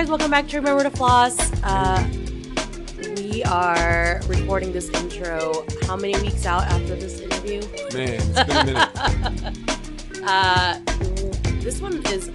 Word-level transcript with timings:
guys, 0.00 0.08
welcome 0.08 0.30
back 0.30 0.48
to 0.48 0.56
Remember 0.56 0.82
to 0.82 0.88
Floss. 0.88 1.52
Uh, 1.62 2.02
we 3.18 3.44
are 3.44 4.22
recording 4.28 4.72
this 4.72 4.88
intro 4.94 5.66
how 5.82 5.94
many 5.94 6.18
weeks 6.22 6.46
out 6.46 6.62
after 6.62 6.96
this 6.96 7.20
interview? 7.20 7.60
Man, 7.92 8.14
it's 8.14 8.44
been 8.44 8.50
a 8.50 8.64
minute. 8.64 9.58
Uh, 10.22 10.78
this 11.60 11.80
one 11.80 11.94
is 12.06 12.28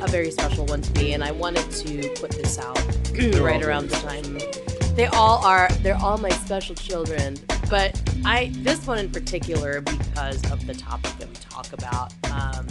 a 0.00 0.06
very 0.06 0.30
special 0.30 0.64
one 0.66 0.80
to 0.80 0.92
me, 1.00 1.14
and 1.14 1.22
I 1.22 1.32
wanted 1.32 1.68
to 1.70 2.08
put 2.20 2.30
this 2.30 2.58
out 2.58 2.78
right 3.40 3.62
around 3.62 3.90
the 3.90 3.96
time. 3.96 4.94
They 4.94 5.06
all 5.06 5.44
are. 5.44 5.68
They're 5.82 5.96
all 5.96 6.16
my 6.16 6.30
special 6.30 6.76
children, 6.76 7.36
but 7.68 8.00
I 8.24 8.50
this 8.58 8.86
one 8.86 8.98
in 8.98 9.10
particular 9.10 9.80
because 9.80 10.48
of 10.50 10.64
the 10.66 10.74
topic 10.74 11.12
that 11.18 11.28
we 11.28 11.34
talk 11.34 11.72
about. 11.72 12.14
Um, 12.30 12.66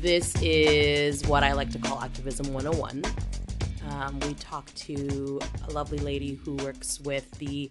this 0.00 0.34
is 0.40 1.26
what 1.26 1.44
I 1.44 1.52
like 1.52 1.70
to 1.70 1.78
call 1.78 2.00
activism 2.00 2.54
101. 2.54 3.04
Um, 3.90 4.18
we 4.20 4.32
talked 4.34 4.74
to 4.78 5.38
a 5.68 5.72
lovely 5.72 5.98
lady 5.98 6.34
who 6.34 6.54
works 6.56 7.00
with 7.00 7.30
the 7.32 7.70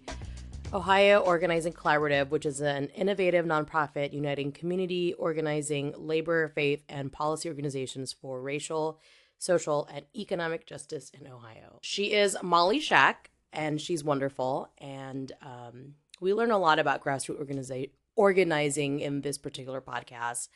Ohio 0.72 1.18
Organizing 1.18 1.72
Collaborative, 1.72 2.28
which 2.28 2.46
is 2.46 2.60
an 2.60 2.86
innovative 2.90 3.46
nonprofit 3.46 4.12
uniting 4.12 4.52
community 4.52 5.12
organizing, 5.14 5.92
labor, 5.96 6.48
faith, 6.54 6.84
and 6.88 7.10
policy 7.10 7.48
organizations 7.48 8.12
for 8.12 8.40
racial, 8.40 9.00
social, 9.38 9.88
and 9.92 10.04
economic 10.14 10.66
justice 10.66 11.10
in 11.20 11.26
Ohio. 11.26 11.80
She 11.82 12.12
is 12.12 12.36
Molly 12.44 12.78
Shack, 12.78 13.30
and 13.52 13.80
she's 13.80 14.04
wonderful. 14.04 14.70
And 14.78 15.32
um, 15.42 15.94
we 16.20 16.32
learn 16.32 16.52
a 16.52 16.58
lot 16.58 16.78
about 16.78 17.02
grassroots 17.02 17.40
organiza- 17.40 17.90
organizing 18.14 19.00
in 19.00 19.22
this 19.22 19.36
particular 19.36 19.80
podcast. 19.80 20.48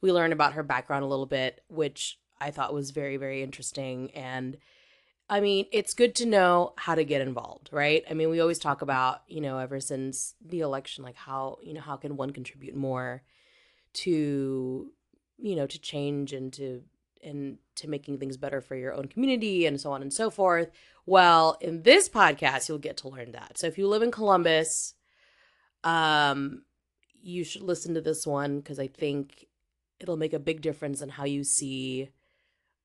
We 0.00 0.12
learn 0.12 0.32
about 0.32 0.54
her 0.54 0.62
background 0.62 1.04
a 1.04 1.08
little 1.08 1.26
bit, 1.26 1.62
which 1.68 2.18
I 2.40 2.50
thought 2.50 2.74
was 2.74 2.90
very, 2.90 3.16
very 3.16 3.42
interesting. 3.42 4.10
And 4.12 4.58
I 5.30 5.40
mean, 5.40 5.66
it's 5.72 5.92
good 5.92 6.14
to 6.16 6.26
know 6.26 6.72
how 6.76 6.94
to 6.94 7.04
get 7.04 7.20
involved, 7.20 7.68
right? 7.70 8.02
I 8.10 8.14
mean, 8.14 8.30
we 8.30 8.40
always 8.40 8.58
talk 8.58 8.80
about, 8.80 9.22
you 9.28 9.40
know, 9.40 9.58
ever 9.58 9.78
since 9.78 10.34
the 10.44 10.60
election, 10.60 11.04
like 11.04 11.16
how, 11.16 11.58
you 11.62 11.74
know, 11.74 11.82
how 11.82 11.96
can 11.96 12.16
one 12.16 12.30
contribute 12.30 12.74
more 12.74 13.22
to, 13.94 14.90
you 15.36 15.56
know, 15.56 15.66
to 15.66 15.78
change 15.78 16.32
and 16.32 16.52
to, 16.54 16.82
and 17.22 17.58
to 17.74 17.88
making 17.88 18.18
things 18.18 18.36
better 18.36 18.60
for 18.60 18.74
your 18.74 18.94
own 18.94 19.06
community 19.06 19.66
and 19.66 19.80
so 19.80 19.92
on 19.92 20.00
and 20.00 20.12
so 20.12 20.30
forth. 20.30 20.70
Well, 21.04 21.58
in 21.60 21.82
this 21.82 22.08
podcast, 22.08 22.68
you'll 22.68 22.78
get 22.78 22.96
to 22.98 23.08
learn 23.08 23.32
that. 23.32 23.58
So 23.58 23.66
if 23.66 23.76
you 23.76 23.86
live 23.86 24.02
in 24.02 24.10
Columbus, 24.10 24.94
um, 25.84 26.62
you 27.20 27.44
should 27.44 27.62
listen 27.62 27.94
to 27.94 28.00
this 28.00 28.26
one 28.26 28.60
because 28.60 28.78
I 28.78 28.86
think 28.86 29.47
it'll 30.00 30.16
make 30.16 30.32
a 30.32 30.38
big 30.38 30.60
difference 30.60 31.00
in 31.02 31.08
how 31.10 31.24
you 31.24 31.44
see 31.44 32.10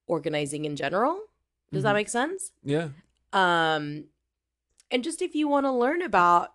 organizing 0.06 0.64
in 0.64 0.76
general. 0.76 1.20
Does 1.72 1.82
that 1.84 1.92
Mhm. 1.92 1.94
make 1.94 2.08
sense? 2.08 2.52
Yeah. 2.62 2.90
Um, 3.32 4.04
and 4.90 5.02
just 5.02 5.22
if 5.22 5.34
you 5.34 5.48
want 5.48 5.66
to 5.66 5.72
learn 5.72 6.02
about 6.02 6.54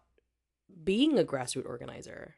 being 0.83 1.17
a 1.19 1.23
grassroots 1.23 1.65
organizer, 1.65 2.35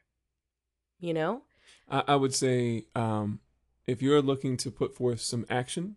you 0.98 1.12
know, 1.14 1.42
I, 1.88 2.02
I 2.08 2.16
would 2.16 2.34
say 2.34 2.86
um, 2.94 3.40
if 3.86 4.02
you're 4.02 4.22
looking 4.22 4.56
to 4.58 4.70
put 4.70 4.94
forth 4.94 5.20
some 5.20 5.44
action, 5.50 5.96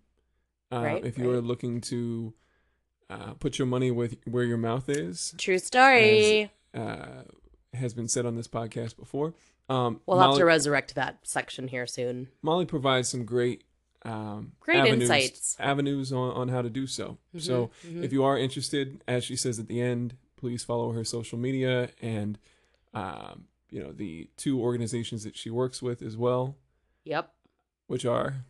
uh, 0.71 0.81
Right, 0.81 1.05
if 1.05 1.17
you're 1.17 1.35
right. 1.35 1.43
looking 1.43 1.79
to 1.81 2.33
uh, 3.09 3.33
put 3.35 3.57
your 3.59 3.67
money 3.67 3.91
with 3.91 4.17
where 4.25 4.43
your 4.43 4.57
mouth 4.57 4.89
is, 4.89 5.33
true 5.37 5.59
story. 5.59 6.51
uh, 6.73 7.23
has 7.73 7.93
been 7.93 8.07
said 8.07 8.25
on 8.25 8.35
this 8.35 8.47
podcast 8.47 8.97
before. 8.97 9.33
Um, 9.67 10.01
we'll 10.05 10.19
have 10.19 10.37
to 10.37 10.45
resurrect 10.45 10.95
that 10.95 11.19
section 11.23 11.67
here 11.67 11.87
soon. 11.87 12.27
Molly 12.41 12.65
provides 12.65 13.09
some 13.09 13.25
great 13.25 13.63
um, 14.03 14.51
Great 14.59 14.77
avenues, 14.81 15.01
insights. 15.09 15.55
avenues 15.59 16.13
on, 16.13 16.31
on 16.33 16.47
how 16.49 16.61
to 16.61 16.69
do 16.69 16.85
so. 16.85 17.17
So 17.39 17.71
Mhm, 17.87 17.93
mhm. 17.97 18.03
if 18.03 18.13
you 18.13 18.23
are 18.23 18.37
interested, 18.37 19.01
as 19.07 19.23
she 19.23 19.35
says 19.35 19.57
at 19.57 19.67
the 19.67 19.81
end, 19.81 20.15
please 20.35 20.63
follow 20.63 20.91
her 20.91 21.03
social 21.03 21.39
media 21.39 21.89
and 22.01 22.37
um, 22.93 23.45
you 23.71 23.81
know 23.81 23.91
the 23.91 24.29
two 24.37 24.61
organizations 24.61 25.23
that 25.23 25.35
she 25.35 25.49
works 25.49 25.81
with 25.81 26.03
as 26.03 26.15
well, 26.15 26.55
Yep. 27.05 27.33
which 27.87 28.05
are 28.05 28.45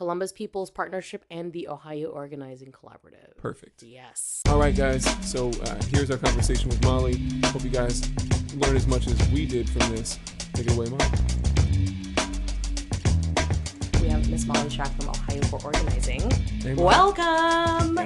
Columbus 0.00 0.32
People's 0.32 0.70
Partnership 0.70 1.26
and 1.30 1.52
the 1.52 1.68
Ohio 1.68 2.08
Organizing 2.08 2.72
Collaborative. 2.72 3.36
perfect. 3.36 3.82
Yes. 3.82 4.40
All 4.48 4.58
right, 4.58 4.74
guys. 4.74 5.04
So 5.30 5.50
uh, 5.50 5.78
here's 5.90 6.10
our 6.10 6.16
conversation 6.16 6.70
with 6.70 6.82
Molly. 6.82 7.20
Hope 7.44 7.62
you 7.62 7.68
guys 7.68 8.08
learn 8.54 8.76
as 8.76 8.86
much 8.86 9.06
as 9.06 9.28
we 9.28 9.44
did 9.44 9.68
from 9.68 9.94
this. 9.94 10.18
Take 10.54 10.68
it 10.68 10.72
away, 10.72 10.86
Molly. 10.88 11.04
We 14.00 14.08
have 14.08 14.26
Miss 14.30 14.46
Molly 14.46 14.70
Shack 14.70 14.88
from 14.98 15.10
Ohio 15.10 15.42
for 15.42 15.62
Organizing. 15.66 16.30
Hey, 16.62 16.72
Molly. 16.72 16.82
Welcome. 16.82 17.98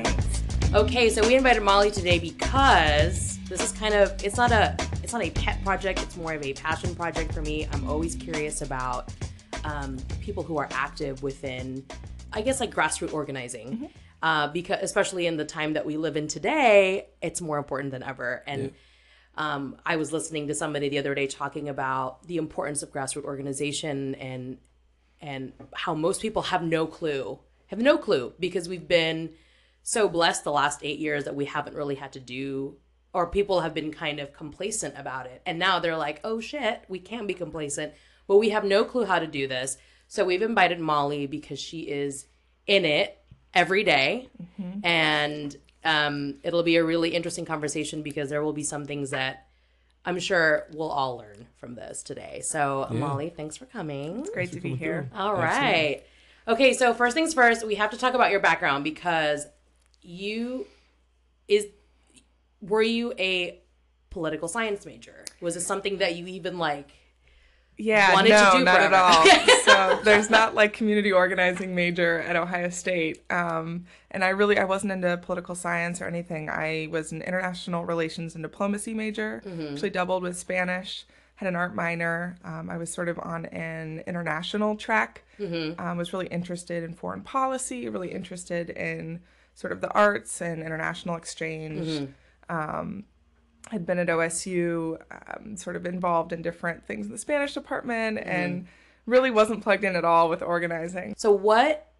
Okay, 0.75 1.09
so 1.11 1.25
we 1.25 1.37
invited 1.37 1.63
Molly 1.63 1.93
today 1.93 2.19
because 2.19 3.39
this 3.49 3.63
is 3.63 3.71
kind 3.71 3.95
of 3.95 4.21
it's 4.25 4.37
not 4.37 4.51
a 4.51 4.77
it's 5.05 5.13
not 5.13 5.23
a 5.23 5.31
pet 5.31 5.63
project. 5.63 6.03
It's 6.03 6.17
more 6.17 6.33
of 6.33 6.43
a 6.43 6.55
passion 6.55 6.93
project 6.97 7.33
for 7.33 7.43
me. 7.43 7.69
I'm 7.71 7.89
always 7.89 8.17
curious 8.17 8.63
about 8.63 9.13
um, 9.65 9.99
people 10.21 10.43
who 10.43 10.59
are 10.59 10.69
active 10.73 11.23
within, 11.23 11.85
I 12.33 12.43
guess, 12.43 12.61
like 12.61 12.75
grassroots 12.75 13.13
organizing. 13.13 13.91
Uh, 14.23 14.49
because 14.49 14.79
especially 14.81 15.27
in 15.27 15.37
the 15.37 15.45
time 15.45 15.75
that 15.75 15.85
we 15.85 15.99
live 15.99 16.17
in 16.17 16.29
today, 16.29 17.09
it's 17.21 17.43
more 17.43 17.59
important 17.59 17.91
than 17.91 18.03
ever. 18.03 18.43
And 18.47 18.73
um, 19.37 19.77
I 19.85 19.97
was 19.97 20.13
listening 20.13 20.49
to 20.49 20.55
somebody 20.55 20.89
the 20.89 20.99
other 20.99 21.15
day 21.15 21.27
talking 21.27 21.69
about 21.69 22.27
the 22.27 22.39
importance 22.39 22.83
of 22.83 22.91
grassroots 22.91 23.25
organization 23.25 24.15
and 24.15 24.59
and 25.21 25.53
how 25.75 25.95
most 25.95 26.23
people 26.23 26.43
have 26.43 26.63
no 26.63 26.87
clue, 26.87 27.39
have 27.67 27.79
no 27.79 27.99
clue 27.99 28.33
because 28.39 28.69
we've 28.69 28.89
been 28.89 29.31
so 29.83 30.09
blessed 30.09 30.45
the 30.45 30.53
last 30.53 30.81
eight 30.83 30.99
years 30.99 31.25
that 31.25 31.35
we 31.35 31.45
haven't 31.45 31.77
really 31.77 31.95
had 31.95 32.13
to 32.13 32.21
do, 32.21 32.77
or 33.13 33.27
people 33.27 33.61
have 33.61 33.75
been 33.75 33.93
kind 33.93 34.21
of 34.21 34.33
complacent 34.33 34.95
about 34.99 35.27
it. 35.27 35.43
And 35.47 35.59
now 35.59 35.81
they're 35.81 35.97
like, 35.97 36.21
oh 36.25 36.41
shit, 36.41 36.83
we 36.89 36.99
can't 36.99 37.27
be 37.27 37.35
complacent, 37.35 37.93
but 38.27 38.37
we 38.39 38.51
have 38.51 38.65
no 38.65 38.85
clue 38.85 39.05
how 39.05 39.19
to 39.19 39.27
do 39.27 39.47
this. 39.47 39.77
So 40.09 40.25
we've 40.25 40.43
invited 40.43 40.81
Molly 40.81 41.27
because 41.27 41.59
she 41.59 41.81
is 41.81 42.27
in 42.67 42.85
it 42.85 43.19
every 43.53 43.85
day. 43.85 44.29
and 44.83 45.57
um, 45.85 46.37
it'll 46.43 46.63
be 46.63 46.77
a 46.77 46.85
really 46.85 47.11
interesting 47.15 47.45
conversation 47.45 48.03
because 48.03 48.31
there 48.31 48.43
will 48.43 48.53
be 48.53 48.63
some 48.63 48.87
things 48.87 49.11
that 49.11 49.47
I'm 50.07 50.19
sure 50.19 50.67
we'll 50.73 50.91
all 50.91 51.17
learn 51.17 51.47
from 51.57 51.75
this 51.75 52.03
today. 52.03 52.41
So 52.43 52.87
Molly, 52.91 53.31
thanks 53.31 53.57
for 53.57 53.67
coming. 53.67 54.21
It's 54.21 54.31
great 54.31 54.53
to 54.53 54.61
be 54.61 54.75
here. 54.75 55.09
All 55.15 55.35
right. 55.35 56.03
Okay, 56.47 56.75
so 56.75 56.93
first 56.93 57.15
things 57.15 57.33
first, 57.33 57.67
we 57.67 57.77
have 57.77 57.91
to 57.91 57.97
talk 57.97 58.13
about 58.15 58.31
your 58.31 58.41
background 58.41 58.85
because 58.85 59.47
you 60.03 60.67
is 61.49 61.67
were 62.61 62.83
you 62.83 63.15
a 63.19 63.61
political 64.11 64.49
science 64.49 64.85
major? 64.87 65.25
Was 65.41 65.57
it 65.57 65.63
something 65.63 65.99
that 65.99 66.17
you 66.17 66.27
even 66.27 66.59
like 66.59 66.91
Yeah, 67.77 68.13
wanted 68.13 68.29
to 68.29 68.35
no, 68.35 68.59
do 68.59 68.65
not 68.65 68.77
forever. 68.77 68.95
at 68.95 69.01
all. 69.01 69.59
so 69.65 70.01
there's 70.05 70.31
not 70.31 70.55
like 70.55 70.73
community 70.73 71.13
organizing 71.13 71.75
major 71.75 72.21
at 72.21 72.37
Ohio 72.37 72.69
State. 72.69 73.25
Um, 73.31 73.87
and 74.11 74.23
I 74.23 74.29
really 74.29 74.59
I 74.59 74.65
wasn't 74.65 74.93
into 74.93 75.17
political 75.17 75.55
science 75.55 76.01
or 76.01 76.07
anything. 76.07 76.49
I 76.49 76.89
was 76.91 77.11
an 77.13 77.23
international 77.23 77.85
relations 77.85 78.35
and 78.35 78.45
diplomacy 78.45 78.95
major. 78.95 79.43
Mm-hmm. 79.45 79.75
Actually 79.75 79.91
doubled 79.91 80.23
with 80.23 80.39
Spanish. 80.39 81.05
Had 81.37 81.49
an 81.49 81.57
art 81.57 81.75
minor. 81.75 82.37
Um, 82.45 82.71
I 82.71 82.77
was 82.77 82.93
sort 82.93 83.09
of 83.09 83.19
on 83.19 83.47
an 83.47 84.05
international 84.07 84.77
track. 84.77 85.25
Mm-hmm. 85.41 85.81
Um, 85.85 85.97
was 85.97 86.13
really 86.13 86.29
interested 86.29 86.85
in 86.85 86.95
foreign 86.95 87.23
policy. 87.23 87.89
Really 87.89 88.13
interested 88.13 88.71
in 88.71 89.21
sort 89.55 89.73
of 89.73 89.81
the 89.81 89.91
arts 89.91 90.41
and 90.41 90.63
international 90.63 91.17
exchange. 91.17 91.87
Mm-hmm. 91.89 92.57
Um, 92.57 93.05
had 93.71 93.87
been 93.87 93.99
at 93.99 94.09
OSU, 94.09 94.99
um, 95.37 95.57
sort 95.57 95.77
of 95.77 95.87
involved 95.87 96.33
in 96.33 96.43
different 96.43 96.87
things 96.87 97.07
in 97.07 97.13
the 97.13 97.19
Spanish 97.19 97.55
department, 97.55 98.19
Mm-hmm. 98.19 98.29
and 98.29 98.67
really 99.07 99.31
wasn't 99.31 99.63
plugged 99.63 99.85
in 99.85 99.97
at 99.97 100.05
all 100.05 100.29
with 100.31 100.43
organizing. 100.43 101.15
So 101.17 101.31
what 101.31 101.91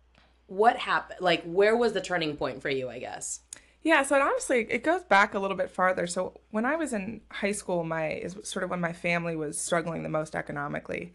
what 0.47 0.77
happened? 0.77 1.21
Like 1.21 1.43
where 1.45 1.77
was 1.77 1.93
the 1.93 2.01
turning 2.01 2.37
point 2.37 2.63
for 2.63 2.69
you, 2.71 2.89
I 2.89 2.99
guess? 2.99 3.41
Yeah, 3.83 4.03
so 4.03 4.17
it 4.17 4.23
honestly, 4.23 4.67
it 4.71 4.83
goes 4.83 5.03
back 5.03 5.35
a 5.35 5.39
little 5.39 5.57
bit 5.57 5.71
farther. 5.71 6.07
So 6.07 6.41
when 6.51 6.65
I 6.65 6.77
was 6.77 6.95
in 6.95 7.21
high 7.31 7.53
school, 7.53 7.85
my 7.85 8.09
is 8.13 8.37
sort 8.43 8.63
of 8.65 8.71
when 8.71 8.81
my 8.81 8.95
family 8.95 9.37
was 9.37 9.61
struggling 9.61 10.03
the 10.03 10.09
most 10.09 10.35
economically, 10.35 11.13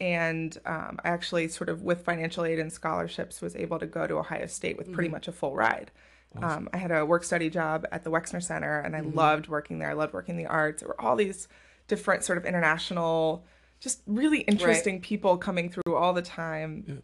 and 0.00 0.58
um, 0.66 0.98
I 1.04 1.08
actually 1.10 1.46
sort 1.48 1.68
of 1.68 1.82
with 1.82 2.04
financial 2.04 2.44
aid 2.44 2.58
and 2.58 2.72
scholarships 2.72 3.40
was 3.40 3.54
able 3.54 3.78
to 3.78 3.86
go 3.86 4.08
to 4.08 4.16
Ohio 4.16 4.46
State 4.46 4.76
with 4.76 4.92
pretty 4.92 5.08
much 5.08 5.28
a 5.28 5.32
full 5.32 5.54
ride. 5.54 5.92
Um, 6.36 6.68
I 6.72 6.76
had 6.76 6.90
a 6.90 7.04
work 7.04 7.24
study 7.24 7.50
job 7.50 7.86
at 7.90 8.04
the 8.04 8.10
Wexner 8.10 8.42
Center, 8.42 8.80
and 8.80 8.94
I 8.94 9.00
loved 9.00 9.48
working 9.48 9.78
there. 9.78 9.90
I 9.90 9.94
loved 9.94 10.12
working 10.12 10.36
the 10.36 10.46
arts. 10.46 10.82
There 10.82 10.88
were 10.88 11.00
all 11.00 11.16
these 11.16 11.48
different 11.88 12.22
sort 12.22 12.38
of 12.38 12.44
international, 12.44 13.44
just 13.80 14.02
really 14.06 14.40
interesting 14.40 15.00
people 15.00 15.38
coming 15.38 15.70
through 15.70 15.96
all 15.96 16.12
the 16.12 16.22
time 16.22 17.02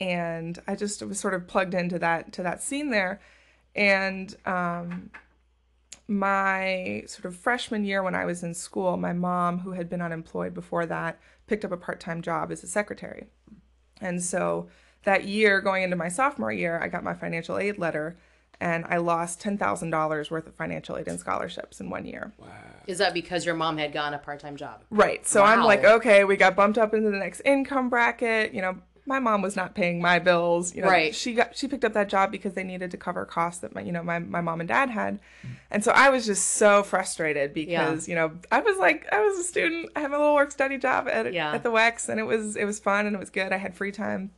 and 0.00 0.58
I 0.66 0.74
just 0.74 1.02
was 1.02 1.20
sort 1.20 1.34
of 1.34 1.46
plugged 1.46 1.74
into 1.74 1.98
that 2.00 2.32
to 2.34 2.42
that 2.42 2.62
scene 2.62 2.90
there. 2.90 3.20
And 3.74 4.34
um, 4.46 5.10
my 6.08 7.04
sort 7.06 7.26
of 7.26 7.36
freshman 7.36 7.84
year 7.84 8.02
when 8.02 8.14
I 8.14 8.24
was 8.24 8.42
in 8.42 8.54
school, 8.54 8.96
my 8.96 9.12
mom, 9.12 9.60
who 9.60 9.72
had 9.72 9.88
been 9.88 10.02
unemployed 10.02 10.54
before 10.54 10.86
that, 10.86 11.20
picked 11.46 11.64
up 11.64 11.72
a 11.72 11.76
part 11.76 12.00
time 12.00 12.22
job 12.22 12.50
as 12.50 12.62
a 12.62 12.66
secretary. 12.66 13.26
And 14.00 14.22
so 14.22 14.68
that 15.04 15.24
year, 15.24 15.60
going 15.60 15.82
into 15.82 15.96
my 15.96 16.08
sophomore 16.08 16.52
year, 16.52 16.80
I 16.82 16.88
got 16.88 17.04
my 17.04 17.14
financial 17.14 17.58
aid 17.58 17.78
letter 17.78 18.16
and 18.60 18.84
I 18.88 18.98
lost 18.98 19.40
$10,000 19.40 20.30
worth 20.30 20.46
of 20.46 20.54
financial 20.54 20.96
aid 20.96 21.08
and 21.08 21.18
scholarships 21.18 21.80
in 21.80 21.90
one 21.90 22.06
year. 22.06 22.32
Wow. 22.38 22.48
Is 22.86 22.98
that 22.98 23.14
because 23.14 23.46
your 23.46 23.54
mom 23.54 23.78
had 23.78 23.92
gotten 23.92 24.14
a 24.14 24.18
part 24.18 24.40
time 24.40 24.56
job? 24.56 24.82
Right. 24.90 25.26
So 25.26 25.42
I'm 25.42 25.64
like, 25.64 25.84
okay, 25.84 26.24
we 26.24 26.36
got 26.36 26.54
bumped 26.54 26.78
up 26.78 26.92
into 26.94 27.10
the 27.10 27.16
next 27.16 27.40
income 27.44 27.88
bracket. 27.88 28.52
You 28.52 28.60
know, 28.62 28.78
my 29.06 29.18
mom 29.18 29.42
was 29.42 29.56
not 29.56 29.74
paying 29.74 30.00
my 30.00 30.18
bills. 30.18 30.74
You 30.74 30.82
know, 30.82 30.88
Right. 30.88 31.14
She 31.14 31.34
got 31.34 31.56
she 31.56 31.68
picked 31.68 31.84
up 31.84 31.92
that 31.92 32.08
job 32.08 32.30
because 32.30 32.54
they 32.54 32.64
needed 32.64 32.90
to 32.90 32.96
cover 32.96 33.24
costs 33.24 33.60
that 33.60 33.74
my 33.74 33.80
you 33.80 33.92
know 33.92 34.02
my, 34.02 34.18
my 34.18 34.40
mom 34.40 34.60
and 34.60 34.68
dad 34.68 34.90
had, 34.90 35.20
mm. 35.46 35.50
and 35.70 35.84
so 35.84 35.92
I 35.92 36.10
was 36.10 36.26
just 36.26 36.46
so 36.52 36.82
frustrated 36.82 37.52
because 37.52 38.08
you 38.08 38.14
know 38.14 38.32
I 38.50 38.60
was 38.60 38.78
like 38.78 39.06
I 39.12 39.20
was 39.20 39.38
a 39.38 39.42
student. 39.42 39.90
I 39.96 40.00
have 40.00 40.12
a 40.12 40.18
little 40.18 40.34
work 40.34 40.50
study 40.50 40.78
job 40.78 41.08
at 41.08 41.32
Yeah. 41.32 41.52
at 41.52 41.62
the 41.62 41.70
Wex, 41.70 42.08
and 42.08 42.18
it 42.18 42.24
was 42.24 42.56
it 42.56 42.64
was 42.64 42.78
fun 42.78 43.06
and 43.06 43.14
it 43.14 43.18
was 43.18 43.30
good. 43.30 43.52
I 43.52 43.58
had 43.58 43.74
free 43.74 43.92
time, 43.92 44.30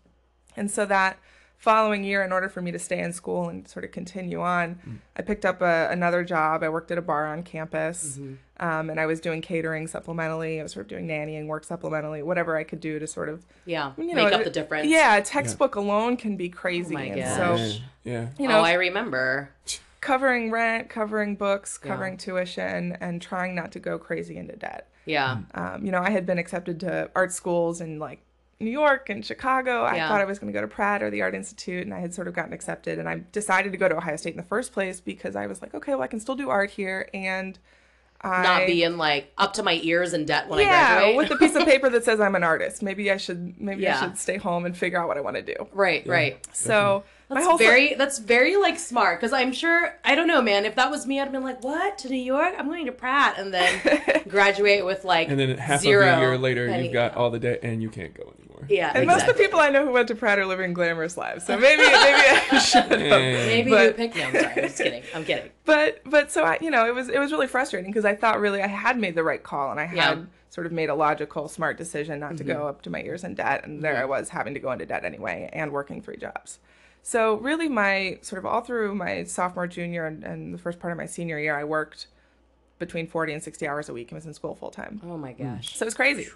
and 0.57 0.71
so 0.71 0.85
that 0.87 1.19
following 1.59 2.05
year, 2.05 2.23
in 2.23 2.33
order 2.33 2.49
for 2.49 2.61
me 2.63 2.71
to 2.73 2.79
stay 2.79 3.01
in 3.01 3.13
school 3.13 3.49
and 3.49 3.67
sort 3.67 3.85
of 3.85 3.91
continue 3.93 4.41
on, 4.41 5.01
I 5.17 5.23
picked 5.23 5.45
up 5.45 5.61
a, 5.63 5.89
another 5.91 6.23
job. 6.25 6.63
I 6.63 6.69
worked 6.69 6.91
at 6.91 6.99
a 6.99 7.03
bar 7.03 7.27
on 7.27 7.43
campus, 7.43 8.19
um, 8.59 8.91
and 8.91 9.01
I 9.01 9.07
was 9.07 9.21
doing 9.21 9.41
catering 9.43 9.87
supplementally. 9.87 10.61
I 10.61 10.63
was 10.63 10.73
sort 10.73 10.85
of 10.87 10.89
doing 10.89 11.07
nannying 11.09 11.47
work 11.47 11.65
supplementally, 11.67 12.23
whatever 12.23 12.57
I 12.57 12.65
could 12.65 12.81
do 12.81 12.99
to 12.99 13.07
sort 13.07 13.29
of 13.29 13.45
Yeah. 13.65 13.93
you 13.99 14.15
Make 14.15 14.33
up 14.33 14.45
the 14.45 14.51
difference. 14.51 14.89
Yeah, 14.89 15.17
a 15.17 15.23
textbook 15.23 15.75
alone 15.75 16.17
can 16.17 16.37
be 16.37 16.49
crazy, 16.49 16.95
my 16.95 17.03
and 17.05 17.21
gosh. 17.23 17.37
so 17.37 17.55
Yeah. 17.57 17.79
yeah. 18.05 18.29
you 18.39 18.49
know, 18.49 18.59
oh, 18.61 18.63
I 18.65 18.75
remember. 18.75 19.51
covering 20.01 20.51
rent, 20.53 20.89
covering 20.89 21.35
books, 21.37 21.81
Yeah. 21.83 21.91
covering 21.91 22.17
tuition, 22.17 22.97
and 23.01 23.21
trying 23.21 23.55
not 23.55 23.73
to 23.73 23.79
go 23.81 23.99
crazy 23.99 24.37
into 24.37 24.55
debt. 24.57 24.89
Yeah. 25.05 25.39
Um, 25.55 25.85
you 25.85 25.91
know, 25.93 26.01
I 26.01 26.11
had 26.11 26.27
been 26.27 26.39
accepted 26.39 26.81
to 26.81 27.11
art 27.15 27.33
schools 27.33 27.81
in 27.81 27.99
like 27.99 28.21
New 28.59 28.71
York 28.71 29.11
and 29.11 29.25
Chicago. 29.25 29.83
I 29.83 29.97
Yeah. 29.97 30.09
thought 30.09 30.21
I 30.21 30.25
was 30.25 30.39
going 30.39 30.53
to 30.53 30.57
go 30.57 30.63
to 30.63 30.69
Pratt 30.69 31.03
or 31.03 31.11
the 31.11 31.23
Art 31.23 31.35
Institute, 31.35 31.85
and 31.85 31.93
I 31.93 32.01
had 32.01 32.15
sort 32.15 32.27
of 32.29 32.35
gotten 32.35 32.53
accepted. 32.53 32.99
And 32.99 33.09
I 33.09 33.21
decided 33.33 33.73
to 33.73 33.79
go 33.79 33.89
to 33.89 33.97
Ohio 33.97 34.17
State 34.17 34.31
in 34.31 34.37
the 34.39 34.43
first 34.43 34.73
place 34.73 35.01
because 35.01 35.37
I 35.37 35.47
was 35.47 35.61
like, 35.61 35.75
okay, 35.75 35.93
well, 35.93 36.03
I 36.03 36.07
can 36.07 36.21
still 36.21 36.37
do 36.37 36.49
art 36.49 36.71
here, 36.71 37.09
and 37.13 37.59
I 38.23 38.43
Not 38.43 38.67
being 38.67 38.97
like 38.97 39.31
up 39.37 39.53
to 39.55 39.63
my 39.63 39.79
ears 39.83 40.15
in 40.15 40.25
debt 40.25 40.49
when 40.49 40.59
I 40.61 40.63
yeah, 40.63 40.95
graduate. 41.01 41.17
with 41.17 41.31
a 41.33 41.37
piece 41.37 41.55
of 41.55 41.65
paper 41.67 41.91
that 41.91 42.03
says 42.03 42.19
I'm 42.19 42.35
an 42.35 42.43
artist. 42.43 42.83
Maybe 42.83 43.11
I 43.13 43.19
should 43.19 43.61
maybe 43.61 43.83
Yeah. 43.83 43.99
I 43.99 44.01
should 44.01 44.17
stay 44.17 44.39
home 44.39 44.65
and 44.65 44.75
figure 44.75 44.99
out 44.99 45.07
what 45.07 45.19
I 45.19 45.21
want 45.21 45.37
to 45.37 45.43
do. 45.43 45.69
right, 45.75 46.05
right. 46.07 46.39
So 46.57 47.05
my 47.29 47.35
That's 47.37 47.47
whole 47.47 47.59
very 47.59 47.93
that's 47.95 48.19
very 48.19 48.57
like 48.57 48.79
smart 48.79 49.21
because 49.21 49.35
I'm 49.35 49.53
sure 49.53 49.99
I 50.03 50.15
don't 50.15 50.29
know, 50.29 50.41
man. 50.41 50.65
If 50.65 50.77
that 50.77 50.91
was 50.91 51.07
me, 51.07 51.21
I'd 51.21 51.31
been 51.31 51.43
like, 51.45 51.63
"What 51.63 51.99
to 51.99 52.09
New 52.09 52.17
York? 52.17 52.55
I'm 52.57 52.69
going 52.69 52.87
to 52.87 52.93
Pratt," 52.93 53.35
and 53.39 53.53
then 53.53 54.23
graduate 54.29 54.85
with 54.87 55.05
like 55.05 55.29
And 55.29 55.39
then 55.39 55.59
half 55.59 55.83
zero 55.83 56.09
of 56.09 56.17
a 56.19 56.21
year 56.23 56.39
later, 56.39 56.69
penny- 56.69 56.85
you've 56.85 56.95
got 56.95 57.17
all 57.17 57.29
the 57.31 57.39
debt 57.39 57.61
and 57.63 57.83
you 57.83 57.91
can't 57.91 58.15
go 58.15 58.23
anymore. 58.23 58.46
Yeah. 58.69 58.93
And 58.95 59.07
most 59.07 59.27
of 59.27 59.37
the 59.37 59.43
people 59.43 59.61
I 59.61 59.69
know 59.71 59.85
who 59.85 59.93
went 59.93 60.09
to 60.09 60.15
Pratt 60.15 60.39
are 60.39 60.47
living 60.47 60.73
glamorous 60.73 61.17
lives. 61.17 61.45
So 61.47 61.57
maybe 61.59 61.83
maybe 61.83 61.93
I 61.93 62.59
should 62.65 62.85
have. 62.85 63.01
Maybe 63.01 63.71
but- 63.71 63.87
you 63.87 63.93
picked. 63.93 64.17
No, 64.17 64.25
I'm 64.25 64.33
sorry. 64.35 64.47
I'm 64.47 64.63
just 64.63 64.79
kidding. 64.79 65.03
I'm 65.15 65.25
kidding. 65.25 65.51
But 65.65 66.01
but 66.05 66.31
so 66.33 66.45
I 66.45 66.59
you 66.61 66.71
know 66.71 66.87
it 66.87 66.95
was 66.95 67.09
it 67.09 67.19
was 67.19 67.33
really 67.33 67.47
frustrating 67.47 67.91
because 67.91 68.05
I 68.05 68.15
thought 68.15 68.41
really 68.41 68.63
I 68.63 68.67
had 68.69 68.99
made 68.99 69.15
the 69.15 69.23
right 69.25 69.43
call 69.43 69.71
and 69.71 69.81
I 69.81 69.85
had 69.87 69.97
Yeah. 69.97 70.15
Mm-hmm. 70.15 70.25
sort 70.51 70.67
of 70.67 70.73
made 70.73 70.89
a 70.91 70.95
logical 70.95 71.49
smart 71.49 71.77
decision 71.79 72.21
not 72.21 72.37
to 72.39 72.45
go 72.45 72.67
up 72.69 72.83
to 72.83 72.91
my 72.91 73.03
ears 73.03 73.25
in 73.25 73.35
debt 73.35 73.65
and 73.65 73.83
there 73.83 73.97
I 73.97 74.05
was 74.05 74.29
having 74.31 74.55
to 74.55 74.61
go 74.61 74.73
into 74.73 74.87
debt 74.87 75.05
anyway 75.05 75.51
and 75.53 75.73
working 75.73 76.01
three 76.03 76.17
jobs. 76.17 76.59
So 77.03 77.35
really 77.37 77.69
my 77.69 78.19
sort 78.23 78.39
of 78.41 78.47
all 78.47 78.63
through 78.63 78.95
my 78.95 79.25
sophomore 79.25 79.67
junior 79.69 80.07
and, 80.07 80.25
and 80.25 80.53
the 80.55 80.59
first 80.59 80.81
part 80.81 80.93
of 80.93 80.97
my 80.99 81.07
senior 81.07 81.39
year 81.39 81.57
I 81.57 81.65
worked 81.65 82.09
between 82.79 83.07
40 83.07 83.33
and 83.35 83.43
60 83.43 83.67
hours 83.67 83.89
a 83.89 83.93
week 83.93 84.11
and 84.11 84.17
was 84.17 84.27
in 84.27 84.35
school 84.35 84.55
full 84.55 84.71
time. 84.71 85.01
Oh 85.05 85.17
my 85.17 85.33
gosh. 85.33 85.77
So 85.77 85.85
it 85.85 85.87
was 85.87 85.95
crazy. 85.95 86.29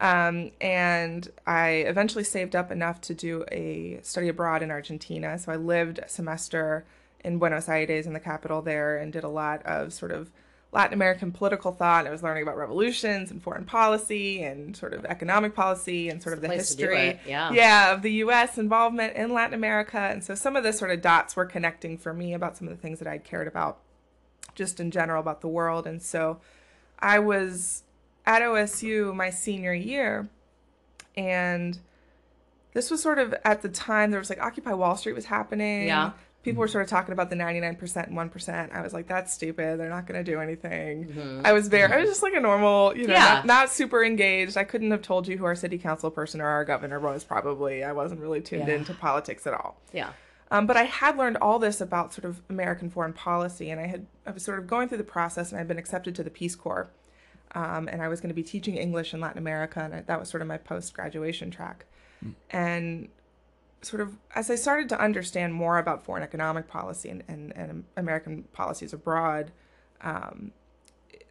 Um, 0.00 0.50
and 0.60 1.30
I 1.46 1.68
eventually 1.86 2.24
saved 2.24 2.56
up 2.56 2.70
enough 2.70 3.00
to 3.02 3.14
do 3.14 3.44
a 3.52 4.00
study 4.02 4.28
abroad 4.28 4.62
in 4.62 4.70
Argentina. 4.70 5.38
So 5.38 5.52
I 5.52 5.56
lived 5.56 5.98
a 6.00 6.08
semester 6.08 6.84
in 7.24 7.38
Buenos 7.38 7.68
Aires 7.68 8.06
in 8.06 8.12
the 8.12 8.20
capital 8.20 8.62
there 8.62 8.96
and 8.98 9.12
did 9.12 9.24
a 9.24 9.28
lot 9.28 9.64
of 9.64 9.92
sort 9.92 10.12
of 10.12 10.30
Latin 10.72 10.92
American 10.92 11.32
political 11.32 11.72
thought. 11.72 12.06
I 12.06 12.10
was 12.10 12.22
learning 12.22 12.42
about 12.42 12.56
revolutions 12.56 13.30
and 13.30 13.42
foreign 13.42 13.64
policy 13.64 14.42
and 14.42 14.76
sort 14.76 14.92
of 14.92 15.04
economic 15.06 15.54
policy 15.54 16.08
and 16.08 16.22
sort 16.22 16.34
of 16.34 16.42
the 16.42 16.48
place 16.48 16.68
history. 16.68 17.18
yeah. 17.26 17.52
Yeah, 17.52 17.92
of 17.94 18.02
the 18.02 18.12
US 18.14 18.58
involvement 18.58 19.14
in 19.16 19.32
Latin 19.32 19.54
America. 19.54 19.98
And 19.98 20.22
so 20.22 20.34
some 20.34 20.56
of 20.56 20.64
the 20.64 20.72
sort 20.72 20.90
of 20.90 21.00
dots 21.00 21.36
were 21.36 21.46
connecting 21.46 21.96
for 21.96 22.12
me 22.12 22.34
about 22.34 22.56
some 22.56 22.68
of 22.68 22.76
the 22.76 22.80
things 22.80 22.98
that 22.98 23.08
I'd 23.08 23.24
cared 23.24 23.46
about 23.46 23.78
just 24.56 24.80
in 24.80 24.90
general 24.90 25.20
about 25.20 25.40
the 25.40 25.48
world. 25.48 25.86
And 25.86 26.02
so 26.02 26.40
I 26.98 27.20
was 27.20 27.84
at 28.26 28.42
OSU 28.42 29.14
my 29.14 29.30
senior 29.30 29.72
year, 29.72 30.28
and 31.16 31.78
this 32.72 32.90
was 32.90 33.00
sort 33.02 33.18
of 33.18 33.34
at 33.44 33.62
the 33.62 33.68
time 33.68 34.10
there 34.10 34.18
was 34.20 34.28
like 34.30 34.40
Occupy 34.42 34.72
Wall 34.74 34.96
Street 34.96 35.14
was 35.14 35.26
happening. 35.26 35.86
Yeah. 35.86 36.10
People 36.42 36.60
were 36.60 36.68
sort 36.68 36.84
of 36.84 36.88
talking 36.90 37.12
about 37.12 37.28
the 37.28 37.34
99% 37.34 38.06
and 38.06 38.16
1%. 38.16 38.72
I 38.72 38.80
was 38.80 38.92
like, 38.92 39.08
that's 39.08 39.34
stupid. 39.34 39.80
They're 39.80 39.88
not 39.88 40.06
going 40.06 40.24
to 40.24 40.30
do 40.32 40.38
anything. 40.40 41.06
Mm-hmm. 41.08 41.40
I 41.44 41.52
was 41.52 41.66
very, 41.66 41.92
I 41.92 41.96
was 41.98 42.08
just 42.08 42.22
like 42.22 42.34
a 42.34 42.40
normal, 42.40 42.96
you 42.96 43.08
know, 43.08 43.14
Yeah. 43.14 43.24
not, 43.34 43.46
not 43.46 43.70
super 43.72 44.04
engaged. 44.04 44.56
I 44.56 44.62
couldn't 44.62 44.92
have 44.92 45.02
told 45.02 45.26
you 45.26 45.36
who 45.38 45.44
our 45.44 45.56
city 45.56 45.76
council 45.76 46.08
person 46.08 46.40
or 46.40 46.46
our 46.46 46.64
governor 46.64 47.00
was 47.00 47.24
probably. 47.24 47.82
I 47.82 47.90
wasn't 47.90 48.20
really 48.20 48.40
tuned 48.40 48.68
Yeah. 48.68 48.74
into 48.76 48.94
politics 48.94 49.44
at 49.48 49.54
all. 49.54 49.76
Yeah. 49.92 50.10
Um, 50.50 50.66
but 50.66 50.76
I 50.76 50.84
had 50.84 51.16
learned 51.16 51.38
all 51.38 51.58
this 51.58 51.80
about 51.80 52.14
sort 52.14 52.24
of 52.24 52.40
American 52.48 52.88
foreign 52.88 53.12
policy, 53.12 53.70
and 53.70 53.80
I 53.80 53.86
had 53.86 54.06
I 54.26 54.30
was 54.30 54.44
sort 54.44 54.58
of 54.58 54.66
going 54.66 54.88
through 54.88 54.98
the 54.98 55.04
process, 55.04 55.50
and 55.50 55.60
I'd 55.60 55.68
been 55.68 55.78
accepted 55.78 56.14
to 56.16 56.22
the 56.22 56.30
Peace 56.30 56.54
Corps, 56.54 56.88
um, 57.54 57.88
and 57.88 58.00
I 58.00 58.08
was 58.08 58.20
going 58.20 58.28
to 58.28 58.34
be 58.34 58.42
teaching 58.42 58.76
English 58.76 59.12
in 59.12 59.20
Latin 59.20 59.38
America, 59.38 59.80
and 59.80 59.94
I, 59.94 60.00
that 60.02 60.20
was 60.20 60.28
sort 60.28 60.42
of 60.42 60.48
my 60.48 60.58
post 60.58 60.94
graduation 60.94 61.50
track. 61.50 61.86
And 62.50 63.08
sort 63.82 64.00
of 64.00 64.16
as 64.34 64.50
I 64.50 64.54
started 64.54 64.88
to 64.90 65.00
understand 65.00 65.54
more 65.54 65.78
about 65.78 66.04
foreign 66.04 66.22
economic 66.22 66.66
policy 66.66 67.08
and, 67.08 67.22
and, 67.28 67.52
and 67.54 67.84
American 67.96 68.44
policies 68.52 68.92
abroad, 68.92 69.52
um, 70.00 70.52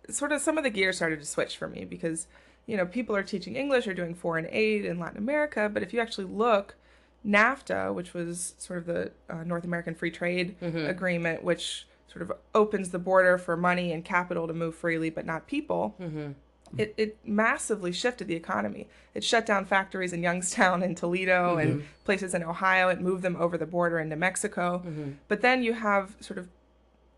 sort 0.10 0.32
of 0.32 0.42
some 0.42 0.58
of 0.58 0.64
the 0.64 0.70
gears 0.70 0.98
started 0.98 1.20
to 1.20 1.26
switch 1.26 1.58
for 1.58 1.68
me 1.68 1.86
because 1.86 2.28
you 2.66 2.78
know 2.78 2.86
people 2.86 3.16
are 3.16 3.24
teaching 3.24 3.56
English 3.56 3.88
or 3.88 3.94
doing 3.94 4.14
foreign 4.14 4.48
aid 4.50 4.86
in 4.86 5.00
Latin 5.00 5.18
America, 5.18 5.70
but 5.72 5.84
if 5.84 5.94
you 5.94 6.00
actually 6.00 6.28
look, 6.28 6.76
NAFTA, 7.25 7.94
which 7.94 8.14
was 8.14 8.54
sort 8.57 8.80
of 8.80 8.85
the 8.85 9.11
uh, 9.30 9.44
North 9.44 9.64
American 9.64 9.95
Free 9.95 10.11
Trade 10.11 10.56
mm-hmm. 10.61 10.85
Agreement, 10.85 11.44
which 11.44 11.88
sort 12.07 12.21
of 12.21 12.31
opens 12.54 12.92
the 12.92 13.00
border 13.00 13.38
for 13.38 13.57
money 13.57 13.92
and 13.92 14.06
capital 14.06 14.47
to 14.47 14.54
move 14.54 14.76
freely, 14.76 15.09
but 15.09 15.26
not 15.26 15.47
people. 15.47 15.95
Mm-hmm. 16.00 16.31
It, 16.78 16.94
it 16.97 17.18
massively 17.26 17.92
shifted 17.92 18.28
the 18.28 18.35
economy. 18.35 18.88
It 19.14 19.23
shut 19.23 19.45
down 19.45 19.66
factories 19.66 20.14
in 20.14 20.21
Youngstown 20.23 20.83
and 20.83 20.97
Toledo 20.97 21.52
mm-hmm. 21.52 21.59
and 21.59 21.83
places 22.04 22.33
in 22.33 22.44
Ohio. 22.44 22.90
It 22.90 23.00
moved 23.00 23.21
them 23.21 23.35
over 23.38 23.57
the 23.57 23.66
border 23.66 24.00
into 24.00 24.16
Mexico. 24.16 24.83
But 25.28 25.42
then 25.42 25.64
you 25.64 25.73
have 25.73 26.16
sort 26.19 26.40
of 26.40 26.50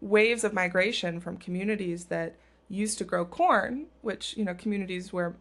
waves 0.01 0.43
of 0.43 0.53
migration 0.53 1.19
from 1.19 1.37
communities 1.37 2.05
that 2.05 2.35
used 2.69 2.97
to 2.99 3.03
grow 3.03 3.25
corn, 3.25 3.87
which, 4.01 4.35
you 4.37 4.45
know, 4.45 4.53
communities 4.53 5.13
where, 5.13 5.35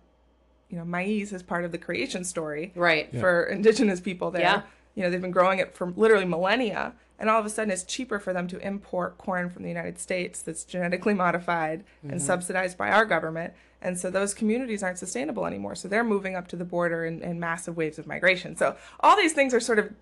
you 0.69 0.77
know, 0.77 0.85
maize 0.85 1.33
is 1.33 1.43
part 1.43 1.65
of 1.65 1.73
the 1.73 1.79
creation 1.79 2.25
story 2.25 2.73
Right. 2.75 3.15
for 3.19 3.45
indigenous 3.45 4.01
people 4.01 4.31
there. 4.31 4.43
Yeah. 4.43 4.63
You 4.95 5.03
know, 5.03 5.11
they've 5.11 5.21
been 5.21 5.31
growing 5.31 5.59
it 5.59 5.75
for 5.75 5.93
literally 5.97 6.25
millennia. 6.25 6.95
And 7.19 7.31
all 7.31 7.41
of 7.41 7.47
a 7.47 7.51
sudden, 7.51 7.71
it's 7.71 7.85
cheaper 7.85 8.19
for 8.19 8.33
them 8.33 8.47
to 8.49 8.59
import 8.59 9.17
corn 9.17 9.49
from 9.49 9.63
the 9.63 9.69
United 9.69 9.99
States 9.99 10.43
that's 10.43 10.65
genetically 10.65 11.15
modified 11.15 11.85
and 12.03 12.13
mm-hmm. 12.13 12.21
subsidized 12.21 12.77
by 12.77 12.91
our 12.91 13.05
government. 13.05 13.55
And 13.81 13.99
so 13.99 14.11
those 14.11 14.35
communities 14.35 14.83
aren't 14.83 14.99
sustainable 14.99 15.47
anymore. 15.47 15.75
So 15.75 15.89
they're 15.89 16.05
moving 16.05 16.35
up 16.35 16.49
to 16.49 16.57
the 16.57 16.65
border 16.65 17.05
in, 17.05 17.23
in 17.23 17.39
massive 17.39 17.77
waves 17.77 17.99
of 17.99 18.07
migration. 18.07 18.57
So 18.57 18.77
all 19.01 19.17
these 19.17 19.33
things 19.33 19.55
are 19.55 19.61
sort 19.61 19.79
of 19.79 19.93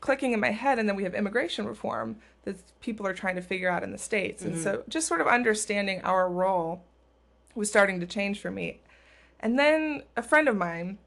clicking 0.00 0.32
in 0.32 0.40
my 0.40 0.50
head. 0.50 0.78
And 0.78 0.88
then 0.88 0.96
we 0.96 1.04
have 1.04 1.14
immigration 1.14 1.66
reform 1.66 2.16
that 2.44 2.56
people 2.80 3.06
are 3.06 3.14
trying 3.14 3.36
to 3.36 3.42
figure 3.42 3.68
out 3.68 3.82
in 3.82 3.92
the 3.92 3.98
States. 3.98 4.42
And 4.42 4.54
mm-hmm. 4.54 4.62
so 4.62 4.82
just 4.88 5.06
sort 5.06 5.20
of 5.20 5.26
understanding 5.26 6.00
our 6.02 6.28
role 6.28 6.82
was 7.54 7.68
starting 7.68 8.00
to 8.00 8.06
change 8.06 8.40
for 8.40 8.50
me. 8.50 8.80
And 9.42 9.58
then 9.58 10.02
a 10.16 10.22
friend 10.22 10.48
of 10.48 10.56
mine 10.56 10.98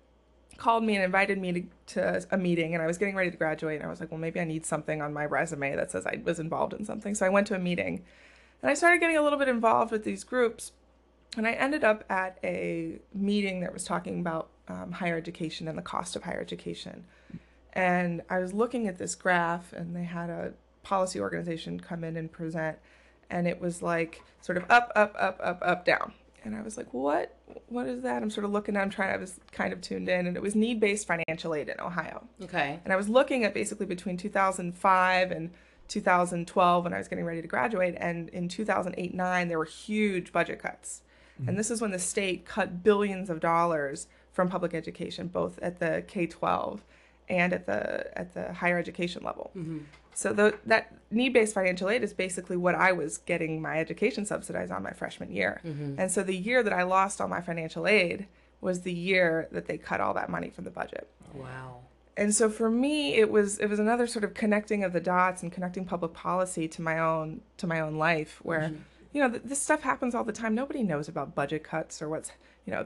called 0.58 0.84
me 0.84 0.96
and 0.96 1.04
invited 1.04 1.38
me 1.38 1.52
to, 1.54 1.64
to 1.88 2.28
a 2.32 2.38
meeting 2.38 2.74
and 2.74 2.82
I 2.82 2.88
was 2.88 2.98
getting 2.98 3.16
ready 3.16 3.32
to 3.32 3.38
graduate 3.38 3.78
and 3.78 3.86
I 3.86 3.90
was 3.90 4.00
like, 4.00 4.12
well, 4.12 4.20
maybe 4.20 4.40
I 4.40 4.46
need 4.46 4.66
something 4.66 5.02
on 5.02 5.14
my 5.14 5.26
resume 5.26 5.76
that 5.76 5.92
says 5.92 6.06
I 6.06 6.22
was 6.24 6.40
involved 6.40 6.74
in 6.74 6.86
something. 6.86 7.16
So 7.16 7.26
I 7.26 7.30
went 7.30 7.48
to 7.48 7.56
a 7.56 7.60
meeting 7.60 8.04
and 8.62 8.72
I 8.72 8.74
started 8.74 9.00
getting 9.00 9.18
a 9.18 9.22
little 9.22 9.40
bit 9.40 9.48
involved 9.48 9.92
with 9.92 10.04
these 10.04 10.24
groups 10.24 10.72
and 11.38 11.48
I 11.48 11.52
ended 11.52 11.84
up 11.84 12.04
at 12.10 12.38
a 12.44 13.00
meeting 13.14 13.62
that 13.62 13.74
was 13.74 13.84
talking 13.84 14.20
about 14.20 14.50
um, 14.68 14.94
higher 14.94 15.18
education 15.18 15.68
and 15.68 15.78
the 15.78 15.82
cost 15.82 16.16
of 16.16 16.24
higher 16.24 16.40
education. 16.40 17.06
And 17.74 18.22
I 18.30 18.40
was 18.40 18.54
looking 18.54 18.88
at 18.88 18.98
this 18.98 19.16
graph 19.16 19.74
and 19.74 19.96
they 19.96 20.06
had 20.06 20.30
a 20.30 20.54
policy 20.84 21.20
organization 21.20 21.80
come 21.80 22.04
in 22.04 22.16
and 22.16 22.32
present 22.32 22.78
and 23.30 23.48
it 23.48 23.60
was 23.60 23.82
like 23.82 24.24
sort 24.42 24.58
of 24.58 24.64
up, 24.70 24.92
up, 24.96 25.16
up, 25.20 25.40
up, 25.44 25.60
up, 25.62 25.86
down. 25.86 26.14
And 26.46 26.56
I 26.56 26.62
was 26.62 26.78
like, 26.78 26.94
what? 26.94 27.36
What 27.68 27.88
is 27.88 28.04
that? 28.04 28.22
I'm 28.22 28.30
sort 28.30 28.46
of 28.46 28.52
looking. 28.52 28.78
I'm 28.78 28.90
trying. 28.90 29.14
I 29.14 29.18
was 29.18 29.40
kind 29.52 29.74
of 29.74 29.82
tuned 29.82 30.08
in, 30.08 30.28
and 30.28 30.38
it 30.38 30.44
was 30.44 30.56
need-based 30.56 31.08
financial 31.08 31.56
aid 31.56 31.70
in 31.70 31.80
Ohio. 31.80 32.28
Okay. 32.44 32.80
And 32.84 32.94
I 32.94 32.96
was 32.96 33.10
looking 33.10 33.44
at 33.44 33.54
basically 33.54 33.88
between 33.88 34.16
2005 34.16 35.32
and 35.32 35.52
2012 35.88 36.84
when 36.84 36.94
I 36.94 36.98
was 36.98 37.08
getting 37.08 37.26
ready 37.26 37.42
to 37.42 37.48
graduate. 37.48 37.96
And 37.98 38.30
in 38.30 38.48
2008 38.48 39.14
9, 39.14 39.48
there 39.48 39.58
were 39.58 39.66
huge 39.66 40.32
budget 40.32 40.60
cuts. 40.62 41.02
Mm-hmm. 41.40 41.50
And 41.50 41.60
this 41.60 41.72
is 41.72 41.82
when 41.82 41.92
the 41.92 42.00
state 42.00 42.46
cut 42.46 42.84
billions 42.84 43.30
of 43.30 43.40
dollars 43.40 44.08
from 44.32 44.48
public 44.48 44.74
education, 44.74 45.28
both 45.28 45.58
at 45.60 45.80
the 45.80 46.04
K 46.08 46.28
12 46.28 46.84
and 47.30 47.54
at 47.54 47.66
the 47.66 48.18
at 48.18 48.34
the 48.34 48.54
higher 48.54 48.78
education 48.78 49.24
level. 49.24 49.52
Mm-hmm. 49.56 49.80
So 50.14 50.32
the, 50.32 50.58
that 50.66 50.96
need-based 51.12 51.54
financial 51.54 51.90
aid 51.90 52.02
is 52.02 52.14
basically 52.14 52.56
what 52.56 52.74
I 52.74 52.94
was 52.94 53.18
getting 53.18 53.62
my 53.62 53.80
education 53.80 54.26
subsidized 54.26 54.72
on 54.72 54.82
my 54.82 54.92
freshman 54.92 55.30
year. 55.30 55.60
Mm-hmm. 55.66 56.00
And 56.00 56.10
so 56.10 56.24
the 56.24 56.36
year 56.36 56.64
that 56.64 56.72
I 56.72 56.84
lost 56.84 57.20
all 57.20 57.28
my 57.28 57.42
financial 57.42 57.86
aid 57.86 58.28
was 58.62 58.82
the 58.82 58.94
year 58.94 59.50
that 59.52 59.66
they 59.66 59.78
cut 59.78 60.00
all 60.00 60.14
that 60.14 60.30
money 60.30 60.50
from 60.50 60.64
the 60.64 60.72
budget. 60.72 61.10
Wow. 61.34 61.82
And 62.16 62.34
so 62.34 62.50
for 62.50 62.72
me 62.72 63.16
it 63.16 63.30
was 63.30 63.60
it 63.60 63.68
was 63.68 63.78
another 63.78 64.08
sort 64.08 64.24
of 64.24 64.34
connecting 64.34 64.86
of 64.86 64.94
the 64.94 65.02
dots 65.02 65.44
and 65.44 65.52
connecting 65.52 65.84
public 65.84 66.14
policy 66.14 66.68
to 66.70 66.82
my 66.82 66.98
own 66.98 67.42
to 67.58 67.68
my 67.68 67.82
own 67.82 67.96
life 67.98 68.40
where 68.42 68.62
mm-hmm. 68.62 68.78
you 69.12 69.22
know 69.22 69.30
th- 69.30 69.44
this 69.44 69.62
stuff 69.62 69.82
happens 69.82 70.16
all 70.16 70.24
the 70.24 70.32
time 70.32 70.56
nobody 70.56 70.82
knows 70.82 71.10
about 71.10 71.36
budget 71.36 71.62
cuts 71.62 72.02
or 72.02 72.08
what's 72.08 72.32
you 72.66 72.72
know 72.72 72.86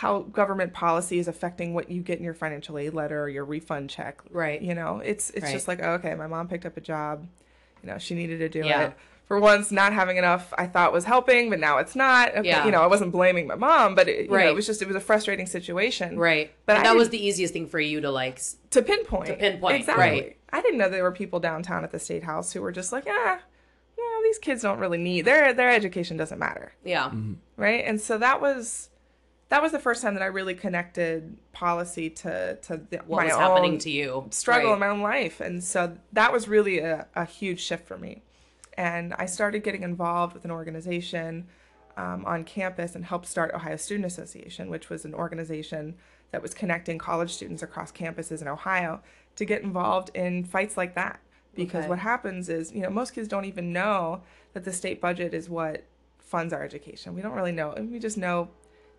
how 0.00 0.20
government 0.20 0.74
policy 0.74 1.18
is 1.18 1.26
affecting 1.26 1.72
what 1.72 1.90
you 1.90 2.02
get 2.02 2.18
in 2.18 2.24
your 2.24 2.34
financial 2.34 2.76
aid 2.76 2.92
letter 2.92 3.22
or 3.22 3.28
your 3.30 3.44
refund 3.46 3.88
check 3.88 4.20
Right. 4.30 4.60
you 4.60 4.74
know 4.74 5.00
it's 5.04 5.30
it's 5.30 5.44
Right. 5.44 5.52
just 5.52 5.66
like 5.68 5.80
okay 5.80 6.14
my 6.14 6.26
mom 6.26 6.48
picked 6.48 6.66
up 6.66 6.76
a 6.76 6.80
job 6.82 7.26
you 7.82 7.88
know 7.90 7.96
she 7.98 8.14
needed 8.14 8.38
to 8.40 8.48
do 8.50 8.66
Yeah. 8.66 8.88
it 8.88 8.92
for 9.24 9.40
once 9.40 9.72
not 9.72 9.94
having 9.94 10.18
enough 10.18 10.52
i 10.58 10.66
thought 10.66 10.92
was 10.92 11.04
helping 11.04 11.48
but 11.48 11.58
now 11.58 11.78
it's 11.78 11.96
not 11.96 12.36
okay, 12.36 12.46
Yeah. 12.48 12.66
you 12.66 12.70
know 12.72 12.82
i 12.82 12.86
wasn't 12.86 13.10
blaming 13.10 13.46
my 13.46 13.54
mom 13.54 13.94
but 13.94 14.06
it, 14.06 14.24
you 14.26 14.28
know, 14.28 14.36
Right. 14.36 14.46
it 14.48 14.54
was 14.54 14.66
just 14.66 14.82
it 14.82 14.86
was 14.86 14.96
a 14.96 15.00
frustrating 15.00 15.46
situation 15.46 16.18
Right. 16.18 16.50
But 16.66 16.76
But 16.76 16.82
that 16.84 16.94
was 16.94 17.08
the 17.08 17.24
easiest 17.26 17.54
thing 17.54 17.66
for 17.66 17.80
you 17.80 18.00
to 18.02 18.10
like. 18.10 18.38
to 18.72 18.82
pinpoint. 18.82 19.26
To 19.28 19.34
pinpoint, 19.34 19.76
exactly. 19.76 20.02
right. 20.04 20.36
I 20.52 20.60
didn't 20.60 20.78
know 20.78 20.88
there 20.90 21.02
were 21.04 21.10
people 21.12 21.40
downtown 21.40 21.84
at 21.84 21.90
the 21.90 21.98
state 21.98 22.22
house 22.22 22.52
who 22.52 22.60
were 22.62 22.70
just 22.72 22.92
like, 22.92 23.04
ah, 23.08 23.40
no, 23.98 24.04
these 24.24 24.38
kids 24.38 24.60
don't 24.62 24.78
really 24.78 24.98
need 24.98 25.22
their 25.24 25.52
their 25.54 25.70
education 25.70 26.16
doesn't 26.18 26.38
matter, 26.38 26.72
Yeah. 26.84 27.10
right? 27.56 27.82
And 27.84 27.98
so 28.00 28.18
that 28.18 28.40
was 28.42 28.90
that 29.48 29.62
was 29.62 29.72
the 29.72 29.78
first 29.78 30.02
time 30.02 30.14
that 30.14 30.22
I 30.22 30.26
really 30.26 30.54
connected 30.54 31.36
policy 31.52 32.10
to 32.10 32.56
to 32.62 32.80
the, 32.90 32.98
What 33.06 33.18
my 33.18 33.24
was 33.24 33.34
own 33.34 33.40
happening 33.40 33.78
to 33.78 33.90
you? 33.90 34.30
struggle 34.30 34.70
Right. 34.70 34.74
in 34.74 34.80
my 34.80 34.88
own 34.88 35.02
life, 35.02 35.40
and 35.40 35.62
so 35.62 35.96
that 36.12 36.32
was 36.32 36.48
really 36.48 36.78
a, 36.80 37.06
a 37.14 37.24
huge 37.24 37.60
shift 37.60 37.86
for 37.86 37.96
me. 37.96 38.22
And 38.76 39.14
I 39.14 39.26
started 39.26 39.60
getting 39.62 39.82
involved 39.82 40.34
with 40.34 40.44
an 40.44 40.50
organization 40.50 41.46
um, 41.96 42.24
on 42.26 42.44
campus 42.44 42.94
and 42.94 43.04
helped 43.06 43.26
start 43.26 43.54
Ohio 43.54 43.76
Student 43.76 44.06
Association, 44.06 44.68
which 44.68 44.90
was 44.90 45.04
an 45.04 45.14
organization 45.14 45.94
that 46.30 46.42
was 46.42 46.52
connecting 46.52 46.98
college 46.98 47.32
students 47.32 47.62
across 47.62 47.90
campuses 47.92 48.42
in 48.42 48.48
Ohio 48.48 49.00
to 49.36 49.44
get 49.44 49.62
involved 49.62 50.10
in 50.14 50.44
fights 50.44 50.76
like 50.76 50.94
that. 50.94 51.20
Because 51.54 51.86
Okay. 51.86 51.88
what 51.88 52.00
happens 52.00 52.50
is, 52.50 52.72
you 52.72 52.82
know, 52.82 52.90
most 52.90 53.14
kids 53.14 53.28
don't 53.28 53.46
even 53.46 53.72
know 53.72 54.22
that 54.52 54.64
the 54.64 54.72
state 54.72 55.00
budget 55.00 55.32
is 55.32 55.48
what 55.48 55.84
funds 56.18 56.52
our 56.52 56.62
education. 56.62 57.14
We 57.14 57.22
don't 57.22 57.32
really 57.32 57.52
know. 57.52 57.72
And 57.72 57.90
we 57.90 57.98
just 57.98 58.18
know 58.18 58.50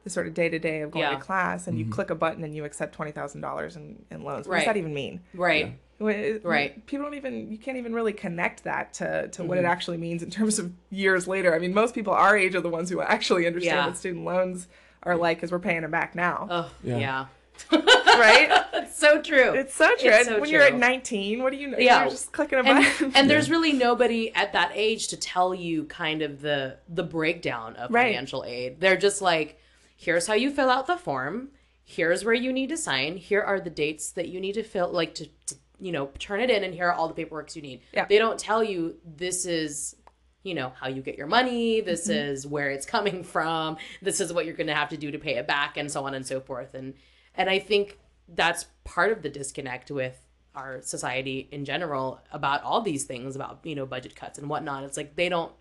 the 0.07 0.13
sort 0.13 0.25
of 0.27 0.33
day 0.33 0.47
to 0.47 0.57
day 0.57 0.81
of 0.81 0.91
going 0.91 1.03
Yeah. 1.03 1.11
to 1.11 1.17
class 1.17 1.67
and 1.67 1.77
you 1.77 1.85
click 1.85 2.09
a 2.09 2.15
button 2.15 2.43
and 2.45 2.55
you 2.55 2.63
accept 2.63 2.97
$20,000 2.97 3.75
in, 3.75 4.05
in 4.09 4.23
loans. 4.23 4.47
What 4.47 4.53
Right. 4.53 4.59
does 4.59 4.65
that 4.67 4.77
even 4.77 4.93
mean? 4.93 5.19
Right. 5.33 5.77
Well, 5.99 6.15
it- 6.15 6.45
Right. 6.45 6.85
People 6.85 7.05
don't 7.05 7.15
even 7.15 7.51
you 7.51 7.57
can't 7.57 7.77
even 7.77 7.93
really 7.93 8.13
connect 8.13 8.63
that 8.63 8.93
to, 8.95 9.27
to 9.29 9.43
what 9.43 9.57
it 9.57 9.61
Mm-hmm. 9.61 9.71
actually 9.71 9.97
means 9.97 10.23
in 10.23 10.29
terms 10.29 10.59
of 10.59 10.71
years 10.89 11.27
later. 11.27 11.53
I 11.53 11.59
mean, 11.59 11.73
most 11.73 11.93
people 11.93 12.13
our 12.13 12.37
age 12.37 12.55
are 12.55 12.61
the 12.61 12.69
ones 12.69 12.89
who 12.89 13.01
actually 13.01 13.45
understand 13.47 13.75
Yeah. 13.77 13.87
what 13.87 13.97
student 13.97 14.23
loans 14.23 14.67
are 15.03 15.15
like 15.17 15.37
because 15.37 15.51
we're 15.51 15.59
paying 15.59 15.81
them 15.81 15.91
back 15.91 16.15
now, 16.15 16.47
Oh, 16.49 16.71
Yeah. 16.83 16.97
yeah. 16.97 17.25
right? 17.71 18.49
That's 18.71 18.97
so 18.97 19.21
true. 19.21 19.53
It's 19.53 19.73
so 19.73 19.87
true. 19.95 20.09
It's 20.11 20.27
so 20.27 20.39
when 20.39 20.49
you're 20.49 20.61
at 20.61 20.75
19, 20.75 21.41
what 21.41 21.51
do 21.51 21.57
you 21.57 21.67
know? 21.67 21.77
Yeah. 21.79 22.01
You're 22.01 22.11
just 22.11 22.31
clicking 22.31 22.59
a 22.59 22.63
and, 22.63 22.85
button. 22.85 23.11
and 23.15 23.29
there's 23.29 23.49
really 23.49 23.73
nobody 23.73 24.33
at 24.35 24.53
that 24.53 24.71
age 24.75 25.07
to 25.09 25.17
tell 25.17 25.53
you 25.55 25.85
kind 25.85 26.21
of 26.21 26.41
the 26.41 26.77
the 26.87 27.03
breakdown 27.03 27.75
of 27.75 27.91
Right. 27.91 28.07
financial 28.13 28.43
aid. 28.45 28.79
They're 28.79 28.97
just 28.97 29.21
like, 29.21 29.59
here's 29.97 30.27
how 30.27 30.33
you 30.35 30.49
fill 30.51 30.69
out 30.69 30.87
the 30.87 30.95
form. 30.95 31.49
Here's 31.83 32.23
where 32.23 32.33
you 32.33 32.53
need 32.53 32.69
to 32.69 32.77
sign. 32.77 33.17
Here 33.17 33.41
are 33.41 33.59
the 33.59 33.69
dates 33.69 34.11
that 34.11 34.29
you 34.29 34.39
need 34.39 34.53
to 34.53 34.63
fill, 34.63 34.89
like 34.91 35.13
to, 35.15 35.25
to 35.47 35.55
you 35.79 35.91
know 35.91 36.07
turn 36.19 36.39
it 36.39 36.49
in, 36.49 36.63
and 36.63 36.73
here 36.73 36.87
are 36.87 36.93
all 36.93 37.07
the 37.09 37.13
paperwork 37.13 37.55
you 37.55 37.61
need. 37.61 37.81
Yeah. 37.93 38.05
They 38.07 38.17
don't 38.17 38.39
tell 38.39 38.63
you 38.63 38.95
this 39.05 39.45
is 39.45 39.95
you 40.43 40.53
know 40.53 40.71
how 40.79 40.87
you 40.87 41.01
get 41.01 41.17
your 41.17 41.27
money. 41.27 41.81
This 41.81 42.07
Mm-hmm. 42.07 42.29
is 42.31 42.47
where 42.47 42.69
it's 42.69 42.85
coming 42.85 43.23
from. 43.23 43.77
This 44.01 44.21
is 44.21 44.31
what 44.31 44.45
you're 44.45 44.55
going 44.55 44.67
to 44.67 44.75
have 44.75 44.89
to 44.89 44.97
do 44.97 45.11
to 45.11 45.19
pay 45.19 45.35
it 45.35 45.47
back, 45.47 45.75
and 45.77 45.91
so 45.91 46.05
on 46.05 46.13
and 46.13 46.25
so 46.25 46.39
forth. 46.39 46.73
And 46.73 46.93
and 47.35 47.49
I 47.49 47.59
think 47.59 47.97
that's 48.27 48.65
part 48.83 49.11
of 49.11 49.21
the 49.21 49.29
disconnect 49.29 49.89
with 49.91 50.17
our 50.55 50.81
society 50.81 51.47
in 51.51 51.63
general 51.63 52.19
about 52.31 52.63
all 52.63 52.81
these 52.81 53.03
things 53.05 53.35
about 53.35 53.59
you 53.63 53.75
know 53.75 53.85
budget 53.85 54.15
cuts 54.15 54.39
and 54.39 54.49
whatnot 54.49 54.83
it's 54.83 54.97
like 54.97 55.15
they 55.15 55.29
don't 55.29 55.51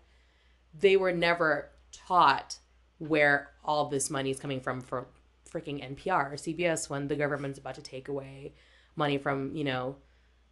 they 0.77 0.97
were 0.97 1.11
never 1.13 1.69
taught 1.91 2.57
where 2.97 3.51
all 3.67 3.85
this 3.89 4.09
money 4.09 4.31
is 4.31 4.39
coming 4.39 4.59
from 4.61 4.81
for 4.81 5.07
freaking 5.51 5.81
npr 5.95 6.31
or 6.31 6.35
pbs 6.35 6.89
when 6.89 7.07
the 7.07 7.15
government's 7.15 7.59
about 7.59 7.75
to 7.75 7.81
take 7.81 8.07
away 8.09 8.53
money 8.95 9.17
from 9.17 9.55
you 9.55 9.63
know 9.63 9.95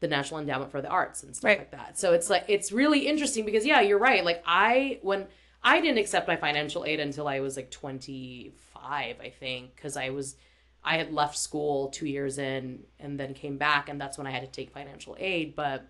the 0.01 0.07
national 0.07 0.39
endowment 0.39 0.71
for 0.71 0.81
the 0.81 0.87
arts 0.87 1.23
and 1.23 1.35
stuff 1.35 1.47
Right. 1.49 1.57
like 1.59 1.71
that 1.71 1.97
so 1.97 2.13
it's 2.13 2.29
like 2.29 2.45
it's 2.47 2.71
really 2.71 3.07
interesting 3.07 3.45
because 3.45 3.65
yeah 3.65 3.81
you're 3.81 3.99
right 3.99 4.23
like 4.23 4.43
i 4.45 4.99
when 5.01 5.27
i 5.63 5.81
didn't 5.81 5.97
accept 5.97 6.27
my 6.27 6.35
financial 6.35 6.85
aid 6.85 6.99
until 6.99 7.27
i 7.27 7.39
was 7.39 7.55
like 7.57 7.71
25 7.71 9.15
i 9.19 9.29
think 9.39 9.75
because 9.75 9.97
i 9.97 10.09
was 10.09 10.35
I 10.87 10.97
had 10.97 11.11
left 11.11 11.35
school 11.35 11.87
two 11.89 12.05
years 12.05 12.37
in 12.37 12.83
and 12.99 13.19
then 13.19 13.33
came 13.33 13.57
back, 13.57 13.89
and 13.89 13.99
that's 13.99 14.19
when 14.19 14.27
I 14.27 14.29
had 14.29 14.41
to 14.41 14.47
take 14.47 14.69
financial 14.69 15.17
aid. 15.19 15.55
But 15.55 15.89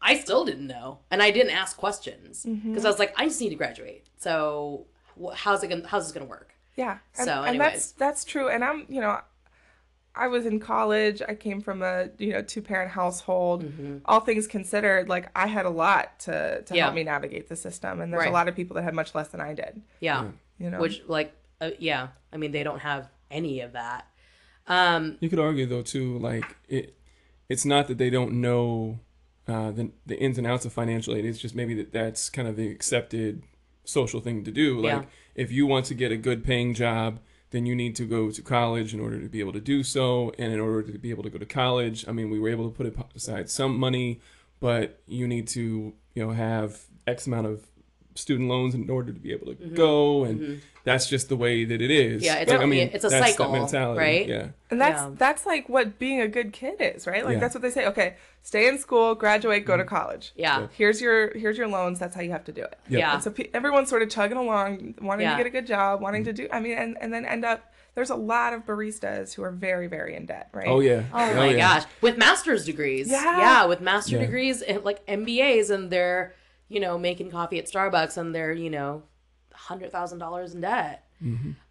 I 0.00 0.18
still 0.18 0.44
didn't 0.44 0.68
know, 0.68 1.00
and 1.10 1.20
I 1.20 1.32
didn't 1.32 1.50
ask 1.50 1.76
questions 1.76 2.44
because 2.44 2.58
Mm-hmm. 2.60 2.86
I 2.86 2.88
was 2.88 3.00
like, 3.00 3.12
I 3.18 3.24
just 3.26 3.40
need 3.40 3.48
to 3.48 3.56
graduate. 3.56 4.06
So 4.18 4.86
how's 5.34 5.62
it 5.62 5.68
gonna 5.68 5.86
how's 5.86 6.04
this 6.04 6.12
gonna 6.12 6.26
work? 6.30 6.54
Yeah. 6.76 6.98
And, 7.18 7.26
So, 7.26 7.32
and 7.42 7.48
anyways. 7.56 7.72
that's 7.72 7.92
that's 7.92 8.24
true. 8.24 8.48
And 8.48 8.64
I'm, 8.64 8.86
you 8.88 9.00
know, 9.00 9.20
I 10.14 10.28
was 10.28 10.44
in 10.46 10.60
college. 10.60 11.22
I 11.26 11.34
came 11.34 11.60
from 11.60 11.82
a, 11.82 12.08
you 12.18 12.32
know, 12.32 12.42
two 12.42 12.60
parent 12.62 12.90
household. 12.90 13.70
All 14.04 14.20
things 14.20 14.46
considered, 14.46 15.08
like 15.08 15.28
I 15.34 15.46
had 15.46 15.64
a 15.66 15.70
lot 15.70 16.18
to 16.20 16.32
to 16.32 16.62
Mm-hmm. 16.64 16.74
Yeah. 16.74 16.82
help 16.84 16.94
me 16.94 17.04
navigate 17.04 17.48
the 17.48 17.56
system. 17.56 18.00
And 18.00 18.12
there's 18.12 18.20
Right. 18.20 18.28
a 18.28 18.32
lot 18.32 18.48
of 18.48 18.54
people 18.54 18.74
that 18.76 18.82
had 18.84 18.94
much 18.94 19.14
less 19.14 19.28
than 19.28 19.40
I 19.40 19.54
did. 19.54 19.82
Yeah, 20.00 20.30
You 20.58 20.70
know. 20.70 20.80
which 20.80 21.02
like 21.08 21.34
uh, 21.60 21.70
yeah, 21.78 22.08
I 22.32 22.36
mean 22.38 22.52
they 22.52 22.62
don't 22.62 22.80
have 22.80 23.08
any 23.30 23.60
of 23.60 23.72
that. 23.72 24.06
Um, 24.66 25.16
You 25.20 25.28
could 25.28 25.38
argue 25.38 25.66
though 25.66 25.82
too, 25.82 26.18
like 26.18 26.56
it. 26.68 26.96
It's 27.48 27.64
not 27.66 27.86
that 27.88 27.98
they 27.98 28.08
don't 28.08 28.40
know 28.40 28.98
uh, 29.46 29.72
the 29.72 29.90
the 30.06 30.18
ins 30.18 30.38
and 30.38 30.46
outs 30.46 30.64
of 30.64 30.72
financial 30.72 31.14
aid. 31.14 31.24
It's 31.24 31.38
just 31.38 31.54
maybe 31.54 31.74
that 31.74 31.92
that's 31.92 32.30
kind 32.30 32.46
of 32.48 32.56
the 32.56 32.68
accepted 32.70 33.42
social 33.84 34.20
thing 34.20 34.44
to 34.44 34.50
do. 34.50 34.80
Like 34.80 35.02
Yeah. 35.02 35.04
if 35.34 35.52
you 35.52 35.66
want 35.66 35.86
to 35.86 35.94
get 35.94 36.12
a 36.12 36.16
good 36.16 36.44
paying 36.44 36.74
job, 36.74 37.20
then 37.50 37.66
you 37.66 37.74
need 37.74 37.94
to 37.96 38.04
go 38.04 38.30
to 38.30 38.42
college 38.42 38.94
in 38.94 39.00
order 39.00 39.20
to 39.20 39.28
be 39.28 39.40
able 39.40 39.52
to 39.52 39.60
do 39.60 39.82
so. 39.82 40.32
And 40.38 40.52
in 40.52 40.60
order 40.60 40.82
to 40.92 40.98
be 40.98 41.10
able 41.10 41.22
to 41.24 41.30
go 41.30 41.38
to 41.38 41.46
college, 41.46 42.06
I 42.08 42.12
mean, 42.12 42.30
we 42.30 42.38
were 42.40 42.48
able 42.48 42.70
to 42.70 42.74
put 42.74 42.94
aside 43.14 43.50
some 43.50 43.78
money, 43.78 44.20
but 44.60 45.00
you 45.06 45.26
need 45.28 45.48
to 45.48 45.92
you 46.14 46.24
know 46.26 46.30
have 46.30 46.82
X 47.06 47.26
amount 47.26 47.46
of 47.46 47.66
student 48.14 48.48
loans 48.48 48.74
in 48.74 48.88
order 48.90 49.12
to 49.12 49.18
be 49.18 49.32
able 49.32 49.46
to 49.46 49.54
mm-hmm. 49.54 49.74
go 49.74 50.24
and 50.24 50.40
mm-hmm. 50.40 50.54
that's 50.84 51.08
just 51.08 51.28
the 51.28 51.36
way 51.36 51.64
that 51.64 51.80
it 51.80 51.90
is 51.90 52.22
Mm-hmm. 52.22 52.24
Yeah, 52.24 52.34
it's 52.36 52.52
Like, 52.52 52.60
a- 52.60 52.94
it's 52.94 53.04
a 53.04 53.08
that's 53.08 53.20
that 53.20 53.30
cycle, 53.36 53.52
mentality. 53.52 53.98
right? 53.98 54.28
yeah 54.28 54.48
And 54.70 54.80
that's 54.80 55.02
Yeah. 55.02 55.10
that's 55.16 55.46
like 55.46 55.68
what 55.68 55.98
being 55.98 56.20
a 56.20 56.28
good 56.28 56.52
kid 56.52 56.76
is, 56.80 57.06
right? 57.06 57.24
Like 57.24 57.34
Yeah. 57.34 57.40
that's 57.40 57.54
what 57.54 57.62
they 57.62 57.70
say. 57.70 57.86
Okay, 57.86 58.16
stay 58.42 58.68
in 58.68 58.78
school, 58.78 59.14
graduate, 59.14 59.64
go 59.64 59.76
to 59.76 59.84
mm-hmm. 59.84 59.94
college. 59.94 60.32
yeah, 60.36 60.60
Yeah. 60.60 60.66
Here's 60.76 61.00
your 61.00 61.36
here's 61.36 61.56
your 61.58 61.68
loans. 61.68 61.98
That's 61.98 62.14
how 62.14 62.22
you 62.22 62.30
have 62.32 62.44
to 62.44 62.52
do 62.52 62.62
it. 62.62 62.78
Yeah. 62.88 62.98
yeah, 62.98 63.18
so 63.18 63.30
pe- 63.30 63.50
everyone's 63.54 63.88
sort 63.88 64.02
of 64.02 64.10
chugging 64.10 64.38
along, 64.38 64.94
wanting 65.00 65.24
Yeah. 65.26 65.32
to 65.32 65.36
get 65.38 65.46
a 65.46 65.50
good 65.50 65.66
job, 65.66 66.00
wanting 66.00 66.24
to 66.24 66.32
do. 66.32 66.48
I 66.52 66.60
mean, 66.60 66.76
and 66.78 66.96
and 67.00 67.12
then 67.12 67.24
end 67.24 67.44
up. 67.44 67.68
There's 67.94 68.08
a 68.08 68.14
lot 68.16 68.54
of 68.54 68.64
baristas 68.64 69.34
who 69.34 69.42
are 69.42 69.50
very 69.50 69.86
very 69.86 70.16
in 70.16 70.24
debt, 70.26 70.48
right? 70.52 70.66
oh 70.66 70.80
yeah 70.80 71.02
Oh, 71.12 71.30
oh 71.30 71.34
my 71.36 71.50
yeah. 71.50 71.58
gosh, 71.80 71.84
with 72.00 72.16
master's 72.16 72.64
degrees. 72.64 73.10
Yeah. 73.10 73.38
yeah, 73.38 73.64
with 73.66 73.80
master 73.82 74.16
Yeah. 74.16 74.22
degrees, 74.22 74.62
and 74.62 74.82
like 74.82 75.04
MBAs, 75.06 75.68
and 75.70 75.90
they're 75.90 76.34
you 76.72 76.80
know 76.80 76.98
making 76.98 77.30
coffee 77.30 77.58
at 77.58 77.66
Starbucks, 77.66 78.16
and 78.16 78.34
they're 78.34 78.52
you 78.52 78.70
know 78.70 79.02
hundred 79.52 79.92
thousand 79.92 80.18
dollars 80.18 80.54
in 80.54 80.60
debt. 80.62 81.04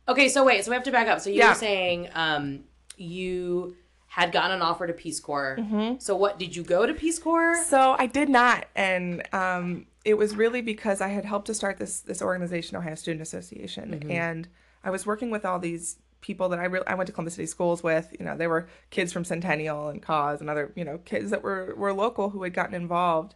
Okay, 0.08 0.30
so 0.30 0.46
wait, 0.46 0.64
so 0.64 0.72
we 0.72 0.76
have 0.76 0.84
to 0.84 0.92
back 0.92 1.08
up. 1.08 1.20
So 1.20 1.30
you 1.30 1.38
Yeah. 1.40 1.50
were 1.50 1.56
saying 1.56 2.10
um, 2.14 2.64
you 2.98 3.76
had 4.08 4.32
gotten 4.32 4.52
an 4.52 4.62
offer 4.62 4.88
to 4.88 4.94
Peace 4.94 5.20
Corps. 5.20 5.58
So 6.00 6.16
what 6.16 6.38
did 6.40 6.56
you 6.56 6.64
go 6.64 6.86
to 6.86 6.94
Peace 6.94 7.20
Corps? 7.20 7.64
So 7.66 7.96
I 7.98 8.06
did 8.08 8.30
not, 8.30 8.66
and 8.76 9.24
um, 9.34 9.88
it 10.06 10.16
was 10.18 10.36
really 10.36 10.62
because 10.62 11.02
I 11.02 11.08
had 11.10 11.26
helped 11.26 11.48
to 11.48 11.54
start 11.54 11.78
this 11.78 12.02
this 12.02 12.22
organization, 12.22 12.78
Ohio 12.78 12.96
Student 12.96 13.22
Association, 13.22 14.06
and 14.10 14.48
I 14.84 14.90
was 14.90 15.06
working 15.06 15.32
with 15.32 15.46
all 15.46 15.60
these 15.60 15.98
people 16.22 16.50
that 16.50 16.60
I 16.60 16.66
re- 16.66 16.82
I 16.88 16.94
went 16.96 17.08
to 17.08 17.14
Columbus 17.14 17.34
City 17.36 17.46
Schools 17.48 17.82
with. 17.84 18.14
You 18.20 18.26
know, 18.26 18.38
they 18.38 18.48
were 18.48 18.68
kids 18.90 19.12
from 19.12 19.24
Centennial 19.26 19.90
and 19.90 20.02
Cause 20.02 20.40
and 20.42 20.50
other 20.50 20.72
you 20.76 20.86
know 20.86 21.00
kids 21.00 21.32
that 21.32 21.42
were 21.44 21.74
were 21.76 21.94
local 21.94 22.30
who 22.32 22.44
had 22.44 22.54
gotten 22.54 22.76
involved, 22.76 23.34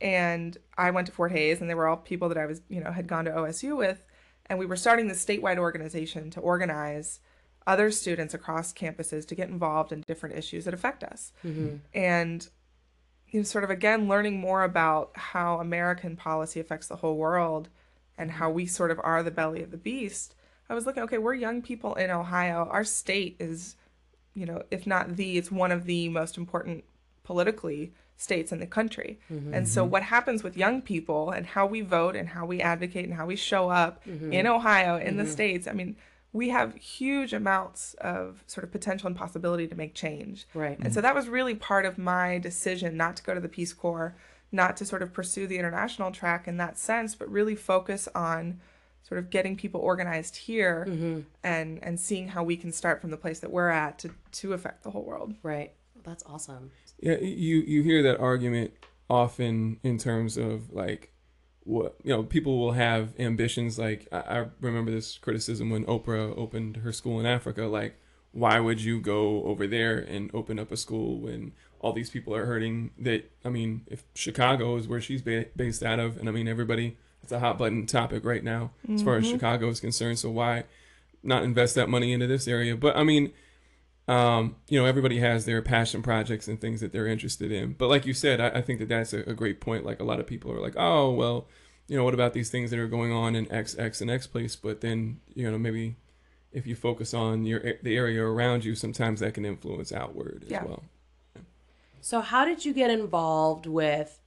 and 0.00 0.56
I 0.76 0.90
went 0.90 1.06
to 1.06 1.12
Fort 1.12 1.32
Hayes, 1.32 1.60
and 1.60 1.68
they 1.68 1.74
were 1.74 1.88
all 1.88 1.96
people 1.96 2.28
that 2.28 2.38
I 2.38 2.46
was 2.46 2.60
you 2.68 2.80
know 2.80 2.90
had 2.90 3.06
gone 3.06 3.24
to 3.26 3.30
OSU 3.30 3.76
with, 3.76 4.04
and 4.46 4.58
we 4.58 4.66
were 4.66 4.76
starting 4.76 5.08
this 5.08 5.24
statewide 5.24 5.58
organization 5.58 6.30
to 6.30 6.40
organize 6.40 7.20
other 7.66 7.90
students 7.90 8.34
across 8.34 8.72
campuses 8.72 9.26
to 9.26 9.34
get 9.34 9.48
involved 9.48 9.92
in 9.92 10.02
different 10.06 10.36
issues 10.36 10.64
that 10.64 10.72
affect 10.72 11.04
us 11.04 11.32
mm-hmm. 11.44 11.76
and 11.92 12.48
you 13.28 13.40
know, 13.40 13.44
sort 13.44 13.64
of 13.64 13.70
again 13.70 14.08
learning 14.08 14.40
more 14.40 14.64
about 14.64 15.12
how 15.14 15.60
American 15.60 16.16
policy 16.16 16.58
affects 16.58 16.88
the 16.88 16.96
whole 16.96 17.16
world 17.16 17.68
and 18.16 18.30
how 18.30 18.50
we 18.50 18.66
sort 18.66 18.90
of 18.90 18.98
are 19.04 19.22
the 19.22 19.30
belly 19.30 19.62
of 19.62 19.70
the 19.70 19.76
beast. 19.76 20.34
I 20.68 20.74
was 20.74 20.86
looking, 20.86 21.02
okay, 21.04 21.18
we're 21.18 21.34
young 21.34 21.62
people 21.62 21.94
in 21.94 22.10
Ohio. 22.10 22.68
Our 22.70 22.84
state 22.84 23.36
is 23.38 23.76
you 24.34 24.46
know, 24.46 24.62
if 24.70 24.86
not 24.86 25.16
the, 25.16 25.36
it's 25.36 25.50
one 25.50 25.72
of 25.72 25.84
the 25.84 26.08
most 26.08 26.36
important 26.36 26.84
politically 27.24 27.92
states 28.20 28.52
in 28.52 28.60
the 28.60 28.66
country. 28.66 29.18
Mm-hmm. 29.32 29.54
And 29.54 29.68
so 29.68 29.82
mm-hmm. 29.82 29.92
what 29.92 30.02
happens 30.02 30.42
with 30.42 30.56
young 30.56 30.82
people 30.82 31.30
and 31.30 31.46
how 31.46 31.66
we 31.66 31.80
vote 31.80 32.14
and 32.14 32.28
how 32.28 32.44
we 32.44 32.60
advocate 32.60 33.06
and 33.06 33.14
how 33.14 33.24
we 33.24 33.36
show 33.36 33.70
up 33.70 34.04
mm-hmm. 34.04 34.32
in 34.32 34.46
Ohio, 34.46 34.98
in 34.98 35.16
the 35.16 35.26
states, 35.26 35.66
I 35.66 35.72
mean, 35.72 35.96
we 36.32 36.50
have 36.50 36.76
huge 36.76 37.32
amounts 37.32 37.94
of 37.94 38.44
sort 38.46 38.64
of 38.64 38.70
potential 38.70 39.06
and 39.06 39.16
possibility 39.16 39.66
to 39.66 39.74
make 39.74 39.94
change. 39.94 40.46
Right. 40.54 40.78
And 40.78 40.92
so 40.92 41.00
that 41.00 41.14
was 41.14 41.28
really 41.28 41.54
part 41.54 41.86
of 41.86 41.98
my 41.98 42.38
decision 42.38 42.96
not 42.96 43.16
to 43.16 43.22
go 43.22 43.34
to 43.34 43.40
the 43.40 43.48
Peace 43.48 43.72
Corps, 43.72 44.14
not 44.52 44.76
to 44.76 44.84
sort 44.84 45.02
of 45.02 45.12
pursue 45.12 45.46
the 45.46 45.58
international 45.58 46.12
track 46.12 46.46
in 46.46 46.58
that 46.58 46.78
sense, 46.78 47.14
but 47.14 47.28
really 47.30 47.56
focus 47.56 48.06
on 48.14 48.60
sort 49.02 49.18
of 49.18 49.30
getting 49.30 49.56
people 49.56 49.80
organized 49.80 50.36
here 50.36 50.86
and 51.42 51.82
and 51.82 51.98
seeing 51.98 52.28
how 52.28 52.44
we 52.44 52.56
can 52.56 52.70
start 52.70 53.00
from 53.00 53.10
the 53.10 53.16
place 53.16 53.40
that 53.40 53.50
we're 53.50 53.70
at 53.70 53.98
to 53.98 54.10
to 54.30 54.52
affect 54.52 54.84
the 54.84 54.90
whole 54.90 55.04
world. 55.04 55.34
Right. 55.42 55.72
That's 56.04 56.22
awesome. 56.26 56.70
Yeah, 57.00 57.18
you 57.18 57.58
you 57.58 57.82
hear 57.82 58.02
that 58.02 58.18
argument 58.18 58.72
often 59.08 59.80
in 59.82 59.98
terms 59.98 60.36
of 60.36 60.72
like 60.72 61.12
what 61.64 61.96
you 62.02 62.10
know 62.10 62.22
people 62.22 62.58
will 62.58 62.72
have 62.72 63.12
ambitions 63.18 63.78
like 63.78 64.06
I, 64.12 64.18
I 64.18 64.46
remember 64.60 64.90
this 64.90 65.18
criticism 65.18 65.70
when 65.70 65.84
Oprah 65.84 66.36
opened 66.36 66.78
her 66.78 66.92
school 66.92 67.20
in 67.20 67.26
Africa 67.26 67.64
like 67.64 67.96
why 68.32 68.60
would 68.60 68.80
you 68.80 69.00
go 69.00 69.42
over 69.44 69.66
there 69.66 69.98
and 69.98 70.30
open 70.32 70.58
up 70.58 70.70
a 70.70 70.76
school 70.76 71.18
when 71.18 71.52
all 71.80 71.92
these 71.92 72.10
people 72.10 72.34
are 72.34 72.46
hurting 72.46 72.90
that 72.98 73.30
I 73.44 73.48
mean 73.48 73.82
if 73.88 74.04
Chicago 74.14 74.76
is 74.76 74.88
where 74.88 75.00
she's 75.00 75.22
ba- 75.22 75.46
based 75.56 75.82
out 75.82 75.98
of 75.98 76.16
and 76.16 76.28
I 76.28 76.32
mean 76.32 76.48
everybody 76.48 76.96
it's 77.22 77.32
a 77.32 77.40
hot 77.40 77.58
button 77.58 77.86
topic 77.86 78.24
right 78.24 78.44
now 78.44 78.70
as 78.92 79.02
far 79.02 79.16
as 79.16 79.24
mm-hmm. 79.24 79.34
Chicago 79.34 79.68
is 79.68 79.80
concerned 79.80 80.18
so 80.18 80.30
why 80.30 80.64
not 81.22 81.42
invest 81.42 81.74
that 81.74 81.88
money 81.88 82.12
into 82.12 82.26
this 82.26 82.48
area? 82.48 82.76
But 82.76 82.96
I 82.96 83.04
mean 83.04 83.32
um, 84.08 84.56
you 84.68 84.78
know, 84.80 84.86
everybody 84.86 85.18
has 85.18 85.44
their 85.44 85.62
passion 85.62 86.02
projects 86.02 86.48
and 86.48 86.60
things 86.60 86.80
that 86.80 86.92
they're 86.92 87.06
interested 87.06 87.52
in. 87.52 87.74
But 87.74 87.88
like 87.88 88.06
you 88.06 88.14
said, 88.14 88.40
I, 88.40 88.48
I 88.58 88.62
think 88.62 88.78
that 88.80 88.88
that's 88.88 89.12
a, 89.12 89.20
a 89.20 89.34
great 89.34 89.60
point. 89.60 89.84
Like 89.84 90.00
a 90.00 90.04
lot 90.04 90.18
of 90.20 90.26
people 90.26 90.50
are 90.52 90.60
like, 90.60 90.74
oh, 90.76 91.10
well, 91.12 91.46
you 91.86 91.96
know, 91.96 92.04
what 92.04 92.14
about 92.14 92.32
these 92.32 92.50
things 92.50 92.70
that 92.70 92.78
are 92.78 92.88
going 92.88 93.12
on 93.12 93.34
in 93.36 93.50
X, 93.52 93.78
X, 93.78 94.00
and 94.00 94.10
X 94.10 94.26
place? 94.26 94.56
But 94.56 94.80
then, 94.80 95.20
you 95.34 95.50
know, 95.50 95.58
maybe 95.58 95.96
if 96.52 96.66
you 96.66 96.74
focus 96.74 97.14
on 97.14 97.44
your 97.44 97.60
the 97.82 97.96
area 97.96 98.24
around 98.24 98.64
you, 98.64 98.74
sometimes 98.74 99.20
that 99.20 99.34
can 99.34 99.44
influence 99.44 99.92
outward 99.92 100.42
as 100.46 100.50
Yeah. 100.50 100.64
well. 100.64 100.82
So, 102.00 102.20
how 102.20 102.44
did 102.44 102.64
you 102.64 102.72
get 102.72 102.90
involved 102.90 103.66
with 103.66 104.18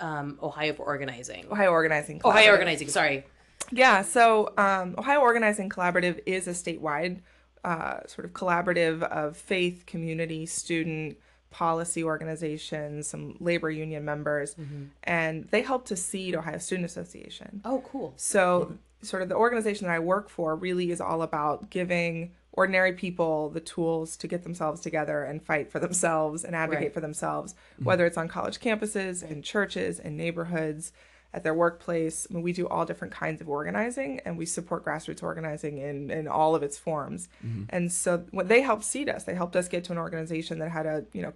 um, 0.00 0.38
Ohio 0.42 0.74
for 0.74 0.84
Organizing? 0.84 1.46
Ohio 1.50 1.70
Organizing. 1.70 2.20
Ohio 2.24 2.50
Organizing, 2.50 2.88
sorry. 2.88 3.24
Yeah, 3.70 4.02
so 4.02 4.52
um, 4.56 4.94
Ohio 4.98 5.20
Organizing 5.20 5.68
Collaborative 5.68 6.20
is 6.26 6.46
a 6.48 6.52
statewide 6.52 7.20
uh, 7.68 8.06
sort 8.06 8.24
of 8.24 8.32
collaborative 8.32 9.02
of 9.02 9.36
faith, 9.36 9.84
community, 9.84 10.46
student, 10.46 11.18
policy 11.50 12.02
organizations, 12.02 13.06
some 13.06 13.36
labor 13.40 13.70
union 13.70 14.06
members, 14.06 14.54
mm-hmm. 14.54 14.84
and 15.04 15.44
they 15.50 15.60
helped 15.60 15.88
to 15.88 15.96
seed 15.96 16.34
Ohio 16.34 16.56
Student 16.56 16.86
Association. 16.86 17.60
Oh, 17.66 17.82
cool. 17.86 18.14
So, 18.16 18.42
mm-hmm. 18.60 18.74
sort 19.02 19.22
of 19.22 19.28
the 19.28 19.34
organization 19.34 19.86
that 19.86 19.92
I 19.92 19.98
work 19.98 20.30
for 20.30 20.56
really 20.56 20.90
is 20.90 21.00
all 21.00 21.20
about 21.20 21.68
giving 21.68 22.32
ordinary 22.52 22.94
people 22.94 23.50
the 23.50 23.60
tools 23.60 24.16
to 24.16 24.26
get 24.26 24.44
themselves 24.44 24.80
together 24.80 25.22
and 25.24 25.42
fight 25.42 25.70
for 25.70 25.78
themselves 25.78 26.44
and 26.44 26.56
advocate 26.56 26.84
Right. 26.84 26.94
for 26.94 27.00
themselves, 27.00 27.52
mm-hmm. 27.52 27.84
whether 27.84 28.06
it's 28.06 28.16
on 28.16 28.28
college 28.28 28.60
campuses, 28.60 29.22
in 29.22 29.42
churches, 29.42 29.98
in 30.00 30.16
neighborhoods, 30.16 30.92
at 31.34 31.44
their 31.44 31.54
workplace. 31.54 32.26
I 32.30 32.34
mean, 32.34 32.42
we 32.42 32.52
do 32.52 32.66
all 32.68 32.84
different 32.86 33.12
kinds 33.12 33.40
of 33.40 33.48
organizing 33.48 34.20
and 34.24 34.38
we 34.38 34.46
support 34.46 34.84
grassroots 34.84 35.22
organizing 35.22 35.78
in, 35.78 36.10
in 36.10 36.26
all 36.26 36.54
of 36.54 36.62
its 36.62 36.78
forms. 36.78 37.28
Mm-hmm. 37.44 37.64
And 37.68 37.92
so 37.92 38.24
when 38.30 38.48
they 38.48 38.62
helped 38.62 38.84
seed 38.84 39.08
us, 39.08 39.24
they 39.24 39.34
helped 39.34 39.54
us 39.56 39.68
get 39.68 39.84
to 39.84 39.92
an 39.92 39.98
organization 39.98 40.58
that 40.60 40.70
had 40.70 40.86
a, 40.86 41.04
you 41.12 41.22
know, 41.22 41.32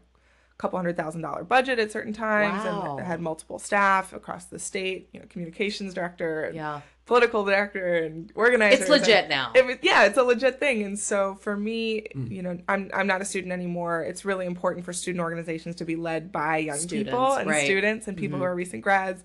couple 0.62 0.78
hundred 0.78 0.96
thousand 0.96 1.22
dollar 1.22 1.42
budget 1.42 1.80
at 1.80 1.90
certain 1.90 2.12
times 2.12 2.64
Wow. 2.64 2.96
and 2.96 3.06
had 3.06 3.20
multiple 3.20 3.58
staff 3.58 4.12
across 4.12 4.44
the 4.44 4.60
state, 4.60 5.08
you 5.12 5.18
know, 5.18 5.26
communications 5.28 5.92
director, 5.92 6.44
and 6.44 6.54
Yeah. 6.54 6.82
political 7.04 7.44
director 7.44 7.96
and 7.96 8.30
organizer. 8.36 8.80
It's 8.80 8.88
legit 8.88 9.28
now. 9.28 9.50
It 9.56 9.66
was, 9.66 9.76
yeah, 9.82 10.04
it's 10.04 10.16
a 10.16 10.22
legit 10.22 10.60
thing. 10.60 10.84
And 10.84 10.96
so 10.96 11.34
for 11.34 11.56
me, 11.56 12.06
mm. 12.14 12.30
you 12.30 12.42
know, 12.42 12.58
I'm 12.68 12.90
I'm 12.94 13.08
not 13.08 13.20
a 13.20 13.24
student 13.24 13.52
anymore. 13.52 14.02
It's 14.02 14.24
really 14.24 14.46
important 14.46 14.84
for 14.84 14.92
student 14.92 15.20
organizations 15.20 15.74
to 15.76 15.84
be 15.84 15.96
led 15.96 16.30
by 16.30 16.58
young 16.58 16.78
Students, 16.78 17.10
people 17.10 17.32
and 17.32 17.50
right. 17.50 17.64
students 17.64 18.06
and 18.06 18.16
people 18.16 18.38
who 18.38 18.44
mm-hmm. 18.44 18.52
are 18.52 18.54
recent 18.54 18.82
grads. 18.82 19.24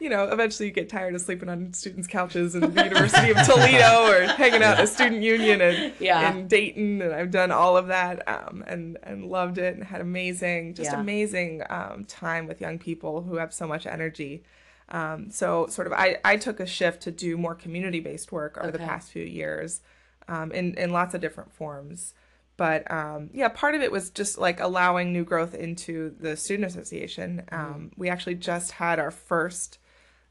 You 0.00 0.08
know, 0.10 0.24
eventually 0.30 0.68
you 0.68 0.72
get 0.72 0.88
tired 0.88 1.14
of 1.16 1.20
sleeping 1.20 1.48
on 1.48 1.72
students' 1.72 2.06
couches 2.06 2.54
in 2.54 2.60
the 2.60 2.84
University 2.84 3.32
of 3.32 3.44
Toledo 3.44 4.06
or 4.12 4.26
hanging 4.34 4.62
out 4.62 4.78
in 4.78 4.84
a 4.84 4.86
student 4.86 5.22
union 5.22 5.60
in, 5.60 5.92
Yeah. 5.98 6.32
in 6.36 6.46
Dayton. 6.46 7.02
And 7.02 7.12
I've 7.12 7.32
done 7.32 7.50
all 7.50 7.76
of 7.76 7.88
that 7.88 8.26
um, 8.28 8.62
and, 8.68 8.96
and 9.02 9.24
loved 9.24 9.58
it 9.58 9.74
and 9.74 9.82
had 9.82 10.00
amazing, 10.00 10.74
just 10.74 10.92
Yeah. 10.92 11.00
amazing 11.00 11.62
um, 11.68 12.04
time 12.04 12.46
with 12.46 12.60
young 12.60 12.78
people 12.78 13.22
who 13.22 13.36
have 13.36 13.52
so 13.52 13.66
much 13.66 13.86
energy. 13.86 14.44
Um, 14.90 15.32
so 15.32 15.66
sort 15.66 15.88
of 15.88 15.92
I, 15.92 16.18
I 16.24 16.36
took 16.36 16.60
a 16.60 16.66
shift 16.66 17.02
to 17.02 17.10
do 17.10 17.36
more 17.36 17.56
community 17.56 17.98
based 17.98 18.30
work 18.30 18.56
over 18.56 18.70
the 18.70 18.78
past 18.78 19.10
few 19.10 19.24
years 19.24 19.80
um, 20.28 20.52
in, 20.52 20.74
in 20.74 20.92
lots 20.92 21.12
of 21.14 21.20
different 21.20 21.52
forms. 21.52 22.14
But 22.56 22.88
um, 22.90 23.30
yeah, 23.34 23.48
part 23.48 23.74
of 23.74 23.82
it 23.82 23.90
was 23.90 24.10
just 24.10 24.38
like 24.38 24.60
allowing 24.60 25.12
new 25.12 25.24
growth 25.24 25.54
into 25.56 26.14
the 26.20 26.36
student 26.36 26.68
association. 26.70 27.42
Um, 27.50 27.90
We 27.96 28.08
actually 28.08 28.36
just 28.36 28.70
had 28.72 29.00
our 29.00 29.10
first 29.10 29.78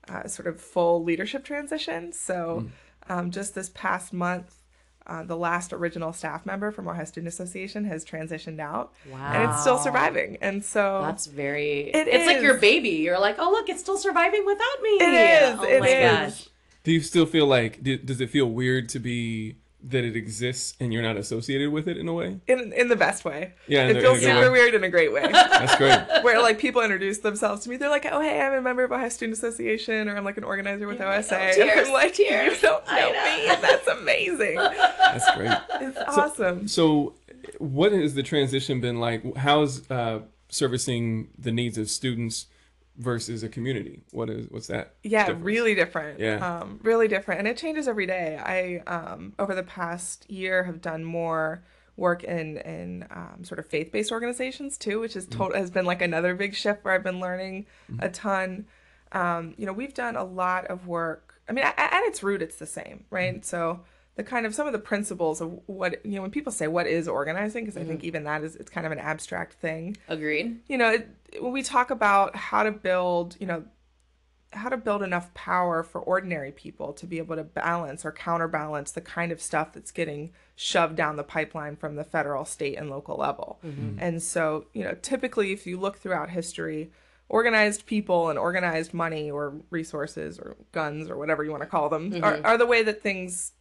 uh, 0.09 0.27
sort 0.27 0.47
of 0.47 0.59
full 0.59 1.03
leadership 1.03 1.43
transition. 1.43 2.11
So 2.13 2.67
um, 3.09 3.31
just 3.31 3.55
this 3.55 3.69
past 3.69 4.13
month, 4.13 4.53
uh, 5.05 5.23
the 5.23 5.37
last 5.37 5.71
original 5.71 6.11
staff 6.11 6.45
member 6.45 6.69
from 6.69 6.87
Ohio 6.87 7.05
Student 7.05 7.29
Association 7.29 7.85
has 7.85 8.03
transitioned 8.03 8.59
out, 8.59 8.93
and 9.13 9.49
it's 9.49 9.61
still 9.61 9.77
surviving. 9.77 10.37
And 10.41 10.63
so 10.65 11.01
That's 11.01 11.27
very. 11.27 11.89
It 11.93 12.07
it's 12.09 12.25
like 12.27 12.41
your 12.41 12.57
baby. 12.57 12.89
You're 12.89 13.19
like, 13.19 13.37
oh 13.39 13.49
look, 13.49 13.69
it's 13.69 13.79
still 13.79 13.97
surviving 13.97 14.45
without 14.45 14.81
me. 14.81 14.89
It 14.89 15.53
is, 15.53 15.59
Oh 15.59 15.63
it 15.63 15.79
my 15.79 15.87
is. 15.87 16.11
gosh. 16.33 16.49
Do 16.83 16.91
you 16.91 17.01
still 17.01 17.25
feel 17.25 17.45
like, 17.47 17.81
do, 17.83 17.97
does 17.97 18.19
it 18.21 18.29
feel 18.29 18.47
weird 18.47 18.89
to 18.89 18.99
be 18.99 19.55
that 19.83 20.03
it 20.03 20.15
exists 20.15 20.75
and 20.79 20.91
you're 20.91 21.03
not 21.03 21.17
associated 21.17 21.71
with 21.71 21.87
it 21.87 21.97
in 21.97 22.07
a 22.07 22.13
way? 22.13 22.39
in 22.47 22.73
in 22.73 22.89
the 22.89 22.95
best 22.95 23.23
way. 23.23 23.53
Yeah, 23.67 23.83
in 23.85 23.91
it 23.91 23.93
the- 23.95 24.01
feels 24.01 24.17
in 24.23 24.29
a 24.29 24.33
good 24.33 24.39
super 24.41 24.51
way. 24.51 24.59
weird 24.59 24.73
in 24.73 24.83
a 24.83 24.89
great 24.89 25.13
way. 25.13 25.21
That's 25.31 25.75
great. 25.75 25.99
Where 26.23 26.41
like 26.41 26.57
people 26.59 26.81
introduce 26.81 27.19
themselves 27.19 27.63
to 27.63 27.69
me, 27.69 27.77
they're 27.77 27.89
like, 27.89 28.07
"Oh, 28.11 28.19
hey, 28.21 28.41
I'm 28.41 28.53
a 28.53 28.61
member 28.61 28.83
of 28.83 28.91
Ohio 28.91 29.09
Student 29.09 29.37
Association, 29.37 30.09
or 30.09 30.17
I'm 30.17 30.25
like 30.25 30.37
an 30.37 30.43
organizer 30.43 30.87
with 30.87 30.99
You're 30.99 31.07
like, 31.07 31.19
OSA." 31.19 31.35
"Oh, 31.37 31.41
and 31.41 31.55
cheers, 31.55 31.87
I'm 31.87 31.93
like, 31.93 32.13
cheers." 32.13 32.61
"You 32.61 32.67
don't 32.69 32.83
I 32.87 32.99
know 32.99 33.11
know. 33.11 33.23
me, 33.37 33.47
and 33.49 33.63
that's 33.63 33.87
amazing. 33.87 34.55
That's 34.55 35.35
great. 35.35 35.57
It's 35.87 35.97
awesome." 36.17 36.67
So, 36.67 37.13
what 37.59 37.91
has 37.91 38.15
the 38.15 38.23
transition 38.23 38.81
been 38.81 38.99
like? 38.99 39.35
How's 39.37 39.89
uh, 39.91 40.21
servicing 40.49 41.27
the 41.37 41.51
needs 41.51 41.77
of 41.77 41.89
students 41.89 42.47
versus 42.97 43.43
a 43.43 43.49
community? 43.49 44.01
What 44.11 44.29
is 44.29 44.47
what's 44.49 44.67
that? 44.67 44.95
Yeah, 45.03 45.27
difference? 45.27 45.45
really 45.45 45.75
different. 45.75 46.19
Yeah. 46.19 46.59
Um, 46.59 46.79
really 46.83 47.07
different, 47.07 47.39
and 47.39 47.47
it 47.47 47.57
changes 47.57 47.87
every 47.87 48.05
day. 48.05 48.37
I 48.37 48.83
um, 48.91 49.33
over 49.39 49.55
the 49.55 49.63
past 49.63 50.29
year 50.29 50.63
have 50.63 50.81
done 50.81 51.03
more 51.03 51.63
work 51.95 52.23
in 52.23 52.57
in 52.57 53.07
um, 53.11 53.43
sort 53.43 53.59
of 53.59 53.65
faith 53.67 53.91
based 53.91 54.11
organizations 54.11 54.77
too, 54.77 54.99
which 54.99 55.15
is 55.15 55.25
total 55.25 55.57
has 55.57 55.71
been 55.71 55.85
like 55.85 56.01
another 56.01 56.35
big 56.35 56.55
shift 56.55 56.83
where 56.83 56.93
I've 56.93 57.03
been 57.03 57.19
learning 57.19 57.65
a 57.99 58.09
ton. 58.09 58.65
Um, 59.11 59.53
you 59.57 59.65
know, 59.65 59.73
we've 59.73 59.93
done 59.93 60.15
a 60.15 60.23
lot 60.23 60.65
of 60.65 60.87
work. 60.87 61.35
I 61.49 61.53
mean, 61.53 61.63
at, 61.63 61.75
at 61.77 62.03
its 62.03 62.23
root, 62.23 62.41
it's 62.41 62.57
the 62.57 62.65
same, 62.65 63.05
right? 63.09 63.43
So 63.45 63.81
the 64.17 64.23
kind 64.23 64.45
of 64.47 64.53
some 64.53 64.65
of 64.65 64.73
the 64.73 64.79
principles 64.79 65.39
of 65.41 65.59
what 65.67 66.03
you 66.03 66.15
know 66.15 66.23
when 66.23 66.31
people 66.31 66.51
say 66.51 66.67
what 66.67 66.87
is 66.87 67.07
organizing, 67.07 67.63
because 67.63 67.77
I 67.77 67.85
think 67.85 67.99
mm-hmm. 67.99 68.07
even 68.07 68.23
that 68.25 68.43
is 68.43 68.55
it's 68.55 68.69
kind 68.69 68.85
of 68.85 68.91
an 68.91 68.99
abstract 68.99 69.53
thing 69.53 69.95
Agreed. 70.09 70.59
you 70.67 70.77
know, 70.77 70.91
it, 70.91 71.07
when 71.39 71.53
we 71.53 71.61
talk 71.61 71.91
about 71.91 72.35
how 72.35 72.63
to 72.63 72.71
build, 72.71 73.37
you 73.39 73.45
know, 73.45 73.63
how 74.53 74.69
to 74.69 74.77
build 74.77 75.03
enough 75.03 75.31
power 75.35 75.83
for 75.83 76.01
ordinary 76.01 76.51
people 76.51 76.93
to 76.93 77.05
be 77.05 77.19
able 77.19 77.35
to 77.35 77.43
balance 77.43 78.03
or 78.05 78.11
counterbalance 78.11 78.91
the 78.91 79.01
kind 79.01 79.31
of 79.31 79.39
stuff 79.39 79.71
that's 79.73 79.91
getting 79.91 80.31
shoved 80.55 80.95
down 80.95 81.15
the 81.15 81.23
pipeline 81.23 81.75
from 81.75 81.95
the 81.95 82.03
federal, 82.03 82.43
state, 82.43 82.75
and 82.75 82.89
local 82.89 83.17
level. 83.17 83.59
Mm-hmm. 83.63 83.99
And 83.99 84.23
so, 84.23 84.65
you 84.73 84.83
know, 84.83 84.95
typically 85.01 85.51
if 85.51 85.67
you 85.67 85.79
look 85.79 85.97
throughout 85.97 86.31
history, 86.31 86.89
organized 87.29 87.85
people 87.85 88.29
and 88.29 88.39
organized 88.39 88.93
money 88.93 89.29
or 89.29 89.53
resources 89.69 90.39
or 90.39 90.55
guns 90.71 91.09
or 91.09 91.17
whatever 91.17 91.43
you 91.43 91.51
want 91.51 91.61
to 91.61 91.67
call 91.67 91.89
them 91.89 92.11
mm-hmm. 92.11 92.23
are, 92.23 92.39
are 92.43 92.57
the 92.57 92.65
way 92.65 92.81
that 92.81 93.01
things 93.01 93.51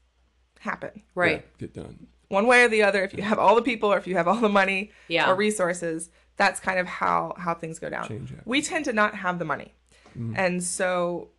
happen. 0.60 1.02
Right. 1.14 1.44
Yeah, 1.60 1.66
get 1.66 1.74
done. 1.74 2.06
one 2.28 2.46
way 2.46 2.64
or 2.64 2.68
the 2.68 2.82
other 2.82 3.02
if 3.04 3.14
you 3.14 3.22
have 3.22 3.38
all 3.38 3.54
the 3.54 3.62
people 3.62 3.92
or 3.92 3.98
if 3.98 4.06
you 4.06 4.16
have 4.16 4.26
all 4.28 4.40
the 4.40 4.48
money 4.48 4.90
Yeah. 5.08 5.30
or 5.30 5.34
resources 5.36 6.10
that's 6.36 6.60
kind 6.60 6.78
of 6.78 6.86
how 6.86 7.34
how 7.38 7.54
things 7.54 7.78
go 7.78 7.88
down. 7.88 8.08
Change 8.08 8.34
we 8.44 8.60
tend 8.62 8.84
to 8.86 8.92
not 8.92 9.14
have 9.14 9.38
the 9.38 9.44
money. 9.44 9.74
Mm-hmm. 10.10 10.34
And 10.36 10.62
so 10.62 11.30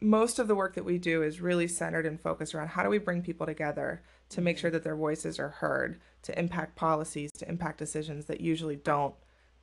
most 0.00 0.38
of 0.40 0.48
the 0.48 0.54
work 0.54 0.74
that 0.74 0.84
we 0.84 0.98
do 0.98 1.22
is 1.22 1.40
really 1.40 1.68
centered 1.68 2.06
and 2.06 2.20
focused 2.20 2.54
around 2.54 2.68
how 2.68 2.82
do 2.82 2.88
we 2.88 2.98
bring 2.98 3.22
people 3.22 3.46
together 3.46 4.02
to 4.30 4.40
make 4.40 4.58
sure 4.58 4.70
that 4.70 4.82
their 4.82 4.96
voices 4.96 5.38
are 5.38 5.50
heard 5.50 6.00
to 6.22 6.36
impact 6.38 6.74
policies 6.74 7.30
to 7.32 7.48
impact 7.48 7.78
decisions 7.78 8.24
that 8.26 8.40
usually 8.40 8.76
don't 8.76 9.14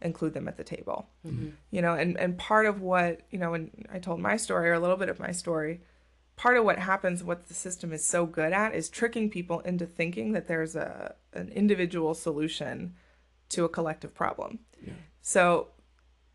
include 0.02 0.34
them 0.34 0.48
at 0.48 0.56
the 0.56 0.64
table. 0.64 1.10
Mm-hmm. 1.28 1.50
You 1.72 1.82
know 1.82 1.94
and 1.94 2.18
and 2.18 2.38
part 2.38 2.66
of 2.68 2.82
what 2.82 3.22
you 3.32 3.40
know 3.40 3.52
when 3.52 3.70
i 3.92 4.00
told 4.00 4.20
my 4.22 4.38
story 4.38 4.70
or 4.70 4.74
a 4.74 4.80
little 4.80 4.96
bit 4.98 5.10
of 5.10 5.20
my 5.20 5.32
story 5.32 5.82
part 6.44 6.56
of 6.58 6.64
what 6.64 6.80
happens, 6.80 7.22
what 7.24 7.48
the 7.50 7.54
system 7.54 7.92
is 7.92 8.04
so 8.16 8.26
good 8.26 8.54
at, 8.54 8.74
is 8.74 8.88
tricking 8.90 9.30
people 9.30 9.60
into 9.62 9.86
thinking 9.86 10.32
that 10.34 10.48
there's 10.48 10.76
a 10.76 11.16
an 11.34 11.50
individual 11.50 12.14
solution 12.14 12.94
to 13.50 13.66
a 13.66 13.70
collective 13.70 14.14
problem. 14.16 14.60
Yeah. 14.88 14.94
So, 15.22 15.68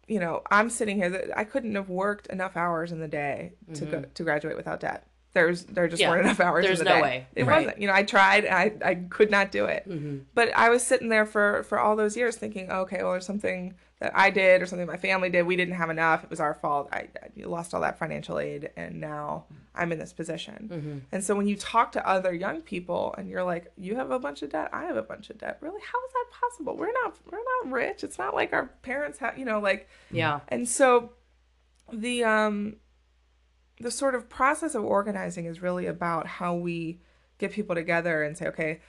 you 0.07 0.21
know, 0.21 0.43
I'm 0.51 0.69
sitting 0.69 0.97
here 0.97 1.11
that 1.11 1.27
I 1.39 1.45
couldn't 1.45 1.75
have 1.75 1.89
worked 1.89 2.27
enough 2.27 2.55
hours 2.57 2.93
in 2.93 3.01
the 3.01 3.09
day 3.09 3.55
to 3.79 3.85
go 3.87 4.03
to 4.03 4.23
graduate 4.23 4.57
without 4.57 4.81
debt. 4.81 5.07
There's 5.33 5.65
there 5.65 5.89
just 5.89 6.01
Mm-hmm. 6.01 6.09
Yeah. 6.09 6.11
weren't 6.17 6.27
enough 6.27 6.41
hours. 6.41 6.65
There's 6.67 6.81
in 6.81 6.85
the 6.85 6.91
no 6.91 6.97
day. 6.97 7.03
way. 7.03 7.27
It 7.35 7.45
Right. 7.47 7.65
wasn't. 7.65 7.81
You 7.81 7.89
know, 7.89 7.95
I 7.95 8.03
tried. 8.03 8.45
And 8.45 8.55
I 8.85 8.91
I 8.91 8.95
could 9.17 9.31
not 9.31 9.51
do 9.51 9.65
it. 9.65 9.83
Mm-hmm. 9.89 10.19
But 10.35 10.47
I 10.65 10.69
was 10.69 10.83
sitting 10.87 11.09
there 11.09 11.27
for 11.27 11.63
for 11.65 11.79
all 11.81 11.97
those 11.97 12.15
years 12.21 12.37
thinking, 12.37 12.71
okay, 12.71 13.03
well, 13.03 13.13
there's 13.13 13.27
something 13.27 13.75
that 14.01 14.13
I 14.15 14.29
did 14.31 14.61
or 14.63 14.67
something 14.67 14.87
my 14.87 14.97
family 14.99 15.31
did. 15.31 15.43
We 15.47 15.57
didn't 15.57 15.75
have 15.83 15.91
enough. 15.91 16.23
It 16.25 16.31
was 16.31 16.41
our 16.41 16.55
fault. 16.55 16.89
I, 16.93 17.09
I 17.25 17.31
lost 17.57 17.73
all 17.75 17.81
that 17.81 17.99
financial 17.99 18.39
aid, 18.39 18.71
and 18.77 19.01
now 19.01 19.47
I'm 19.75 19.91
in 19.93 19.99
this 19.99 20.13
position. 20.13 20.69
Mm-hmm. 20.73 20.99
And 21.13 21.25
so 21.25 21.35
when 21.35 21.47
you 21.47 21.57
talk 21.57 21.93
to 21.93 22.09
other 22.09 22.33
young 22.33 22.61
people, 22.63 23.15
and 23.19 23.29
you're 23.29 23.43
like, 23.45 23.73
you 23.77 23.97
have 23.97 24.11
a 24.11 24.19
bunch 24.19 24.43
of 24.43 24.51
debt, 24.51 24.71
I 24.73 24.85
have 24.85 24.97
a 24.97 25.03
bunch 25.03 25.31
of 25.31 25.39
debt. 25.39 25.59
Really, 25.61 25.81
how 25.81 25.99
is 26.07 26.13
that 26.13 26.27
possible? 26.41 26.77
We're 26.77 26.93
not 26.93 27.17
we're 27.31 27.39
not 27.65 27.73
rich. 27.73 28.05
It's 28.05 28.19
not 28.19 28.35
like 28.35 28.53
our 28.53 28.67
parents 28.83 29.19
have, 29.19 29.37
you 29.39 29.45
know, 29.45 29.61
like 29.61 29.89
Yeah. 30.11 30.41
and 30.49 30.69
so 30.69 31.13
the 31.93 32.25
um 32.25 32.77
the 33.81 33.91
sort 33.91 34.15
of 34.15 34.29
process 34.29 34.75
of 34.77 34.85
organizing 34.85 35.47
is 35.47 35.61
really 35.61 35.87
about 35.87 36.27
how 36.27 36.55
we 36.55 37.01
get 37.39 37.51
people 37.53 37.75
together 37.75 38.23
and 38.23 38.39
say, 38.39 38.47
okay, 38.47 38.81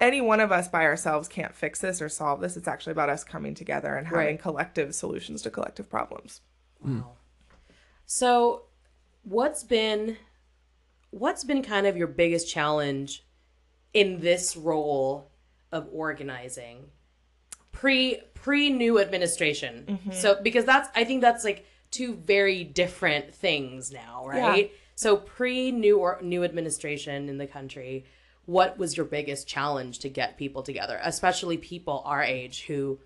any 0.00 0.20
one 0.20 0.40
of 0.40 0.50
us 0.50 0.66
by 0.68 0.84
ourselves 0.84 1.28
can't 1.28 1.54
fix 1.54 1.80
this 1.80 2.02
or 2.02 2.08
solve 2.08 2.40
this. 2.40 2.56
It's 2.56 2.66
actually 2.66 2.92
about 2.92 3.08
us 3.10 3.22
coming 3.22 3.54
together 3.54 3.94
and 3.94 4.06
having 4.08 4.26
Right. 4.26 4.40
collective 4.42 4.94
solutions 4.94 5.42
to 5.42 5.50
collective 5.50 5.88
problems. 5.88 6.40
Wow. 6.84 7.12
So, 8.06 8.64
what's 9.22 9.62
been 9.62 10.16
what's 11.10 11.44
been 11.44 11.62
kind 11.62 11.86
of 11.86 11.96
your 11.96 12.06
biggest 12.06 12.48
challenge 12.48 13.24
in 13.92 14.20
this 14.20 14.56
role 14.56 15.30
of 15.72 15.88
organizing 15.92 16.86
pre 17.72 18.20
pre 18.34 18.70
new 18.70 19.00
administration? 19.00 19.84
Mm-hmm. 19.88 20.12
So, 20.12 20.40
because 20.42 20.64
that's 20.64 20.88
I 20.94 21.04
think 21.04 21.20
that's 21.20 21.44
like 21.44 21.66
two 21.90 22.14
very 22.14 22.64
different 22.64 23.34
things 23.34 23.92
now, 23.92 24.26
right? 24.26 24.72
So, 24.94 25.16
pre 25.16 25.72
new 25.72 25.98
or 25.98 26.18
new 26.22 26.44
administration 26.44 27.28
in 27.28 27.38
the 27.38 27.46
country, 27.46 28.04
what 28.44 28.78
was 28.78 28.96
your 28.96 29.06
biggest 29.06 29.46
challenge 29.46 30.00
to 30.00 30.08
get 30.08 30.36
people 30.36 30.62
together, 30.62 31.00
especially 31.02 31.56
people 31.56 32.02
our 32.04 32.22
age 32.22 32.64
who 32.66 33.00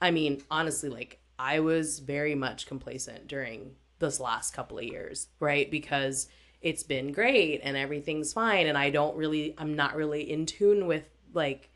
I 0.00 0.10
mean, 0.10 0.42
honestly, 0.50 0.90
like 0.90 1.20
I 1.38 1.60
was 1.60 2.00
very 2.00 2.34
much 2.34 2.66
complacent 2.66 3.28
during 3.28 3.76
this 4.02 4.20
last 4.20 4.52
couple 4.52 4.78
of 4.78 4.84
years, 4.84 5.28
right? 5.40 5.70
Because 5.70 6.28
it's 6.60 6.82
been 6.82 7.12
great 7.12 7.60
and 7.64 7.76
everything's 7.76 8.32
fine 8.32 8.66
and 8.66 8.76
I 8.78 8.90
don't 8.90 9.16
really 9.16 9.54
I'm 9.58 9.74
not 9.74 9.96
really 9.96 10.30
in 10.30 10.44
tune 10.46 10.86
with 10.86 11.04
like 11.32 11.70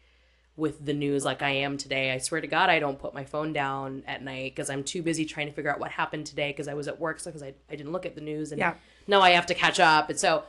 with 0.57 0.85
the 0.87 0.93
news 0.95 1.25
like 1.25 1.43
I 1.43 1.51
am 1.51 1.77
today. 1.77 2.13
I 2.13 2.19
swear 2.19 2.41
to 2.41 2.47
God, 2.47 2.71
I 2.71 2.79
don't 2.79 2.99
put 2.99 3.13
my 3.13 3.25
phone 3.25 3.53
down 3.53 4.03
at 4.07 4.23
night 4.23 4.55
because 4.55 4.71
I'm 4.71 4.85
too 4.85 5.03
busy 5.03 5.25
trying 5.25 5.49
to 5.49 5.53
figure 5.53 5.71
out 5.71 5.81
what 5.81 5.91
happened 5.91 6.27
today 6.27 6.51
because 6.51 6.69
I 6.69 6.75
was 6.75 6.89
at 6.89 6.99
work, 6.99 7.21
so 7.21 7.31
because 7.31 7.43
I, 7.43 7.53
I 7.71 7.77
didn't 7.77 7.93
look 7.93 8.07
at 8.07 8.15
the 8.15 8.21
news 8.23 8.53
and 8.53 8.59
Yeah. 8.59 8.75
now 9.07 9.21
I 9.21 9.31
have 9.31 9.47
to 9.47 9.55
catch 9.55 9.81
up. 9.81 10.09
And 10.09 10.19
so 10.19 10.45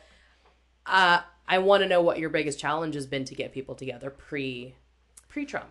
uh, 0.85 1.19
I 1.47 1.57
want 1.57 1.83
to 1.83 1.89
know 1.89 2.01
what 2.01 2.19
your 2.19 2.29
biggest 2.29 2.57
challenge 2.59 2.95
has 2.95 3.05
been 3.05 3.25
to 3.25 3.35
get 3.35 3.51
people 3.51 3.75
together 3.75 4.09
pre 4.09 4.75
pre 5.27 5.45
Trump. 5.45 5.67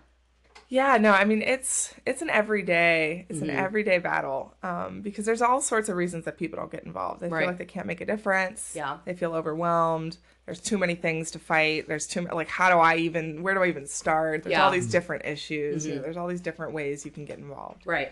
Yeah, 0.68 0.96
no, 0.96 1.12
I 1.12 1.24
mean 1.24 1.42
it's 1.42 1.94
it's 2.04 2.22
an 2.22 2.30
everyday 2.30 3.26
it's 3.28 3.40
an 3.40 3.50
everyday 3.50 3.98
battle 3.98 4.54
um, 4.62 5.00
because 5.00 5.24
there's 5.24 5.42
all 5.42 5.60
sorts 5.60 5.88
of 5.88 5.96
reasons 5.96 6.24
that 6.24 6.38
people 6.38 6.56
don't 6.58 6.70
get 6.72 6.84
involved. 6.84 7.20
They 7.20 7.28
Right. 7.28 7.40
feel 7.42 7.48
like 7.48 7.58
they 7.58 7.64
can't 7.66 7.86
make 7.86 8.00
a 8.00 8.06
difference. 8.06 8.72
Yeah. 8.74 8.98
they 9.04 9.14
feel 9.14 9.34
overwhelmed. 9.34 10.18
There's 10.44 10.60
too 10.60 10.78
many 10.78 10.94
things 10.96 11.30
to 11.32 11.38
fight. 11.38 11.86
There's 11.86 12.06
too 12.06 12.22
like 12.32 12.48
how 12.48 12.68
do 12.70 12.76
I 12.78 12.96
even 12.96 13.42
where 13.42 13.54
do 13.54 13.62
I 13.62 13.66
even 13.68 13.86
start? 13.86 14.42
There's 14.42 14.52
Yeah. 14.52 14.64
all 14.64 14.70
these 14.72 14.90
different 14.90 15.24
issues. 15.24 15.86
You 15.86 15.96
know, 15.96 16.02
there's 16.02 16.16
all 16.16 16.26
these 16.26 16.40
different 16.40 16.72
ways 16.72 17.04
you 17.04 17.10
can 17.12 17.24
get 17.24 17.38
involved. 17.38 17.86
Right. 17.86 18.10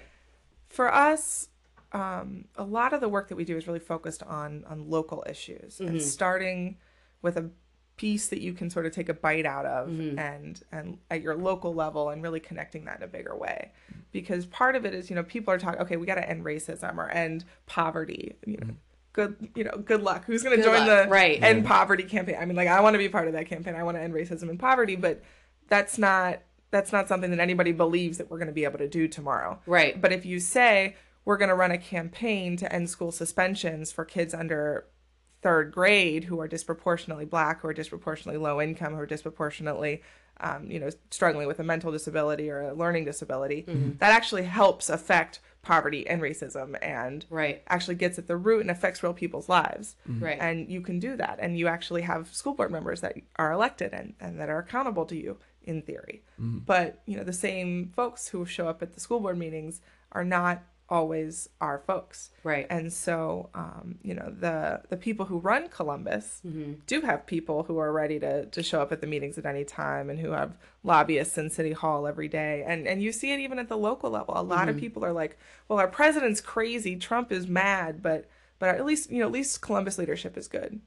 For 0.69 0.93
us, 0.93 1.49
um, 1.93 2.47
a 2.57 2.64
lot 2.64 2.93
of 2.93 3.01
the 3.01 3.09
work 3.09 3.29
that 3.29 3.37
we 3.37 3.45
do 3.45 3.57
is 3.57 3.67
really 3.67 3.79
focused 3.81 4.23
on 4.23 4.64
on 4.69 4.88
local 4.90 5.25
issues 5.29 5.81
and 5.81 6.01
starting 6.01 6.77
with 7.23 7.37
a 7.37 7.51
piece 7.96 8.28
that 8.28 8.40
you 8.40 8.52
can 8.52 8.68
sort 8.70 8.87
of 8.87 8.92
take 8.92 9.09
a 9.09 9.14
bite 9.14 9.46
out 9.46 9.66
of 9.66 9.88
mm-hmm. 9.88 10.18
and 10.18 10.62
and 10.72 10.98
at 11.11 11.22
your 11.22 11.37
local 11.37 11.74
level 11.74 12.09
and 12.11 12.22
really 12.22 12.40
connecting 12.40 12.85
that 12.85 12.98
in 12.98 13.02
a 13.02 13.07
bigger 13.07 13.37
way. 13.37 13.70
Because 14.11 14.46
part 14.46 14.76
of 14.76 14.85
it 14.85 14.94
is 14.94 15.11
you 15.11 15.16
know 15.16 15.22
people 15.22 15.52
are 15.52 15.59
talking 15.59 15.80
okay 15.80 15.96
we 15.96 16.07
got 16.07 16.16
to 16.16 16.28
end 16.28 16.44
racism 16.44 16.96
or 16.96 17.09
end 17.11 17.44
poverty 17.66 18.35
you 18.46 18.57
know 18.57 18.66
mm-hmm. 18.66 18.76
good 19.12 19.48
you 19.54 19.64
know 19.64 19.76
good 19.85 20.02
luck. 20.02 20.24
Who's 20.24 20.42
going 20.42 20.57
to 20.57 20.62
join 20.62 20.87
luck, 20.87 21.04
the 21.04 21.11
right. 21.11 21.42
end 21.42 21.64
poverty 21.64 22.04
campaign? 22.04 22.37
I 22.40 22.44
mean 22.44 22.57
like 22.57 22.68
i 22.68 22.80
want 22.80 22.94
to 22.94 22.98
be 22.98 23.09
part 23.09 23.28
of 23.28 23.35
that 23.35 23.46
campaign. 23.46 23.74
I 23.74 23.85
want 23.85 23.96
to 23.96 24.02
end 24.02 24.12
racism 24.12 24.48
and 24.50 24.59
poverty 24.59 24.96
but 24.96 25.22
that's 25.68 25.98
not 25.98 26.40
that's 26.70 26.92
not 26.92 27.07
something 27.07 27.30
that 27.30 27.38
anybody 27.38 27.70
believes 27.70 28.18
that 28.18 28.28
we're 28.28 28.38
going 28.38 28.48
to 28.48 28.52
be 28.52 28.64
able 28.64 28.78
to 28.78 28.88
do 28.88 29.07
tomorrow. 29.07 29.61
Right. 29.66 30.00
but 30.00 30.12
if 30.12 30.26
you 30.26 30.40
say 30.40 30.96
we're 31.24 31.37
going 31.38 31.48
to 31.48 31.54
run 31.54 31.70
a 31.70 31.78
campaign 31.78 32.57
to 32.59 32.72
end 32.72 32.90
school 32.90 33.12
suspensions 33.12 33.90
for 33.92 34.04
kids 34.04 34.35
under 34.35 34.87
third 35.44 35.70
grade 35.70 36.24
who 36.24 36.40
are 36.40 36.48
disproportionately 36.48 37.26
black, 37.26 37.61
who 37.61 37.68
are 37.68 37.74
disproportionately 37.74 38.40
low 38.42 38.61
income, 38.62 38.94
who 38.94 39.00
are 39.00 39.07
disproportionately, 39.07 40.02
um, 40.40 40.70
you 40.70 40.80
know, 40.80 40.88
struggling 41.11 41.46
with 41.46 41.61
a 41.61 41.62
mental 41.62 41.92
disability 41.92 42.50
or 42.50 42.62
a 42.62 42.74
learning 42.74 43.04
disability, 43.04 43.62
mm-hmm. 43.68 43.90
that 43.98 44.11
actually 44.11 44.44
helps 44.44 44.88
affect 44.88 45.40
poverty 45.61 46.07
and 46.09 46.22
racism 46.22 46.76
and 46.83 47.26
Right. 47.28 47.62
actually 47.68 47.96
gets 47.96 48.18
at 48.18 48.26
the 48.26 48.38
root 48.38 48.62
and 48.62 48.70
affects 48.70 49.02
real 49.02 49.12
people's 49.12 49.48
lives. 49.48 49.96
Mm-hmm. 50.09 50.24
Right. 50.24 50.38
And 50.40 50.70
you 50.70 50.80
can 50.80 50.98
do 50.98 51.14
that. 51.16 51.38
And 51.40 51.59
you 51.59 51.68
actually 51.68 52.02
have 52.02 52.35
school 52.35 52.54
board 52.54 52.70
members 52.70 53.02
that 53.02 53.16
are 53.37 53.52
elected 53.52 53.92
and, 53.92 54.14
and 54.20 54.40
that 54.40 54.48
are 54.48 54.59
accountable 54.59 55.04
to 55.07 55.16
you 55.16 55.37
in 55.62 55.83
theory. 55.83 56.22
Mm-hmm. 56.40 56.61
But, 56.61 57.02
you 57.07 57.16
know, 57.18 57.24
the 57.24 57.33
same 57.35 57.92
folks 57.94 58.28
who 58.28 58.46
show 58.46 58.66
up 58.66 58.83
at 58.83 58.94
the 58.94 59.00
school 59.00 59.20
board 59.20 59.38
meetings 59.38 59.83
are 60.12 60.24
not 60.24 60.62
always 60.88 61.49
our 61.61 61.79
folks. 61.79 62.31
Right. 62.42 62.66
And 62.68 62.92
so, 62.92 63.49
um, 63.55 63.99
you 64.03 64.14
know, 64.14 64.31
the 64.38 64.83
the 64.90 64.97
people 64.97 65.27
who 65.27 65.38
run 65.38 65.68
Columbus 65.68 66.40
Mm-hmm. 66.47 66.75
do 66.87 67.01
have 67.01 67.27
people 67.27 67.62
who 67.64 67.79
are 67.79 67.92
ready 67.92 68.18
to, 68.20 68.47
to 68.47 68.62
show 68.62 68.83
up 68.83 68.92
at 68.92 69.01
the 69.01 69.07
meetings 69.07 69.38
at 69.38 69.47
any 69.47 69.64
time 69.64 70.11
and 70.11 70.18
who 70.20 70.33
have 70.33 70.57
lobbyists 70.83 71.38
in 71.38 71.49
City 71.51 71.73
Hall 71.73 72.07
every 72.07 72.29
day. 72.29 72.64
And 72.66 72.87
and 72.87 73.03
you 73.03 73.12
see 73.12 73.33
it 73.33 73.40
even 73.40 73.59
at 73.59 73.68
the 73.68 73.79
local 73.79 74.11
level. 74.11 74.35
A 74.37 74.42
lot 74.42 74.61
Mm-hmm. 74.68 74.68
of 74.70 74.77
people 74.79 75.05
are 75.05 75.12
like, 75.12 75.38
well, 75.68 75.79
our 75.79 75.88
president's 75.88 76.40
crazy, 76.40 76.97
Trump 76.97 77.33
is 77.33 77.47
mad, 77.49 78.03
but 78.03 78.29
but 78.59 78.68
at 78.75 78.85
least 78.85 79.11
you 79.11 79.20
know 79.20 79.27
at 79.27 79.33
least 79.33 79.61
Columbus 79.62 79.99
leadership 79.99 80.37
is 80.37 80.49
good. 80.49 80.81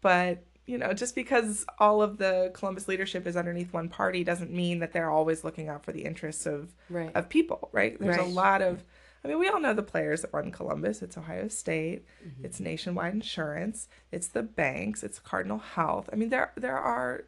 But 0.00 0.44
you 0.66 0.76
know, 0.76 0.92
just 0.92 1.14
because 1.14 1.64
all 1.78 2.02
of 2.02 2.18
the 2.18 2.50
Columbus 2.52 2.88
leadership 2.88 3.26
is 3.26 3.36
underneath 3.38 3.72
one 3.72 3.88
party 3.88 4.22
doesn't 4.22 4.50
mean 4.52 4.80
that 4.80 4.92
they're 4.92 5.10
always 5.10 5.42
looking 5.42 5.68
out 5.68 5.82
for 5.82 5.92
the 5.92 6.04
interests 6.04 6.44
of 6.44 6.74
Right. 6.90 7.10
of 7.14 7.28
people, 7.30 7.70
right? 7.72 7.98
There's 7.98 8.18
Right. 8.18 8.26
a 8.26 8.30
lot 8.30 8.60
of 8.60 8.84
I 9.24 9.28
mean, 9.28 9.38
we 9.38 9.48
all 9.48 9.60
know 9.60 9.74
the 9.74 9.82
players 9.82 10.22
that 10.22 10.32
run 10.32 10.50
Columbus. 10.52 11.02
It's 11.02 11.18
Ohio 11.18 11.48
State, 11.48 12.04
Mm-hmm. 12.26 12.44
it's 12.44 12.60
Nationwide 12.60 13.14
Insurance, 13.14 13.88
it's 14.12 14.28
the 14.28 14.42
banks, 14.42 15.02
it's 15.02 15.18
Cardinal 15.18 15.58
Health. 15.58 16.08
I 16.12 16.16
mean, 16.16 16.28
there 16.30 16.52
there 16.56 16.78
are 16.78 17.24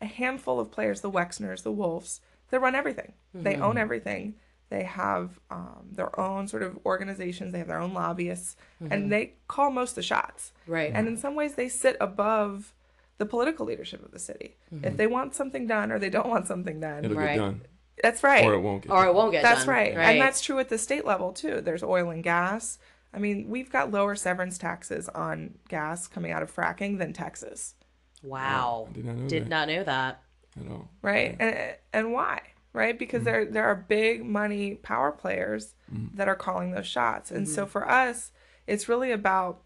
a 0.00 0.06
handful 0.06 0.58
of 0.60 0.70
players, 0.70 1.00
the 1.00 1.10
Wexners, 1.10 1.62
the 1.62 1.72
Wolfes, 1.72 2.20
that 2.50 2.60
run 2.60 2.74
everything. 2.74 3.12
They 3.32 3.54
Mm-hmm. 3.54 3.62
own 3.62 3.78
everything. 3.78 4.34
They 4.68 4.84
have 4.84 5.38
um, 5.50 5.88
their 5.92 6.18
own 6.18 6.48
sort 6.48 6.62
of 6.62 6.78
organizations. 6.86 7.52
They 7.52 7.58
have 7.58 7.68
their 7.68 7.78
own 7.80 7.94
lobbyists, 7.94 8.56
Mm-hmm. 8.82 8.92
and 8.92 9.12
they 9.12 9.34
call 9.48 9.70
most 9.70 9.90
of 9.90 9.96
the 9.96 10.02
shots. 10.02 10.52
Right. 10.66 10.90
And 10.94 11.06
in 11.08 11.16
some 11.16 11.34
ways, 11.34 11.54
they 11.54 11.68
sit 11.68 11.96
above 12.00 12.74
the 13.18 13.26
political 13.26 13.64
leadership 13.66 14.04
of 14.04 14.10
the 14.10 14.18
city. 14.18 14.56
If 14.82 14.96
they 14.96 15.06
want 15.06 15.34
something 15.34 15.66
done 15.66 15.92
or 15.92 15.98
they 15.98 16.10
don't 16.10 16.28
want 16.28 16.46
something 16.48 16.80
done, 16.80 17.04
It'll 17.04 17.16
Right. 17.16 17.34
get 17.34 17.38
done, 17.38 17.60
that's 18.02 18.22
right. 18.22 18.44
or 18.44 18.54
it 18.54 18.60
won't 18.60 18.82
get. 18.82 18.92
or 18.92 19.02
done. 19.02 19.08
it 19.08 19.14
won't 19.14 19.32
get 19.32 19.42
That's 19.42 19.60
done. 19.60 19.74
right. 19.74 19.96
And 19.96 20.20
that's 20.20 20.40
true 20.40 20.58
at 20.58 20.68
the 20.68 20.78
state 20.78 21.04
level 21.04 21.32
too. 21.32 21.60
There's 21.60 21.82
oil 21.82 22.10
and 22.10 22.22
gas. 22.22 22.78
I 23.14 23.18
mean, 23.18 23.48
we've 23.48 23.70
got 23.70 23.90
lower 23.90 24.14
severance 24.14 24.58
taxes 24.58 25.08
on 25.08 25.54
gas 25.68 26.08
coming 26.08 26.32
out 26.32 26.42
of 26.42 26.54
fracking 26.54 26.98
than 26.98 27.12
Texas, 27.12 27.74
wow. 28.22 28.88
I 28.88 28.92
did 28.92 29.04
not 29.04 29.16
know 29.16 29.28
Did 29.28 29.42
that. 29.44 29.48
not 29.48 29.68
know 29.68 29.84
that. 29.84 30.22
at 30.60 30.70
all. 30.70 30.88
right? 31.02 31.36
And 31.38 31.76
and 31.92 32.12
why? 32.12 32.40
Right? 32.72 32.98
Because 32.98 33.18
mm-hmm. 33.18 33.24
there 33.24 33.44
there 33.44 33.64
are 33.64 33.74
big 33.74 34.24
money 34.24 34.76
power 34.76 35.12
players 35.12 35.74
mm-hmm. 35.92 36.16
that 36.16 36.28
are 36.28 36.34
calling 36.34 36.72
those 36.72 36.86
shots. 36.86 37.30
And 37.30 37.48
so 37.48 37.62
mm-hmm. 37.62 37.70
for 37.70 37.88
us, 37.88 38.32
it's 38.66 38.88
really 38.88 39.12
about 39.12 39.62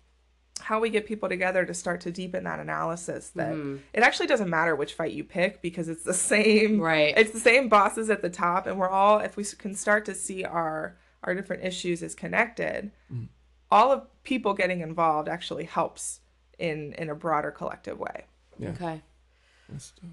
how 0.60 0.80
we 0.80 0.90
get 0.90 1.06
people 1.06 1.28
together 1.28 1.64
to 1.64 1.74
start 1.74 2.00
to 2.00 2.10
deepen 2.10 2.44
that 2.44 2.58
analysis 2.60 3.30
that 3.34 3.52
mm-hmm. 3.52 3.76
it 3.92 4.02
actually 4.02 4.26
doesn't 4.26 4.50
matter 4.50 4.74
which 4.74 4.94
fight 4.94 5.12
you 5.12 5.22
pick 5.22 5.60
because 5.62 5.88
it's 5.88 6.02
the 6.04 6.14
same 6.14 6.80
Right. 6.80 7.14
it's 7.16 7.30
the 7.32 7.40
same 7.40 7.68
bosses 7.68 8.10
at 8.10 8.22
the 8.22 8.30
top 8.30 8.66
and 8.66 8.78
we're 8.78 8.88
all 8.88 9.18
if 9.18 9.36
we 9.36 9.44
can 9.44 9.74
start 9.74 10.04
to 10.06 10.14
see 10.14 10.44
our 10.44 10.96
our 11.22 11.34
different 11.34 11.64
issues 11.64 12.02
as 12.02 12.14
connected 12.14 12.90
mm. 13.12 13.28
all 13.70 13.92
of 13.92 14.06
people 14.22 14.54
getting 14.54 14.80
involved 14.80 15.28
actually 15.28 15.64
helps 15.64 16.20
in 16.58 16.92
in 16.94 17.10
a 17.10 17.14
broader 17.14 17.50
collective 17.50 17.98
way 17.98 18.24
Yeah, 18.58 18.70
Okay. 18.70 19.02
that's 19.68 19.90
dope. 19.92 20.10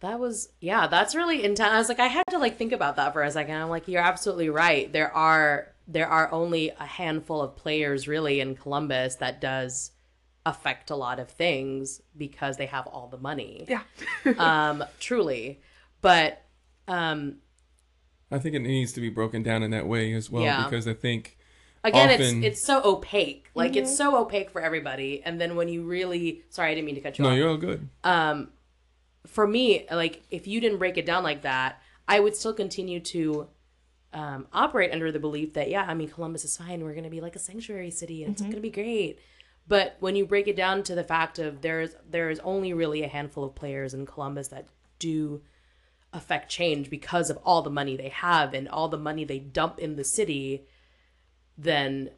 That 0.00 0.18
was 0.18 0.48
yeah, 0.60 0.86
that's 0.86 1.14
really 1.14 1.44
intense. 1.44 1.72
I 1.72 1.76
was 1.78 1.90
like, 1.90 2.00
I 2.00 2.06
had 2.06 2.24
to 2.30 2.38
like 2.38 2.56
think 2.56 2.72
about 2.72 2.96
that 2.96 3.12
for 3.12 3.22
a 3.22 3.30
second. 3.30 3.54
I'm 3.54 3.68
like, 3.68 3.86
you're 3.86 4.00
absolutely 4.00 4.48
right. 4.48 4.90
There 4.90 5.12
are 5.14 5.69
there 5.90 6.08
are 6.08 6.30
only 6.32 6.70
a 6.78 6.86
handful 6.86 7.42
of 7.42 7.56
players 7.56 8.06
really 8.06 8.40
in 8.40 8.54
Columbus 8.54 9.16
that 9.16 9.40
does 9.40 9.90
affect 10.46 10.90
a 10.90 10.96
lot 10.96 11.18
of 11.18 11.28
things 11.28 12.00
because 12.16 12.56
they 12.56 12.66
have 12.66 12.86
all 12.86 13.08
the 13.08 13.18
money. 13.18 13.66
Yeah. 13.68 13.82
um, 14.38 14.84
truly. 15.00 15.60
But 16.00 16.42
um, 16.86 17.36
I 18.30 18.38
think 18.38 18.54
it 18.54 18.60
needs 18.60 18.92
to 18.92 19.00
be 19.00 19.10
broken 19.10 19.42
down 19.42 19.62
in 19.62 19.70
that 19.72 19.86
way 19.86 20.12
as 20.14 20.30
well 20.30 20.44
Yeah. 20.44 20.64
because 20.64 20.86
I 20.86 20.94
think 20.94 21.36
again, 21.82 22.10
Often- 22.10 22.44
it's 22.44 22.58
it's 22.58 22.62
so 22.62 22.80
opaque. 22.84 23.50
Like 23.54 23.74
it's 23.76 23.94
so 23.96 24.16
opaque 24.16 24.50
for 24.50 24.60
everybody. 24.62 25.22
And 25.24 25.40
then 25.40 25.56
when 25.56 25.68
you 25.68 25.82
really, 25.82 26.42
sorry, 26.50 26.70
I 26.70 26.74
didn't 26.74 26.86
mean 26.86 26.94
to 26.94 27.00
cut 27.00 27.18
you 27.18 27.24
no, 27.24 27.30
off. 27.30 27.34
No, 27.34 27.38
you're 27.38 27.48
all 27.50 27.56
good. 27.56 27.88
um 28.04 28.48
for 29.26 29.46
me 29.46 29.86
like 29.92 30.22
if 30.30 30.46
you 30.46 30.62
didn't 30.62 30.78
break 30.78 30.96
it 30.96 31.04
down 31.04 31.22
like 31.22 31.42
that 31.42 31.78
i 32.08 32.18
would 32.18 32.34
still 32.34 32.54
continue 32.54 32.98
to 32.98 33.46
um, 34.12 34.46
operate 34.52 34.92
under 34.92 35.12
the 35.12 35.20
belief 35.20 35.54
that 35.54 35.70
yeah 35.70 35.84
i 35.86 35.94
mean 35.94 36.08
columbus 36.08 36.44
is 36.44 36.56
fine. 36.56 36.82
We're 36.82 36.92
going 36.92 37.04
to 37.04 37.10
be 37.10 37.20
like 37.20 37.36
a 37.36 37.40
sanctuary 37.40 37.90
city. 37.90 38.24
And 38.24 38.32
it's 38.32 38.42
going 38.42 38.54
to 38.54 38.60
be 38.60 38.70
great. 38.70 39.18
But 39.68 39.96
when 40.00 40.16
you 40.16 40.26
break 40.26 40.48
it 40.48 40.56
down 40.56 40.82
to 40.84 40.96
the 40.96 41.04
fact 41.04 41.38
of 41.38 41.60
there's 41.60 41.94
there's 42.08 42.40
only 42.40 42.72
really 42.72 43.02
a 43.04 43.08
handful 43.08 43.44
of 43.44 43.54
players 43.54 43.94
in 43.94 44.04
columbus 44.06 44.48
that 44.48 44.66
do 44.98 45.42
affect 46.12 46.50
change 46.50 46.90
because 46.90 47.30
of 47.30 47.38
all 47.44 47.62
the 47.62 47.70
money 47.70 47.96
they 47.96 48.08
have 48.08 48.52
and 48.52 48.68
all 48.68 48.88
the 48.88 48.98
money 48.98 49.24
they 49.24 49.38
dump 49.38 49.78
in 49.78 49.94
the 49.94 50.02
city 50.02 50.66
then 51.56 52.10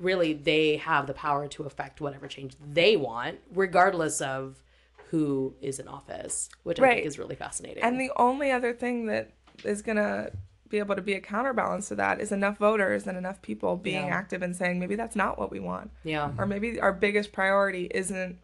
really 0.00 0.32
they 0.32 0.76
have 0.78 1.06
the 1.06 1.14
power 1.14 1.46
to 1.46 1.62
affect 1.62 2.00
whatever 2.00 2.26
change 2.26 2.56
they 2.60 2.96
want 2.96 3.38
regardless 3.54 4.20
of 4.20 4.64
who 5.10 5.54
is 5.60 5.78
in 5.78 5.86
office 5.86 6.48
which 6.64 6.80
i 6.80 6.94
think 6.94 7.06
is 7.06 7.20
really 7.20 7.36
fascinating. 7.36 7.84
And 7.84 8.00
the 8.00 8.10
only 8.16 8.50
other 8.50 8.72
thing 8.72 9.06
that 9.06 9.30
is 9.62 9.80
going 9.80 9.96
to 9.96 10.32
be 10.74 10.78
able 10.80 10.96
to 10.96 11.02
be 11.02 11.14
a 11.14 11.20
counterbalance 11.20 11.88
to 11.88 11.94
that 11.94 12.20
is 12.20 12.32
enough 12.32 12.58
voters 12.58 13.06
and 13.06 13.16
enough 13.16 13.40
people 13.42 13.76
being 13.76 14.06
Yeah. 14.06 14.16
active 14.20 14.42
and 14.42 14.54
saying 14.56 14.78
maybe 14.80 14.96
that's 14.96 15.14
not 15.16 15.38
what 15.38 15.50
we 15.50 15.60
want. 15.60 15.90
yeah 16.02 16.32
Or 16.38 16.46
maybe 16.46 16.80
our 16.80 16.92
biggest 16.92 17.32
priority 17.32 17.84
isn't 18.02 18.38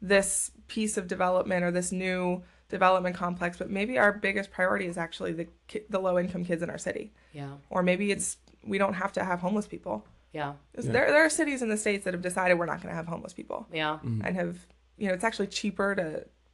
this 0.00 0.50
piece 0.66 0.96
of 0.96 1.06
development 1.06 1.62
or 1.64 1.70
this 1.70 1.92
new 1.92 2.42
development 2.70 3.14
complex, 3.16 3.58
but 3.58 3.70
maybe 3.70 3.98
our 3.98 4.12
biggest 4.12 4.50
priority 4.50 4.86
is 4.86 4.96
actually 5.06 5.32
the 5.40 5.46
the 5.90 5.98
low 6.06 6.18
income 6.18 6.44
kids 6.44 6.62
in 6.62 6.70
our 6.70 6.78
city. 6.88 7.12
yeah 7.32 7.52
Or 7.74 7.82
maybe 7.82 8.10
it's 8.14 8.28
we 8.72 8.78
don't 8.78 8.94
have 8.94 9.12
to 9.18 9.22
have 9.30 9.38
homeless 9.40 9.66
people. 9.74 9.96
yeah 10.32 10.52
'Cause 10.74 10.86
Yeah. 10.86 10.92
There, 10.94 11.06
there 11.14 11.24
are 11.26 11.30
cities 11.42 11.60
in 11.64 11.68
the 11.74 11.76
states 11.86 12.02
that 12.04 12.14
have 12.16 12.22
decided 12.30 12.52
we're 12.58 12.66
not 12.74 12.80
going 12.82 12.92
to 12.94 12.98
have 13.00 13.06
homeless 13.14 13.34
people 13.40 13.60
yeah 13.80 13.94
mm-hmm. 14.04 14.22
and 14.24 14.32
have 14.42 14.52
you 15.00 15.06
know 15.08 15.14
it's 15.16 15.24
actually 15.28 15.48
cheaper 15.60 15.88
to 16.02 16.06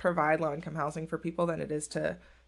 provide 0.07 0.41
low 0.45 0.53
income 0.59 0.75
housing 0.85 1.07
for 1.07 1.19
people 1.27 1.45
than 1.51 1.61
it 1.67 1.71
is 1.79 1.87
to 1.97 2.03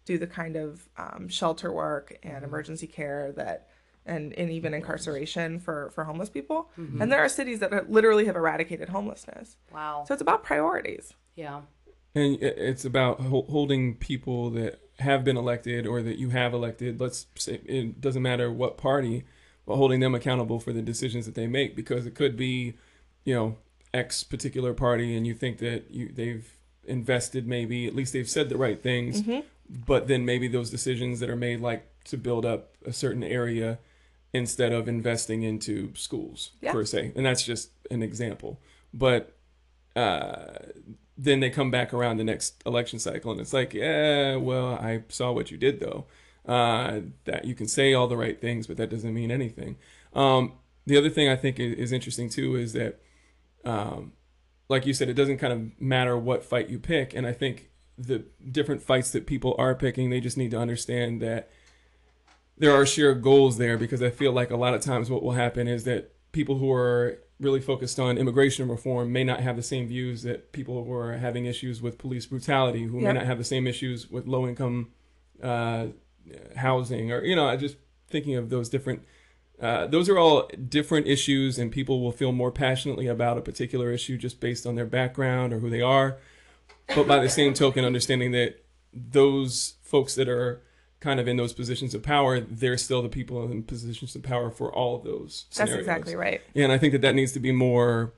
do 0.05 0.17
the 0.17 0.27
kind 0.27 0.55
of 0.55 0.89
um, 0.97 1.27
shelter 1.27 1.71
work 1.71 2.17
and 2.23 2.35
mm-hmm. 2.35 2.45
emergency 2.45 2.87
care 2.87 3.31
that 3.33 3.69
and, 4.05 4.33
and 4.33 4.51
even 4.51 4.73
incarceration 4.73 5.59
for 5.59 5.89
for 5.91 6.03
homeless 6.03 6.29
people. 6.29 6.69
Mm-hmm. 6.77 7.01
And 7.01 7.11
there 7.11 7.23
are 7.23 7.29
cities 7.29 7.59
that 7.59 7.71
have- 7.71 7.89
literally 7.89 8.25
have 8.25 8.35
eradicated 8.35 8.89
homelessness. 8.89 9.57
Wow. 9.71 10.03
So 10.07 10.13
it's 10.13 10.21
about 10.21 10.43
priorities. 10.43 11.13
Yeah. 11.35 11.61
And 12.15 12.41
it's 12.41 12.85
about 12.85 13.21
ho- 13.21 13.47
holding 13.49 13.95
people 13.95 14.51
that 14.51 14.79
have 14.99 15.23
been 15.23 15.37
elected 15.37 15.87
or 15.87 16.01
that 16.03 16.17
you 16.17 16.29
have 16.29 16.53
elected. 16.53 16.99
Let's 17.01 17.25
say 17.35 17.59
it 17.65 18.01
doesn't 18.01 18.21
matter 18.21 18.51
what 18.51 18.77
party, 18.77 19.23
but 19.65 19.77
holding 19.77 19.99
them 19.99 20.13
accountable 20.13 20.59
for 20.59 20.73
the 20.73 20.81
decisions 20.81 21.25
that 21.25 21.33
they 21.33 21.47
make 21.47 21.75
because 21.75 22.05
it 22.05 22.13
could 22.13 22.37
be, 22.37 22.75
you 23.23 23.33
know, 23.33 23.57
X 23.93 24.23
particular 24.23 24.73
party, 24.73 25.15
and 25.15 25.25
you 25.25 25.33
think 25.33 25.59
that 25.59 25.89
you 25.91 26.09
they've 26.09 26.51
invested 26.85 27.47
maybe 27.47 27.87
at 27.87 27.95
least 27.95 28.13
they've 28.13 28.29
said 28.29 28.49
the 28.49 28.57
right 28.57 28.81
things, 28.81 29.21
mm-hmm. 29.21 29.39
But 29.85 30.07
then 30.07 30.25
maybe 30.25 30.47
those 30.47 30.69
decisions 30.69 31.19
that 31.19 31.29
are 31.29 31.35
made 31.35 31.59
like 31.61 31.85
to 32.05 32.17
build 32.17 32.45
up 32.45 32.75
a 32.85 32.93
certain 32.93 33.23
area 33.23 33.79
instead 34.33 34.71
of 34.71 34.87
investing 34.87 35.43
into 35.43 35.93
schools 35.95 36.51
Yeah. 36.61 36.71
per 36.71 36.85
se, 36.85 37.11
and 37.15 37.25
that's 37.25 37.43
just 37.43 37.71
an 37.91 38.01
example, 38.03 38.59
but. 38.93 39.35
Uh, 39.95 40.53
then 41.15 41.39
they 41.41 41.49
come 41.51 41.69
back 41.69 41.93
around 41.93 42.17
the 42.17 42.23
next 42.23 42.63
election 42.65 42.97
cycle 42.97 43.31
and 43.31 43.39
it's 43.39 43.53
like 43.53 43.71
yeah 43.75 44.35
well 44.35 44.69
i 44.73 45.03
saw 45.09 45.31
what 45.31 45.51
you 45.51 45.57
did 45.59 45.79
though 45.79 46.05
uh, 46.51 47.01
that 47.25 47.45
you 47.45 47.53
can 47.53 47.67
say 47.67 47.93
all 47.93 48.07
the 48.07 48.17
right 48.17 48.41
things 48.41 48.65
but 48.65 48.77
that 48.77 48.89
doesn't 48.89 49.13
mean 49.13 49.29
anything 49.29 49.77
um, 50.13 50.53
the 50.87 50.97
other 50.97 51.11
thing 51.11 51.29
i 51.29 51.35
think 51.35 51.59
is, 51.59 51.73
is 51.75 51.91
interesting 51.91 52.29
too 52.29 52.55
is 52.55 52.73
that 52.73 52.99
um, 53.63 54.13
like 54.69 54.87
you 54.87 54.93
said 54.95 55.07
it 55.07 55.13
doesn't 55.13 55.37
kind 55.37 55.53
of 55.53 55.79
matter 55.79 56.17
what 56.17 56.43
fight 56.43 56.67
you 56.69 56.79
pick 56.79 57.13
and 57.13 57.27
i 57.27 57.31
think 57.31 57.69
the 57.97 58.23
different 58.51 58.81
fights 58.81 59.11
that 59.11 59.25
people 59.27 59.55
are 59.57 59.75
picking 59.75 60.09
they 60.09 60.19
just 60.19 60.37
need 60.37 60.51
to 60.51 60.57
understand 60.59 61.21
that 61.21 61.49
there 62.57 62.73
are 62.73 62.85
shared 62.85 63.21
goals 63.21 63.57
there 63.57 63.77
because 63.77 64.01
i 64.01 64.09
feel 64.09 64.31
like 64.31 64.49
a 64.51 64.57
lot 64.57 64.73
of 64.73 64.81
times 64.81 65.09
what 65.09 65.21
will 65.23 65.31
happen 65.33 65.67
is 65.67 65.83
that 65.83 66.11
people 66.31 66.57
who 66.57 66.71
are 66.71 67.19
really 67.39 67.61
focused 67.61 67.99
on 67.99 68.17
immigration 68.17 68.67
reform 68.67 69.11
may 69.11 69.23
not 69.23 69.39
have 69.41 69.55
the 69.55 69.63
same 69.63 69.87
views 69.87 70.23
that 70.23 70.51
people 70.51 70.83
who 70.85 70.93
are 70.93 71.13
having 71.17 71.45
issues 71.45 71.81
with 71.81 71.97
police 71.97 72.25
brutality, 72.25 72.83
who 72.83 72.99
Yep. 73.01 73.03
may 73.03 73.13
not 73.19 73.25
have 73.25 73.37
the 73.37 73.43
same 73.43 73.67
issues 73.67 74.09
with 74.09 74.27
low 74.27 74.47
income 74.47 74.91
uh, 75.41 75.87
housing, 76.55 77.11
or 77.11 77.23
you 77.23 77.35
know, 77.35 77.45
I 77.47 77.57
just 77.57 77.75
thinking 78.07 78.35
of 78.35 78.49
those 78.49 78.69
different. 78.69 79.03
Uh, 79.61 79.87
those 79.87 80.09
are 80.09 80.17
all 80.17 80.47
different 80.69 81.07
issues, 81.07 81.59
and 81.59 81.71
people 81.71 82.01
will 82.01 82.11
feel 82.11 82.31
more 82.31 82.51
passionately 82.51 83.07
about 83.07 83.37
a 83.37 83.41
particular 83.41 83.91
issue 83.91 84.17
just 84.17 84.39
based 84.39 84.65
on 84.65 84.75
their 84.75 84.85
background 84.85 85.53
or 85.53 85.59
who 85.59 85.69
they 85.69 85.81
are. 85.81 86.17
But 86.95 87.07
by 87.07 87.19
the 87.19 87.29
same 87.29 87.53
token, 87.53 87.85
understanding 87.85 88.31
that 88.31 88.63
those 88.93 89.75
folks 89.81 90.15
that 90.15 90.27
are 90.29 90.61
kind 90.99 91.19
of 91.19 91.27
in 91.27 91.37
those 91.37 91.53
positions 91.53 91.93
of 91.93 92.01
power, 92.03 92.39
they're 92.39 92.77
still 92.77 93.01
the 93.01 93.09
people 93.09 93.43
in 93.51 93.63
positions 93.63 94.15
of 94.15 94.23
power 94.23 94.49
for 94.49 94.71
all 94.73 94.95
of 94.95 95.03
those. 95.03 95.45
that's 95.55 95.71
exactly 95.71 96.15
right 96.15 96.41
Yeah, 96.53 96.63
and 96.65 96.73
I 96.73 96.77
think 96.77 96.93
that 96.93 97.01
that 97.01 97.15
needs 97.15 97.31
to 97.33 97.39
be 97.39 97.51
more 97.51 98.13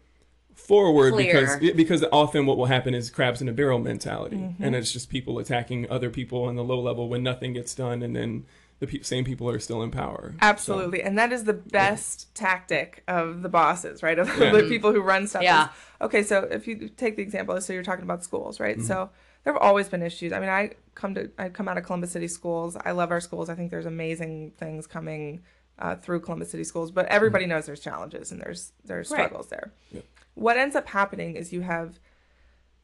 forward 0.54 1.14
Clear. 1.14 1.34
because 1.60 1.76
because 1.76 2.06
often 2.12 2.46
what 2.46 2.58
will 2.58 2.68
happen 2.68 2.94
is 2.94 3.10
crabs 3.10 3.42
in 3.42 3.50
a 3.50 3.54
barrel 3.54 3.80
mentality, 3.80 4.38
Mm-hmm. 4.38 4.64
and 4.64 4.76
it's 4.76 4.92
just 4.92 5.10
people 5.10 5.40
attacking 5.40 5.90
other 5.90 6.10
people 6.10 6.44
on 6.44 6.56
the 6.56 6.64
low 6.64 6.80
level 6.80 7.10
when 7.10 7.24
nothing 7.24 7.54
gets 7.54 7.74
done, 7.76 8.02
and 8.04 8.16
then 8.16 8.46
the 8.80 8.88
pe- 8.88 9.02
same 9.02 9.24
people 9.24 9.50
are 9.50 9.60
still 9.60 9.82
in 9.84 9.92
power. 9.92 10.32
So, 10.34 10.38
Absolutely. 10.42 11.02
And 11.04 11.18
that 11.18 11.32
is 11.32 11.44
the 11.46 11.54
best 11.54 12.34
tactic 12.36 13.04
of 13.08 13.42
the 13.42 13.50
bosses, 13.50 14.04
right? 14.04 14.18
Of 14.20 14.28
Yeah. 14.40 14.52
the 14.52 14.64
people 14.64 14.92
who 14.92 15.02
run 15.02 15.28
stuff. 15.28 15.42
is, 15.42 15.46
Yeah. 15.46 15.70
okay, 16.02 16.24
so 16.24 16.40
if 16.44 16.68
you 16.68 16.90
take 16.90 17.16
the 17.16 17.22
example, 17.22 17.60
so 17.62 17.74
you're 17.74 17.84
talking 17.84 18.04
about 18.04 18.24
schools, 18.24 18.60
right? 18.60 18.78
Mm-hmm. 18.78 18.86
So 18.88 19.10
there 19.44 19.54
have 19.54 19.62
always 19.62 19.88
been 19.90 20.02
issues. 20.02 20.34
I 20.34 20.40
mean, 20.40 20.50
I 20.50 20.72
come 20.96 21.16
to 21.16 21.30
I 21.38 21.50
come 21.50 21.68
out 21.68 21.78
of 21.78 21.84
Columbus 21.86 22.12
City 22.12 22.28
schools. 22.28 22.76
I 22.84 22.92
love 22.92 23.12
our 23.12 23.22
schools. 23.22 23.50
I 23.50 23.56
think 23.56 23.72
there's 23.72 23.86
amazing 23.86 24.52
things 24.58 24.88
coming 24.88 25.44
uh, 25.78 25.96
through 25.96 26.22
Columbus 26.22 26.50
City 26.52 26.64
schools, 26.64 26.90
but 26.92 27.06
everybody 27.08 27.46
knows 27.46 27.66
there's 27.66 27.80
challenges 27.82 28.32
and 28.32 28.42
there's 28.42 28.72
there's 28.84 29.12
Right. 29.12 29.26
struggles 29.26 29.48
there. 29.50 29.72
Yeah. 29.92 30.02
What 30.34 30.58
ends 30.58 30.76
up 30.76 30.88
happening 30.88 31.36
is 31.36 31.54
you 31.54 31.62
have 31.62 32.00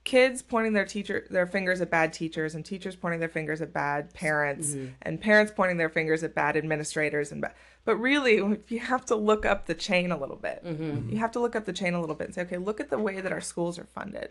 kids 0.04 0.42
pointing 0.42 0.74
their 0.74 0.86
teacher 0.86 1.28
their 1.30 1.46
fingers 1.46 1.80
at 1.80 1.92
bad 1.92 2.12
teachers 2.12 2.56
and 2.56 2.66
teachers 2.66 2.96
pointing 2.96 3.20
their 3.20 3.30
fingers 3.30 3.62
at 3.62 3.72
bad 3.72 4.12
parents 4.14 4.72
mm-hmm. 4.72 4.88
and 5.04 5.22
parents 5.22 5.52
pointing 5.56 5.78
their 5.78 5.90
fingers 5.90 6.24
at 6.24 6.34
bad 6.34 6.58
administrators 6.58 7.32
and 7.32 7.42
ba- 7.42 7.54
but 7.86 7.96
really 7.98 8.60
you 8.68 8.80
have 8.80 9.06
to 9.06 9.16
look 9.16 9.46
up 9.46 9.68
the 9.68 9.76
chain 9.76 10.12
a 10.12 10.18
little 10.18 10.36
bit. 10.36 10.64
Mm-hmm. 10.66 10.84
Mm-hmm. 10.84 11.10
You 11.12 11.18
have 11.18 11.32
to 11.34 11.40
look 11.40 11.56
up 11.56 11.66
the 11.66 11.74
chain 11.74 11.94
a 11.94 12.00
little 12.02 12.16
bit 12.16 12.28
and 12.28 12.36
say 12.36 12.42
okay 12.42 12.58
look 12.58 12.80
at 12.80 12.90
the 12.90 12.98
way 12.98 13.22
that 13.22 13.32
our 13.32 13.42
schools 13.42 13.78
are 13.78 13.86
funded. 13.86 14.30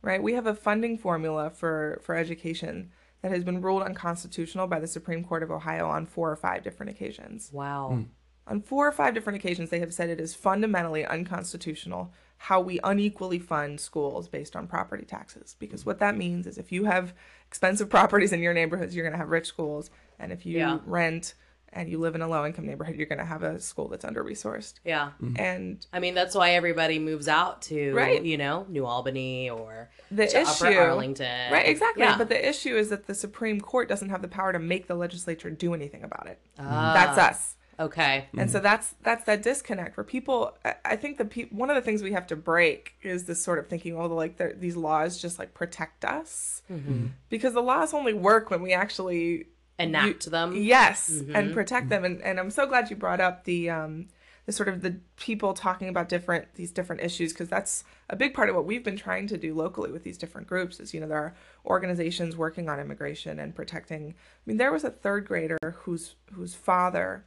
Right? 0.00 0.22
We 0.22 0.32
have 0.34 0.46
a 0.46 0.54
funding 0.54 0.96
formula 0.96 1.50
for 1.50 2.00
for 2.02 2.14
education 2.14 2.90
that 3.22 3.30
has 3.30 3.44
been 3.44 3.60
ruled 3.60 3.82
unconstitutional 3.82 4.66
by 4.66 4.80
the 4.80 4.86
supreme 4.86 5.22
court 5.22 5.42
of 5.42 5.50
ohio 5.50 5.86
on 5.86 6.06
four 6.06 6.30
or 6.30 6.36
five 6.36 6.62
different 6.62 6.90
occasions. 6.90 7.50
Wow. 7.52 7.90
Mm. 7.92 8.06
On 8.46 8.62
four 8.62 8.88
or 8.88 8.92
five 8.92 9.14
different 9.14 9.38
occasions, 9.38 9.68
they 9.70 9.80
have 9.80 9.92
said 9.92 10.08
it 10.08 10.18
is 10.18 10.34
fundamentally 10.34 11.04
unconstitutional 11.04 12.12
how 12.44 12.58
we 12.58 12.80
unequally 12.82 13.38
fund 13.38 13.78
schools 13.78 14.26
based 14.26 14.56
on 14.56 14.66
property 14.66 15.04
taxes. 15.04 15.56
Because 15.58 15.84
what 15.84 15.98
that 15.98 16.16
means 16.16 16.46
is 16.46 16.56
if 16.56 16.72
you 16.72 16.84
have 16.86 17.12
expensive 17.46 17.90
properties 17.96 18.32
in 18.32 18.40
your 18.40 18.54
neighborhoods, 18.54 18.96
you're 18.96 19.04
going 19.04 19.12
to 19.12 19.18
have 19.18 19.28
rich 19.28 19.46
schools. 19.46 19.90
And 20.18 20.32
if 20.32 20.46
you 20.46 20.56
Yeah. 20.56 20.78
rent 20.86 21.34
and 21.72 21.88
you 21.90 21.98
live 21.98 22.14
in 22.14 22.22
a 22.22 22.26
low 22.26 22.46
income 22.46 22.64
neighborhood, 22.66 22.96
you're 22.96 23.06
going 23.06 23.18
to 23.18 23.26
have 23.26 23.42
a 23.42 23.60
school 23.60 23.88
that's 23.88 24.04
under 24.06 24.24
resourced. 24.24 24.74
yeah 24.84 25.10
And 25.36 25.86
i 25.92 26.00
mean 26.00 26.14
that's 26.14 26.34
why 26.34 26.52
everybody 26.54 26.98
moves 26.98 27.28
out 27.28 27.60
to 27.70 27.94
Right. 27.94 28.24
you 28.24 28.38
know 28.38 28.64
new 28.70 28.86
albany 28.86 29.50
or 29.50 29.90
the 30.10 30.26
to 30.26 30.40
issue. 30.40 30.64
upper 30.66 30.80
arlington 30.80 31.52
Right, 31.52 31.68
exactly. 31.68 32.02
yeah. 32.04 32.16
But 32.16 32.28
the 32.30 32.48
issue 32.48 32.74
is 32.74 32.88
that 32.88 33.06
the 33.06 33.14
Supreme 33.14 33.60
Court 33.60 33.86
doesn't 33.88 34.08
have 34.08 34.22
the 34.22 34.28
power 34.28 34.50
to 34.52 34.58
make 34.58 34.86
the 34.88 34.94
legislature 34.96 35.50
do 35.50 35.74
anything 35.74 36.02
about 36.02 36.26
it. 36.26 36.38
Ah, 36.58 36.92
That's 36.94 37.18
us. 37.18 37.56
Okay. 37.80 38.26
And 38.36 38.50
so 38.50 38.58
mm-hmm. 38.58 38.64
that's 38.64 38.94
that's 39.02 39.24
that 39.24 39.42
disconnect 39.42 39.96
where 39.96 40.04
people. 40.04 40.56
I- 40.64 40.74
I 40.84 40.96
think 40.96 41.18
the 41.18 41.24
pe- 41.24 41.48
one 41.50 41.70
of 41.70 41.76
the 41.76 41.82
things 41.82 42.02
we 42.02 42.12
have 42.12 42.26
to 42.28 42.36
break 42.36 42.94
is 43.02 43.24
this 43.24 43.42
sort 43.42 43.58
of 43.58 43.68
thinking, 43.68 43.96
oh, 43.96 44.06
like 44.06 44.40
these 44.60 44.76
laws 44.76 45.20
just 45.20 45.38
like 45.38 45.54
protect 45.54 46.04
us, 46.04 46.62
mm-hmm. 46.70 47.06
because 47.28 47.54
the 47.54 47.62
laws 47.62 47.94
only 47.94 48.12
work 48.12 48.50
when 48.50 48.62
we 48.62 48.72
actually 48.72 49.46
enact 49.78 50.30
them. 50.30 50.54
yes 50.54 51.10
mm-hmm. 51.10 51.34
and 51.34 51.54
protect 51.54 51.88
them. 51.88 52.04
And 52.04 52.20
and 52.22 52.38
I'm 52.38 52.50
so 52.50 52.66
glad 52.66 52.90
you 52.90 52.96
brought 52.96 53.20
up 53.20 53.44
the 53.44 53.70
um 53.70 54.08
the 54.46 54.52
sort 54.52 54.68
of 54.68 54.82
the 54.82 54.96
people 55.16 55.54
talking 55.54 55.88
about 55.88 56.08
different 56.08 56.54
these 56.54 56.72
different 56.72 57.02
issues 57.02 57.32
because 57.32 57.48
that's 57.48 57.84
a 58.08 58.16
big 58.16 58.34
part 58.34 58.48
of 58.48 58.56
what 58.56 58.64
we've 58.64 58.84
been 58.84 58.96
trying 58.96 59.26
to 59.28 59.38
do 59.38 59.54
locally 59.54 59.92
with 59.92 60.02
these 60.02 60.18
different 60.18 60.46
groups 60.46 60.80
is 60.80 60.92
you 60.92 61.00
know 61.00 61.06
there 61.06 61.18
are 61.18 61.34
organizations 61.66 62.36
working 62.36 62.68
on 62.68 62.80
immigration 62.80 63.38
and 63.38 63.54
protecting. 63.54 64.10
I 64.10 64.14
mean 64.44 64.56
there 64.56 64.72
was 64.72 64.84
a 64.84 64.90
third 64.90 65.26
grader 65.26 65.76
whose 65.82 66.14
whose 66.32 66.54
father 66.54 67.24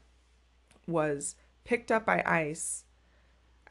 was 0.88 1.36
picked 1.64 1.92
up 1.92 2.06
by 2.06 2.24
ice 2.26 2.84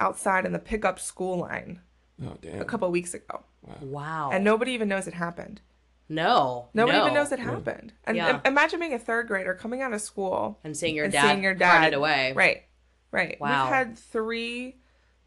outside 0.01 0.45
in 0.47 0.53
the 0.53 0.59
pickup 0.59 0.99
school 0.99 1.39
line 1.39 1.81
Oh 2.25 2.37
damn. 2.41 2.61
a 2.61 2.65
couple 2.65 2.91
weeks 2.91 3.15
ago, 3.15 3.43
Wow. 3.81 4.31
and 4.33 4.45
nobody 4.45 4.73
even 4.73 4.89
knows 4.89 5.07
it 5.07 5.15
happened. 5.15 5.61
no. 6.09 6.69
Nobody 6.75 6.99
no. 6.99 7.05
even 7.05 7.15
knows 7.15 7.33
it 7.33 7.39
happened. 7.39 7.93
And 8.05 8.17
Yeah. 8.17 8.35
im- 8.37 8.41
imagine 8.45 8.81
being 8.81 8.93
a 8.93 8.99
third 8.99 9.27
grader 9.29 9.55
coming 9.55 9.81
out 9.83 9.93
of 9.95 10.01
school 10.03 10.59
And 10.65 10.77
seeing 10.77 10.95
your 10.95 11.05
and 11.07 11.13
dad, 11.13 11.23
seeing 11.31 11.43
your 11.43 11.55
dad 11.55 11.95
away. 11.95 12.33
Right, 12.35 12.65
right. 13.11 13.41
Wow. 13.41 13.65
We've 13.65 13.73
had 13.73 13.99
three 13.99 14.77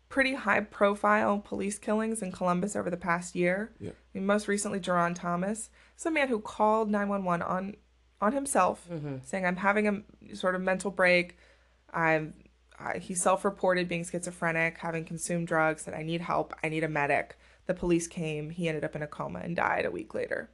pretty 0.09 0.35
high-profile 0.35 1.39
police 1.39 1.79
killings 1.79 2.21
in 2.21 2.31
Columbus 2.31 2.75
over 2.75 2.89
the 2.91 2.97
past 2.97 3.35
year. 3.35 3.71
Yeah. 3.79 3.89
I 3.91 3.93
mean, 4.13 4.25
most 4.27 4.47
recently, 4.47 4.79
Jaron 4.79 5.15
Thomas, 5.15 5.69
is 5.97 6.05
a 6.05 6.11
man 6.11 6.27
who 6.27 6.39
called 6.39 6.89
911 6.91 7.41
on 7.41 7.75
on 8.21 8.31
himself, 8.31 8.87
Mm-hmm. 8.89 9.17
saying, 9.23 9.45
"I'm 9.45 9.57
having 9.57 9.87
a 10.31 10.35
sort 10.35 10.55
of 10.55 10.61
mental 10.61 10.89
break. 10.89 11.37
I'm." 11.95 12.33
I, 12.77 12.97
he 12.97 13.15
self-reported 13.15 13.87
being 13.87 14.03
schizophrenic, 14.03 14.79
having 14.79 15.05
consumed 15.05 15.47
drugs, 15.47 15.87
and 15.87 15.95
I 15.95 16.03
need 16.03 16.19
help. 16.19 16.53
I 16.61 16.67
need 16.67 16.83
a 16.83 16.89
medic. 16.89 17.37
The 17.67 17.73
police 17.73 18.05
came. 18.05 18.49
He 18.49 18.67
ended 18.67 18.83
up 18.83 18.97
in 18.97 19.01
a 19.01 19.07
coma 19.07 19.39
and 19.39 19.55
died 19.55 19.85
a 19.85 19.91
week 19.91 20.13
later. 20.13 20.49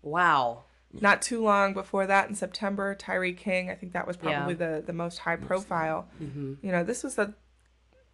Wow. 0.00 0.64
Not 0.92 1.20
too 1.20 1.42
long 1.42 1.74
before 1.74 2.06
that, 2.06 2.30
in 2.30 2.34
September, 2.34 2.94
Tyree 2.94 3.34
King. 3.34 3.70
I 3.70 3.74
think 3.74 3.92
that 3.92 4.06
was 4.06 4.16
probably 4.16 4.54
the 4.54 4.82
the 4.84 4.94
most 4.94 5.18
high 5.18 5.36
profile. 5.36 6.08
Mm-hmm. 6.20 6.54
You 6.62 6.72
know, 6.72 6.82
this 6.82 7.04
was 7.04 7.18
a 7.18 7.34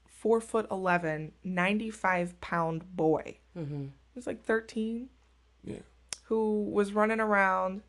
four 0.09 0.41
foot 0.41 0.67
11, 0.71 1.31
95 1.45 2.41
pound 2.41 2.97
boy. 2.97 3.39
Mm-hmm. 3.57 3.83
He 3.85 3.91
was 4.17 4.27
like 4.27 4.43
13, 4.45 5.09
Yeah. 5.63 5.77
who 6.25 6.65
was 6.65 6.93
running 6.93 7.21
around, 7.21 7.83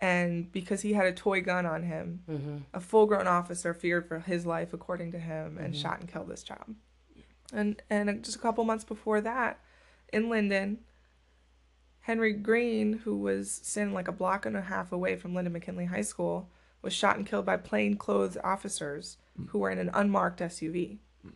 and 0.00 0.50
because 0.50 0.82
he 0.82 0.92
had 0.92 1.06
a 1.06 1.12
toy 1.12 1.40
gun 1.40 1.66
on 1.66 1.82
him, 1.82 2.22
Mm-hmm. 2.28 2.56
a 2.72 2.80
full 2.80 3.06
grown 3.06 3.26
officer 3.26 3.74
feared 3.74 4.06
for 4.06 4.20
his 4.20 4.44
life, 4.44 4.72
according 4.72 5.12
to 5.12 5.18
him, 5.18 5.58
and 5.58 5.72
mm-hmm. 5.72 5.82
shot 5.82 6.00
and 6.00 6.10
killed 6.10 6.28
this 6.28 6.42
child. 6.42 6.74
And 7.52 7.80
and 7.88 8.24
just 8.24 8.36
a 8.36 8.40
couple 8.40 8.64
months 8.64 8.84
before 8.84 9.20
that, 9.20 9.60
in 10.12 10.28
Linden, 10.28 10.78
Henry 12.00 12.32
Green, 12.32 12.98
who 13.04 13.16
was 13.16 13.50
standing 13.50 13.94
like 13.94 14.08
a 14.08 14.12
block 14.12 14.44
and 14.44 14.56
a 14.56 14.62
half 14.62 14.92
away 14.92 15.16
from 15.16 15.34
Linden 15.34 15.52
McKinley 15.52 15.86
High 15.86 16.02
School, 16.02 16.50
was 16.82 16.92
shot 16.92 17.16
and 17.16 17.26
killed 17.26 17.46
by 17.46 17.56
plainclothes 17.56 18.36
officers 18.44 19.16
mm. 19.40 19.48
who 19.48 19.60
were 19.60 19.70
in 19.70 19.78
an 19.78 19.90
unmarked 19.94 20.40
SUV. 20.40 20.98
Mm. 21.26 21.32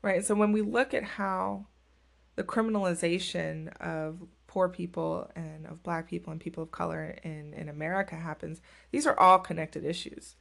Right. 0.00 0.24
So 0.24 0.34
when 0.34 0.52
we 0.52 0.62
look 0.62 0.94
at 0.94 1.04
how 1.04 1.66
the 2.36 2.44
criminalization 2.44 3.76
of 3.76 4.22
poor 4.50 4.68
people 4.68 5.30
and 5.36 5.64
of 5.64 5.80
black 5.84 6.08
people 6.08 6.32
and 6.32 6.40
people 6.40 6.64
of 6.64 6.72
color 6.72 7.16
in, 7.22 7.54
in 7.54 7.68
America 7.68 8.16
happens, 8.16 8.60
these 8.90 9.06
are 9.06 9.18
all 9.18 9.38
connected 9.38 9.84
issues. 9.84 10.34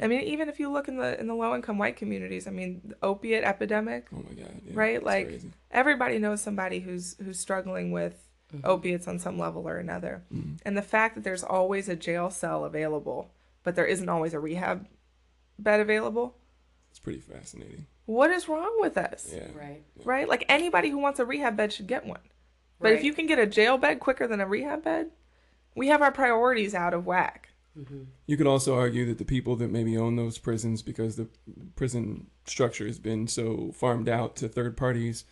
I 0.00 0.06
mean, 0.06 0.22
even 0.22 0.48
if 0.48 0.60
you 0.60 0.70
look 0.70 0.88
in 0.88 0.96
the 0.96 1.20
in 1.20 1.26
the 1.26 1.34
low 1.34 1.54
income 1.54 1.76
white 1.76 1.96
communities, 1.96 2.46
I 2.46 2.50
mean, 2.52 2.80
the 2.84 2.96
opiate 3.02 3.44
epidemic, 3.44 4.06
Oh 4.14 4.16
my 4.16 4.34
god. 4.34 4.60
Yeah, 4.64 4.72
right? 4.72 5.02
Like 5.02 5.26
crazy. 5.26 5.50
everybody 5.70 6.18
knows 6.18 6.40
somebody 6.40 6.78
who's 6.78 7.16
who's 7.22 7.38
struggling 7.38 7.90
with 7.90 8.14
mm-hmm. 8.54 8.64
opiates 8.64 9.08
on 9.08 9.18
some 9.18 9.38
level 9.38 9.68
or 9.68 9.76
another. 9.76 10.22
Mm-hmm. 10.32 10.54
And 10.64 10.74
the 10.74 10.82
fact 10.82 11.16
that 11.16 11.24
there's 11.24 11.44
always 11.44 11.88
a 11.88 11.96
jail 11.96 12.30
cell 12.30 12.64
available, 12.64 13.30
but 13.62 13.74
there 13.74 13.84
isn't 13.84 14.08
always 14.08 14.32
a 14.32 14.40
rehab 14.40 14.86
bed 15.58 15.80
available, 15.80 16.36
it's 16.88 17.00
pretty 17.00 17.20
fascinating. 17.20 17.86
what 18.06 18.30
is 18.30 18.48
wrong 18.48 18.74
with 18.78 18.96
us? 18.96 19.30
Yeah. 19.34 19.48
Right. 19.54 19.82
Right? 20.04 20.28
Like 20.28 20.46
anybody 20.48 20.88
who 20.88 20.98
wants 20.98 21.18
a 21.18 21.26
rehab 21.26 21.56
bed 21.56 21.72
should 21.74 21.88
get 21.88 22.06
one. 22.06 22.20
But 22.80 22.92
if 22.92 23.02
you 23.02 23.12
can 23.12 23.26
get 23.26 23.38
a 23.38 23.46
jail 23.46 23.78
bed 23.78 24.00
quicker 24.00 24.26
than 24.26 24.40
a 24.40 24.46
rehab 24.46 24.84
bed, 24.84 25.10
we 25.74 25.88
have 25.88 26.02
our 26.02 26.12
priorities 26.12 26.74
out 26.74 26.94
of 26.94 27.06
whack. 27.06 27.48
You 28.26 28.36
could 28.36 28.46
also 28.46 28.74
argue 28.74 29.06
that 29.06 29.18
the 29.18 29.24
people 29.24 29.54
that 29.56 29.70
maybe 29.70 29.96
own 29.96 30.16
those 30.16 30.38
prisons, 30.38 30.82
because 30.82 31.16
the 31.16 31.28
prison 31.76 32.26
structure 32.44 32.86
has 32.86 32.98
been 32.98 33.28
so 33.28 33.72
farmed 33.72 34.08
out 34.08 34.34
to 34.36 34.48
third 34.48 34.76
parties, 34.76 35.24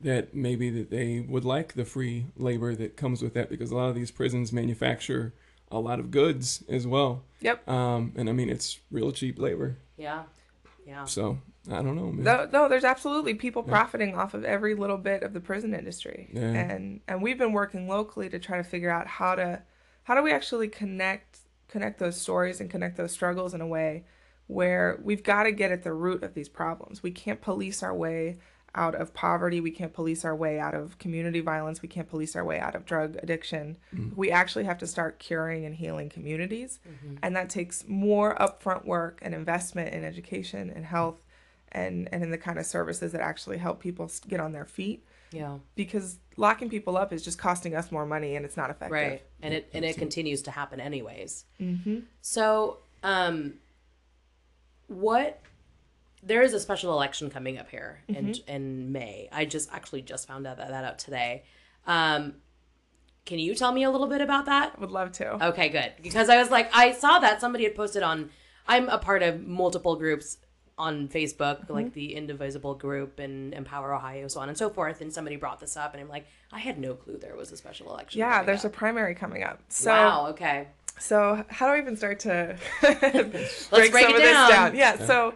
that 0.00 0.34
maybe 0.34 0.68
that 0.70 0.90
they 0.90 1.20
would 1.20 1.44
like 1.44 1.74
the 1.74 1.84
free 1.84 2.26
labor 2.36 2.74
that 2.74 2.96
comes 2.96 3.22
with 3.22 3.34
that, 3.34 3.48
because 3.48 3.70
a 3.70 3.76
lot 3.76 3.88
of 3.88 3.94
these 3.94 4.10
prisons 4.10 4.52
manufacture 4.52 5.32
a 5.70 5.78
lot 5.78 6.00
of 6.00 6.10
goods 6.10 6.64
as 6.68 6.86
well. 6.86 7.22
Yep. 7.40 7.68
Um, 7.68 8.12
and 8.16 8.28
I 8.28 8.32
mean 8.32 8.50
it's 8.50 8.80
real 8.90 9.12
cheap 9.12 9.38
labor. 9.38 9.78
Yeah. 9.96 10.24
Yeah. 10.86 11.04
So 11.04 11.38
I 11.70 11.76
don't 11.76 11.94
know, 11.94 12.10
man. 12.10 12.24
No, 12.24 12.48
no, 12.52 12.68
there's 12.68 12.84
absolutely 12.84 13.34
people 13.34 13.62
profiting 13.62 14.14
off 14.16 14.34
of 14.34 14.44
every 14.44 14.74
little 14.74 14.96
bit 14.96 15.22
of 15.22 15.32
the 15.32 15.40
prison 15.40 15.74
industry, 15.74 16.28
Yeah. 16.32 16.40
and 16.42 17.00
and 17.06 17.22
we've 17.22 17.38
been 17.38 17.52
working 17.52 17.86
locally 17.86 18.28
to 18.30 18.38
try 18.38 18.56
to 18.56 18.64
figure 18.64 18.90
out 18.90 19.06
how 19.06 19.34
to 19.36 19.62
how 20.04 20.14
do 20.14 20.22
we 20.22 20.32
actually 20.32 20.68
connect 20.68 21.38
connect 21.68 21.98
those 21.98 22.20
stories 22.20 22.60
and 22.60 22.68
connect 22.68 22.96
those 22.96 23.12
struggles 23.12 23.54
in 23.54 23.60
a 23.60 23.66
way 23.66 24.04
where 24.46 25.00
we've 25.02 25.22
got 25.22 25.44
to 25.44 25.52
get 25.52 25.72
at 25.72 25.84
the 25.84 25.92
root 25.92 26.22
of 26.22 26.34
these 26.34 26.48
problems. 26.48 27.02
We 27.02 27.10
can't 27.10 27.40
police 27.40 27.82
our 27.82 27.94
way 27.94 28.38
out 28.74 28.94
of 28.94 29.14
poverty. 29.14 29.60
We 29.60 29.70
can't 29.70 29.92
police 29.92 30.24
our 30.24 30.34
way 30.34 30.58
out 30.58 30.74
of 30.74 30.98
community 30.98 31.40
violence. 31.40 31.82
We 31.82 31.88
can't 31.88 32.08
police 32.08 32.34
our 32.34 32.44
way 32.44 32.58
out 32.58 32.74
of 32.74 32.84
drug 32.84 33.16
addiction. 33.22 33.76
Mm. 33.94 34.16
We 34.16 34.30
actually 34.30 34.64
have 34.64 34.78
to 34.78 34.86
start 34.86 35.18
curing 35.18 35.64
and 35.64 35.74
healing 35.74 36.08
communities. 36.08 36.80
Mm-hmm. 36.88 37.16
And 37.22 37.36
that 37.36 37.50
takes 37.50 37.86
more 37.86 38.34
upfront 38.36 38.84
work 38.84 39.18
and 39.22 39.34
investment 39.34 39.94
in 39.94 40.04
education 40.04 40.70
and 40.74 40.86
health 40.86 41.22
and, 41.72 42.08
and 42.12 42.22
in 42.22 42.30
the 42.30 42.38
kind 42.38 42.58
of 42.58 42.66
services 42.66 43.12
that 43.12 43.20
actually 43.20 43.58
help 43.58 43.80
people 43.80 44.10
get 44.28 44.38
on 44.40 44.52
their 44.52 44.64
feet. 44.64 45.04
Yeah. 45.32 45.58
Because 45.74 46.18
locking 46.36 46.68
people 46.68 46.96
up 46.96 47.12
is 47.12 47.24
just 47.24 47.38
costing 47.38 47.74
us 47.74 47.90
more 47.90 48.06
money 48.06 48.36
and 48.36 48.44
it's 48.44 48.56
not 48.56 48.70
effective. 48.70 48.92
Right. 48.92 49.22
And 49.40 49.54
it 49.54 49.70
and 49.72 49.84
it 49.84 49.96
continues 49.96 50.42
to 50.42 50.50
happen 50.50 50.78
anyways. 50.78 51.46
Mm-hmm. 51.60 52.00
So, 52.20 52.78
um, 53.02 53.54
what? 54.88 55.40
There 56.22 56.42
is 56.42 56.52
a 56.54 56.60
special 56.60 56.92
election 56.92 57.30
coming 57.30 57.58
up 57.58 57.68
here 57.70 58.00
in 58.06 58.26
Mm-hmm. 58.26 58.50
in 58.50 58.92
May. 58.92 59.28
I 59.32 59.44
just 59.44 59.72
actually 59.72 60.02
just 60.02 60.28
found 60.28 60.46
out 60.46 60.58
that, 60.58 60.68
that 60.68 60.84
out 60.84 60.98
today. 60.98 61.42
Um, 61.86 62.34
can 63.24 63.38
you 63.38 63.54
tell 63.54 63.72
me 63.72 63.84
a 63.84 63.90
little 63.90 64.06
bit 64.06 64.20
about 64.20 64.46
that? 64.46 64.78
Would 64.80 64.90
love 64.90 65.12
to. 65.12 65.46
Okay, 65.48 65.68
good. 65.68 65.92
Because 66.02 66.28
I 66.28 66.36
was 66.38 66.50
like, 66.50 66.70
I 66.74 66.92
saw 66.92 67.18
that 67.20 67.40
somebody 67.40 67.64
had 67.64 67.74
posted 67.74 68.02
on. 68.02 68.30
I'm 68.68 68.88
a 68.88 68.98
part 68.98 69.22
of 69.22 69.44
multiple 69.44 69.96
groups 69.96 70.36
on 70.78 71.08
Facebook, 71.08 71.60
Mm-hmm. 71.64 71.72
like 71.72 71.92
the 71.92 72.14
Indivisible 72.14 72.74
group 72.74 73.18
and 73.18 73.52
Empower 73.54 73.94
Ohio, 73.94 74.26
so 74.28 74.40
on 74.40 74.48
and 74.48 74.56
so 74.56 74.70
forth. 74.70 75.00
And 75.00 75.12
somebody 75.12 75.36
brought 75.36 75.60
this 75.60 75.76
up, 75.76 75.92
and 75.94 76.02
I'm 76.02 76.08
like, 76.08 76.26
I 76.50 76.58
had 76.58 76.78
no 76.78 76.94
clue 76.94 77.18
there 77.18 77.36
was 77.36 77.52
a 77.52 77.56
special 77.56 77.90
election. 77.92 78.18
Yeah, 78.18 78.32
coming 78.32 78.46
there's 78.46 78.64
a 78.64 78.70
primary 78.70 79.14
coming 79.14 79.42
up. 79.42 79.60
So 79.68 79.90
wow. 79.90 80.26
Okay. 80.28 80.68
So 80.98 81.44
how 81.48 81.66
do 81.66 81.72
I 81.72 81.78
even 81.78 81.96
start 81.96 82.20
to 82.20 82.56
Let's 82.82 83.68
break, 83.70 83.92
break 83.92 84.04
some 84.06 84.12
it 84.14 84.16
of 84.16 84.22
this 84.22 84.32
down. 84.32 84.50
down? 84.50 84.76
Yeah. 84.76 85.06
So 85.06 85.34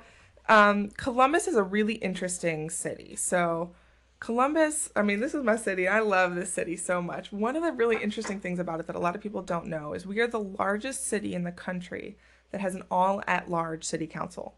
um, 0.49 0.89
Columbus 0.97 1.49
is 1.49 1.57
a 1.57 1.63
really 1.63 1.95
interesting 1.95 2.69
city. 2.71 3.17
So 3.17 3.73
Columbus, 4.21 4.91
I 4.97 5.03
mean, 5.03 5.21
this 5.21 5.35
is 5.35 5.43
my 5.43 5.57
city. 5.57 5.89
I 5.89 6.01
love 6.01 6.35
this 6.35 6.53
city 6.53 6.77
so 6.77 7.03
much. 7.03 7.33
One 7.33 7.57
of 7.57 7.63
the 7.63 7.73
really 7.73 8.03
interesting 8.03 8.41
things 8.41 8.59
about 8.59 8.81
it 8.81 8.87
that 8.87 8.97
a 8.97 8.99
lot 9.01 9.15
of 9.15 9.21
people 9.23 9.43
don't 9.43 9.67
know 9.67 9.93
is 9.93 10.07
we 10.07 10.21
are 10.21 10.27
the 10.27 10.41
largest 10.41 11.07
city 11.07 11.35
in 11.35 11.45
the 11.45 11.53
country 11.53 12.17
that 12.51 12.61
has 12.61 12.75
an 12.75 12.83
all-at-large 12.91 13.85
city 13.85 14.07
council. 14.07 14.55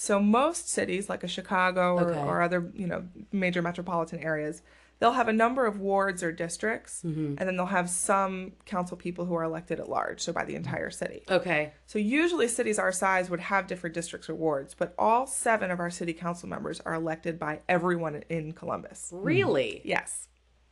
So 0.00 0.20
most 0.20 0.68
cities, 0.70 1.08
like 1.08 1.24
a 1.24 1.28
Chicago 1.28 1.96
or, 1.96 2.10
Okay. 2.12 2.20
or 2.20 2.40
other, 2.40 2.70
you 2.72 2.86
know, 2.86 3.08
major 3.32 3.60
metropolitan 3.62 4.20
areas, 4.20 4.62
they'll 5.00 5.14
have 5.14 5.26
a 5.26 5.32
number 5.32 5.66
of 5.66 5.80
wards 5.80 6.22
or 6.22 6.30
districts, 6.30 7.02
Mm-hmm. 7.04 7.34
and 7.36 7.38
then 7.38 7.56
they'll 7.56 7.66
have 7.66 7.90
some 7.90 8.52
council 8.64 8.96
people 8.96 9.24
who 9.24 9.34
are 9.34 9.42
elected 9.42 9.80
at 9.80 9.88
large, 9.88 10.20
so 10.20 10.32
by 10.32 10.44
the 10.44 10.54
entire 10.54 10.90
city. 10.90 11.24
Okay. 11.28 11.72
So 11.86 11.98
usually 11.98 12.46
cities 12.46 12.78
our 12.78 12.92
size 12.92 13.28
would 13.28 13.40
have 13.40 13.66
different 13.66 13.92
districts 13.92 14.28
or 14.30 14.36
wards, 14.36 14.72
but 14.72 14.94
all 14.96 15.26
seven 15.26 15.72
of 15.72 15.80
our 15.80 15.90
city 15.90 16.12
council 16.12 16.48
members 16.48 16.78
are 16.86 16.94
elected 16.94 17.36
by 17.36 17.62
everyone 17.68 18.22
in 18.28 18.52
Columbus. 18.52 19.10
Really? 19.12 19.80
Yes. 19.84 20.28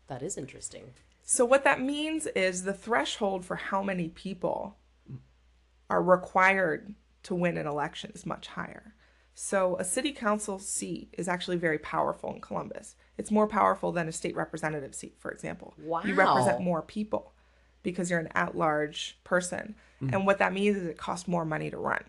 That 0.07 0.22
is 0.22 0.39
interesting. 0.39 0.85
So 1.24 1.45
what 1.45 1.64
that 1.64 1.81
means 1.81 2.27
is 2.29 2.62
the 2.62 2.72
threshold 2.72 3.45
for 3.45 3.57
how 3.57 3.83
many 3.83 4.09
people 4.09 4.77
are 5.91 6.01
required 6.01 6.95
to 7.24 7.35
win 7.35 7.57
an 7.57 7.66
election 7.66 8.12
is 8.14 8.24
much 8.24 8.47
higher. 8.47 8.93
So 9.39 9.76
a 9.76 9.84
city 9.84 10.12
council 10.12 10.59
seat 10.59 11.14
is 11.18 11.28
actually 11.28 11.59
very 11.59 11.78
powerful 11.78 12.32
in 12.32 12.41
Columbus. 12.41 12.97
It's 13.18 13.30
more 13.30 13.47
powerful 13.47 13.93
than 13.93 14.09
a 14.09 14.12
state 14.12 14.34
representative 14.34 14.95
seat, 14.95 15.16
for 15.18 15.30
example. 15.30 15.74
Wow. 15.78 16.01
You 16.05 16.14
represent 16.14 16.62
more 16.62 16.80
people 16.80 17.34
because 17.82 18.11
you're 18.11 18.18
an 18.18 18.30
at-large 18.34 19.18
person. 19.24 19.74
And 20.11 20.26
what 20.26 20.39
that 20.39 20.55
means 20.55 20.78
is 20.78 20.87
it 20.87 20.97
costs 20.97 21.28
more 21.28 21.45
money 21.45 21.70
to 21.70 21.76
run. 21.76 22.05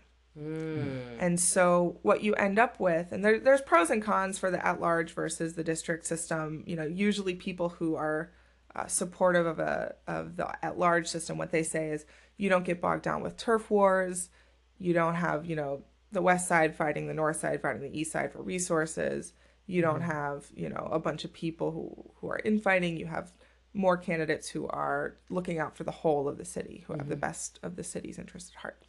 And 1.20 1.38
so 1.38 1.98
what 2.00 2.22
you 2.22 2.32
end 2.34 2.58
up 2.58 2.80
with, 2.80 3.12
and 3.12 3.22
there, 3.22 3.38
there's 3.38 3.60
pros 3.60 3.90
and 3.90 4.02
cons 4.02 4.38
for 4.38 4.50
the 4.50 4.64
at-large 4.64 5.12
versus 5.12 5.52
the 5.52 5.64
district 5.64 6.06
system. 6.06 6.64
You 6.66 6.76
know, 6.76 6.86
usually 6.86 7.34
people 7.34 7.68
who 7.68 7.94
are 7.94 8.30
uh, 8.74 8.86
supportive 8.86 9.44
of 9.46 9.58
a 9.58 9.96
of 10.06 10.36
the 10.36 10.64
at-large 10.64 11.08
system, 11.08 11.36
what 11.36 11.50
they 11.50 11.62
say 11.62 11.90
is 11.90 12.06
you 12.38 12.48
don't 12.48 12.64
get 12.64 12.80
bogged 12.80 13.02
down 13.02 13.22
with 13.22 13.36
turf 13.36 13.70
wars. 13.70 14.30
You 14.78 14.94
don't 14.94 15.16
have 15.16 15.44
you 15.44 15.56
know 15.56 15.82
the 16.12 16.22
west 16.22 16.48
side 16.48 16.74
fighting 16.74 17.06
the 17.06 17.14
north 17.14 17.40
side 17.40 17.60
fighting 17.60 17.82
the 17.82 17.98
east 17.98 18.12
side 18.12 18.32
for 18.32 18.42
resources. 18.42 19.32
You 19.66 19.82
don't 19.82 20.00
mm-hmm. 20.00 20.10
have 20.10 20.46
you 20.54 20.68
know 20.68 20.88
a 20.90 20.98
bunch 20.98 21.24
of 21.24 21.32
people 21.32 21.70
who 21.70 22.10
who 22.16 22.28
are 22.30 22.40
infighting. 22.44 22.96
You 22.96 23.06
have 23.06 23.32
more 23.74 23.96
candidates 23.96 24.48
who 24.48 24.66
are 24.68 25.16
looking 25.28 25.58
out 25.58 25.76
for 25.76 25.84
the 25.84 25.90
whole 25.90 26.28
of 26.28 26.38
the 26.38 26.44
city, 26.44 26.84
who 26.86 26.94
have 26.94 27.08
the 27.08 27.14
mm-hmm. 27.14 27.20
best 27.20 27.58
of 27.62 27.76
the 27.76 27.84
city's 27.84 28.18
interests 28.18 28.50
at 28.54 28.62
heart 28.62 28.82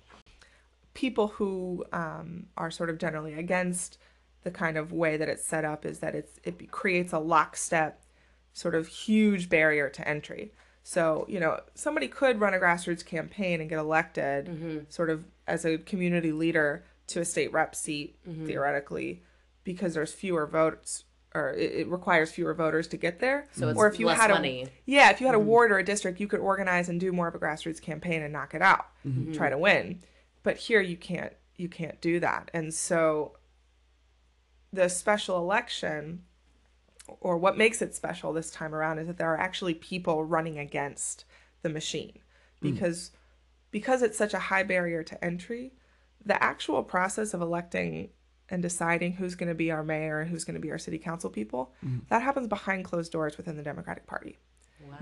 people 0.99 1.27
who 1.27 1.85
um, 1.93 2.47
are 2.57 2.69
sort 2.69 2.89
of 2.89 2.97
generally 2.97 3.33
against 3.33 3.97
the 4.43 4.51
kind 4.51 4.77
of 4.77 4.91
way 4.91 5.15
that 5.15 5.29
it's 5.29 5.45
set 5.45 5.63
up 5.65 5.85
is 5.85 5.99
that 5.99 6.13
it's 6.15 6.39
it 6.43 6.71
creates 6.71 7.13
a 7.13 7.19
lockstep 7.19 8.01
sort 8.51 8.75
of 8.75 8.87
huge 8.87 9.47
barrier 9.49 9.89
to 9.89 10.07
entry. 10.07 10.51
So, 10.83 11.25
you 11.29 11.39
know, 11.39 11.59
somebody 11.75 12.07
could 12.07 12.41
run 12.41 12.53
a 12.53 12.57
grassroots 12.57 13.05
campaign 13.05 13.61
and 13.61 13.69
get 13.69 13.79
elected 13.79 14.47
mm-hmm. 14.47 14.79
sort 14.89 15.09
of 15.09 15.25
as 15.47 15.65
a 15.65 15.77
community 15.77 16.33
leader 16.33 16.83
to 17.09 17.21
a 17.21 17.25
state 17.25 17.51
rep 17.51 17.75
seat 17.75 18.17
mm-hmm. 18.27 18.45
theoretically 18.45 19.23
because 19.63 19.93
there's 19.93 20.13
fewer 20.13 20.45
votes 20.47 21.03
or 21.35 21.51
it, 21.51 21.71
it 21.73 21.87
requires 21.87 22.31
fewer 22.31 22.53
voters 22.53 22.87
to 22.87 22.97
get 22.97 23.19
there. 23.19 23.47
So 23.51 23.69
it's 23.69 23.77
or 23.77 23.87
if 23.87 23.99
you 23.99 24.07
less 24.07 24.19
had 24.19 24.31
money. 24.31 24.63
a 24.63 24.69
yeah, 24.85 25.11
if 25.11 25.21
you 25.21 25.27
had 25.27 25.35
a 25.35 25.37
mm-hmm. 25.37 25.47
ward 25.47 25.71
or 25.71 25.77
a 25.77 25.83
district, 25.83 26.19
you 26.19 26.27
could 26.27 26.39
organize 26.39 26.89
and 26.89 26.99
do 26.99 27.11
more 27.11 27.27
of 27.27 27.35
a 27.35 27.39
grassroots 27.39 27.81
campaign 27.81 28.21
and 28.21 28.33
knock 28.33 28.53
it 28.53 28.61
out, 28.61 28.87
mm-hmm. 29.05 29.33
try 29.33 29.49
to 29.49 29.57
win. 29.57 30.01
But 30.43 30.57
here 30.57 30.81
you 30.81 30.97
can't 30.97 31.33
you 31.55 31.69
can't 31.69 31.99
do 32.01 32.19
that. 32.19 32.49
And 32.53 32.73
so 32.73 33.37
the 34.71 34.87
special 34.87 35.37
election 35.37 36.23
or 37.21 37.37
what 37.37 37.57
makes 37.57 37.81
it 37.81 37.95
special 37.95 38.33
this 38.33 38.51
time 38.51 38.73
around 38.73 38.99
is 38.99 39.07
that 39.07 39.17
there 39.17 39.31
are 39.33 39.39
actually 39.39 39.73
people 39.73 40.23
running 40.23 40.59
against 40.59 41.25
the 41.63 41.69
machine 41.69 42.19
hmm. 42.61 42.71
because 42.71 43.11
because 43.71 44.01
it's 44.01 44.17
such 44.17 44.33
a 44.33 44.39
high 44.39 44.63
barrier 44.63 45.03
to 45.03 45.23
entry 45.23 45.73
the 46.25 46.41
actual 46.41 46.83
process 46.83 47.33
of 47.33 47.41
electing 47.41 48.09
and 48.49 48.61
deciding 48.61 49.13
who's 49.13 49.35
going 49.35 49.49
to 49.49 49.55
be 49.55 49.71
our 49.71 49.83
mayor 49.83 50.19
and 50.19 50.29
who's 50.29 50.43
going 50.43 50.55
to 50.55 50.59
be 50.61 50.71
our 50.71 50.77
city 50.77 50.97
council 50.97 51.29
people 51.29 51.73
mm-hmm. 51.85 51.99
that 52.09 52.21
happens 52.21 52.47
behind 52.47 52.83
closed 52.83 53.11
doors 53.11 53.37
within 53.37 53.55
the 53.57 53.63
democratic 53.63 54.05
party 54.07 54.37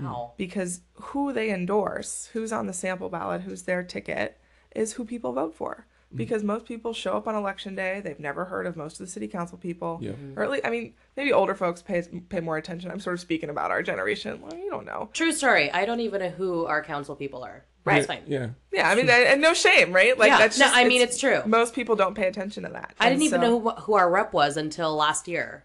Wow. 0.00 0.32
Mm. 0.32 0.36
because 0.36 0.80
who 0.94 1.32
they 1.32 1.50
endorse, 1.50 2.30
who's 2.32 2.52
on 2.52 2.66
the 2.66 2.72
sample 2.72 3.08
ballot, 3.08 3.42
who's 3.42 3.62
their 3.62 3.82
ticket, 3.82 4.40
is 4.74 4.92
who 4.94 5.04
people 5.04 5.32
vote 5.32 5.54
for. 5.54 5.86
Mm. 6.12 6.16
Because 6.16 6.42
most 6.42 6.64
people 6.66 6.92
show 6.92 7.16
up 7.16 7.28
on 7.28 7.34
election 7.34 7.74
day, 7.74 8.00
they've 8.00 8.18
never 8.18 8.46
heard 8.46 8.66
of 8.66 8.76
most 8.76 8.94
of 8.94 9.06
the 9.06 9.10
city 9.12 9.28
council 9.28 9.58
people, 9.58 9.98
Yeah. 10.00 10.12
Mm-hmm. 10.12 10.38
or 10.38 10.44
at 10.44 10.50
least, 10.50 10.66
I 10.66 10.70
mean, 10.70 10.94
maybe 11.16 11.32
older 11.32 11.54
folks 11.54 11.82
pay 11.82 12.02
pay 12.28 12.40
more 12.40 12.56
attention. 12.56 12.90
I'm 12.90 13.00
sort 13.00 13.14
of 13.14 13.20
speaking 13.20 13.50
about 13.50 13.70
our 13.70 13.82
generation. 13.82 14.40
Well, 14.40 14.56
you 14.56 14.70
don't 14.70 14.86
know, 14.86 15.10
True 15.12 15.32
story. 15.32 15.70
I 15.70 15.84
don't 15.84 16.00
even 16.00 16.20
know 16.20 16.30
who 16.30 16.66
our 16.66 16.82
council 16.82 17.14
people 17.14 17.44
are. 17.44 17.64
That's 17.96 18.06
fine. 18.06 18.22
Yeah. 18.26 18.48
yeah. 18.72 18.88
I 18.90 18.94
mean, 18.94 19.08
and, 19.08 19.24
and 19.24 19.40
no 19.40 19.54
shame, 19.54 19.92
right? 19.92 20.16
Like 20.18 20.30
Yeah. 20.30 20.38
that's 20.38 20.58
No, 20.58 20.70
I 20.72 20.84
mean, 20.84 21.00
it's 21.02 21.18
true. 21.18 21.42
Most 21.46 21.74
people 21.74 21.96
don't 21.96 22.14
pay 22.14 22.26
attention 22.28 22.62
to 22.64 22.68
that. 22.70 22.94
I 23.00 23.04
didn't 23.10 23.14
And 23.14 23.22
even 23.24 23.40
so- 23.40 23.46
know 23.46 23.60
who, 23.60 23.70
who 23.70 23.94
our 23.94 24.10
rep 24.10 24.32
was 24.32 24.56
until 24.56 24.94
last 24.96 25.28
year. 25.28 25.64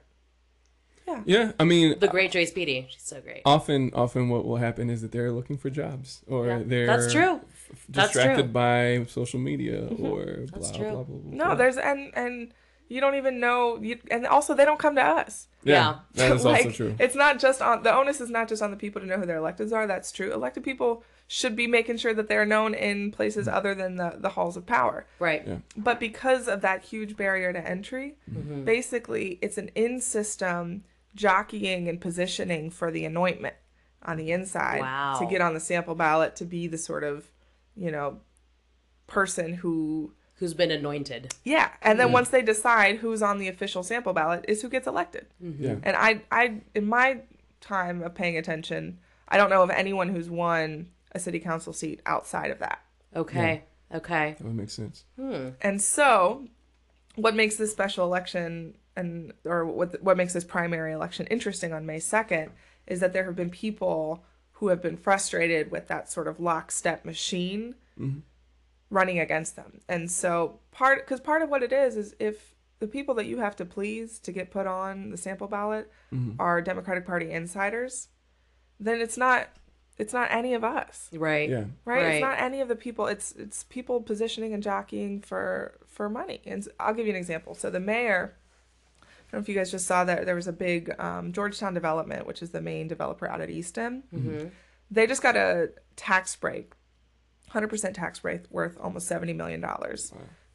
Yeah. 1.07 1.21
Yeah. 1.25 1.51
I 1.59 1.63
mean, 1.65 1.99
The 1.99 2.07
great 2.07 2.31
Joyce 2.31 2.51
Beatty. 2.51 2.87
She's 2.89 3.01
so 3.03 3.19
great. 3.21 3.41
often 3.45 3.91
often 3.93 4.29
what 4.29 4.45
will 4.45 4.57
happen 4.57 4.89
is 4.89 5.01
that 5.01 5.11
they're 5.11 5.31
looking 5.31 5.57
for 5.57 5.69
jobs 5.69 6.21
or 6.27 6.47
Yeah, 6.47 6.61
they're 6.65 6.87
that's 6.87 7.11
true. 7.11 7.41
f- 7.71 7.85
That's 7.89 8.13
distracted 8.13 8.53
by 8.53 9.05
social 9.09 9.39
media 9.39 9.81
mm-hmm. 9.81 10.05
or 10.05 10.25
That's 10.53 10.69
blah, 10.71 10.77
true. 10.79 10.91
blah 10.91 11.03
blah 11.03 11.17
blah. 11.17 11.31
No, 11.37 11.45
blah. 11.47 11.55
there's 11.55 11.77
and 11.77 12.11
and 12.15 12.53
you 12.87 13.01
don't 13.01 13.15
even 13.15 13.39
know. 13.39 13.79
You, 13.81 13.97
and 14.11 14.27
also, 14.27 14.53
they 14.53 14.65
don't 14.65 14.77
come 14.79 14.95
to 14.95 15.01
us. 15.01 15.47
Yeah. 15.63 15.99
that 16.13 16.31
is 16.31 16.45
also 16.51 16.69
true. 16.69 16.95
It's 16.99 17.15
not 17.15 17.39
just 17.39 17.61
on 17.61 17.83
the 17.83 17.93
onus 17.93 18.21
is 18.21 18.29
not 18.29 18.47
just 18.47 18.61
on 18.61 18.71
the 18.71 18.77
people 18.77 19.01
to 19.01 19.07
know 19.07 19.17
who 19.17 19.25
their 19.25 19.39
electeds 19.39 19.73
are. 19.73 19.87
That's 19.87 20.11
true. 20.11 20.31
Elected 20.33 20.63
people 20.63 21.03
should 21.35 21.55
be 21.55 21.65
making 21.65 21.97
sure 21.97 22.13
that 22.13 22.27
they're 22.27 22.45
known 22.45 22.75
in 22.75 23.09
places 23.11 23.47
other 23.47 23.73
than 23.73 23.95
the, 23.95 24.13
the 24.19 24.29
halls 24.29 24.55
of 24.55 24.67
power. 24.67 25.03
Right. 25.17 25.41
Yeah. 25.47 25.57
But 25.75 25.99
because 25.99 26.47
of 26.47 26.61
that 26.61 26.83
huge 26.83 27.17
barrier 27.17 27.51
to 27.51 27.67
entry, 27.67 28.17
Mm-hmm. 28.31 28.65
basically 28.65 29.39
it's 29.41 29.57
an 29.57 29.69
in 29.73 29.99
system 29.99 30.83
jockeying 31.15 31.87
and 31.89 31.99
positioning 31.99 32.69
for 32.69 32.91
the 32.91 33.03
anointment 33.05 33.55
on 34.03 34.17
the 34.17 34.31
inside 34.31 34.81
Wow. 34.81 35.17
to 35.19 35.25
get 35.25 35.41
on 35.41 35.55
the 35.55 35.59
sample 35.59 35.95
ballot 35.95 36.35
to 36.35 36.45
be 36.45 36.67
the 36.67 36.77
sort 36.77 37.03
of, 37.03 37.31
you 37.75 37.89
know, 37.89 38.19
person 39.07 39.53
who 39.53 40.13
Who's 40.35 40.53
been 40.53 40.71
anointed. 40.71 41.33
yeah, 41.43 41.69
and 41.81 41.99
then 41.99 42.11
once 42.11 42.29
they 42.29 42.41
decide 42.41 42.97
who's 42.97 43.21
on 43.21 43.37
the 43.39 43.47
official 43.47 43.81
sample 43.81 44.13
ballot 44.13 44.43
is 44.47 44.61
who 44.61 44.67
gets 44.69 44.87
elected. 44.87 45.25
Yeah. 45.39 45.75
And 45.83 45.95
I, 45.95 46.21
I, 46.31 46.61
in 46.75 46.85
my 46.85 47.21
time 47.61 48.01
of 48.03 48.13
paying 48.13 48.37
attention, 48.37 48.99
I 49.29 49.37
don't 49.37 49.49
know 49.49 49.63
of 49.63 49.69
anyone 49.69 50.09
who's 50.09 50.29
won 50.29 50.89
a 51.13 51.19
city 51.19 51.39
council 51.39 51.73
seat 51.73 52.01
outside 52.05 52.51
of 52.51 52.59
that. 52.59 52.81
Okay. 53.15 53.63
Okay. 53.93 54.35
That 54.37 54.43
would 54.43 54.55
make 54.55 54.69
sense. 54.69 55.05
Hmm. 55.15 55.49
And 55.61 55.81
so, 55.81 56.47
what 57.15 57.35
makes 57.35 57.57
this 57.57 57.71
special 57.71 58.05
election 58.05 58.75
and 58.95 59.33
or 59.45 59.65
what 59.65 60.01
what 60.03 60.17
makes 60.17 60.33
this 60.33 60.43
primary 60.43 60.93
election 60.93 61.27
interesting 61.27 61.73
on 61.73 61.85
May 61.85 61.99
second 61.99 62.51
is 62.87 62.99
that 62.99 63.13
there 63.13 63.25
have 63.25 63.35
been 63.35 63.49
people 63.49 64.23
who 64.53 64.67
have 64.69 64.81
been 64.81 64.97
frustrated 64.97 65.71
with 65.71 65.87
that 65.87 66.11
sort 66.11 66.27
of 66.27 66.39
lockstep 66.39 67.05
machine 67.05 67.75
mm-hmm. 67.99 68.19
running 68.89 69.19
against 69.19 69.55
them. 69.55 69.79
And 69.87 70.09
so 70.09 70.59
part 70.71 71.05
because 71.05 71.19
part 71.19 71.41
of 71.41 71.49
what 71.49 71.63
it 71.63 71.71
is 71.71 71.95
is 71.95 72.15
if 72.19 72.55
the 72.79 72.87
people 72.87 73.15
that 73.15 73.25
you 73.25 73.37
have 73.37 73.55
to 73.57 73.65
please 73.65 74.19
to 74.19 74.31
get 74.31 74.51
put 74.51 74.67
on 74.67 75.09
the 75.09 75.17
sample 75.17 75.47
ballot 75.47 75.91
mm-hmm. 76.13 76.33
are 76.39 76.61
Democratic 76.61 77.05
Party 77.05 77.31
insiders, 77.31 78.09
then 78.79 78.99
it's 78.99 79.17
not 79.17 79.49
it's 79.97 80.13
not 80.13 80.29
any 80.31 80.53
of 80.55 80.63
us 80.63 81.09
Right. 81.13 81.49
Yeah. 81.49 81.65
right? 81.85 82.03
Right. 82.03 82.05
It's 82.15 82.21
not 82.21 82.39
any 82.39 82.61
of 82.61 82.67
the 82.67 82.75
people. 82.75 83.07
It's 83.07 83.31
it's 83.33 83.63
people 83.65 84.01
positioning 84.01 84.53
and 84.53 84.63
jockeying 84.63 85.21
for 85.21 85.77
for 85.87 86.09
money. 86.09 86.41
And 86.45 86.67
i'll 86.79 86.93
give 86.93 87.05
you 87.05 87.11
an 87.13 87.17
example. 87.19 87.53
So 87.55 87.69
the 87.69 87.79
mayor, 87.79 88.35
I 89.01 89.05
don't 89.31 89.33
know 89.33 89.39
if 89.39 89.49
you 89.49 89.55
guys 89.55 89.71
just 89.71 89.85
saw 89.85 90.03
that 90.05 90.25
there 90.25 90.35
was 90.35 90.47
a 90.47 90.53
big 90.53 90.93
um, 90.99 91.31
Georgetown 91.33 91.73
Development, 91.73 92.25
which 92.25 92.41
is 92.41 92.49
the 92.51 92.61
main 92.61 92.87
developer 92.87 93.27
out 93.27 93.41
at 93.41 93.49
Easton. 93.49 94.03
They 94.91 95.07
just 95.07 95.21
got 95.23 95.35
a 95.35 95.69
tax 95.95 96.35
break, 96.35 96.73
hundred 97.49 97.67
percent 97.69 97.95
tax 97.95 98.19
break 98.19 98.49
worth 98.51 98.77
almost 98.79 99.07
seventy 99.07 99.33
million 99.33 99.61
dollars 99.61 100.11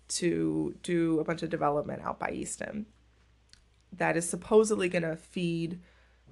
to 0.08 0.74
do 0.82 1.20
a 1.20 1.24
bunch 1.24 1.42
of 1.42 1.50
development 1.50 2.02
out 2.02 2.18
by 2.18 2.30
Easton. 2.30 2.86
That 3.92 4.16
is 4.16 4.28
supposedly 4.28 4.88
going 4.88 5.02
to 5.02 5.16
feed 5.16 5.80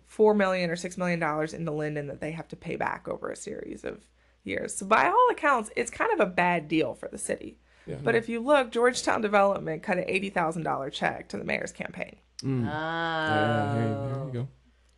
four 0.07 0.35
million 0.35 0.71
or 0.71 0.77
six 0.77 0.97
million 0.97 1.19
dollars 1.21 1.53
into 1.53 1.73
Linden 1.73 2.07
that 2.07 2.21
they 2.21 2.31
have 2.33 2.49
to 2.49 2.57
pay 2.57 2.77
back 2.77 3.07
over 3.09 3.31
a 3.31 3.37
series 3.37 3.85
of 3.85 4.01
years. 4.45 4.75
So 4.77 4.87
by 4.87 5.07
all 5.09 5.29
accounts, 5.31 5.71
it's 5.77 5.91
kind 5.91 6.13
of 6.13 6.21
a 6.21 6.31
bad 6.31 6.69
deal 6.69 6.95
for 6.95 7.09
the 7.09 7.19
city. 7.19 7.59
Yeah. 7.87 7.97
But 8.03 8.15
if 8.17 8.29
you 8.29 8.41
look, 8.41 8.71
Georgetown 8.73 9.21
Development 9.21 9.83
cut 9.83 9.99
an 9.99 10.05
eighty 10.09 10.31
thousand 10.31 10.63
dollar 10.65 10.91
check 10.91 11.29
to 11.29 11.37
the 11.37 11.45
mayor's 11.45 11.73
campaign, 11.73 12.17
Oh. 12.45 12.47
Yeah, 12.49 13.75
here, 13.75 13.83
there 14.15 14.25
you 14.27 14.31
go. 14.33 14.49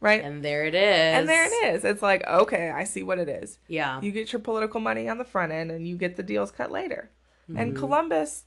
right? 0.01 0.23
And 0.25 0.43
there 0.45 0.65
it 0.65 0.75
is. 0.75 0.81
And 1.19 1.29
there 1.29 1.45
it 1.47 1.75
is. 1.75 1.85
It's 1.85 2.03
like, 2.03 2.27
okay, 2.27 2.71
I 2.71 2.85
see 2.85 3.03
what 3.03 3.19
it 3.19 3.29
is. 3.29 3.59
Yeah. 3.69 4.01
You 4.01 4.11
get 4.13 4.33
your 4.33 4.41
political 4.41 4.81
money 4.81 5.09
on 5.09 5.19
the 5.19 5.25
front 5.25 5.53
end 5.53 5.71
and 5.71 5.87
you 5.87 5.97
get 5.97 6.17
the 6.17 6.23
deals 6.23 6.51
cut 6.51 6.71
later. 6.71 7.11
And 7.49 7.73
Mm-hmm. 7.73 7.79
Columbus, 7.79 8.45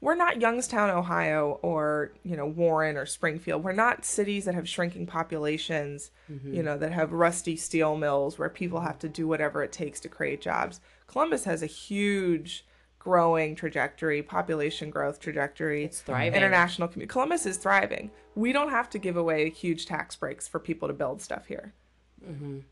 we're 0.00 0.14
not 0.14 0.40
Youngstown, 0.40 0.90
Ohio, 0.90 1.58
or, 1.62 2.12
you 2.22 2.36
know, 2.36 2.46
Warren 2.46 2.96
or 2.96 3.04
Springfield. 3.06 3.62
We're 3.62 3.72
not 3.72 4.04
cities 4.04 4.46
that 4.46 4.54
have 4.54 4.68
shrinking 4.68 5.06
populations, 5.06 6.10
Mm-hmm. 6.30 6.54
you 6.54 6.62
know, 6.62 6.78
that 6.78 6.92
have 6.92 7.12
rusty 7.12 7.56
steel 7.56 7.96
mills 7.96 8.38
where 8.38 8.48
people 8.48 8.80
have 8.80 8.98
to 9.00 9.08
do 9.08 9.26
whatever 9.26 9.62
it 9.64 9.72
takes 9.72 9.98
to 10.00 10.08
create 10.08 10.40
jobs. 10.40 10.80
Columbus 11.08 11.44
has 11.44 11.60
a 11.62 11.66
huge 11.66 12.64
growing 13.00 13.56
trajectory, 13.56 14.22
population 14.22 14.90
growth 14.90 15.18
trajectory. 15.18 15.84
It's 15.84 16.00
thriving. 16.00 16.34
International 16.36 16.86
community. 16.86 17.10
Columbus 17.12 17.46
is 17.46 17.56
thriving. 17.56 18.10
We 18.36 18.52
don't 18.52 18.70
have 18.70 18.88
to 18.90 18.98
give 18.98 19.16
away 19.16 19.50
huge 19.50 19.86
tax 19.86 20.14
breaks 20.16 20.46
for 20.46 20.60
people 20.60 20.86
to 20.88 20.94
build 20.94 21.20
stuff 21.20 21.46
here 21.46 21.72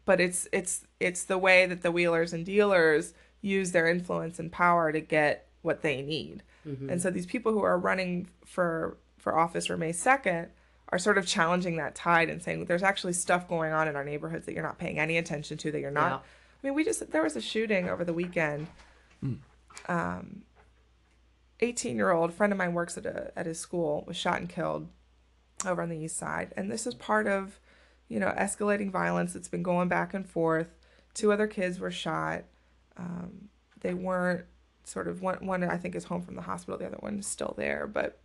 but 0.05 0.21
it's 0.21 0.47
it's 0.53 0.85
it's 1.01 1.25
the 1.25 1.39
way 1.39 1.65
that 1.65 1.81
the 1.81 1.91
wheelers 1.91 2.35
and 2.35 2.45
dealers 2.45 3.15
use 3.41 3.73
their 3.73 3.89
influence 3.89 4.39
and 4.39 4.53
power 4.53 4.93
to 4.93 5.01
get 5.01 5.49
what 5.63 5.81
they 5.81 6.03
need 6.03 6.43
and 6.91 7.01
so 7.03 7.11
these 7.11 7.27
people 7.27 7.53
who 7.53 7.63
are 7.63 7.79
running 7.79 8.29
for 8.45 8.97
for 9.19 9.37
office 9.39 9.67
for 9.67 9.77
may 9.77 9.93
2nd 9.93 10.49
are 10.91 10.99
sort 10.99 11.19
of 11.19 11.27
challenging 11.27 11.77
that 11.77 11.95
tide 11.95 12.29
and 12.31 12.43
saying 12.43 12.65
there's 12.67 12.83
actually 12.83 13.13
stuff 13.13 13.47
going 13.49 13.73
on 13.73 13.89
in 13.89 13.97
our 13.97 14.05
neighborhoods 14.05 14.47
that 14.47 14.55
you're 14.55 14.63
not 14.63 14.79
paying 14.79 14.99
any 14.99 15.17
attention 15.19 15.57
to 15.59 15.71
that 15.73 15.81
you're 15.81 15.91
not 15.91 16.11
Yeah. 16.11 16.17
i 16.17 16.67
mean 16.67 16.75
we 16.75 16.85
just 16.85 17.11
there 17.11 17.23
was 17.23 17.37
a 17.37 17.41
shooting 17.41 17.89
over 17.89 18.05
the 18.05 18.15
weekend. 18.15 18.67
Um 19.89 20.43
18 21.61 21.97
year 21.97 22.11
old 22.13 22.33
friend 22.33 22.53
of 22.53 22.59
mine 22.59 22.73
works 22.75 22.97
at 22.97 23.07
a 23.07 23.33
at 23.37 23.47
his 23.47 23.59
school 23.59 24.05
was 24.07 24.17
shot 24.17 24.39
and 24.41 24.49
killed 24.49 24.89
over 25.67 25.83
on 25.83 25.89
the 25.89 25.99
east 25.99 26.17
side. 26.17 26.53
And 26.57 26.71
this 26.71 26.87
is 26.87 26.95
part 26.95 27.27
of 27.27 27.59
you 28.09 28.21
know 28.21 28.33
escalating 28.39 28.91
violence 28.91 29.33
that's 29.33 29.49
been 29.49 29.63
going 29.63 29.89
back 29.89 30.15
and 30.15 30.29
forth. 30.29 30.69
Two 31.15 31.33
other 31.33 31.47
kids 31.49 31.81
were 31.81 31.91
shot. 31.91 32.45
Um, 32.97 33.49
they 33.81 33.93
weren't 33.95 34.45
sort 34.89 35.07
of 35.09 35.21
one 35.23 35.45
one 35.47 35.63
i 35.65 35.77
think 35.77 35.95
is 35.95 36.05
home 36.05 36.23
from 36.23 36.35
the 36.35 36.43
hospital 36.43 36.79
the 36.79 36.87
other 36.87 36.97
one 37.01 37.19
is 37.19 37.27
still 37.27 37.55
there 37.59 37.87
but 37.87 38.19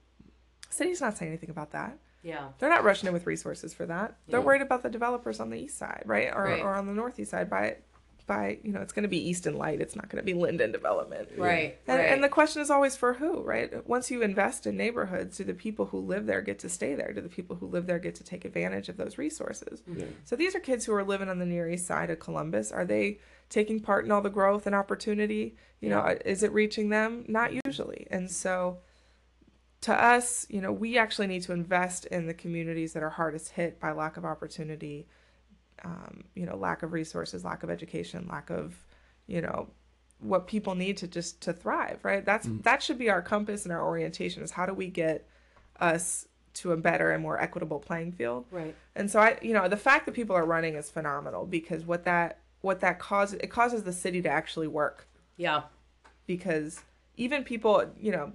city's 0.69 1.01
not 1.01 1.17
saying 1.17 1.29
anything 1.31 1.49
about 1.49 1.71
that 1.71 1.97
Yeah. 2.23 2.49
they're 2.59 2.69
not 2.69 2.83
rushing 2.83 3.07
in 3.07 3.13
with 3.13 3.25
resources 3.27 3.73
for 3.73 3.85
that 3.85 4.15
they're 4.27 4.41
worried 4.41 4.61
about 4.61 4.81
the 4.83 4.89
developers 4.89 5.39
on 5.39 5.49
the 5.49 5.57
east 5.59 5.77
side 5.77 6.03
right 6.05 6.29
or, 6.33 6.43
Right. 6.43 6.61
or 6.61 6.73
on 6.73 6.87
the 6.87 6.93
northeast 6.93 7.31
side 7.31 7.49
by 7.49 7.77
by 8.25 8.57
you 8.63 8.71
know 8.71 8.79
it's 8.81 8.93
going 8.93 9.03
to 9.03 9.09
be 9.09 9.29
easton 9.29 9.57
light 9.57 9.81
it's 9.81 9.95
not 9.95 10.07
going 10.09 10.21
to 10.21 10.25
be 10.25 10.33
linden 10.33 10.71
development 10.71 11.27
Right. 11.37 11.77
and, 11.87 11.97
right. 11.99 12.09
and 12.11 12.23
the 12.23 12.29
question 12.29 12.61
is 12.61 12.69
always 12.69 12.95
for 12.95 13.13
who, 13.13 13.41
right? 13.41 13.85
Once 13.87 14.09
you 14.11 14.21
invest 14.21 14.65
in 14.65 14.77
neighborhoods, 14.77 15.37
do 15.37 15.43
the 15.43 15.53
people 15.53 15.85
who 15.87 15.99
live 15.99 16.25
there 16.25 16.41
get 16.41 16.59
to 16.59 16.69
stay 16.69 16.95
there? 16.95 17.11
Do 17.13 17.21
the 17.21 17.29
people 17.29 17.55
who 17.55 17.67
live 17.67 17.85
there 17.85 17.99
get 17.99 18.15
to 18.15 18.23
take 18.23 18.45
advantage 18.45 18.87
of 18.89 18.97
those 18.97 19.17
resources? 19.17 19.81
Yeah. 19.87 20.05
So 20.23 20.35
these 20.35 20.55
are 20.55 20.59
kids 20.59 20.85
who 20.85 20.93
are 20.93 21.03
living 21.03 21.29
on 21.29 21.39
the 21.39 21.45
Near 21.45 21.69
East 21.69 21.85
Side 21.87 22.09
of 22.09 22.19
Columbus. 22.19 22.71
Are 22.71 22.85
they 22.85 23.19
taking 23.49 23.79
part 23.79 24.05
in 24.05 24.11
all 24.11 24.21
the 24.21 24.29
growth 24.29 24.65
and 24.67 24.75
opportunity? 24.75 25.55
You 25.81 25.89
know, 25.89 25.99
uh, 25.99 26.15
is 26.25 26.43
it 26.43 26.51
reaching 26.53 26.89
them? 26.89 27.25
Not 27.27 27.51
usually. 27.65 28.07
And 28.09 28.29
so 28.31 28.77
to 29.81 29.93
us, 29.93 30.45
you 30.49 30.61
know, 30.61 30.71
we 30.71 30.97
actually 30.97 31.27
need 31.27 31.41
to 31.43 31.51
invest 31.51 32.05
in 32.05 32.25
the 32.27 32.33
communities 32.33 32.93
that 32.93 33.03
are 33.03 33.09
hardest 33.09 33.49
hit 33.51 33.79
by 33.79 33.91
lack 33.91 34.15
of 34.17 34.23
opportunity, 34.25 35.07
um, 35.83 36.23
you 36.35 36.45
know, 36.45 36.55
lack 36.55 36.83
of 36.83 36.93
resources, 36.93 37.43
lack 37.43 37.63
of 37.63 37.69
education, 37.69 38.27
lack 38.31 38.49
of, 38.49 38.75
you 39.27 39.41
know, 39.41 39.67
what 40.19 40.47
people 40.47 40.75
need 40.75 40.95
to 40.97 41.07
just 41.07 41.41
to 41.41 41.51
thrive, 41.53 41.99
right? 42.03 42.23
That's 42.25 42.47
that 42.61 42.81
should 42.81 42.97
be 42.97 43.09
our 43.09 43.21
compass 43.21 43.65
and 43.65 43.73
our 43.73 43.83
orientation 43.85 44.41
is 44.43 44.51
how 44.51 44.65
do 44.65 44.73
we 44.73 44.87
get 44.87 45.27
us 45.79 46.27
to 46.55 46.71
a 46.71 46.77
better 46.77 47.11
and 47.11 47.21
more 47.21 47.41
equitable 47.41 47.79
playing 47.79 48.11
field. 48.13 48.45
Right. 48.51 48.75
And 48.95 49.09
so 49.11 49.19
I, 49.19 49.37
you 49.41 49.53
know, 49.53 49.67
the 49.67 49.75
fact 49.77 50.05
that 50.05 50.13
people 50.13 50.35
are 50.35 50.45
running 50.45 50.75
is 50.75 50.89
phenomenal 50.89 51.45
because 51.45 51.83
what 51.83 52.05
that 52.05 52.39
what 52.61 52.79
that 52.79 52.99
causes 52.99 53.39
it 53.41 53.47
causes 53.47 53.83
the 53.83 53.91
city 53.91 54.21
to 54.21 54.29
actually 54.29 54.67
work 54.67 55.07
Yeah. 55.35 55.63
because 56.27 56.81
even 57.17 57.43
people, 57.43 57.85
you 57.99 58.11
know, 58.11 58.31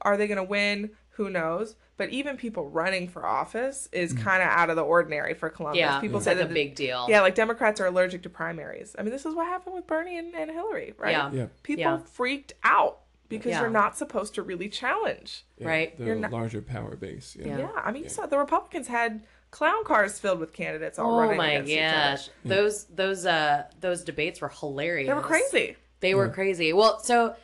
are 0.00 0.16
they 0.16 0.26
going 0.26 0.38
to 0.38 0.42
win? 0.44 0.90
Who 1.10 1.28
knows? 1.28 1.76
But 1.98 2.10
even 2.10 2.36
people 2.36 2.68
running 2.68 3.08
for 3.08 3.24
office 3.24 3.88
is 3.90 4.12
kind 4.12 4.42
of 4.42 4.48
out 4.48 4.68
of 4.68 4.76
the 4.76 4.82
ordinary 4.82 5.32
for 5.32 5.48
Columbus. 5.48 5.78
Yeah. 5.78 5.98
people 6.00 6.18
it's 6.18 6.24
say 6.24 6.32
like 6.32 6.36
a 6.36 6.42
that 6.42 6.48
the- 6.48 6.54
big 6.54 6.74
deal. 6.74 7.06
yeah, 7.08 7.22
like 7.22 7.34
Democrats 7.34 7.80
are 7.80 7.86
allergic 7.86 8.22
to 8.24 8.28
primaries. 8.28 8.94
I 8.98 9.02
mean, 9.02 9.12
this 9.12 9.24
is 9.24 9.34
what 9.34 9.46
happened 9.46 9.74
with 9.74 9.86
Bernie 9.86 10.18
and, 10.18 10.34
and 10.34 10.50
Hillary, 10.50 10.92
right? 10.98 11.12
Yeah. 11.12 11.30
Yeah. 11.32 11.46
People 11.62 11.80
Yeah. 11.84 11.96
freaked 11.98 12.52
out 12.62 12.98
because 13.30 13.50
Yeah. 13.52 13.62
you're 13.62 13.70
not 13.70 13.96
supposed 13.96 14.34
to 14.34 14.42
really 14.42 14.68
challenge. 14.68 15.46
Yeah, 15.56 15.68
Right. 15.68 15.96
The 15.98 16.04
You're 16.04 16.14
not- 16.16 16.32
larger 16.32 16.60
power 16.60 16.96
base. 16.96 17.34
Yeah. 17.38 17.46
Yeah. 17.46 17.58
Yeah, 17.58 17.70
I 17.82 17.92
mean, 17.92 18.02
you 18.02 18.08
saw 18.10 18.26
the 18.26 18.38
Republicans 18.38 18.88
had 18.88 19.22
clown 19.50 19.82
cars 19.84 20.18
filled 20.18 20.38
with 20.40 20.52
candidates 20.52 20.98
all 20.98 21.14
Oh 21.16 21.20
running 21.22 21.38
my 21.38 21.50
against 21.52 21.70
each 21.72 21.78
other. 21.78 22.10
gosh. 22.16 22.28
Those 22.44 22.84
those 22.86 23.24
uh 23.24 23.64
those 23.80 24.04
debates 24.04 24.42
were 24.42 24.50
hilarious. 24.50 25.08
They 25.08 25.14
were 25.14 25.22
crazy. 25.22 25.76
They 26.00 26.14
were 26.14 26.26
Yeah. 26.26 26.32
crazy. 26.32 26.72
Well, 26.74 26.98
so 27.00 27.36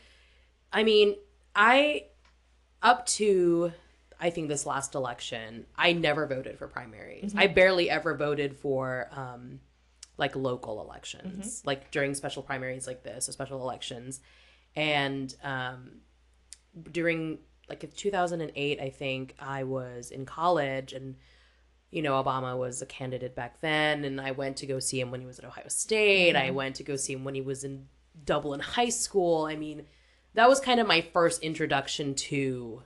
I 0.75 0.83
mean, 0.83 1.17
I 1.57 2.07
up 2.83 3.07
to 3.07 3.73
I 4.23 4.31
think 4.31 4.49
this 4.49 4.65
last 4.65 4.95
election, 4.95 5.67
I 5.77 5.93
never 5.93 6.27
voted 6.27 6.57
for 6.59 6.69
primaries. 6.69 7.35
I 7.37 7.49
barely 7.49 7.91
ever 7.91 8.15
voted 8.15 8.57
for 8.57 9.09
um 9.13 9.61
like 10.17 10.37
local 10.37 10.81
elections, 10.81 11.63
like 11.67 11.91
during 11.91 12.15
special 12.15 12.43
primaries 12.43 12.87
like 12.87 13.03
this, 13.03 13.29
or 13.29 13.33
special 13.33 13.61
elections. 13.61 14.21
And 14.77 15.35
um 15.43 16.01
during 16.91 17.39
like 17.69 17.95
2008, 17.95 18.81
I 18.81 18.91
think 18.91 19.35
I 19.39 19.65
was 19.65 20.11
in 20.11 20.25
college 20.25 20.93
and 20.93 21.17
you 21.91 22.01
know, 22.01 22.23
Obama 22.23 22.57
was 22.57 22.81
a 22.81 22.87
candidate 22.87 23.35
back 23.35 23.61
then, 23.61 24.05
and 24.05 24.19
I 24.19 24.31
went 24.31 24.57
to 24.59 24.67
go 24.67 24.79
see 24.79 24.99
him 24.99 25.11
when 25.11 25.21
he 25.21 25.27
was 25.27 25.39
at 25.39 25.45
Ohio 25.45 25.69
State. 25.69 26.37
I 26.37 26.51
went 26.51 26.77
to 26.77 26.83
go 26.83 26.97
see 26.97 27.13
him 27.13 27.23
when 27.23 27.35
he 27.35 27.43
was 27.43 27.65
in 27.65 27.87
Dublin 28.25 28.61
High 28.61 28.89
School. 28.89 29.45
I 29.45 29.57
mean, 29.57 29.85
that 30.33 30.49
was 30.49 30.59
kind 30.59 30.81
of 30.81 30.87
my 30.87 31.03
first 31.03 31.43
introduction 31.43 32.15
to 32.15 32.83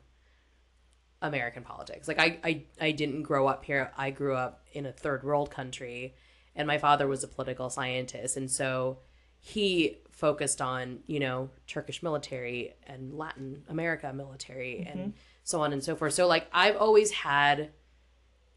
American 1.27 1.63
politics. 1.63 2.09
Like, 2.09 2.19
I, 2.19 2.39
I, 2.43 2.63
I 2.81 2.91
didn't 2.93 3.23
grow 3.23 3.47
up 3.47 3.65
here. 3.65 3.93
I 3.97 4.11
grew 4.11 4.35
up 4.35 4.65
in 4.73 4.87
a 4.87 4.93
third 4.93 5.23
world 5.23 5.51
country, 5.51 6.15
and 6.55 6.67
my 6.67 6.79
father 6.79 7.07
was 7.07 7.23
a 7.25 7.29
political 7.29 7.71
scientist. 7.71 8.37
And 8.37 8.51
so 8.51 8.99
he 9.41 9.99
focused 10.11 10.63
on, 10.63 11.01
you 11.07 11.21
know, 11.21 11.51
Turkish 11.67 12.03
military 12.03 12.75
and 12.87 13.17
Latin 13.17 13.63
America 13.69 14.13
military 14.13 14.87
and 14.89 15.01
mm-hmm. 15.01 15.11
so 15.45 15.61
on 15.61 15.73
and 15.73 15.83
so 15.85 15.95
forth. 15.95 16.15
So, 16.15 16.27
like, 16.27 16.49
I've 16.53 16.77
always 16.77 17.11
had 17.11 17.71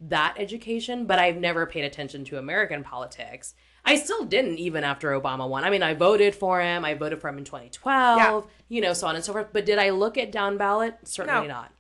that 0.02 0.36
education, 0.38 1.06
but 1.06 1.20
I've 1.20 1.38
never 1.38 1.66
paid 1.66 1.84
attention 1.84 2.24
to 2.26 2.38
American 2.38 2.84
politics. 2.84 3.54
I 3.86 3.96
still 3.96 4.26
didn't 4.26 4.58
even 4.60 4.84
after 4.84 5.20
Obama 5.20 5.48
won. 5.48 5.64
I 5.64 5.70
mean, 5.70 5.84
I 5.84 5.94
voted 5.94 6.36
for 6.36 6.62
him. 6.62 6.86
I 6.86 6.94
voted 6.94 7.22
for 7.22 7.30
him 7.30 7.38
in 7.38 7.44
2012, 7.44 8.46
you 8.70 8.82
know, 8.82 8.94
so 8.94 9.08
on 9.08 9.16
and 9.16 9.24
so 9.24 9.34
forth. 9.34 9.48
But 9.52 9.66
did 9.66 9.80
I 9.80 9.90
look 9.90 10.18
at 10.18 10.32
down 10.32 10.58
ballot? 10.58 10.98
Certainly 11.04 11.48
No. 11.48 11.54
not. 11.54 11.72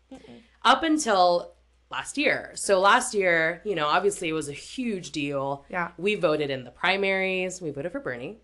Up 0.64 0.84
until 0.84 1.54
last 1.90 2.18
year. 2.18 2.52
So 2.56 2.80
last 2.80 3.14
year, 3.14 3.62
you 3.66 3.76
know, 3.76 3.88
obviously 3.88 4.30
it 4.30 4.34
was 4.34 4.50
a 4.50 4.54
huge 4.54 5.12
deal. 5.12 5.66
Yeah. 5.70 5.92
We 5.98 6.16
voted 6.16 6.50
in 6.50 6.64
the 6.64 6.72
primaries. 6.72 7.62
We 7.62 7.72
voted 7.72 7.92
for 7.92 8.00
Bernie. 8.00 8.38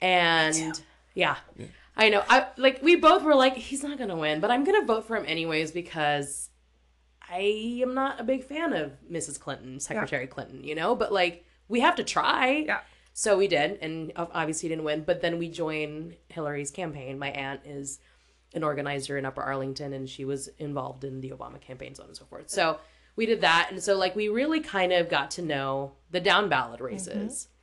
And 0.00 0.80
yeah. 1.14 1.36
I 1.96 2.08
know. 2.08 2.24
I 2.28 2.46
like 2.56 2.82
we 2.82 2.96
both 2.96 3.22
were 3.22 3.34
like 3.34 3.56
he's 3.56 3.82
not 3.82 3.98
going 3.98 4.10
to 4.10 4.16
win, 4.16 4.40
but 4.40 4.50
I'm 4.50 4.64
going 4.64 4.80
to 4.80 4.86
vote 4.86 5.06
for 5.06 5.16
him 5.16 5.24
anyways 5.26 5.72
because 5.72 6.48
I 7.28 7.80
am 7.82 7.94
not 7.94 8.20
a 8.20 8.24
big 8.24 8.44
fan 8.44 8.72
of 8.72 8.92
Mrs. 9.10 9.38
Clinton, 9.38 9.80
Secretary 9.80 10.26
Clinton, 10.26 10.64
you 10.64 10.74
know, 10.74 10.94
but 10.94 11.12
like 11.12 11.44
we 11.68 11.80
have 11.80 11.96
to 11.96 12.04
try. 12.04 12.64
Yeah. 12.66 12.80
So 13.12 13.36
we 13.36 13.48
did, 13.48 13.78
and 13.82 14.12
ob- 14.16 14.30
obviously 14.32 14.68
didn't 14.68 14.84
win. 14.84 15.02
But 15.02 15.20
then 15.20 15.38
we 15.38 15.48
joined 15.48 16.16
Hillary's 16.28 16.70
campaign. 16.70 17.18
My 17.18 17.30
aunt 17.30 17.60
is 17.64 17.98
an 18.54 18.64
organizer 18.64 19.16
in 19.16 19.24
Upper 19.24 19.42
Arlington, 19.42 19.92
and 19.92 20.08
she 20.08 20.24
was 20.24 20.48
involved 20.58 21.04
in 21.04 21.20
the 21.20 21.30
Obama 21.30 21.60
campaign, 21.60 21.94
so 21.94 22.02
on 22.02 22.08
and 22.08 22.16
so 22.16 22.24
forth. 22.24 22.50
So 22.50 22.78
we 23.16 23.26
did 23.26 23.40
that, 23.42 23.68
and 23.70 23.82
so 23.82 23.96
like 23.96 24.16
we 24.16 24.28
really 24.28 24.60
kind 24.60 24.92
of 24.92 25.08
got 25.08 25.30
to 25.32 25.42
know 25.42 25.92
the 26.10 26.20
down 26.20 26.48
ballot 26.48 26.80
races. 26.80 27.44
Mm-hmm. 27.44 27.56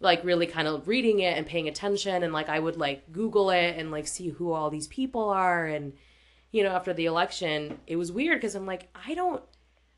Like 0.00 0.24
really 0.24 0.46
kind 0.46 0.68
of 0.68 0.86
reading 0.86 1.20
it 1.20 1.38
and 1.38 1.46
paying 1.46 1.68
attention, 1.68 2.22
and 2.22 2.32
like 2.32 2.48
I 2.48 2.58
would 2.58 2.76
like 2.76 3.10
Google 3.12 3.50
it 3.50 3.76
and 3.78 3.90
like 3.90 4.06
see 4.06 4.28
who 4.28 4.52
all 4.52 4.68
these 4.68 4.88
people 4.88 5.30
are, 5.30 5.64
and 5.66 5.94
you 6.50 6.62
know 6.62 6.70
after 6.70 6.92
the 6.92 7.06
election, 7.06 7.78
it 7.86 7.96
was 7.96 8.12
weird 8.12 8.38
because 8.38 8.54
I'm 8.54 8.66
like 8.66 8.88
I 8.94 9.14
don't 9.14 9.42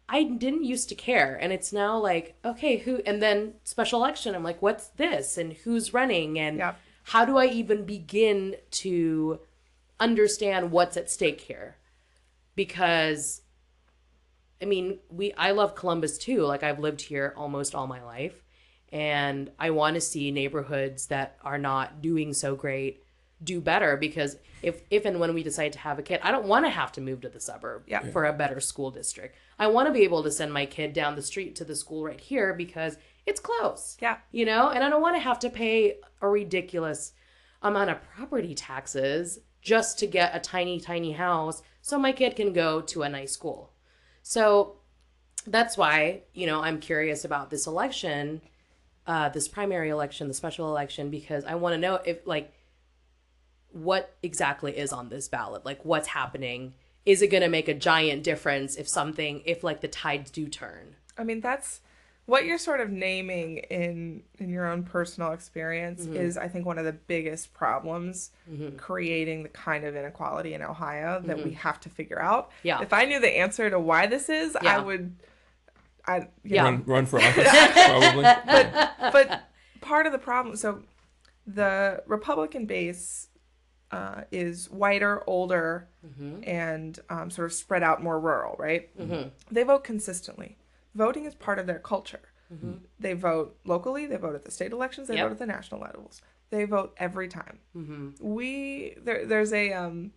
I 0.09 0.23
didn't 0.23 0.65
used 0.65 0.89
to 0.91 0.95
care. 0.95 1.37
And 1.41 1.53
it's 1.53 1.73
now 1.73 1.99
like, 1.99 2.37
okay, 2.45 2.77
who, 2.79 3.03
and 3.05 3.21
then 3.21 3.55
special 3.65 4.01
election, 4.01 4.35
I'm 4.35 4.45
like, 4.45 4.63
what's 4.63 4.89
this? 4.89 5.37
And 5.37 5.53
who's 5.53 5.93
running? 5.93 6.39
And 6.39 6.59
Yep. 6.59 6.79
how 7.05 7.25
do 7.25 7.37
I 7.39 7.47
even 7.47 7.85
begin 7.85 8.57
to 8.73 9.41
understand 10.01 10.71
what's 10.71 10.97
at 10.97 11.11
stake 11.11 11.41
here? 11.43 11.77
Because, 12.55 13.43
I 14.61 14.65
mean, 14.65 14.99
we, 15.11 15.33
I 15.35 15.51
love 15.53 15.75
Columbus 15.75 16.19
too. 16.19 16.43
Like, 16.43 16.63
I've 16.63 16.79
lived 16.79 17.03
here 17.03 17.35
almost 17.37 17.75
all 17.75 17.87
my 17.87 18.03
life. 18.03 18.43
And 18.93 19.51
I 19.59 19.71
want 19.71 19.95
to 19.95 20.01
see 20.01 20.31
neighborhoods 20.31 21.07
that 21.09 21.37
are 21.43 21.59
not 21.59 22.01
doing 22.01 22.33
so 22.33 22.55
great 22.55 23.03
do 23.45 23.61
better 23.61 23.99
because 23.99 24.39
if 24.63 24.81
if 24.91 25.05
and 25.05 25.21
when 25.21 25.35
we 25.35 25.43
decide 25.43 25.71
to 25.75 25.79
have 25.81 25.99
a 25.99 26.03
kid, 26.03 26.21
I 26.23 26.31
don't 26.31 26.47
want 26.47 26.65
to 26.65 26.71
have 26.71 26.91
to 26.93 27.03
move 27.03 27.21
to 27.21 27.29
the 27.29 27.39
suburb 27.41 27.83
Yeah. 27.87 28.11
for 28.11 28.25
a 28.25 28.33
better 28.33 28.61
school 28.61 28.91
district. 28.91 29.37
I 29.59 29.67
want 29.67 29.89
to 29.89 29.93
be 29.93 30.05
able 30.05 30.23
to 30.23 30.31
send 30.31 30.55
my 30.55 30.65
kid 30.65 30.95
down 30.95 31.17
the 31.17 31.23
street 31.23 31.55
to 31.57 31.65
the 31.65 31.77
school 31.77 32.05
right 32.05 32.19
here 32.19 32.55
because 32.55 32.97
it's 33.27 33.41
close. 33.41 33.99
Yeah. 34.01 34.17
You 34.33 34.47
know, 34.47 34.71
and 34.71 34.83
I 34.83 34.89
don't 34.89 35.03
want 35.03 35.17
to 35.17 35.21
have 35.21 35.39
to 35.41 35.51
pay 35.51 35.97
a 36.23 36.29
ridiculous 36.29 37.13
amount 37.61 37.91
of 37.91 37.99
property 38.15 38.55
taxes 38.55 39.41
just 39.67 39.99
to 39.99 40.07
get 40.07 40.31
a 40.33 40.39
tiny 40.39 40.79
tiny 40.79 41.11
house 41.11 41.61
so 41.83 41.99
my 41.99 42.13
kid 42.13 42.37
can 42.37 42.53
go 42.53 42.81
to 42.81 43.03
a 43.03 43.09
nice 43.09 43.33
school. 43.33 43.73
So 44.23 44.77
that's 45.45 45.77
why, 45.77 46.23
you 46.35 46.47
know, 46.47 46.61
I'm 46.61 46.79
curious 46.79 47.25
about 47.25 47.51
this 47.51 47.67
election, 47.67 48.43
uh, 49.09 49.29
this 49.31 49.49
primary 49.49 49.89
election, 49.89 50.29
the 50.29 50.35
special 50.35 50.69
election, 50.69 51.11
because 51.11 51.45
I 51.45 51.57
want 51.57 51.73
to 51.75 51.79
know 51.79 51.97
if, 52.05 52.25
like, 52.29 52.53
what 53.73 54.15
exactly 54.23 54.79
is 54.79 54.93
on 54.93 55.09
this 55.09 55.27
ballot? 55.27 55.65
Like, 55.65 55.85
what's 55.85 56.09
happening? 56.09 56.75
Is 57.05 57.21
it 57.21 57.33
going 57.33 57.43
to 57.43 57.49
make 57.49 57.67
a 57.67 57.75
giant 57.75 58.23
difference 58.23 58.77
if 58.77 58.89
something, 58.89 59.43
if 59.45 59.65
like 59.65 59.81
the 59.81 59.89
tides 59.89 60.31
do 60.31 60.47
turn? 60.47 60.95
I 61.19 61.25
mean, 61.25 61.41
that's 61.41 61.81
what 62.27 62.45
you're 62.45 62.59
sort 62.59 62.81
of 62.81 62.91
naming 62.91 63.59
in 63.59 64.23
in 64.39 64.49
your 64.51 64.67
own 64.67 64.83
personal 64.83 65.33
experience 65.33 66.03
Mm-hmm. 66.03 66.17
is 66.17 66.37
I 66.37 66.49
think 66.49 66.67
one 66.67 66.79
of 66.79 66.85
the 66.85 66.93
biggest 66.93 67.55
problems 67.55 68.31
creating 68.77 69.43
the 69.45 69.49
kind 69.49 69.85
of 69.85 69.95
inequality 69.97 70.55
in 70.55 70.63
Ohio 70.63 71.21
that 71.25 71.43
we 71.45 71.53
have 71.53 71.81
to 71.81 71.89
figure 71.89 72.21
out. 72.21 72.49
Mm-hmm. 72.51 72.67
Yeah. 72.69 72.83
If 72.83 72.93
I 72.93 73.05
knew 73.05 73.21
the 73.21 73.39
answer 73.39 73.71
to 73.71 73.79
why 73.81 74.07
this 74.07 74.29
is, 74.29 74.57
I 74.57 74.79
would 74.79 75.15
I 76.07 76.17
you 76.19 76.27
Yeah. 76.57 76.63
know, 76.65 76.71
Run, 76.71 76.85
run 76.87 77.07
for 77.07 77.21
office, 77.21 77.49
probably. 77.87 78.23
but 79.13 79.43
part 79.81 80.07
of 80.07 80.13
the 80.13 80.19
problem 80.19 80.57
so 80.57 80.83
the 81.47 82.03
republican 82.07 82.67
base 82.67 83.29
uh, 83.93 84.23
is 84.33 84.69
whiter 84.71 85.23
older 85.29 85.89
and 86.45 86.99
um, 87.09 87.31
sort 87.31 87.47
of 87.47 87.53
spread 87.53 87.83
out 87.85 88.03
more 88.03 88.19
rural 88.19 88.57
right 88.59 88.89
they 89.51 89.63
vote 89.63 89.85
consistently 89.85 90.57
voting 90.97 91.25
is 91.25 91.35
part 91.35 91.59
of 91.59 91.67
their 91.67 91.79
culture 91.79 92.21
they 93.01 93.13
vote 93.13 93.57
locally 93.65 94.07
they 94.07 94.17
vote 94.17 94.35
at 94.37 94.45
the 94.45 94.51
state 94.53 94.73
elections 94.73 95.09
they 95.09 95.17
Yep. 95.17 95.25
vote 95.27 95.33
at 95.33 95.39
the 95.39 95.47
national 95.47 95.81
levels 95.81 96.23
they 96.51 96.65
vote 96.65 96.95
every 96.97 97.29
time 97.29 97.59
we 98.21 98.95
there, 99.07 99.27
there's 99.27 99.53
a 99.53 99.73
um 99.73 100.13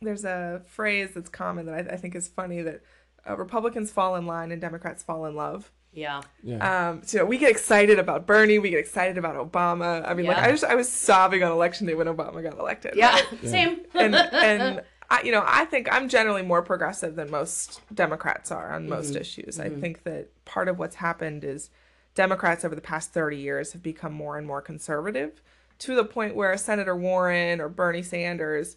there's 0.00 0.24
a 0.24 0.62
phrase 0.66 1.10
that's 1.14 1.28
common 1.28 1.66
that 1.66 1.74
I, 1.74 1.94
I 1.94 1.96
think 1.96 2.14
is 2.14 2.28
funny 2.28 2.62
that 2.62 2.80
uh, 3.28 3.36
republicans 3.36 3.90
fall 3.90 4.16
in 4.16 4.26
line 4.26 4.50
and 4.52 4.60
democrats 4.60 5.02
fall 5.02 5.26
in 5.26 5.34
love 5.34 5.70
Yeah. 5.92 6.20
Yeah. 6.44 6.90
um, 6.90 7.02
so 7.04 7.24
we 7.24 7.36
get 7.38 7.50
excited 7.50 7.98
about 7.98 8.24
Bernie, 8.26 8.58
we 8.60 8.70
get 8.70 8.78
excited 8.78 9.18
about 9.18 9.34
Obama. 9.36 10.08
I 10.08 10.14
mean, 10.14 10.26
like 10.26 10.38
I 10.38 10.50
just 10.52 10.62
I 10.64 10.76
was 10.76 10.88
sobbing 10.88 11.42
on 11.42 11.50
election 11.50 11.86
day 11.88 11.94
when 11.94 12.06
Obama 12.06 12.40
got 12.42 12.56
elected. 12.58 12.92
Yeah. 12.94 13.10
right? 13.16 13.26
Same. 13.56 13.80
and 13.94 14.14
and 14.14 14.82
I, 15.10 15.22
you 15.22 15.32
know, 15.32 15.42
I 15.46 15.64
think 15.64 15.88
I'm 15.90 16.08
generally 16.08 16.42
more 16.42 16.62
progressive 16.62 17.16
than 17.16 17.30
most 17.30 17.80
Democrats 17.92 18.50
are 18.52 18.72
on 18.72 18.88
most 18.88 19.10
Mm-hmm. 19.12 19.20
issues. 19.20 19.58
I 19.58 19.68
think 19.68 20.04
that 20.04 20.28
part 20.44 20.68
of 20.68 20.78
what's 20.78 20.96
happened 20.96 21.42
is 21.44 21.70
Democrats 22.14 22.64
over 22.64 22.74
the 22.74 22.80
past 22.80 23.12
30 23.12 23.36
years 23.36 23.72
have 23.72 23.82
become 23.82 24.12
more 24.12 24.36
and 24.38 24.46
more 24.46 24.62
conservative 24.62 25.42
to 25.80 25.94
the 25.96 26.04
point 26.04 26.34
where 26.36 26.56
Senator 26.56 26.94
Warren 26.96 27.60
or 27.60 27.68
Bernie 27.68 28.02
Sanders 28.02 28.76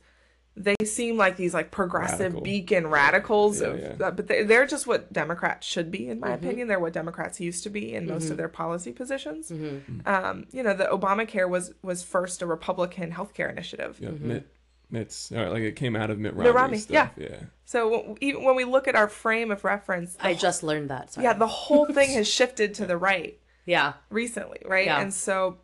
they 0.56 0.76
seem 0.86 1.18
like 1.18 1.36
these 1.36 1.52
like 1.52 1.72
progressive 1.72 2.20
Radical. 2.20 2.42
beacon 2.42 2.86
radicals 2.86 3.60
Yeah, 3.60 3.68
of 3.70 3.80
yeah. 3.80 4.06
uh, 4.06 4.12
but 4.12 4.28
they, 4.28 4.44
they're 4.44 4.68
just 4.68 4.86
what 4.86 5.12
democrats 5.12 5.66
should 5.66 5.90
be 5.90 6.08
in 6.08 6.20
my 6.20 6.28
Mm-hmm. 6.28 6.46
opinion 6.46 6.68
they're 6.68 6.80
what 6.80 6.94
democrats 6.94 7.40
used 7.40 7.64
to 7.64 7.72
be 7.72 7.96
in 7.96 8.06
most 8.08 8.30
of 8.30 8.38
their 8.38 8.50
policy 8.50 8.92
positions 8.92 9.50
Mm-hmm. 9.50 10.08
um, 10.08 10.46
you 10.52 10.62
know 10.62 10.76
the 10.76 10.86
obamacare 10.86 11.50
was 11.50 11.74
was 11.82 12.04
first 12.04 12.44
a 12.44 12.46
republican 12.46 13.12
healthcare 13.14 13.52
initiative 13.52 13.98
Yeah, 14.00 14.10
Mm-hmm. 14.10 14.28
Mitt, 14.28 14.48
Mitt's 14.94 15.32
or 15.32 15.50
like 15.50 15.64
it 15.64 15.76
came 15.76 15.96
out 15.96 16.10
of 16.10 16.20
Mitt 16.20 16.34
Romney. 16.34 16.48
Mitt 16.50 16.56
Romney, 16.56 16.78
stuff. 16.78 17.12
yeah. 17.18 17.36
so 17.66 18.16
even 18.22 18.44
when 18.44 18.56
we 18.56 18.64
look 18.64 18.88
at 18.88 18.96
our 18.96 19.10
frame 19.10 19.52
of 19.52 19.64
reference 19.66 20.16
I 20.22 20.34
just 20.36 20.64
learned 20.64 20.90
that. 20.90 21.12
Sorry. 21.14 21.26
yeah 21.26 21.34
the 21.34 21.48
whole 21.48 21.86
thing 21.88 22.10
has 22.20 22.28
shifted 22.30 22.74
to 22.76 22.86
the 22.86 22.98
right 22.98 23.40
yeah. 23.66 23.94
recently, 24.10 24.62
right? 24.66 24.86
Yeah. 24.86 25.02
And 25.02 25.14
so 25.14 25.58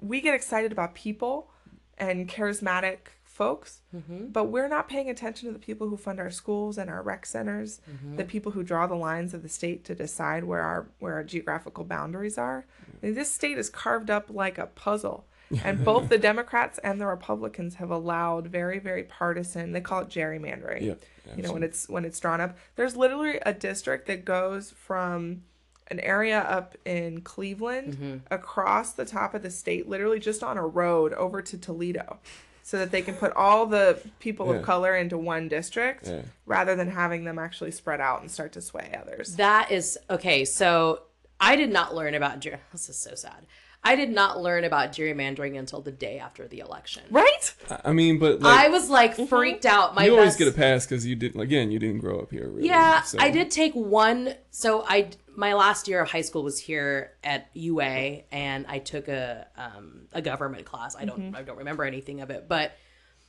we 0.00 0.20
get 0.20 0.34
excited 0.34 0.72
about 0.72 0.94
people 0.94 1.50
and 1.98 2.28
charismatic 2.28 2.98
folks, 3.22 3.80
Mm-hmm. 3.94 4.26
but 4.28 4.44
we're 4.44 4.68
not 4.68 4.88
paying 4.88 5.08
attention 5.10 5.48
to 5.48 5.52
the 5.52 5.58
people 5.58 5.88
who 5.88 5.96
fund 5.96 6.18
our 6.20 6.30
schools 6.30 6.78
and 6.78 6.88
our 6.90 7.02
rec 7.02 7.26
centers, 7.26 7.80
Mm-hmm. 7.90 8.16
the 8.16 8.24
people 8.24 8.52
who 8.52 8.62
draw 8.62 8.86
the 8.86 8.94
lines 8.94 9.34
of 9.34 9.42
the 9.42 9.48
state 9.48 9.84
to 9.84 9.94
decide 9.94 10.44
where 10.44 10.62
our 10.62 10.86
where 10.98 11.14
our 11.14 11.24
geographical 11.24 11.84
boundaries 11.84 12.38
are. 12.38 12.64
I 13.02 13.06
mean, 13.06 13.14
this 13.14 13.30
state 13.30 13.58
is 13.58 13.68
carved 13.70 14.08
up 14.10 14.26
like 14.30 14.56
a 14.58 14.66
puzzle. 14.66 15.26
And 15.62 15.84
both 15.84 16.08
the 16.08 16.18
Democrats 16.18 16.78
and 16.78 17.00
the 17.00 17.06
Republicans 17.06 17.76
have 17.76 17.90
allowed 17.90 18.46
very, 18.48 18.78
very 18.78 19.04
partisan. 19.04 19.72
They 19.72 19.80
call 19.80 20.00
it 20.00 20.08
gerrymandering 20.08 20.82
Yep. 20.82 21.04
you 21.36 21.42
know 21.42 21.52
when 21.52 21.62
it's 21.62 21.88
when 21.88 22.04
it's 22.04 22.20
drawn 22.20 22.40
up 22.40 22.56
there's 22.76 22.96
literally 22.96 23.38
a 23.46 23.52
district 23.54 24.06
that 24.08 24.24
goes 24.24 24.72
from 24.72 25.42
an 25.88 26.00
area 26.00 26.40
up 26.40 26.76
in 26.84 27.20
cleveland 27.22 27.94
mm-hmm. 27.94 28.16
across 28.30 28.92
the 28.92 29.04
top 29.04 29.34
of 29.34 29.42
the 29.42 29.50
state 29.50 29.88
literally 29.88 30.18
just 30.18 30.42
on 30.42 30.56
a 30.58 30.66
road 30.66 31.12
over 31.14 31.40
to 31.42 31.56
toledo 31.58 32.18
so 32.62 32.78
that 32.78 32.90
they 32.90 33.02
can 33.02 33.14
put 33.14 33.32
all 33.34 33.66
the 33.66 33.98
people 34.20 34.46
Yeah. 34.50 34.54
of 34.58 34.62
color 34.64 34.96
into 34.96 35.16
one 35.18 35.48
district 35.48 36.08
Yeah. 36.08 36.22
rather 36.46 36.74
than 36.76 36.90
having 36.90 37.24
them 37.24 37.38
actually 37.38 37.70
spread 37.70 38.00
out 38.00 38.20
and 38.20 38.30
start 38.30 38.52
to 38.52 38.60
sway 38.62 38.94
others 39.00 39.36
That 39.36 39.70
is 39.70 39.98
okay. 40.10 40.44
So 40.44 41.02
I 41.40 41.56
did 41.56 41.70
not 41.70 41.94
learn 41.94 42.14
about 42.14 42.40
this 42.72 42.88
is 42.88 42.96
so 42.96 43.14
sad. 43.14 43.46
I 43.86 43.96
did 43.96 44.10
not 44.10 44.40
learn 44.40 44.64
about 44.64 44.92
gerrymandering 44.92 45.58
until 45.58 45.82
the 45.82 45.92
day 45.92 46.18
after 46.18 46.48
the 46.48 46.60
election. 46.60 47.02
right 47.10 47.54
I- 47.70 47.80
I 47.86 47.92
mean, 47.92 48.18
but 48.18 48.40
like, 48.40 48.66
I 48.66 48.68
was 48.68 48.88
like 48.88 49.14
freaked 49.28 49.66
out. 49.66 49.94
My 49.94 50.06
you 50.06 50.12
always 50.12 50.28
best, 50.30 50.38
get 50.38 50.48
a 50.48 50.52
pass 50.52 50.86
because 50.86 51.06
you 51.06 51.14
didn't. 51.16 51.40
Again, 51.40 51.70
you 51.70 51.78
didn't 51.78 51.98
grow 51.98 52.18
up 52.20 52.30
here. 52.30 52.48
Really. 52.48 52.68
Yeah, 52.68 53.02
so- 53.02 53.18
I 53.20 53.30
did 53.30 53.50
take 53.50 53.74
one. 53.74 54.34
So 54.50 54.84
I 54.88 55.10
my 55.36 55.52
last 55.54 55.88
year 55.88 56.00
of 56.00 56.10
high 56.10 56.20
school 56.22 56.42
was 56.44 56.58
here 56.60 57.12
at 57.24 57.50
UA, 57.54 58.22
and 58.32 58.64
I 58.68 58.78
took 58.78 59.08
a 59.08 59.46
um, 59.56 60.08
a 60.12 60.22
government 60.22 60.64
class. 60.64 60.96
I 60.96 61.04
don't 61.04 61.34
I 61.34 61.42
don't 61.42 61.58
remember 61.58 61.84
anything 61.84 62.20
of 62.20 62.30
it, 62.30 62.46
but 62.48 62.72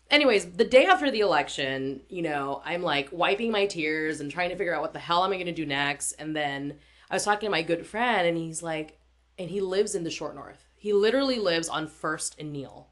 anyways, 0.10 0.52
the 0.52 0.64
day 0.66 0.86
after 0.86 1.10
the 1.12 1.20
election, 1.22 2.02
you 2.10 2.22
know, 2.22 2.62
I'm 2.64 2.82
like 2.82 3.10
wiping 3.12 3.52
my 3.52 3.66
tears 3.66 4.20
and 4.22 4.32
trying 4.32 4.52
to 4.52 4.56
figure 4.56 4.74
out 4.76 4.82
what 4.82 4.94
the 4.94 5.00
hell 5.00 5.24
am 5.26 5.32
I 5.32 5.36
going 5.36 5.48
to 5.48 5.52
do 5.52 5.66
next, 5.66 6.14
and 6.14 6.36
then 6.36 6.76
I 7.10 7.16
was 7.16 7.24
talking 7.26 7.48
to 7.48 7.52
my 7.52 7.62
good 7.64 7.86
friend, 7.86 8.28
and 8.28 8.38
he's 8.38 8.62
like, 8.64 9.00
and 9.38 9.50
he 9.50 9.62
lives 9.62 9.96
in 9.96 10.04
the 10.04 10.12
short 10.12 10.36
north. 10.36 10.66
He 10.76 10.94
literally 10.94 11.40
lives 11.40 11.70
on 11.70 11.88
First 11.88 12.36
and 12.40 12.52
Neil. 12.52 12.90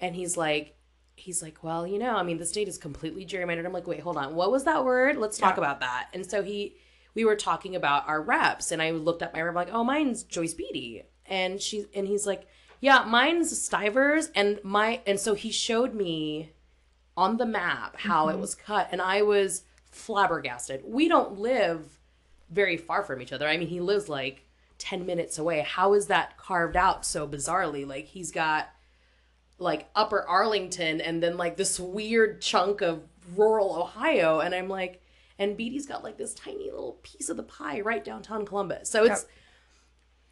and 0.00 0.16
he's 0.16 0.36
like 0.36 0.76
he's 1.16 1.42
like, 1.42 1.62
well, 1.62 1.86
you 1.86 1.98
know, 1.98 2.16
I 2.16 2.22
mean, 2.22 2.38
the 2.38 2.46
state 2.46 2.68
is 2.68 2.78
completely 2.78 3.24
gerrymandered. 3.24 3.64
I'm 3.64 3.72
like, 3.72 3.86
wait, 3.86 4.00
hold 4.00 4.16
on. 4.16 4.34
What 4.34 4.50
was 4.50 4.64
that 4.64 4.84
word? 4.84 5.16
Let's 5.16 5.38
talk 5.38 5.58
about 5.58 5.80
that. 5.80 6.08
And 6.12 6.28
so 6.28 6.42
he, 6.42 6.76
we 7.14 7.24
were 7.24 7.36
talking 7.36 7.76
about 7.76 8.08
our 8.08 8.20
reps, 8.20 8.72
and 8.72 8.82
I 8.82 8.90
looked 8.90 9.22
up 9.22 9.32
my 9.32 9.40
rep, 9.40 9.54
like, 9.54 9.72
oh, 9.72 9.84
mine's 9.84 10.24
Joyce 10.24 10.54
Beatty, 10.54 11.04
and 11.26 11.60
she, 11.60 11.86
and 11.94 12.08
he's 12.08 12.26
like, 12.26 12.48
yeah, 12.80 13.04
mine's 13.04 13.56
Stivers, 13.56 14.30
and 14.34 14.58
my, 14.64 15.00
and 15.06 15.18
so 15.18 15.34
he 15.34 15.50
showed 15.52 15.94
me 15.94 16.52
on 17.16 17.36
the 17.36 17.46
map 17.46 17.96
how 18.00 18.28
it 18.28 18.32
mm-hmm. 18.32 18.40
was 18.40 18.54
cut, 18.54 18.88
and 18.90 19.00
I 19.00 19.22
was 19.22 19.62
flabbergasted. 19.92 20.82
We 20.84 21.08
don't 21.08 21.38
live 21.38 22.00
very 22.50 22.76
far 22.76 23.04
from 23.04 23.22
each 23.22 23.32
other. 23.32 23.46
I 23.46 23.56
mean, 23.56 23.68
he 23.68 23.80
lives 23.80 24.08
like 24.08 24.43
10 24.84 25.06
minutes 25.06 25.38
away. 25.38 25.60
How 25.60 25.94
is 25.94 26.06
that 26.06 26.36
carved 26.36 26.76
out 26.76 27.06
so 27.06 27.26
bizarrely? 27.26 27.86
Like, 27.86 28.04
he's 28.04 28.30
got 28.30 28.68
like 29.58 29.88
upper 29.94 30.22
Arlington 30.28 31.00
and 31.00 31.22
then 31.22 31.38
like 31.38 31.56
this 31.56 31.80
weird 31.80 32.42
chunk 32.42 32.82
of 32.82 33.02
rural 33.34 33.74
Ohio. 33.74 34.40
And 34.40 34.54
I'm 34.54 34.68
like, 34.68 35.02
and 35.38 35.56
Beatty's 35.56 35.86
got 35.86 36.04
like 36.04 36.18
this 36.18 36.34
tiny 36.34 36.70
little 36.70 36.98
piece 37.02 37.30
of 37.30 37.38
the 37.38 37.42
pie 37.42 37.80
right 37.80 38.04
downtown 38.04 38.44
Columbus. 38.44 38.90
So 38.90 39.04
it's 39.04 39.24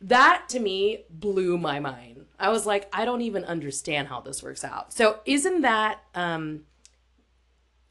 that 0.02 0.44
to 0.50 0.60
me 0.60 1.04
blew 1.08 1.56
my 1.56 1.80
mind. 1.80 2.26
I 2.38 2.50
was 2.50 2.66
like, 2.66 2.88
I 2.92 3.04
don't 3.06 3.22
even 3.22 3.44
understand 3.44 4.08
how 4.08 4.20
this 4.20 4.42
works 4.42 4.64
out. 4.64 4.92
So 4.92 5.20
isn't 5.24 5.62
that 5.62 6.00
um 6.14 6.64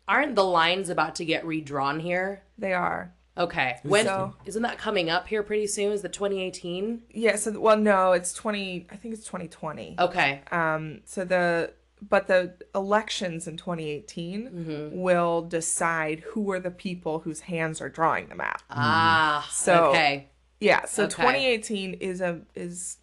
aren't 0.08 0.36
the 0.36 0.46
lines 0.46 0.90
about 0.90 1.16
to 1.16 1.26
get 1.26 1.46
redrawn 1.46 2.00
here? 2.00 2.44
they 2.58 2.74
are 2.74 3.14
Okay. 3.38 3.78
When 3.84 4.06
So- 4.06 4.34
not 4.60 4.62
that 4.72 4.78
coming 4.78 5.10
up 5.10 5.28
here 5.28 5.42
pretty 5.44 5.68
soon? 5.68 5.92
Is 5.92 6.02
the 6.02 6.10
2018? 6.10 7.04
yeah 7.12 7.36
so 7.38 7.60
well 7.60 7.78
no 7.78 8.12
it's 8.12 8.34
20 8.34 8.88
i 8.92 8.96
think 8.96 9.14
it's 9.14 9.26
2020 9.26 9.96
Okay. 10.00 10.42
Um, 10.52 11.02
so 11.06 11.24
the 11.24 11.74
but 12.02 12.28
the 12.28 12.54
elections 12.74 13.48
in 13.48 13.58
2018 13.58 14.50
Mm-hmm. 14.50 14.98
will 15.00 15.44
decide 15.44 16.22
who 16.32 16.52
are 16.52 16.60
the 16.60 16.72
people 16.72 17.20
whose 17.20 17.42
hands 17.42 17.80
are 17.80 17.90
drawing 17.90 18.28
the 18.30 18.36
map. 18.36 18.64
Ah. 18.72 19.48
So- 19.52 19.90
okay. 19.92 20.30
Yeah, 20.60 20.86
so 20.86 21.04
Okay. 21.04 21.12
2018 21.16 21.94
is 21.96 22.22
a 22.22 22.42
is 22.56 22.98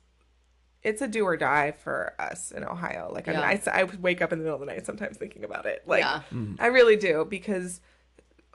it's 0.83 1.03
a 1.03 1.09
do 1.09 1.25
or 1.25 1.37
die 1.37 1.73
for 1.73 2.15
us 2.21 2.53
in 2.53 2.63
Ohio. 2.65 3.11
Like 3.13 3.27
I, 3.29 3.33
mean, 3.33 3.41
Yeah. 3.41 3.49
I 3.49 3.53
s- 3.55 3.67
I, 3.69 3.83
wake 3.85 4.23
up 4.23 4.33
in 4.33 4.39
the 4.39 4.45
middle 4.45 4.61
of 4.61 4.67
the 4.67 4.73
night 4.73 4.87
sometimes 4.87 5.17
thinking 5.17 5.43
about 5.45 5.67
it. 5.67 5.83
Like 5.87 6.01
Yeah. 6.03 6.23
I 6.61 6.67
really 6.69 6.95
do 6.97 7.27
because 7.29 7.81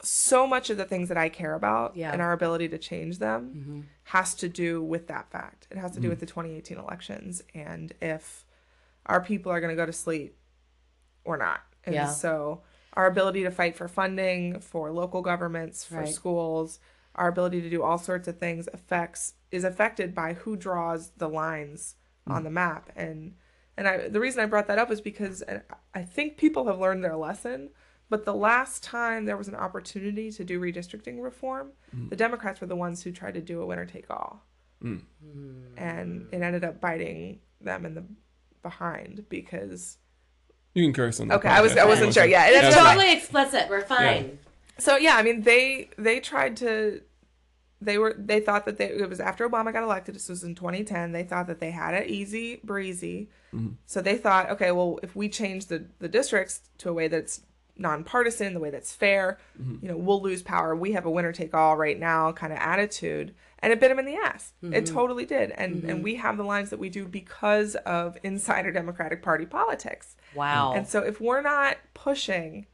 so 0.04 0.46
much 0.46 0.70
of 0.70 0.78
the 0.78 0.86
things 0.86 1.08
that 1.10 1.18
I 1.18 1.30
care 1.30 1.54
about 1.54 1.96
Yeah. 1.96 2.12
and 2.12 2.22
our 2.22 2.34
ability 2.34 2.68
to 2.70 2.78
change 2.78 3.20
them 3.20 3.54
mm-hmm. 3.56 3.82
has 4.06 4.36
to 4.36 4.50
do 4.50 4.84
with 4.84 5.08
that 5.08 5.32
fact. 5.32 5.68
It 5.72 5.78
has 5.78 5.92
to 5.92 6.00
do 6.00 6.08
mm. 6.08 6.12
with 6.12 6.20
the 6.20 6.26
2018 6.26 6.78
elections 6.78 7.42
and 7.54 7.94
if 8.02 8.46
our 9.06 9.22
people 9.22 9.52
are 9.52 9.60
going 9.60 9.72
to 9.72 9.82
go 9.82 9.86
to 9.86 9.94
sleep 9.94 10.38
or 11.24 11.38
not. 11.38 11.62
And 11.86 11.96
Yeah. 11.96 12.10
so 12.10 12.62
our 12.94 13.08
ability 13.08 13.44
to 13.44 13.52
fight 13.52 13.76
for 13.76 13.88
funding 13.88 14.60
for 14.60 14.92
local 14.92 15.22
governments, 15.22 15.84
for 15.84 16.00
Right. 16.00 16.08
schools, 16.08 16.80
our 17.16 17.28
ability 17.28 17.62
to 17.62 17.70
do 17.70 17.82
all 17.82 17.98
sorts 17.98 18.28
of 18.28 18.38
things 18.38 18.68
affects 18.74 19.34
is 19.52 19.64
affected 19.64 20.14
by 20.14 20.34
who 20.34 20.56
draws 20.56 21.12
the 21.12 21.30
lines 21.30 21.96
mm. 22.28 22.34
on 22.34 22.44
the 22.44 22.50
map 22.50 22.92
and 22.96 23.36
and 23.76 23.88
I 23.88 24.08
the 24.08 24.20
reason 24.20 24.42
I 24.42 24.46
brought 24.46 24.68
that 24.68 24.80
up 24.80 24.92
is 24.92 25.02
because 25.02 25.44
I 25.94 26.04
think 26.04 26.38
people 26.38 26.68
have 26.68 26.80
learned 26.80 27.04
their 27.04 27.16
lesson 27.16 27.70
but 28.14 28.26
the 28.26 28.34
last 28.36 28.84
time 28.84 29.26
there 29.26 29.36
was 29.36 29.48
an 29.48 29.56
opportunity 29.56 30.32
to 30.32 30.44
do 30.44 30.62
redistricting 30.62 31.20
reform 31.20 31.72
mm. 31.96 32.08
the 32.12 32.16
Democrats 32.16 32.62
were 32.62 32.68
the 32.68 32.76
ones 32.76 33.02
who 33.02 33.12
tried 33.12 33.34
to 33.34 33.42
do 33.42 33.60
a 33.60 33.66
winner 33.66 33.88
take 33.88 34.08
all 34.12 34.46
mm. 34.84 35.02
and 35.78 36.28
it 36.32 36.44
ended 36.44 36.64
up 36.64 36.80
biting 36.80 37.40
them 37.60 37.88
in 37.88 37.96
the 37.96 38.04
behind 38.62 39.26
because 39.30 39.98
You 40.76 40.84
can 40.84 40.94
curse 40.94 41.20
on 41.20 41.30
the 41.30 41.36
Okay, 41.38 41.50
I 41.50 41.62
was- 41.62 41.76
I 41.76 41.86
wasn't 41.86 42.14
sure. 42.14 42.26
Yeah, 42.26 42.46
It's 42.46 42.62
that's 42.62 42.76
fine. 42.76 42.96
totally 42.96 43.14
explicit. 43.14 43.68
We're 43.68 43.82
fine. 43.82 44.38
So 44.78 44.96
yeah, 44.96 45.16
I 45.18 45.24
mean 45.24 45.42
they 45.42 45.90
they 45.98 46.20
tried 46.20 46.58
to 46.58 47.02
they 47.82 47.98
were 47.98 48.16
they 48.18 48.40
thought 48.40 48.66
that 48.66 48.78
they 48.78 48.90
it 48.90 49.10
was 49.10 49.20
after 49.20 49.50
Obama 49.50 49.74
got 49.74 49.84
elected. 49.84 50.14
This 50.14 50.30
was 50.30 50.44
in 50.44 50.54
2010. 50.54 51.14
They 51.14 51.24
thought 51.24 51.48
that 51.48 51.60
they 51.60 51.72
had 51.72 51.96
it 51.96 52.10
easy 52.10 52.60
breezy. 52.64 53.30
Mm-hmm. 53.54 53.74
So 53.86 54.02
they 54.02 54.18
thought, 54.18 54.52
okay, 54.52 54.72
well 54.72 55.00
if 55.02 55.16
we 55.16 55.30
change 55.30 55.66
the 55.66 55.86
the 56.00 56.08
districts 56.08 56.62
to 56.80 56.90
a 56.90 56.94
way 56.94 57.08
that's 57.08 57.42
nonpartisan, 57.78 58.54
the 58.54 58.60
way 58.60 58.70
that's 58.70 58.94
fair, 58.94 59.40
mm-hmm. 59.60 59.78
you 59.82 59.92
know, 59.92 59.98
we'll 59.98 60.22
lose 60.22 60.42
power. 60.42 60.76
We 60.76 60.92
have 60.94 61.06
a 61.06 61.12
winner 61.12 61.32
take 61.32 61.54
all 61.54 61.76
right 61.76 62.00
now 62.00 62.32
kind 62.32 62.54
of 62.54 62.60
attitude, 62.60 63.34
and 63.60 63.74
it 63.74 63.80
bit 63.80 63.92
him 63.92 64.00
in 64.00 64.06
the 64.06 64.16
ass. 64.16 64.54
It 64.62 64.68
mm-hmm. 64.68 64.94
totally 64.94 65.26
did, 65.26 65.52
and 65.52 65.76
and 65.76 65.84
mm-hmm. 65.84 66.02
we 66.02 66.16
have 66.16 66.38
the 66.38 66.44
lines 66.44 66.70
that 66.70 66.80
we 66.80 66.90
do 66.90 67.08
because 67.08 67.76
of 67.76 68.18
insider 68.24 68.72
Democratic 68.72 69.24
Party 69.24 69.46
politics. 69.46 70.16
Wow. 70.36 70.74
And 70.74 70.88
so 70.88 71.00
if 71.00 71.22
we're 71.22 71.42
not 71.42 71.78
pushing, 71.94 72.66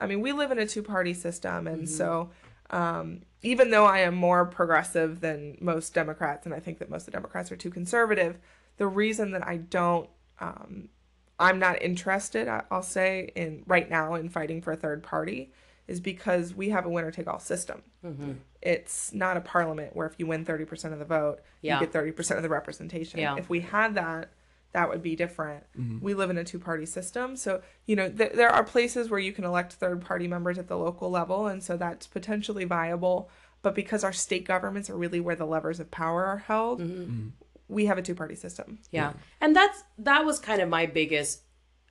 I 0.00 0.06
mean, 0.06 0.20
we 0.20 0.32
live 0.32 0.50
in 0.50 0.58
a 0.58 0.66
two 0.66 0.82
party 0.82 1.14
system. 1.14 1.66
And 1.66 1.88
so 1.88 2.30
um, 2.72 3.20
even 3.42 3.70
though 3.70 3.84
I 3.84 4.00
am 4.00 4.14
more 4.14 4.46
progressive 4.46 5.20
than 5.20 5.58
most 5.60 5.94
Democrats, 5.94 6.46
and 6.46 6.54
I 6.54 6.60
think 6.60 6.78
that 6.78 6.90
most 6.90 7.02
of 7.02 7.06
the 7.06 7.12
Democrats 7.12 7.52
are 7.52 7.56
too 7.56 7.70
conservative, 7.70 8.38
the 8.78 8.86
reason 8.86 9.32
that 9.32 9.46
I 9.46 9.58
don't, 9.58 10.08
um, 10.40 10.88
I'm 11.42 11.58
not 11.58 11.82
interested, 11.82 12.48
I- 12.48 12.64
I'll 12.70 12.82
say, 12.82 13.30
in 13.34 13.62
right 13.66 13.88
now 13.90 14.14
in 14.14 14.28
fighting 14.28 14.62
for 14.62 14.72
a 14.72 14.76
third 14.76 15.02
party 15.02 15.52
is 15.88 16.00
because 16.00 16.54
we 16.54 16.70
have 16.70 16.86
a 16.86 16.88
winner 16.88 17.10
take 17.10 17.26
all 17.26 17.40
system. 17.40 17.82
Mm-hmm. 18.04 18.32
It's 18.62 19.12
not 19.12 19.36
a 19.36 19.40
parliament 19.40 19.96
where 19.96 20.06
if 20.06 20.14
you 20.18 20.26
win 20.26 20.44
30% 20.44 20.92
of 20.92 20.98
the 21.00 21.04
vote, 21.04 21.40
Yeah. 21.60 21.80
you 21.80 21.86
get 21.86 21.92
30% 21.92 22.36
of 22.36 22.42
the 22.42 22.48
representation. 22.48 23.18
Yeah. 23.18 23.36
If 23.36 23.48
we 23.50 23.60
had 23.60 23.94
that, 23.96 24.30
that 24.72 24.88
would 24.88 25.02
be 25.02 25.16
different. 25.16 25.64
Mm-hmm. 25.78 25.98
We 26.00 26.14
live 26.14 26.30
in 26.30 26.38
a 26.38 26.44
two 26.44 26.58
party 26.60 26.86
system. 26.86 27.36
So, 27.36 27.60
you 27.84 27.96
know, 27.96 28.08
th- 28.08 28.32
there 28.32 28.48
are 28.48 28.64
places 28.64 29.10
where 29.10 29.20
you 29.20 29.32
can 29.32 29.44
elect 29.44 29.74
third 29.74 30.00
party 30.00 30.26
members 30.28 30.56
at 30.56 30.68
the 30.68 30.78
local 30.78 31.10
level. 31.10 31.46
And 31.48 31.62
so 31.62 31.76
that's 31.76 32.06
potentially 32.06 32.64
viable. 32.64 33.28
But 33.60 33.74
because 33.74 34.02
our 34.02 34.12
state 34.12 34.44
governments 34.46 34.88
are 34.88 34.96
really 34.96 35.20
where 35.20 35.36
the 35.36 35.44
levers 35.44 35.78
of 35.78 35.90
power 35.90 36.24
are 36.24 36.38
held, 36.38 36.80
mm-hmm. 36.80 37.28
We 37.68 37.86
have 37.86 37.98
a 37.98 38.02
two 38.02 38.14
party 38.14 38.34
system. 38.34 38.78
Yeah. 38.90 39.12
And 39.40 39.54
that's 39.56 39.82
that 39.98 40.24
was 40.24 40.38
kind 40.38 40.60
of 40.60 40.68
my 40.68 40.86
biggest 40.86 41.42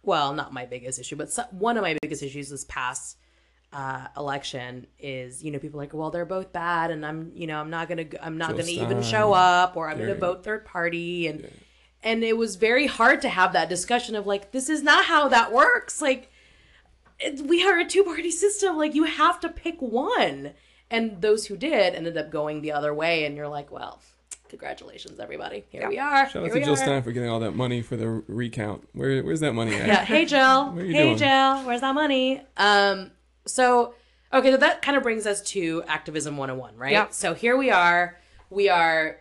well, 0.04 0.34
not 0.34 0.52
my 0.52 0.66
biggest 0.66 1.00
issue, 1.00 1.16
but 1.16 1.32
so, 1.32 1.44
one 1.52 1.78
of 1.78 1.84
my 1.84 1.98
biggest 2.02 2.24
issues 2.24 2.50
this 2.50 2.66
past 2.66 3.18
uh, 3.72 4.08
election 4.18 4.88
is, 5.00 5.44
you 5.44 5.52
know, 5.52 5.60
people 5.60 5.80
are 5.80 5.84
like, 5.84 5.94
well, 5.94 6.10
they're 6.10 6.26
both 6.26 6.52
bad, 6.52 6.92
and 6.92 7.06
I'm, 7.06 7.32
you 7.36 7.48
know, 7.48 7.60
I'm 7.60 7.70
not 7.70 7.88
gonna, 7.88 8.06
I'm 8.22 8.38
not 8.38 8.50
Jill 8.50 8.60
gonna 8.60 8.70
even 8.70 9.04
show 9.04 9.34
up, 9.34 9.78
or 9.78 9.90
I'm 9.90 10.00
gonna 10.00 10.16
vote 10.16 10.44
third 10.44 10.66
party, 10.66 11.28
and 11.28 11.48
and 12.04 12.24
it 12.24 12.36
was 12.36 12.56
very 12.56 12.88
hard 12.88 13.22
to 13.22 13.30
have 13.30 13.54
that 13.54 13.70
discussion 13.70 14.16
of 14.16 14.26
like, 14.26 14.52
this 14.52 14.70
is 14.70 14.82
not 14.82 15.06
how 15.06 15.28
that 15.30 15.52
works, 15.52 16.02
like. 16.02 16.30
It, 17.24 17.46
we 17.46 17.64
are 17.64 17.78
a 17.78 17.86
two 17.86 18.04
party 18.04 18.32
system. 18.32 18.78
Like, 18.78 18.96
you 18.96 19.04
have 19.04 19.40
to 19.42 19.50
pick 19.50 19.80
one. 19.80 20.54
And 20.90 21.22
those 21.22 21.46
who 21.46 21.56
did 21.56 21.94
ended 21.94 22.18
up 22.18 22.32
going 22.32 22.62
the 22.62 22.72
other 22.72 22.96
way. 22.96 23.26
And 23.26 23.38
you're 23.38 23.48
like, 23.48 23.72
well, 23.72 24.02
congratulations, 24.52 25.18
everybody. 25.20 25.64
Here 25.70 25.88
we 25.88 25.98
are. 25.98 26.30
Shout 26.30 26.44
out 26.44 26.52
to 26.52 26.60
Jill 26.60 26.74
are. 26.74 26.78
Stein 26.78 27.02
for 27.02 27.14
getting 27.14 27.30
all 27.30 27.40
that 27.40 27.54
money 27.54 27.82
for 27.82 27.96
the 27.96 28.08
recount. 28.28 28.88
Where, 28.92 29.24
where's 29.24 29.40
that 29.40 29.54
money 29.54 29.74
at? 29.74 29.88
Yeah. 29.88 30.06
Hey, 30.06 30.26
Jill. 30.26 30.66
What 30.72 30.84
are 30.84 30.86
you 30.86 30.94
hey, 30.94 31.04
doing? 31.04 31.18
Jill. 31.18 31.64
Where's 31.64 31.82
that 31.82 31.96
money? 31.96 32.44
Um. 32.58 33.12
So, 33.48 33.96
okay, 34.32 34.52
so 34.52 34.58
that 34.58 34.82
kind 34.84 34.98
of 34.98 35.04
brings 35.04 35.26
us 35.26 35.42
to 35.54 35.84
activism 35.88 36.38
101, 36.38 36.76
right? 36.76 36.92
Yeah. 36.92 37.08
So 37.10 37.34
here 37.34 37.58
we 37.58 37.72
are. 37.72 38.20
We 38.50 38.70
are 38.70 39.20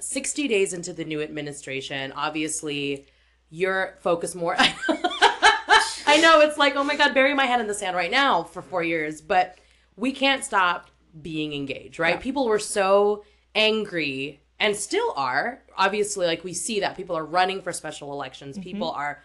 60 0.00 0.48
days 0.48 0.72
into 0.72 0.92
the 0.92 1.04
new 1.04 1.22
administration. 1.22 2.10
Obviously, 2.12 3.06
you're 3.50 3.98
focused 4.00 4.34
more. 4.34 4.56
I 4.58 6.18
know 6.20 6.40
it's 6.40 6.58
like, 6.58 6.76
oh 6.76 6.82
my 6.82 6.96
God, 6.96 7.14
bury 7.14 7.34
my 7.34 7.44
head 7.44 7.60
in 7.60 7.68
the 7.68 7.74
sand 7.74 7.94
right 7.94 8.10
now 8.10 8.42
for 8.42 8.62
four 8.62 8.82
years, 8.82 9.20
but 9.20 9.58
we 9.96 10.12
can't 10.12 10.42
stop 10.42 10.90
being 11.20 11.52
engaged, 11.52 11.98
right? 11.98 12.18
People 12.20 12.46
were 12.46 12.58
so 12.58 13.24
angry 13.54 14.41
and 14.62 14.76
still 14.76 15.12
are. 15.16 15.60
Obviously, 15.76 16.24
like 16.24 16.44
we 16.44 16.54
see 16.54 16.80
that 16.80 16.96
people 16.96 17.16
are 17.16 17.24
running 17.26 17.60
for 17.60 17.72
special 17.72 18.12
elections, 18.12 18.56
people 18.58 18.90
are 18.92 19.20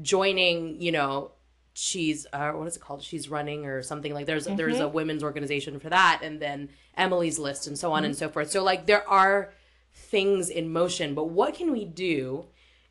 joining, 0.00 0.80
you 0.80 0.92
know, 0.92 1.32
she's 1.74 2.26
uh, 2.32 2.52
what 2.52 2.66
is 2.68 2.76
it 2.76 2.80
called? 2.80 3.02
She's 3.02 3.28
running 3.28 3.66
or 3.66 3.82
something 3.82 4.14
like 4.14 4.26
there's 4.26 4.46
there's 4.46 4.80
a 4.80 4.88
women's 4.88 5.22
organization 5.22 5.80
for 5.80 5.90
that, 5.90 6.20
and 6.22 6.40
then 6.40 6.70
Emily's 6.96 7.38
list 7.38 7.66
and 7.66 7.76
so 7.76 7.92
on 7.92 8.04
and 8.04 8.16
so 8.16 8.28
forth. 8.28 8.50
So 8.50 8.62
like 8.62 8.86
there 8.86 9.06
are 9.08 9.52
things 9.92 10.48
in 10.48 10.72
motion, 10.72 11.14
but 11.14 11.24
what 11.24 11.54
can 11.54 11.72
we 11.72 11.84
do 11.84 12.46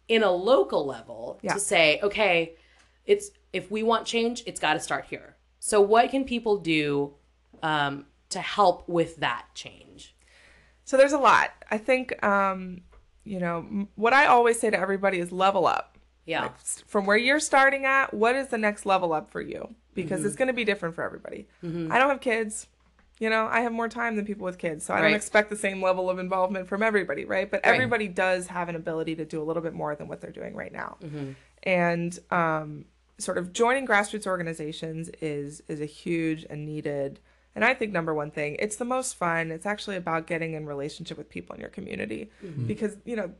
in 0.09 0.23
a 0.23 0.31
local 0.31 0.85
level 0.85 1.39
Yeah. 1.41 1.53
to 1.53 1.59
say, 1.59 1.99
okay, 2.03 2.55
it's 3.05 3.31
if 3.53 3.71
we 3.71 3.81
want 3.81 4.05
change, 4.05 4.43
it's 4.45 4.59
got 4.59 4.73
to 4.73 4.79
start 4.81 5.05
here. 5.05 5.37
So 5.59 5.79
what 5.79 6.09
can 6.11 6.25
people 6.25 6.57
do 6.57 7.13
um, 7.63 8.05
to 8.29 8.39
help 8.39 8.87
with 8.89 9.17
that 9.17 9.45
change? 9.55 10.16
So 10.87 10.95
there's 10.95 11.11
a 11.11 11.17
lot. 11.19 11.51
I 11.69 11.77
think, 11.77 12.23
um, 12.23 12.79
you 13.25 13.41
know, 13.41 13.87
what 13.95 14.13
I 14.13 14.27
always 14.27 14.57
say 14.57 14.69
to 14.69 14.79
everybody 14.79 15.19
is 15.19 15.33
level 15.33 15.67
up. 15.67 15.97
Yeah, 16.25 16.43
Like, 16.43 16.57
from 16.87 17.05
where 17.05 17.17
you're 17.17 17.41
starting 17.41 17.83
at, 17.85 18.13
what 18.13 18.35
is 18.37 18.47
the 18.47 18.57
next 18.57 18.85
level 18.85 19.11
up 19.11 19.29
for 19.29 19.41
you? 19.41 19.75
Because 19.95 20.23
it's 20.23 20.37
going 20.37 20.47
to 20.47 20.53
be 20.53 20.63
different 20.63 20.95
for 20.95 21.03
everybody. 21.03 21.47
I 21.61 21.99
don't 21.99 22.09
have 22.09 22.21
kids. 22.21 22.67
You 23.19 23.29
know, 23.29 23.47
I 23.47 23.61
have 23.61 23.73
more 23.73 23.89
time 23.89 24.15
than 24.15 24.25
people 24.25 24.45
with 24.45 24.57
kids, 24.57 24.85
so 24.85 24.93
I 24.93 25.01
don't 25.01 25.13
expect 25.15 25.49
the 25.49 25.57
same 25.57 25.81
level 25.81 26.09
of 26.09 26.19
involvement 26.19 26.69
from 26.69 26.81
everybody, 26.83 27.25
right? 27.25 27.49
But 27.51 27.61
Right. 27.65 27.73
everybody 27.73 28.07
does 28.07 28.47
have 28.47 28.69
an 28.69 28.75
ability 28.77 29.15
to 29.15 29.25
do 29.25 29.41
a 29.41 29.43
little 29.43 29.63
bit 29.63 29.73
more 29.73 29.93
than 29.95 30.07
what 30.07 30.21
they're 30.21 30.31
doing 30.31 30.55
right 30.55 30.71
now. 30.71 30.97
And 31.63 32.17
um, 32.31 32.85
sort 33.17 33.37
of 33.37 33.51
joining 33.51 33.85
grassroots 33.85 34.25
organizations 34.27 35.09
is 35.21 35.61
is 35.67 35.81
a 35.81 35.85
huge 35.85 36.45
and 36.49 36.65
needed 36.65 37.19
and 37.57 37.65
I 37.65 37.73
think 37.73 37.91
number 37.91 38.13
one 38.13 38.29
thing, 38.29 38.55
it's 38.59 38.75
the 38.75 38.85
most 38.85 39.15
fun. 39.15 39.49
It's 39.49 39.65
actually 39.65 39.95
about 39.95 40.27
getting 40.27 40.53
in 40.53 40.67
relationship 40.67 41.17
with 41.17 41.27
people 41.27 41.55
in 41.55 41.59
your 41.59 41.71
community 41.71 42.29
mm-hmm. 42.45 42.67
because, 42.67 42.95
you 43.03 43.15
know, 43.15 43.31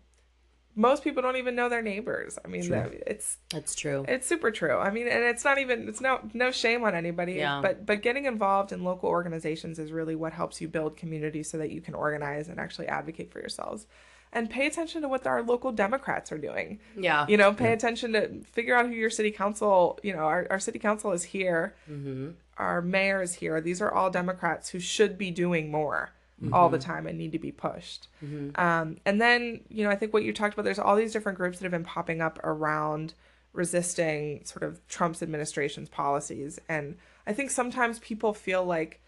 most 0.73 1.03
people 1.03 1.21
don't 1.21 1.35
even 1.35 1.53
know 1.53 1.69
their 1.69 1.83
neighbors. 1.83 2.39
I 2.43 2.47
mean, 2.47 2.67
that- 2.71 2.95
it's 3.05 3.37
that's 3.51 3.75
true. 3.75 4.05
it's 4.07 4.25
super 4.25 4.49
true. 4.49 4.75
I 4.75 4.89
mean, 4.89 5.07
and 5.07 5.23
it's 5.23 5.45
not 5.45 5.59
even 5.59 5.87
it's 5.87 6.01
no 6.01 6.19
no 6.33 6.49
shame 6.49 6.83
on 6.83 6.95
anybody. 6.95 7.33
Yeah. 7.33 7.61
But 7.61 7.85
but 7.85 8.01
getting 8.01 8.25
involved 8.25 8.71
in 8.71 8.83
local 8.83 9.07
organizations 9.07 9.77
is 9.77 9.91
really 9.91 10.15
what 10.15 10.33
helps 10.33 10.61
you 10.61 10.67
build 10.67 10.97
community 10.97 11.43
so 11.43 11.59
that 11.59 11.69
you 11.69 11.79
can 11.79 11.93
organize 11.93 12.47
and 12.47 12.59
actually 12.59 12.87
advocate 12.87 13.31
for 13.31 13.37
yourselves. 13.37 13.85
And 14.33 14.49
pay 14.49 14.65
attention 14.65 15.03
to 15.03 15.07
what 15.07 15.27
our 15.27 15.43
local 15.43 15.71
Democrats 15.71 16.31
are 16.31 16.39
doing. 16.39 16.79
Yeah, 16.97 17.27
You 17.29 17.37
know, 17.37 17.53
pay 17.53 17.71
attention 17.71 18.13
to 18.13 18.43
figure 18.51 18.75
out 18.75 18.87
who 18.87 18.93
your 18.93 19.11
city 19.11 19.29
council, 19.31 19.99
you 20.01 20.11
know, 20.11 20.23
our, 20.23 20.47
our 20.49 20.59
city 20.59 20.79
council 20.79 21.11
is 21.11 21.23
here. 21.23 21.75
Mm-hmm. 21.89 22.31
Our 22.57 22.81
mayors 22.81 23.35
here. 23.35 23.61
These 23.61 23.81
are 23.81 23.91
all 23.91 24.09
Democrats 24.09 24.69
who 24.69 24.79
should 24.79 25.17
be 25.17 25.31
doing 25.31 25.71
more 25.71 26.11
all 26.53 26.69
the 26.69 26.77
time 26.77 27.07
and 27.07 27.17
need 27.17 27.31
to 27.31 27.39
be 27.39 27.51
pushed. 27.51 28.07
Um, 28.55 28.97
and 29.05 29.19
then, 29.19 29.61
you 29.69 29.83
know, 29.83 29.89
I 29.89 29.95
think 29.95 30.13
what 30.13 30.23
you 30.23 30.31
talked 30.33 30.53
about, 30.53 30.65
there's 30.65 30.77
all 30.79 30.95
these 30.95 31.11
different 31.11 31.37
groups 31.37 31.57
that 31.57 31.63
have 31.65 31.71
been 31.71 31.83
popping 31.83 32.21
up 32.21 32.39
around 32.43 33.15
resisting 33.53 34.45
sort 34.45 34.61
of 34.63 34.85
Trump's 34.87 35.23
administration's 35.23 35.89
policies. 35.89 36.59
And 36.69 36.95
I 37.25 37.33
think 37.33 37.49
sometimes 37.49 37.97
people 37.99 38.33
feel 38.33 38.63
like, 38.63 39.01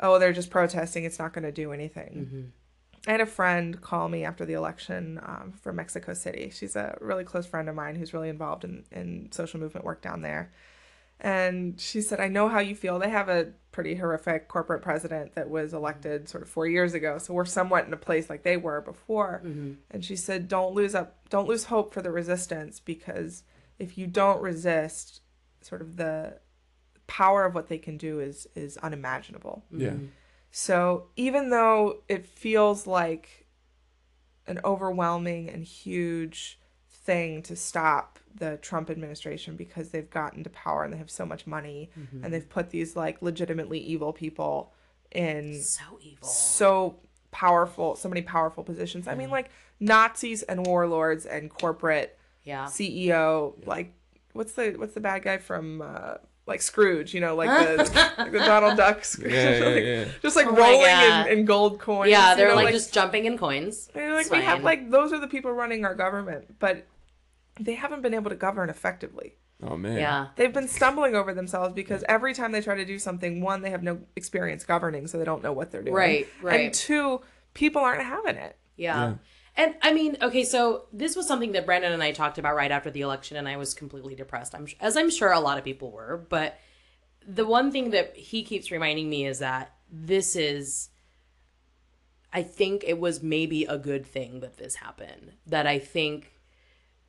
oh, 0.00 0.18
they're 0.18 0.32
just 0.32 0.50
protesting. 0.50 1.04
It's 1.04 1.20
not 1.20 1.32
going 1.32 1.44
to 1.44 1.52
do 1.52 1.72
anything. 1.72 2.52
I 3.06 3.12
had 3.12 3.20
a 3.20 3.26
friend 3.26 3.80
call 3.80 4.08
me 4.08 4.24
after 4.24 4.44
the 4.44 4.54
election 4.54 5.20
um, 5.24 5.54
from 5.60 5.76
Mexico 5.76 6.14
City. 6.14 6.50
She's 6.52 6.74
a 6.76 6.96
really 7.00 7.24
close 7.24 7.46
friend 7.46 7.68
of 7.68 7.74
mine 7.76 7.94
who's 7.96 8.12
really 8.12 8.28
involved 8.28 8.64
in, 8.64 8.84
in 8.90 9.30
social 9.30 9.60
movement 9.60 9.84
work 9.84 10.02
down 10.02 10.22
there. 10.22 10.50
And 11.22 11.80
she 11.80 12.00
said, 12.00 12.18
I 12.18 12.26
know 12.26 12.48
how 12.48 12.58
you 12.58 12.74
feel. 12.74 12.98
They 12.98 13.08
have 13.08 13.28
a 13.28 13.52
pretty 13.70 13.94
horrific 13.94 14.48
corporate 14.48 14.82
president 14.82 15.36
that 15.36 15.48
was 15.48 15.68
mm-hmm. 15.68 15.76
elected 15.78 16.28
sort 16.28 16.42
of 16.42 16.50
four 16.50 16.66
years 16.66 16.94
ago. 16.94 17.16
So 17.18 17.32
we're 17.32 17.44
somewhat 17.44 17.86
in 17.86 17.92
a 17.92 17.96
place 17.96 18.28
like 18.28 18.42
they 18.42 18.56
were 18.56 18.80
before. 18.80 19.40
Mm-hmm. 19.44 19.74
And 19.92 20.04
she 20.04 20.16
said, 20.16 20.48
Don't 20.48 20.74
lose 20.74 20.96
up, 20.96 21.16
don't 21.30 21.48
lose 21.48 21.64
hope 21.64 21.94
for 21.94 22.02
the 22.02 22.10
resistance 22.10 22.80
because 22.80 23.44
if 23.78 23.96
you 23.96 24.08
don't 24.08 24.42
resist, 24.42 25.22
sort 25.60 25.80
of 25.80 25.96
the 25.96 26.38
power 27.06 27.44
of 27.44 27.54
what 27.54 27.68
they 27.68 27.78
can 27.78 27.96
do 27.96 28.18
is 28.18 28.48
is 28.56 28.76
unimaginable. 28.78 29.64
Mm-hmm. 29.72 29.80
Yeah. 29.80 29.94
So 30.50 31.06
even 31.14 31.50
though 31.50 32.02
it 32.08 32.26
feels 32.26 32.86
like 32.86 33.46
an 34.48 34.58
overwhelming 34.64 35.48
and 35.48 35.62
huge 35.62 36.58
thing 36.90 37.42
to 37.42 37.54
stop 37.54 38.18
the 38.38 38.56
Trump 38.58 38.90
administration 38.90 39.56
because 39.56 39.90
they've 39.90 40.08
gotten 40.10 40.42
to 40.44 40.50
power 40.50 40.84
and 40.84 40.92
they 40.92 40.96
have 40.98 41.10
so 41.10 41.24
much 41.26 41.46
money 41.46 41.90
and 42.22 42.32
they've 42.32 42.48
put 42.48 42.70
these 42.70 42.96
like 42.96 43.20
legitimately 43.22 43.78
evil 43.78 44.12
people 44.12 44.72
in 45.10 45.60
so 45.62 45.82
evil. 46.00 46.26
so 46.26 46.96
powerful, 47.30 47.96
so 47.96 48.08
many 48.08 48.22
powerful 48.22 48.62
positions. 48.64 49.06
I 49.08 49.14
mean, 49.14 49.30
like 49.30 49.50
Nazis 49.80 50.42
and 50.42 50.66
warlords 50.66 51.26
and 51.26 51.50
corporate 51.50 52.18
Yeah, 52.44 52.66
CEO, 52.66 53.54
like 53.66 53.92
what's 54.32 54.52
the 54.52 54.72
what's 54.76 54.94
the 54.94 55.00
bad 55.00 55.22
guy 55.22 55.38
from 55.38 55.82
uh, 55.82 56.14
like 56.46 56.62
Scrooge? 56.62 57.12
You 57.14 57.20
know, 57.20 57.34
like 57.34 57.48
the 57.50 58.12
like 58.18 58.32
the 58.32 58.38
Donald 58.38 58.76
Duck 58.76 59.04
Scrooge, 59.04 59.32
Yeah, 59.32 59.58
yeah, 59.74 59.98
like, 60.04 60.22
just 60.22 60.36
like 60.36 60.46
Oh 60.46 60.54
rolling 60.54 60.90
in, 61.32 61.38
in 61.40 61.44
gold 61.44 61.78
coins. 61.78 62.10
yeah, 62.10 62.34
they're 62.34 62.48
know, 62.48 62.54
like, 62.54 62.72
just 62.72 62.92
jumping 62.94 63.24
in 63.26 63.36
coins. 63.36 63.90
like 63.94 64.30
we 64.30 64.40
have 64.42 64.62
like 64.62 64.90
those 64.90 65.12
are 65.12 65.20
the 65.20 65.28
people 65.28 65.52
running 65.52 65.84
our 65.84 65.94
government, 65.94 66.58
but 66.58 66.86
they 67.60 67.74
haven't 67.74 68.02
been 68.02 68.14
able 68.14 68.30
to 68.30 68.36
govern 68.36 68.70
effectively. 68.70 69.36
Oh 69.62 69.76
man. 69.76 69.98
Yeah, 69.98 70.28
They've 70.36 70.52
been 70.52 70.68
stumbling 70.68 71.14
over 71.14 71.32
themselves 71.32 71.72
because 71.72 72.02
every 72.08 72.34
time 72.34 72.52
they 72.52 72.60
try 72.60 72.74
to 72.74 72.84
do 72.84 72.98
something, 72.98 73.40
one, 73.40 73.62
they 73.62 73.70
have 73.70 73.82
no 73.82 74.00
experience 74.16 74.64
governing, 74.64 75.06
so 75.06 75.18
they 75.18 75.24
don't 75.24 75.42
know 75.42 75.52
what 75.52 75.70
they're 75.70 75.82
doing. 75.82 75.94
Right, 75.94 76.28
right. 76.40 76.60
And 76.60 76.74
two, 76.74 77.20
people 77.54 77.82
aren't 77.82 78.02
having 78.02 78.36
it. 78.36 78.56
Yeah. 78.76 78.96
Yeah. 78.96 79.14
And 79.54 79.74
I 79.82 79.92
mean, 79.92 80.16
okay, 80.22 80.44
so 80.44 80.86
this 80.92 81.14
was 81.14 81.26
something 81.28 81.52
that 81.52 81.66
Brandon 81.66 81.92
and 81.92 82.02
I 82.02 82.12
talked 82.12 82.38
about 82.38 82.56
right 82.56 82.70
after 82.70 82.90
the 82.90 83.02
election, 83.02 83.36
and 83.36 83.46
I 83.46 83.56
was 83.56 83.74
completely 83.74 84.14
depressed. 84.14 84.54
I'm 84.54 84.66
as 84.80 84.96
I'm 84.96 85.10
sure 85.10 85.30
a 85.30 85.40
lot 85.40 85.58
of 85.58 85.64
people 85.64 85.90
were. 85.90 86.24
But 86.28 86.58
the 87.26 87.46
one 87.46 87.70
thing 87.70 87.90
that 87.90 88.16
he 88.16 88.42
keeps 88.42 88.70
reminding 88.70 89.10
me 89.10 89.26
is 89.26 89.40
that 89.40 89.74
this 89.90 90.36
is. 90.36 90.88
I 92.34 92.42
think 92.42 92.82
it 92.86 92.98
was 92.98 93.22
maybe 93.22 93.64
a 93.66 93.76
good 93.76 94.06
thing 94.06 94.40
that 94.40 94.56
this 94.56 94.76
happened. 94.76 95.32
That 95.46 95.66
I 95.66 95.78
think 95.78 96.31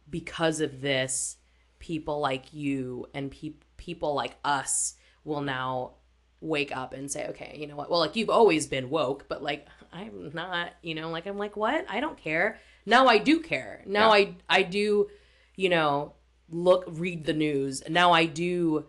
because 0.10 0.60
of 0.60 0.82
this, 0.82 1.38
people 1.80 2.20
like 2.20 2.54
you 2.54 3.08
and 3.14 3.32
pe- 3.32 3.54
people 3.78 4.14
like 4.14 4.36
us 4.44 4.96
will 5.24 5.42
now 5.42 5.96
wake 6.42 6.76
up 6.76 6.94
and 6.94 7.10
say, 7.10 7.28
okay, 7.30 7.56
you 7.60 7.68
know 7.68 7.76
what? 7.76 7.90
Well, 7.90 8.00
like 8.00 8.16
you've 8.16 8.30
always 8.30 8.68
been 8.68 8.90
woke, 8.90 9.28
but 9.28 9.42
like 9.42 9.68
I'm 9.92 10.32
not, 10.34 10.72
you 10.82 10.96
know, 10.96 11.10
like 11.10 11.26
I'm 11.26 11.38
like, 11.38 11.56
what? 11.56 11.86
I 11.90 12.00
don't 12.00 12.18
care. 12.18 12.60
Now 12.86 13.08
I 13.08 13.18
do 13.18 13.40
care. 13.40 13.82
Now 13.86 14.12
I 14.12 14.36
I 14.50 14.64
do, 14.64 15.10
you 15.56 15.70
know, 15.70 16.14
look 16.50 16.86
read 16.88 17.26
the 17.26 17.34
news. 17.34 17.84
Now 17.90 18.12
I 18.12 18.26
do 18.26 18.86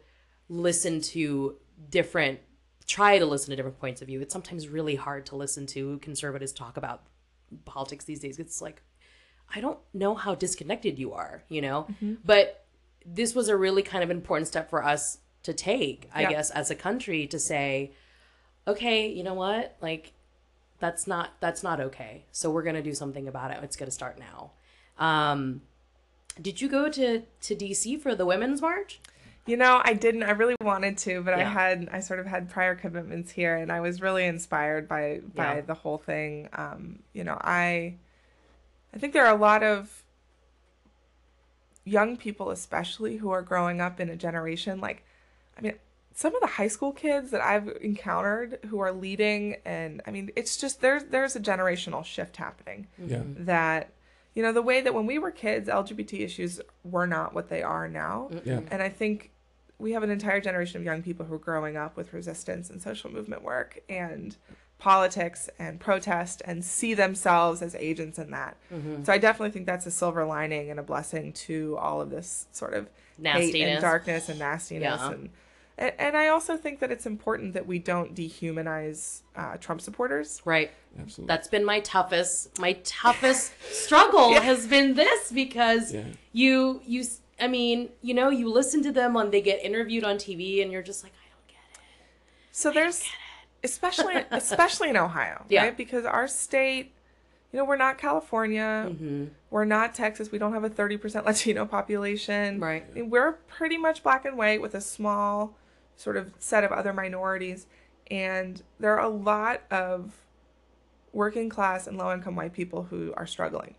listen 0.49 1.01
to 1.01 1.57
different 1.91 2.41
try 2.87 3.19
to 3.19 3.25
listen 3.25 3.51
to 3.51 3.57
different 3.57 3.81
points 3.81 4.03
of 4.03 4.09
view. 4.09 4.21
It's 4.21 4.33
sometimes 4.33 4.69
really 4.69 4.95
hard 4.95 5.25
to 5.27 5.37
listen 5.37 5.67
to 5.69 5.99
conservatives 5.99 6.53
talk 6.53 6.77
about 6.77 7.03
politics 7.65 8.05
these 8.05 8.21
days. 8.21 8.39
It's 8.39 8.61
like 8.61 8.83
I 9.53 9.61
don't 9.61 9.79
know 9.93 10.15
how 10.15 10.35
disconnected 10.35 10.99
you 10.99 11.13
are, 11.13 11.43
you 11.49 11.61
know? 11.61 11.89
But 12.25 12.65
this 13.07 13.35
was 13.35 13.49
a 13.49 13.57
really 13.57 13.83
kind 13.83 14.05
of 14.05 14.11
important 14.11 14.49
step 14.49 14.71
for 14.71 14.85
us 14.85 15.19
to 15.43 15.53
take, 15.53 16.09
I 16.15 16.23
Yeah. 16.23 16.31
guess, 16.31 16.51
as 16.51 16.71
a 16.71 16.75
country 16.75 17.27
to 17.27 17.39
say, 17.39 17.93
okay, 18.67 19.09
you 19.09 19.23
know 19.23 19.35
what? 19.35 19.77
Like 19.81 20.13
that's 20.81 21.07
not 21.07 21.31
that's 21.41 21.63
not 21.63 21.81
okay. 21.81 22.25
So 22.33 22.51
we're 22.51 22.63
going 22.63 22.77
to 22.77 22.83
do 22.83 22.95
something 22.95 23.29
about 23.29 23.51
it. 23.51 23.59
It's 23.63 23.77
to 23.77 23.91
start 23.91 24.19
now. 24.19 24.53
Um 24.99 25.63
Did 26.41 26.61
you 26.61 26.69
go 26.69 26.89
to 26.91 27.23
to 27.43 27.55
DC 27.55 28.01
for 28.01 28.15
the 28.15 28.27
women's 28.27 28.61
march? 28.61 29.01
You 29.47 29.59
know, 29.59 29.83
I 29.85 29.93
didn't. 29.93 30.23
I 30.23 30.31
really 30.31 30.57
wanted 30.63 30.97
to, 30.99 31.23
but 31.23 31.35
I 31.35 31.45
had 31.45 31.89
I 31.93 32.01
sort 32.01 32.19
of 32.19 32.27
had 32.27 32.49
prior 32.49 32.75
commitments 32.75 33.31
here, 33.31 33.55
and 33.57 33.71
I 33.71 33.81
was 33.81 34.01
really 34.01 34.25
inspired 34.25 34.89
by 34.89 35.21
by 35.35 35.57
Yeah. 35.57 35.61
the 35.61 35.75
whole 35.75 35.99
thing. 35.99 36.49
Um, 36.55 37.01
you 37.13 37.25
know, 37.25 37.37
I 37.43 37.97
I 38.95 38.99
think 38.99 39.13
there 39.13 39.27
are 39.27 39.35
a 39.35 39.39
lot 39.39 39.63
of 39.63 40.03
young 41.85 42.17
people, 42.17 42.51
especially 42.51 43.17
who 43.17 43.31
are 43.31 43.43
growing 43.43 43.81
up 43.81 44.01
in 44.01 44.09
a 44.09 44.17
generation 44.17 44.81
like, 44.81 45.05
I 45.59 45.61
mean, 45.61 45.75
some 46.15 46.35
of 46.35 46.41
the 46.41 46.47
high 46.47 46.69
school 46.69 46.93
kids 46.93 47.31
that 47.33 47.41
I've 47.41 47.69
encountered 47.81 48.61
who 48.69 48.79
are 48.79 48.93
leading, 48.93 49.57
and 49.65 50.01
I 50.07 50.11
mean, 50.13 50.31
it's 50.37 50.57
just 50.57 50.81
there's 50.81 51.05
there's 51.05 51.35
a 51.35 51.41
generational 51.41 52.05
shift 52.05 52.37
happening 52.37 52.87
Yeah. 53.05 53.23
that 53.37 53.91
you 54.35 54.43
know 54.43 54.53
the 54.53 54.63
way 54.63 54.81
that 54.81 54.95
when 54.95 55.07
we 55.07 55.19
were 55.19 55.31
kids 55.31 55.69
lgbt 55.69 56.13
issues 56.21 56.61
were 56.83 57.07
not 57.07 57.35
what 57.35 57.49
they 57.49 57.63
are 57.63 57.87
now 57.89 58.31
Yeah. 58.45 58.63
and 58.73 58.83
i 58.83 58.89
think 58.89 59.31
we 59.79 59.93
have 59.93 60.03
an 60.03 60.11
entire 60.11 60.41
generation 60.41 60.81
of 60.81 60.85
young 60.85 61.03
people 61.05 61.25
who 61.27 61.35
are 61.35 61.39
growing 61.39 61.77
up 61.77 61.97
with 61.97 62.13
resistance 62.13 62.69
and 62.69 62.83
social 62.83 63.13
movement 63.13 63.43
work 63.45 63.79
and 63.89 64.37
politics 64.85 65.49
and 65.59 65.81
protest 65.81 66.43
and 66.45 66.63
see 66.63 66.93
themselves 66.93 67.63
as 67.63 67.75
agents 67.77 68.19
in 68.19 68.31
that 68.31 68.55
so 69.05 69.11
i 69.13 69.17
definitely 69.17 69.51
think 69.51 69.65
that's 69.65 69.87
a 69.87 69.91
silver 69.91 70.25
lining 70.27 70.71
and 70.71 70.79
a 70.79 70.83
blessing 70.83 71.33
to 71.33 71.77
all 71.79 72.03
of 72.03 72.11
this 72.11 72.47
sort 72.53 72.75
of 72.75 72.85
hate 72.85 73.23
Nastiness. 73.23 73.71
and 73.71 73.81
darkness 73.81 74.29
and 74.29 74.39
nastiness 74.39 75.01
Yeah. 75.01 75.11
and 75.13 75.31
and, 75.77 75.93
and 75.99 76.17
I 76.17 76.29
also 76.29 76.57
think 76.57 76.79
that 76.81 76.93
it's 76.93 77.05
important 77.05 77.55
that 77.55 77.67
we 77.67 77.81
don't 77.81 78.15
dehumanize 78.15 79.23
uh, 79.35 79.57
Trump 79.57 79.81
supporters. 79.81 80.41
Right. 80.45 80.71
Absolutely. 81.01 81.27
That's 81.33 81.49
been 81.49 81.65
my 81.65 81.81
toughest 81.81 82.57
my 82.61 82.75
toughest 82.85 83.51
struggle 83.85 84.41
has 84.41 84.69
been 84.69 84.95
this 84.95 85.33
because 85.33 85.93
Yeah. 85.93 86.05
you 86.33 86.81
you 86.87 87.03
I 87.41 87.49
mean, 87.49 87.89
you 88.03 88.15
know, 88.15 88.29
you 88.31 88.49
listen 88.53 88.85
to 88.85 88.93
them 88.93 89.17
on 89.17 89.31
they 89.33 89.41
get 89.41 89.65
interviewed 89.65 90.05
on 90.05 90.15
TV 90.17 90.63
and 90.63 90.71
you're 90.71 90.83
just 90.93 91.03
like, 91.03 91.13
I 91.13 91.27
don't 91.35 91.49
get 91.49 91.57
it. 91.75 91.81
So 92.53 92.71
there's, 92.71 93.03
especially 93.65 94.15
especially 94.31 94.91
in 94.91 94.97
Ohio, 94.97 95.45
Yeah. 95.49 95.65
right? 95.65 95.77
Because 95.77 96.05
our 96.05 96.29
state, 96.29 96.93
you 97.53 97.59
know, 97.59 97.65
we're 97.65 97.77
not 97.77 97.99
California, 97.99 98.87
Mm-hmm. 98.91 99.25
we're 99.51 99.65
not 99.65 99.95
Texas. 99.95 100.31
We 100.31 100.39
don't 100.39 100.53
have 100.53 100.65
a 100.65 100.69
thirty 100.71 100.97
percent 100.97 101.25
Latino 101.31 101.65
population. 101.67 102.61
Right. 102.61 102.85
I 102.89 102.95
mean, 102.95 103.11
We're 103.11 103.33
pretty 103.33 103.79
much 103.79 104.03
black 104.03 104.25
and 104.25 104.37
white 104.37 104.61
with 104.61 104.75
a 104.75 104.81
small 104.81 105.57
sort 105.97 106.17
of 106.17 106.33
set 106.39 106.63
of 106.65 106.73
other 106.73 106.93
minorities, 106.93 107.67
and 108.11 108.63
there 108.79 108.97
are 108.99 109.05
a 109.05 109.09
lot 109.09 109.63
of 109.71 110.13
working 111.13 111.49
class 111.49 111.87
and 111.87 111.97
low 111.97 112.13
income 112.13 112.35
white 112.35 112.53
people 112.53 112.83
who 112.91 113.15
are 113.17 113.25
struggling 113.25 113.77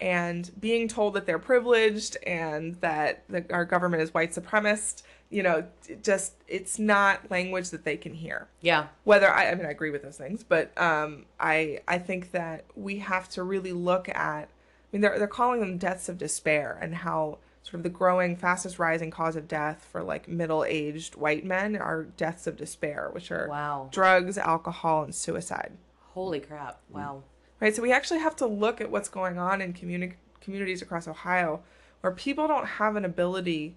and 0.00 0.50
being 0.60 0.88
told 0.88 1.14
that 1.14 1.24
they're 1.24 1.38
privileged 1.38 2.16
and 2.26 2.74
that 2.80 3.22
the, 3.28 3.44
our 3.52 3.64
government 3.64 4.02
is 4.02 4.12
white 4.12 4.32
supremacist 4.32 5.04
you 5.30 5.42
know 5.42 5.64
just 6.02 6.34
it's 6.48 6.78
not 6.78 7.30
language 7.30 7.70
that 7.70 7.84
they 7.84 7.96
can 7.96 8.12
hear 8.14 8.48
Yeah. 8.60 8.88
whether 9.04 9.28
I, 9.30 9.50
I 9.50 9.54
mean 9.54 9.64
I 9.66 9.70
agree 9.70 9.90
with 9.90 10.02
those 10.02 10.16
things, 10.16 10.42
but 10.42 10.76
um, 10.80 11.26
I 11.38 11.80
I 11.88 11.98
think 11.98 12.32
that 12.32 12.64
we 12.74 12.98
have 12.98 13.28
to 13.30 13.42
really 13.42 13.72
look 13.72 14.08
at. 14.08 14.48
I 14.48 14.48
mean, 14.92 15.02
they're 15.02 15.18
they're 15.18 15.28
calling 15.28 15.60
them 15.60 15.78
deaths 15.78 16.08
of 16.08 16.18
despair, 16.18 16.76
and 16.82 16.94
how 16.96 17.38
sort 17.62 17.74
of 17.74 17.82
the 17.84 17.90
growing 17.90 18.34
fastest 18.36 18.78
rising 18.80 19.10
cause 19.12 19.36
of 19.36 19.46
death 19.46 19.86
for 19.92 20.02
like 20.02 20.26
middle 20.26 20.64
aged 20.64 21.14
white 21.14 21.44
men 21.44 21.76
are 21.76 22.02
deaths 22.04 22.46
of 22.48 22.56
despair, 22.56 23.08
which 23.12 23.30
are 23.30 23.46
Wow. 23.48 23.88
drugs, 23.92 24.36
alcohol, 24.36 25.04
and 25.04 25.14
suicide. 25.14 25.72
Holy 26.14 26.40
crap. 26.40 26.80
Wow. 26.88 27.22
Right, 27.60 27.76
so 27.76 27.82
we 27.82 27.92
actually 27.92 28.18
have 28.20 28.34
to 28.36 28.46
look 28.46 28.80
at 28.80 28.90
what's 28.90 29.08
going 29.10 29.38
on 29.38 29.60
in 29.60 29.74
communi- 29.74 30.14
communities 30.40 30.80
across 30.82 31.06
Ohio, 31.06 31.62
where 32.00 32.12
people 32.12 32.48
don't 32.48 32.66
have 32.66 32.96
an 32.96 33.04
ability 33.04 33.76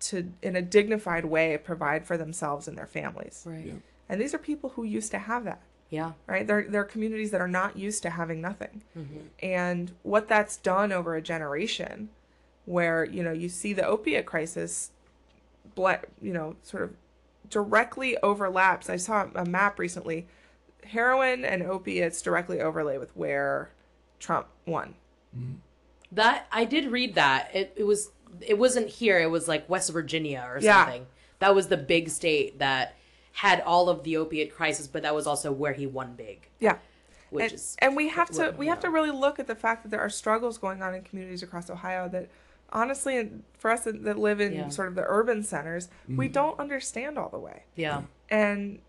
to, 0.00 0.32
in 0.42 0.56
a 0.56 0.62
dignified 0.62 1.24
way, 1.24 1.56
provide 1.58 2.06
for 2.06 2.16
themselves 2.16 2.68
and 2.68 2.76
their 2.76 2.86
families. 2.86 3.44
Right. 3.46 3.66
Yeah. 3.66 3.72
And 4.08 4.20
these 4.20 4.34
are 4.34 4.38
people 4.38 4.70
who 4.70 4.84
used 4.84 5.10
to 5.10 5.18
have 5.18 5.44
that. 5.44 5.60
Yeah. 5.90 6.12
right? 6.26 6.46
There, 6.46 6.66
there 6.68 6.82
are 6.82 6.84
communities 6.86 7.30
that 7.30 7.40
are 7.40 7.48
not 7.48 7.78
used 7.78 8.02
to 8.02 8.10
having 8.10 8.40
nothing. 8.40 8.82
Mm-hmm. 8.96 9.18
And 9.42 9.92
what 10.02 10.28
that's 10.28 10.56
done 10.58 10.92
over 10.92 11.14
a 11.14 11.22
generation, 11.22 12.10
where, 12.66 13.04
you 13.04 13.22
know, 13.22 13.32
you 13.32 13.48
see 13.48 13.72
the 13.72 13.86
opiate 13.86 14.26
crisis, 14.26 14.90
ble- 15.74 16.04
you 16.20 16.32
know, 16.32 16.56
sort 16.62 16.82
of 16.82 16.94
directly 17.48 18.18
overlaps. 18.18 18.90
I 18.90 18.96
saw 18.96 19.28
a 19.34 19.46
map 19.46 19.78
recently. 19.78 20.26
Heroin 20.84 21.44
and 21.44 21.62
opiates 21.62 22.20
directly 22.22 22.60
overlay 22.60 22.98
with 22.98 23.16
where 23.16 23.70
Trump 24.18 24.48
won. 24.66 24.94
Mm-hmm. 25.36 25.54
That 26.12 26.46
I 26.50 26.64
did 26.64 26.86
read 26.90 27.14
that. 27.16 27.50
It 27.54 27.74
it 27.76 27.84
was 27.84 28.10
it 28.40 28.58
wasn't 28.58 28.88
here, 28.88 29.18
it 29.18 29.30
was 29.30 29.48
like 29.48 29.68
West 29.68 29.92
Virginia 29.92 30.48
or 30.48 30.58
Yeah. 30.60 30.84
something. 30.84 31.06
That 31.38 31.54
was 31.54 31.68
the 31.68 31.76
big 31.76 32.08
state 32.08 32.58
that 32.58 32.94
had 33.32 33.60
all 33.60 33.88
of 33.88 34.02
the 34.02 34.16
opiate 34.16 34.54
crisis, 34.54 34.86
but 34.86 35.02
that 35.02 35.14
was 35.14 35.26
also 35.26 35.52
where 35.52 35.72
he 35.72 35.86
won 35.86 36.14
big. 36.14 36.48
Yeah. 36.58 36.78
Which 37.30 37.44
and, 37.44 37.52
is 37.52 37.76
and 37.78 37.96
we 37.96 38.08
have 38.08 38.30
to 38.30 38.54
we 38.56 38.68
have 38.68 38.80
to 38.80 38.90
really 38.90 39.10
look 39.10 39.38
at 39.38 39.46
the 39.46 39.54
fact 39.54 39.82
that 39.82 39.90
there 39.90 40.00
are 40.00 40.10
struggles 40.10 40.58
going 40.58 40.82
on 40.82 40.94
in 40.94 41.02
communities 41.02 41.42
across 41.42 41.68
Ohio 41.68 42.08
that 42.08 42.30
honestly 42.72 43.30
for 43.58 43.70
us 43.70 43.84
that 43.84 44.04
that 44.04 44.18
live 44.18 44.40
in 44.40 44.52
Yeah. 44.52 44.68
sort 44.68 44.88
of 44.88 44.94
the 44.94 45.04
urban 45.06 45.42
centers 45.42 45.88
we 46.06 46.26
mm-hmm. 46.26 46.32
don't 46.32 46.60
understand 46.60 47.18
all 47.18 47.28
the 47.28 47.38
way 47.38 47.64
yeah. 47.76 48.02
and 48.28 48.80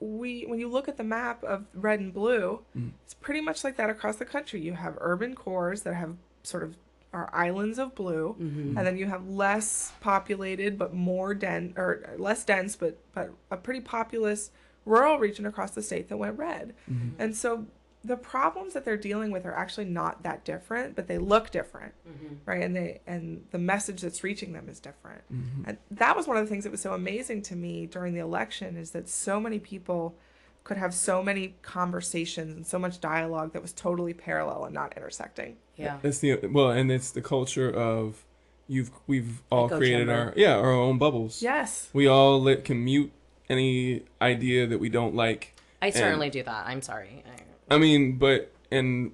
we 0.00 0.42
when 0.42 0.58
you 0.58 0.68
look 0.68 0.88
at 0.88 0.96
the 0.96 1.04
map 1.04 1.42
of 1.44 1.66
red 1.74 2.00
and 2.00 2.12
blue 2.12 2.60
mm. 2.76 2.90
it's 3.04 3.14
pretty 3.14 3.40
much 3.40 3.64
like 3.64 3.76
that 3.76 3.90
across 3.90 4.16
the 4.16 4.24
country 4.24 4.60
you 4.60 4.72
have 4.74 4.96
urban 5.00 5.34
cores 5.34 5.82
that 5.82 5.94
have 5.94 6.16
sort 6.42 6.62
of 6.62 6.76
are 7.12 7.28
islands 7.32 7.78
of 7.78 7.94
blue 7.94 8.36
mm-hmm. 8.40 8.76
and 8.76 8.86
then 8.86 8.96
you 8.96 9.06
have 9.06 9.28
less 9.28 9.92
populated 10.00 10.78
but 10.78 10.94
more 10.94 11.34
dense 11.34 11.72
or 11.76 12.14
less 12.18 12.44
dense 12.44 12.76
but 12.76 12.98
but 13.12 13.30
a 13.50 13.56
pretty 13.56 13.80
populous 13.80 14.50
rural 14.84 15.18
region 15.18 15.46
across 15.46 15.72
the 15.72 15.82
state 15.82 16.08
that 16.08 16.16
went 16.16 16.38
red. 16.38 16.74
Mm-hmm. 16.90 17.20
And 17.20 17.36
so 17.36 17.66
the 18.04 18.16
problems 18.16 18.74
that 18.74 18.84
they're 18.84 18.96
dealing 18.96 19.30
with 19.30 19.46
are 19.46 19.54
actually 19.54 19.84
not 19.84 20.24
that 20.24 20.44
different 20.44 20.96
but 20.96 21.06
they 21.06 21.18
look 21.18 21.50
different 21.50 21.94
mm-hmm. 22.08 22.34
right? 22.46 22.62
And 22.62 22.74
they 22.74 23.00
and 23.06 23.44
the 23.50 23.58
message 23.58 24.00
that's 24.00 24.24
reaching 24.24 24.52
them 24.52 24.68
is 24.68 24.80
different. 24.80 25.22
And 25.66 25.78
that 25.90 26.16
was 26.16 26.26
one 26.26 26.36
of 26.36 26.44
the 26.44 26.50
things 26.50 26.64
that 26.64 26.70
was 26.70 26.80
so 26.80 26.94
amazing 26.94 27.42
to 27.42 27.56
me 27.56 27.86
during 27.86 28.14
the 28.14 28.20
election 28.20 28.76
is 28.76 28.90
that 28.90 29.08
so 29.08 29.38
many 29.38 29.58
people 29.58 30.16
could 30.64 30.76
have 30.76 30.94
so 30.94 31.22
many 31.22 31.54
conversations 31.62 32.54
and 32.54 32.66
so 32.66 32.78
much 32.78 33.00
dialogue 33.00 33.52
that 33.52 33.62
was 33.62 33.72
totally 33.72 34.14
parallel 34.14 34.64
and 34.64 34.74
not 34.74 34.96
intersecting 34.96 35.56
Yeah. 35.76 35.98
It's 36.02 36.18
the 36.18 36.36
well, 36.50 36.70
and 36.70 36.90
it's 36.90 37.10
the 37.10 37.22
culture 37.22 37.70
of 37.70 38.24
you've 38.68 38.90
we've 39.06 39.42
all 39.50 39.66
Echo 39.66 39.78
created 39.78 40.06
chamber. 40.06 40.12
our 40.12 40.32
yeah 40.36 40.54
our 40.56 40.72
own 40.72 40.98
bubbles. 40.98 41.42
yes 41.42 41.88
We 41.92 42.06
all 42.06 42.40
let, 42.40 42.64
can 42.64 42.84
mute 42.84 43.12
any 43.48 44.02
idea 44.20 44.66
that 44.66 44.78
we 44.78 44.88
don't 44.88 45.14
like. 45.14 45.54
I 45.80 45.90
certainly 45.90 46.30
do 46.30 46.42
that. 46.44 46.66
I'm 46.66 46.80
sorry. 46.80 47.24
I, 47.26 47.74
I 47.74 47.78
mean, 47.78 48.18
but 48.18 48.52
and 48.70 49.12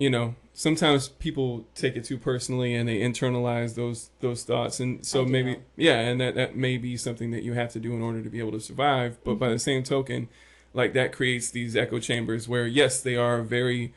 you 0.00 0.10
know 0.10 0.34
sometimes 0.54 1.08
people 1.08 1.64
take 1.74 1.94
it 1.94 2.04
too 2.04 2.18
personally 2.18 2.74
and 2.74 2.88
they 2.88 2.98
internalize 2.98 3.76
those 3.76 4.10
those 4.20 4.42
thoughts, 4.42 4.80
and 4.80 5.06
so 5.06 5.24
maybe 5.24 5.58
yeah, 5.76 6.00
and 6.00 6.20
that 6.20 6.34
that 6.34 6.56
may 6.56 6.76
be 6.76 6.96
something 6.96 7.30
that 7.30 7.44
you 7.44 7.52
have 7.52 7.72
to 7.72 7.78
do 7.78 7.92
in 7.92 8.02
order 8.02 8.22
to 8.22 8.28
be 8.28 8.40
able 8.40 8.52
to 8.52 8.60
survive. 8.60 9.22
But 9.22 9.34
by 9.36 9.50
the 9.50 9.58
same 9.58 9.84
token, 9.84 10.28
like 10.74 10.94
that 10.94 11.12
creates 11.12 11.50
these 11.50 11.76
echo 11.76 12.00
chambers 12.00 12.48
where 12.48 12.66
yes, 12.66 13.00
they 13.00 13.14
are 13.14 13.42
very 13.42 13.92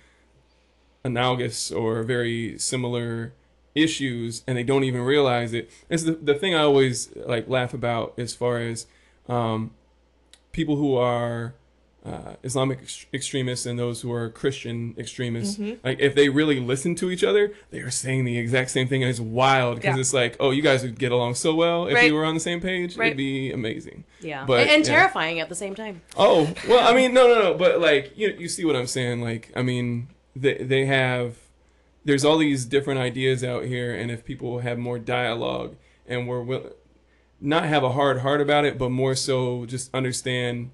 analogous 1.04 1.72
or 1.72 2.04
very 2.04 2.58
similar 2.60 3.34
issues 3.76 4.43
and 4.45 4.58
they 4.58 4.64
don't 4.64 4.84
even 4.84 5.01
realize 5.01 5.54
it. 5.54 5.70
It's 5.89 6.04
the, 6.04 6.14
the 6.14 6.36
thing 6.36 6.54
I 6.54 6.62
always 6.62 7.10
like 7.16 7.49
laugh 7.49 7.74
about 7.74 8.14
as 8.18 8.36
far 8.36 8.60
as 8.60 8.86
um, 9.28 9.72
people 10.51 10.76
who 10.76 10.95
are 10.95 11.56
uh, 12.06 12.34
Islamic 12.43 12.80
ex- 12.82 13.06
extremists 13.14 13.66
and 13.66 13.80
those 13.80 14.01
who 14.01 14.12
are 14.12 14.30
Christian 14.30 14.93
extremists. 14.97 15.58
Like 15.86 15.99
if 16.01 16.16
they 16.16 16.28
really 16.28 16.60
listen 16.60 16.95
to 16.95 17.10
each 17.10 17.24
other, 17.24 17.54
they 17.72 17.80
are 17.80 17.89
saying 17.91 18.26
the 18.26 18.38
exact 18.38 18.72
same 18.72 18.89
thing 18.89 19.04
and 19.04 19.10
it's 19.10 19.22
wild 19.22 19.78
because 19.78 19.95
Yeah. 19.95 20.01
it's 20.01 20.14
like, 20.14 20.36
oh, 20.41 20.51
you 20.51 20.62
guys 20.62 20.84
would 20.84 20.99
get 20.99 21.14
along 21.14 21.36
so 21.36 21.56
well 21.56 21.88
if 21.88 21.93
Right. 21.95 22.08
you 22.08 22.14
were 22.16 22.26
on 22.26 22.34
the 22.34 22.41
same 22.41 22.60
page. 22.60 22.97
Right. 22.97 23.08
It'd 23.08 23.18
be 23.18 23.51
amazing. 23.54 24.04
yeah. 24.20 24.43
But, 24.45 24.62
and, 24.64 24.70
and 24.72 24.86
yeah. 24.86 24.93
terrifying 24.95 25.39
at 25.39 25.47
the 25.47 25.56
same 25.56 25.76
time. 25.76 26.01
Oh 26.18 26.54
well, 26.68 26.86
I 26.86 26.93
mean, 26.99 27.14
no, 27.14 27.28
no, 27.28 27.41
no. 27.41 27.54
But 27.54 27.80
like, 27.80 28.18
you 28.18 28.36
you 28.38 28.49
see 28.49 28.66
what 28.66 28.76
I'm 28.76 28.88
saying? 28.88 29.22
Like, 29.22 29.51
I 29.56 29.62
mean, 29.62 30.10
they 30.36 30.56
they 30.56 30.86
have 30.88 31.38
there's 32.04 32.26
all 32.26 32.38
these 32.38 32.66
different 32.66 32.99
ideas 32.99 33.45
out 33.45 33.64
here, 33.64 33.95
and 33.95 34.12
if 34.12 34.26
people 34.26 34.60
have 34.60 34.78
more 34.78 34.99
dialogue 34.99 35.78
and 36.06 36.28
we're 36.28 36.41
will 36.43 36.72
not 37.39 37.64
have 37.64 37.84
a 37.84 37.93
hard 37.93 38.20
heart 38.20 38.41
about 38.41 38.66
it, 38.66 38.78
but 38.78 38.89
more 38.89 39.16
so 39.16 39.66
just 39.66 39.89
understand. 39.95 40.72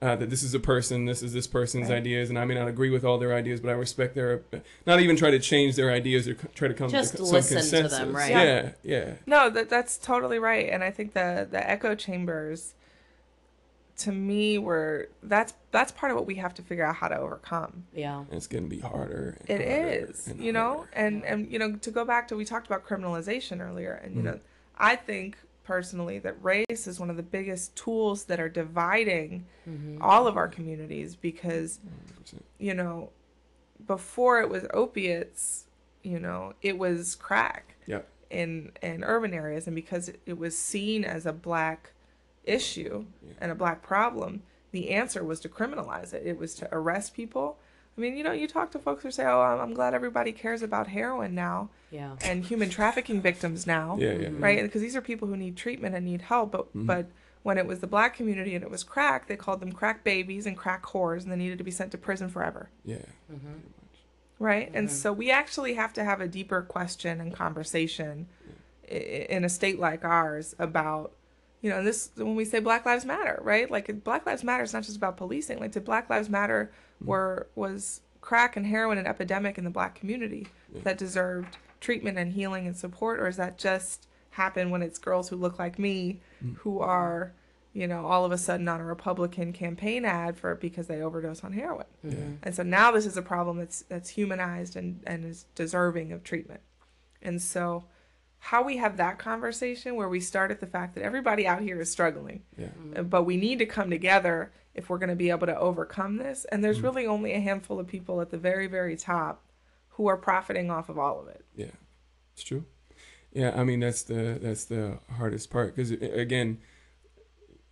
Uh, 0.00 0.14
that 0.14 0.30
this 0.30 0.44
is 0.44 0.54
a 0.54 0.60
person, 0.60 1.06
this 1.06 1.24
is 1.24 1.32
this 1.32 1.48
person's 1.48 1.88
Right. 1.88 1.96
ideas, 1.96 2.28
and 2.30 2.38
I 2.38 2.44
may 2.44 2.54
not 2.54 2.68
agree 2.68 2.88
with 2.88 3.04
all 3.04 3.18
their 3.18 3.34
ideas, 3.34 3.60
but 3.60 3.70
I 3.70 3.72
respect 3.72 4.14
their. 4.14 4.42
Not 4.86 5.00
even 5.00 5.16
try 5.16 5.32
to 5.32 5.40
change 5.40 5.74
their 5.74 5.90
ideas 5.90 6.28
or 6.28 6.34
c- 6.34 6.46
try 6.54 6.68
to 6.68 6.74
come 6.74 6.88
Just 6.88 7.16
to 7.16 7.26
some 7.26 7.34
listen 7.34 7.58
to 7.60 7.64
them, 7.64 7.82
consensus. 7.82 8.14
right? 8.14 8.30
Yeah, 8.30 8.70
yeah, 8.84 9.12
No, 9.26 9.50
that 9.50 9.68
that's 9.68 9.98
totally 9.98 10.38
right, 10.38 10.68
and 10.70 10.84
I 10.84 10.92
think 10.92 11.14
the 11.14 11.48
the 11.50 11.68
echo 11.68 11.96
chambers 11.96 12.74
to 13.96 14.12
me 14.12 14.56
we're 14.58 15.06
that's 15.24 15.54
that's 15.72 15.90
part 15.90 16.12
of 16.12 16.16
what 16.16 16.26
we 16.26 16.36
have 16.36 16.54
to 16.54 16.62
figure 16.62 16.84
out 16.84 16.94
how 16.94 17.08
to 17.08 17.18
overcome 17.18 17.82
Yeah. 17.92 18.18
And 18.20 18.34
it's 18.34 18.46
gonna 18.46 18.68
be 18.68 18.78
harder. 18.78 19.36
And 19.48 19.60
it 19.60 19.68
harder 19.68 19.88
is 20.12 20.28
and 20.28 20.40
you 20.40 20.52
know 20.52 20.74
harder. 20.76 20.90
and 20.92 21.24
and 21.24 21.50
you 21.52 21.58
know 21.58 21.72
to 21.74 21.90
go 21.90 22.04
back 22.04 22.28
to 22.28 22.36
we 22.36 22.44
talked 22.44 22.68
about 22.68 22.86
criminalization 22.86 23.60
earlier 23.60 23.94
and 24.04 24.14
you 24.14 24.22
know 24.22 24.38
i 24.78 24.94
think 24.94 25.36
personally 25.68 26.18
that 26.18 26.34
race 26.42 26.86
is 26.86 26.98
one 26.98 27.10
of 27.10 27.18
the 27.18 27.22
biggest 27.22 27.76
tools 27.76 28.24
that 28.24 28.40
are 28.40 28.48
dividing 28.48 29.44
mm-hmm. 29.68 30.00
all 30.00 30.26
of 30.26 30.34
our 30.38 30.48
communities 30.48 31.14
because 31.14 31.78
100%. 32.24 32.40
you 32.58 32.72
know 32.72 33.10
before 33.86 34.40
it 34.40 34.48
was 34.48 34.64
opiates 34.72 35.66
you 36.02 36.18
know 36.18 36.54
it 36.62 36.78
was 36.78 37.14
crack 37.14 37.74
Yep. 37.86 38.08
in 38.30 38.72
in 38.82 39.02
urban 39.02 39.32
areas. 39.32 39.66
And 39.66 39.74
because 39.74 40.08
it, 40.08 40.20
it 40.26 40.38
was 40.38 40.56
seen 40.56 41.04
as 41.04 41.26
a 41.26 41.32
black 41.32 41.92
issue 42.44 43.06
and 43.40 43.50
a 43.50 43.54
black 43.54 43.82
problem 43.82 44.42
the 44.70 44.90
answer 44.90 45.24
was 45.24 45.40
to 45.40 45.48
criminalize 45.48 46.12
it. 46.12 46.26
It 46.26 46.38
was 46.38 46.54
to 46.56 46.68
arrest 46.72 47.14
people 47.14 47.58
i 47.98 48.00
mean 48.00 48.16
you 48.16 48.22
know 48.24 48.32
you 48.32 48.46
talk 48.48 48.70
to 48.70 48.78
folks 48.78 49.02
who 49.02 49.10
say 49.10 49.24
oh 49.26 49.40
i'm 49.40 49.58
I'm 49.60 49.74
glad 49.74 49.92
everybody 49.92 50.32
cares 50.32 50.62
about 50.62 50.86
heroin 50.86 51.34
now 51.34 51.68
Yeah. 51.90 52.14
and 52.22 52.44
human 52.44 52.70
trafficking 52.70 53.20
victims 53.20 53.66
now 53.66 53.96
Yeah, 54.00 54.12
yeah. 54.12 54.28
Mm-hmm. 54.28 54.42
right 54.44 54.62
because 54.62 54.80
these 54.80 54.96
are 54.96 55.02
people 55.02 55.26
who 55.28 55.36
need 55.36 55.56
treatment 55.56 55.94
and 55.96 56.04
need 56.06 56.22
help 56.22 56.52
but 56.52 56.68
mm-hmm. 56.68 56.86
but 56.86 57.06
when 57.42 57.58
it 57.58 57.66
was 57.66 57.80
the 57.80 57.86
black 57.86 58.14
community 58.14 58.54
and 58.54 58.62
it 58.64 58.70
was 58.70 58.84
crack 58.84 59.26
they 59.26 59.36
called 59.36 59.60
them 59.60 59.72
crack 59.72 60.04
babies 60.04 60.46
and 60.46 60.56
crack 60.56 60.84
whores 60.84 61.22
and 61.24 61.32
they 61.32 61.36
needed 61.36 61.58
to 61.58 61.64
be 61.64 61.70
sent 61.70 61.90
to 61.92 61.98
prison 61.98 62.28
forever 62.28 62.70
Yeah. 62.84 62.96
Mm-hmm. 63.32 63.58
right? 64.38 64.70
And 64.74 64.90
so 64.90 65.12
we 65.12 65.30
actually 65.30 65.74
have 65.74 65.92
to 65.94 66.04
have 66.04 66.20
a 66.20 66.28
deeper 66.28 66.62
question 66.62 67.20
and 67.20 67.32
conversation 67.34 68.26
i- 68.90 68.94
in 68.94 69.44
a 69.44 69.48
state 69.48 69.78
like 69.80 70.04
ours 70.04 70.54
about, 70.58 71.12
you 71.62 71.70
know, 71.70 71.82
this 71.82 72.10
when 72.16 72.34
we 72.36 72.44
say 72.44 72.60
Black 72.60 72.86
Lives 72.86 73.04
Matter, 73.04 73.40
right? 73.42 73.68
Like 73.70 74.04
Black 74.04 74.26
Lives 74.26 74.44
Matter 74.44 74.62
is 74.62 74.72
not 74.72 74.84
just 74.84 74.96
about 74.96 75.16
policing. 75.16 75.58
Like 75.58 75.72
did 75.72 75.84
Black 75.84 76.08
Lives 76.10 76.28
Matter 76.28 76.70
were 77.04 77.46
was 77.54 78.00
crack 78.20 78.56
and 78.56 78.66
heroin 78.66 78.98
an 78.98 79.06
epidemic 79.06 79.58
in 79.58 79.64
the 79.64 79.70
black 79.70 79.94
community 79.94 80.48
that 80.82 80.98
deserved 80.98 81.56
treatment 81.80 82.18
and 82.18 82.32
healing 82.32 82.66
and 82.66 82.76
support, 82.76 83.20
or 83.20 83.28
is 83.28 83.36
that 83.36 83.58
just 83.58 84.06
happen 84.30 84.70
when 84.70 84.82
it's 84.82 84.98
girls 84.98 85.28
who 85.28 85.36
look 85.36 85.58
like 85.58 85.78
me 85.78 86.20
mm. 86.44 86.56
who 86.56 86.80
are 86.80 87.32
you 87.78 87.86
know, 87.86 88.06
all 88.06 88.24
of 88.24 88.32
a 88.32 88.38
sudden 88.38 88.66
on 88.66 88.80
a 88.80 88.84
Republican 88.84 89.52
campaign 89.52 90.04
ad 90.04 90.36
for 90.36 90.54
because 90.56 90.88
they 90.88 91.00
overdose 91.00 91.44
on 91.44 91.52
heroin. 91.52 91.86
And 92.42 92.54
so 92.54 92.64
now 92.64 92.90
this 92.90 93.06
is 93.06 93.16
a 93.16 93.22
problem 93.22 93.58
that's 93.58 93.82
that's 93.82 94.08
humanized 94.08 94.74
and, 94.74 95.00
and 95.06 95.24
is 95.24 95.44
deserving 95.54 96.10
of 96.10 96.24
treatment. 96.24 96.60
And 97.22 97.40
so 97.40 97.84
how 98.40 98.62
we 98.62 98.78
have 98.78 98.96
that 98.96 99.18
conversation 99.18 99.96
where 99.96 100.08
we 100.08 100.18
start 100.18 100.50
at 100.50 100.60
the 100.60 100.66
fact 100.66 100.94
that 100.94 101.04
everybody 101.04 101.46
out 101.46 101.60
here 101.60 101.80
is 101.80 101.90
struggling, 101.90 102.42
Yeah. 102.56 103.02
but 103.02 103.24
we 103.24 103.36
need 103.36 103.58
to 103.60 103.66
come 103.66 103.90
together 103.90 104.50
if 104.78 104.88
we're 104.88 104.98
going 104.98 105.10
to 105.10 105.16
be 105.16 105.30
able 105.30 105.46
to 105.46 105.58
overcome 105.58 106.16
this. 106.16 106.46
And 106.46 106.64
there's 106.64 106.78
mm. 106.78 106.84
really 106.84 107.06
only 107.06 107.34
a 107.34 107.40
handful 107.40 107.78
of 107.78 107.86
people 107.86 108.20
at 108.20 108.30
the 108.30 108.38
very, 108.38 108.68
very 108.68 108.96
top 108.96 109.44
who 109.90 110.06
are 110.06 110.16
profiting 110.16 110.70
off 110.70 110.88
of 110.88 110.96
all 110.96 111.20
of 111.20 111.26
it. 111.28 111.44
Yeah, 111.56 111.66
it's 112.32 112.44
true. 112.44 112.64
Yeah, 113.32 113.52
I 113.54 113.64
mean 113.64 113.80
that's 113.80 114.02
the 114.02 114.38
that's 114.40 114.64
the 114.64 115.00
hardest 115.16 115.50
part 115.50 115.76
because 115.76 115.90
again, 115.90 116.58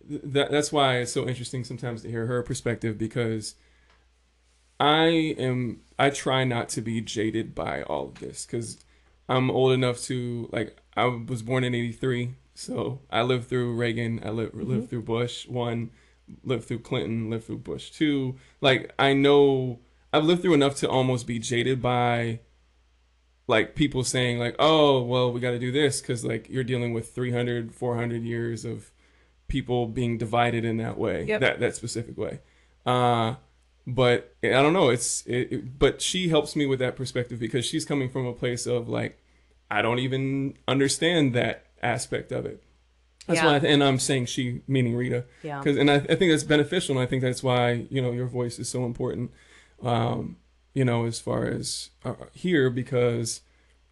that 0.07 0.51
that's 0.51 0.71
why 0.71 0.97
it's 0.97 1.11
so 1.11 1.27
interesting 1.27 1.63
sometimes 1.63 2.03
to 2.03 2.09
hear 2.09 2.27
her 2.27 2.43
perspective 2.43 2.97
because 2.97 3.55
I 4.79 5.07
am 5.39 5.81
I 5.97 6.09
try 6.11 6.43
not 6.43 6.69
to 6.69 6.81
be 6.81 7.01
jaded 7.01 7.55
by 7.55 7.81
all 7.83 8.09
of 8.09 8.19
this 8.19 8.45
because 8.45 8.77
I'm 9.27 9.49
old 9.49 9.71
enough 9.71 10.01
to 10.03 10.49
like 10.51 10.77
I 10.95 11.05
was 11.05 11.41
born 11.41 11.63
in 11.63 11.73
'83, 11.73 12.35
so 12.53 12.99
I 13.09 13.23
lived 13.23 13.47
through 13.47 13.73
Reagan, 13.75 14.21
I 14.23 14.29
lived 14.29 14.53
lived 14.53 14.89
through 14.89 15.03
Bush 15.03 15.47
one, 15.47 15.91
lived 16.43 16.65
through 16.65 16.79
Clinton, 16.79 17.29
lived 17.29 17.45
through 17.45 17.59
Bush 17.59 17.91
two. 17.91 18.35
Like 18.61 18.93
I 18.99 19.13
know 19.13 19.79
I've 20.13 20.23
lived 20.25 20.41
through 20.41 20.53
enough 20.53 20.75
to 20.77 20.89
almost 20.89 21.27
be 21.27 21.39
jaded 21.39 21.81
by 21.81 22.39
like 23.47 23.75
people 23.75 24.03
saying 24.03 24.39
like 24.39 24.55
oh 24.59 25.01
well 25.01 25.31
we 25.31 25.39
got 25.39 25.51
to 25.51 25.59
do 25.59 25.71
this 25.71 26.01
because 26.01 26.25
like 26.25 26.49
you're 26.49 26.63
dealing 26.65 26.93
with 26.93 27.13
300 27.15 27.73
400 27.73 28.23
years 28.23 28.65
of 28.65 28.91
people 29.47 29.87
being 29.87 30.17
divided 30.17 30.65
in 30.65 30.77
that 30.77 30.97
way 30.97 31.23
Yep. 31.23 31.39
that 31.41 31.59
that 31.61 31.75
specific 31.75 32.17
way 32.17 32.41
uh 32.85 33.35
but 33.85 34.35
i 34.43 34.49
don't 34.49 34.73
know 34.73 34.89
it's 34.89 35.25
it, 35.27 35.51
it- 35.53 35.79
but 35.79 36.01
she 36.01 36.27
helps 36.27 36.57
me 36.57 36.65
with 36.65 36.79
that 36.79 36.97
perspective 36.97 37.39
because 37.39 37.65
she's 37.65 37.85
coming 37.85 38.09
from 38.09 38.25
a 38.25 38.33
place 38.33 38.65
of 38.65 38.89
like 38.89 39.17
i 39.71 39.81
don't 39.81 39.99
even 39.99 40.57
understand 40.67 41.33
that 41.33 41.67
aspect 41.81 42.33
of 42.33 42.45
it 42.45 42.61
that's 43.27 43.41
Yeah. 43.41 43.45
why 43.45 43.55
I, 43.55 43.59
and 43.59 43.83
i'm 43.83 43.99
saying 43.99 44.25
she 44.27 44.61
meaning 44.67 44.95
rita 44.95 45.25
Yeah. 45.43 45.59
because 45.59 45.77
and 45.77 45.91
I, 45.91 45.95
I 45.95 46.15
think 46.15 46.31
that's 46.31 46.43
beneficial 46.43 46.95
and 46.97 47.03
i 47.03 47.05
think 47.05 47.21
that's 47.21 47.43
why 47.43 47.85
you 47.89 48.01
know 48.01 48.11
your 48.11 48.27
voice 48.27 48.59
is 48.59 48.69
so 48.69 48.85
important 48.85 49.31
um 49.83 50.37
you 50.73 50.85
know 50.85 51.05
as 51.05 51.19
far 51.19 51.45
as 51.45 51.91
uh, 52.05 52.13
here 52.33 52.69
because 52.69 53.41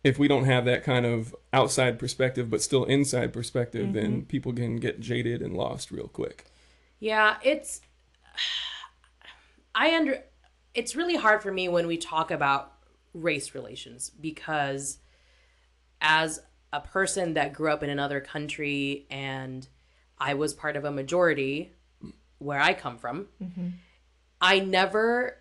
if 0.03 0.19
we 0.19 0.27
don't 0.27 0.45
have 0.45 0.65
that 0.65 0.83
kind 0.83 1.05
of 1.05 1.35
outside 1.53 1.97
perspective 1.99 2.49
but 2.49 2.61
still 2.61 2.85
inside 2.85 3.33
perspective 3.33 3.93
then 3.93 4.23
people 4.23 4.53
can 4.53 4.77
get 4.77 4.99
jaded 4.99 5.41
and 5.41 5.55
lost 5.55 5.91
real 5.91 6.07
quick 6.07 6.45
Yeah, 6.99 7.37
it's 7.43 7.81
I 9.73 9.95
under 9.95 10.23
it's 10.73 10.95
really 10.95 11.15
hard 11.15 11.41
for 11.41 11.51
me 11.51 11.69
when 11.69 11.87
we 11.87 11.97
talk 11.97 12.31
about 12.31 12.73
race 13.13 13.55
relations 13.55 14.09
because 14.09 14.97
as 16.01 16.41
a 16.75 16.81
person 16.81 17.35
that 17.35 17.53
grew 17.53 17.71
up 17.71 17.83
in 17.83 17.89
another 17.89 18.19
country 18.19 19.07
and 19.09 19.67
I 20.17 20.33
was 20.33 20.53
part 20.53 20.75
of 20.75 20.83
a 20.83 20.91
majority 20.91 21.71
where 22.37 22.59
I 22.59 22.73
come 22.73 22.97
from, 22.97 23.27
I 24.41 24.59
never 24.59 25.37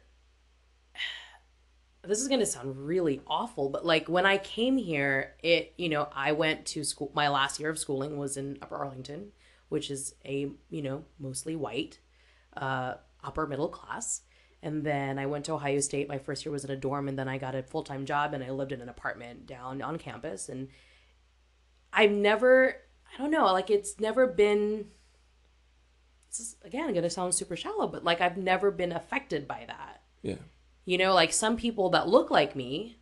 this 2.06 2.20
is 2.20 2.28
going 2.28 2.40
to 2.40 2.46
sound 2.46 2.76
really 2.86 3.20
awful, 3.26 3.70
but 3.70 3.84
like 3.84 4.08
when 4.08 4.26
I 4.26 4.36
came 4.36 4.76
here, 4.76 5.34
it, 5.42 5.72
you 5.78 5.88
know, 5.88 6.08
I 6.14 6.32
went 6.32 6.66
to 6.66 6.84
school, 6.84 7.10
my 7.14 7.28
last 7.28 7.58
year 7.58 7.70
of 7.70 7.78
schooling 7.78 8.18
was 8.18 8.36
in 8.36 8.58
Upper 8.60 8.76
Arlington, 8.76 9.32
which 9.70 9.90
is 9.90 10.14
a, 10.24 10.50
you 10.68 10.82
know, 10.82 11.04
mostly 11.18 11.56
white, 11.56 11.98
uh, 12.56 12.94
upper 13.22 13.46
middle 13.46 13.68
class. 13.68 14.20
And 14.62 14.84
then 14.84 15.18
I 15.18 15.26
went 15.26 15.46
to 15.46 15.52
Ohio 15.52 15.80
State. 15.80 16.08
My 16.08 16.18
first 16.18 16.44
year 16.44 16.52
was 16.52 16.64
in 16.64 16.70
a 16.70 16.76
dorm, 16.76 17.08
and 17.08 17.18
then 17.18 17.28
I 17.28 17.36
got 17.38 17.54
a 17.54 17.62
full 17.62 17.82
time 17.82 18.06
job 18.06 18.32
and 18.34 18.42
I 18.42 18.50
lived 18.50 18.72
in 18.72 18.80
an 18.80 18.88
apartment 18.88 19.46
down 19.46 19.82
on 19.82 19.98
campus. 19.98 20.48
And 20.48 20.68
I've 21.94 22.10
never, 22.10 22.76
I 23.12 23.18
don't 23.18 23.30
know, 23.30 23.44
like 23.52 23.70
it's 23.70 24.00
never 24.00 24.26
been, 24.26 24.86
this 26.28 26.40
is 26.40 26.56
again 26.64 26.90
going 26.90 27.02
to 27.02 27.10
sound 27.10 27.34
super 27.34 27.56
shallow, 27.56 27.86
but 27.86 28.04
like 28.04 28.20
I've 28.20 28.36
never 28.36 28.70
been 28.70 28.92
affected 28.92 29.46
by 29.46 29.64
that. 29.66 30.02
yeah. 30.22 30.36
You 30.86 30.98
know, 30.98 31.14
like 31.14 31.32
some 31.32 31.56
people 31.56 31.90
that 31.90 32.08
look 32.08 32.30
like 32.30 32.54
me 32.54 32.98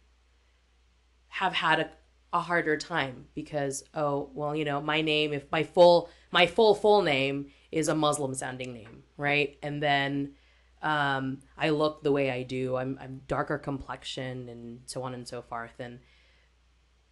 have 1.29 1.55
had 1.55 1.81
a, 1.81 1.91
a 2.33 2.41
harder 2.41 2.77
time 2.77 3.27
because 3.35 3.83
oh 3.93 4.31
well 4.35 4.55
you 4.55 4.65
know 4.65 4.81
my 4.81 5.03
name 5.03 5.33
if 5.33 5.51
my 5.51 5.63
full 5.63 6.09
my 6.31 6.47
full 6.47 6.75
full 6.75 7.03
name 7.03 7.51
is 7.71 7.89
a 7.89 7.95
Muslim 7.95 8.35
sounding 8.35 8.73
name 8.73 9.03
right? 9.17 9.57
And 9.63 9.83
then 9.83 10.35
um, 10.83 11.39
I 11.57 11.71
look 11.71 12.03
the 12.03 12.13
way 12.13 12.31
I 12.31 12.43
do. 12.43 12.77
I'm 12.77 12.99
I'm 13.01 13.23
darker 13.29 13.59
complexion 13.59 14.49
and 14.49 14.81
so 14.87 15.03
on 15.03 15.15
and 15.15 15.27
so 15.27 15.43
forth. 15.43 15.79
And 15.79 16.01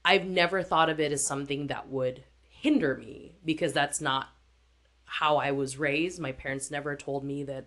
I've 0.04 0.26
never 0.26 0.62
thought 0.62 0.88
of 0.88 1.00
it 1.00 1.12
as 1.12 1.24
something 1.26 1.66
that 1.68 1.88
would 1.88 2.24
hinder 2.48 2.96
me 2.96 3.36
because 3.44 3.72
that's 3.72 4.00
not 4.00 4.28
how 5.04 5.36
I 5.38 5.50
was 5.52 5.76
raised 5.76 6.20
my 6.20 6.32
parents 6.32 6.70
never 6.70 6.94
told 6.96 7.24
me 7.24 7.42
that 7.44 7.66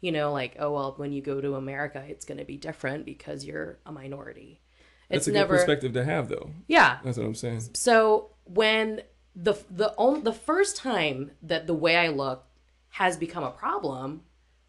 you 0.00 0.12
know, 0.12 0.32
like, 0.32 0.56
oh 0.60 0.72
well, 0.72 0.94
when 0.96 1.12
you 1.12 1.20
go 1.20 1.40
to 1.40 1.56
America, 1.56 2.04
it's 2.08 2.24
going 2.24 2.38
to 2.38 2.44
be 2.44 2.56
different 2.56 3.04
because 3.04 3.44
you're 3.44 3.78
a 3.84 3.90
minority. 3.90 4.60
that's 5.08 5.26
It's 5.26 5.28
a 5.28 5.32
never, 5.32 5.54
good 5.54 5.58
perspective 5.58 5.92
to 5.94 6.04
have 6.04 6.28
though 6.28 6.50
yeah. 6.68 6.98
that's 7.02 7.16
what 7.18 7.26
i'm 7.26 7.34
saying 7.34 7.62
So 7.74 8.30
when 8.44 9.02
the 9.34 9.54
the 9.70 9.92
on, 9.96 10.24
the 10.24 10.32
first 10.32 10.76
time 10.76 11.32
that 11.42 11.66
the 11.66 11.74
way 11.74 11.96
I 11.96 12.08
look 12.08 12.44
has 12.90 13.16
become 13.16 13.44
a 13.44 13.50
problem, 13.50 14.22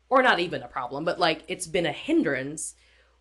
or 0.09 0.21
not 0.21 0.39
even 0.39 0.61
a 0.63 0.67
problem, 0.67 1.05
but 1.05 1.19
like 1.19 1.43
it's 1.47 1.67
been 1.67 1.85
a 1.85 1.91
hindrance, 1.91 2.75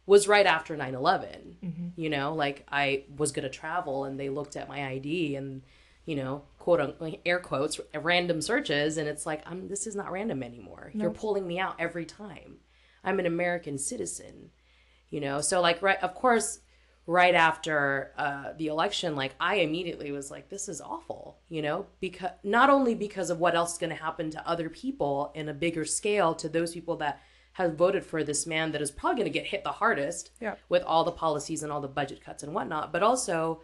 was 0.08 0.26
right 0.26 0.46
after 0.46 0.76
9-11. 0.76 1.54
You 1.96 2.10
know, 2.10 2.34
like 2.34 2.66
I 2.70 3.04
was 3.16 3.30
going 3.30 3.44
to 3.44 3.50
travel 3.50 4.04
and 4.04 4.18
they 4.18 4.30
looked 4.30 4.56
at 4.56 4.68
my 4.68 4.88
ID 4.88 5.36
and 5.36 5.62
you 6.06 6.16
know, 6.16 6.42
quote 6.58 6.80
unquote, 6.80 7.20
air 7.26 7.38
quotes, 7.38 7.78
random 7.94 8.40
searches, 8.40 8.96
and 8.96 9.06
it's 9.06 9.26
like, 9.26 9.42
I'm 9.44 9.68
this 9.68 9.86
is 9.86 9.94
not 9.94 10.10
random 10.10 10.42
anymore. 10.42 10.90
You're 10.94 11.10
pulling 11.10 11.46
me 11.46 11.58
out 11.58 11.76
every 11.78 12.06
time. 12.06 12.56
I'm 13.04 13.18
an 13.18 13.26
American 13.26 13.76
citizen, 13.76 14.48
you 15.10 15.20
know. 15.20 15.42
So 15.42 15.60
like, 15.60 15.82
right, 15.82 16.02
of 16.02 16.14
course, 16.14 16.60
right 17.06 17.34
after 17.34 18.12
uh, 18.16 18.52
the 18.56 18.68
election, 18.68 19.16
like 19.16 19.34
I 19.38 19.56
immediately 19.56 20.10
was 20.10 20.30
like, 20.30 20.48
this 20.48 20.68
is 20.68 20.80
awful, 20.80 21.40
you 21.50 21.60
know, 21.60 21.84
because 22.00 22.30
not 22.42 22.70
only 22.70 22.94
because 22.94 23.28
of 23.28 23.38
what 23.38 23.54
else 23.54 23.72
is 23.72 23.78
going 23.78 23.94
to 23.94 24.02
happen 24.02 24.30
to 24.30 24.48
other 24.48 24.70
people 24.70 25.30
in 25.34 25.50
a 25.50 25.54
bigger 25.54 25.84
scale 25.84 26.34
to 26.36 26.48
those 26.48 26.72
people 26.72 26.96
that 26.96 27.20
have 27.58 27.74
voted 27.74 28.04
for 28.04 28.22
this 28.24 28.46
man 28.46 28.72
that 28.72 28.80
is 28.80 28.90
probably 28.90 29.16
going 29.20 29.32
to 29.32 29.38
get 29.38 29.46
hit 29.46 29.64
the 29.64 29.72
hardest 29.72 30.30
Yeah. 30.40 30.54
with 30.68 30.82
all 30.84 31.04
the 31.04 31.12
policies 31.12 31.62
and 31.62 31.70
all 31.72 31.80
the 31.80 31.88
budget 31.88 32.20
cuts 32.24 32.42
and 32.42 32.54
whatnot, 32.54 32.92
but 32.92 33.02
also 33.02 33.60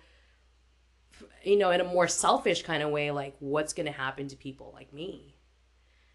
you 1.44 1.56
know, 1.56 1.70
in 1.70 1.80
a 1.80 1.84
more 1.84 2.08
selfish 2.08 2.62
kind 2.62 2.82
of 2.82 2.90
way, 2.90 3.10
like 3.12 3.36
what's 3.38 3.72
going 3.72 3.86
to 3.86 3.92
happen 3.92 4.26
to 4.28 4.36
people 4.36 4.72
like 4.74 4.92
me? 4.92 5.36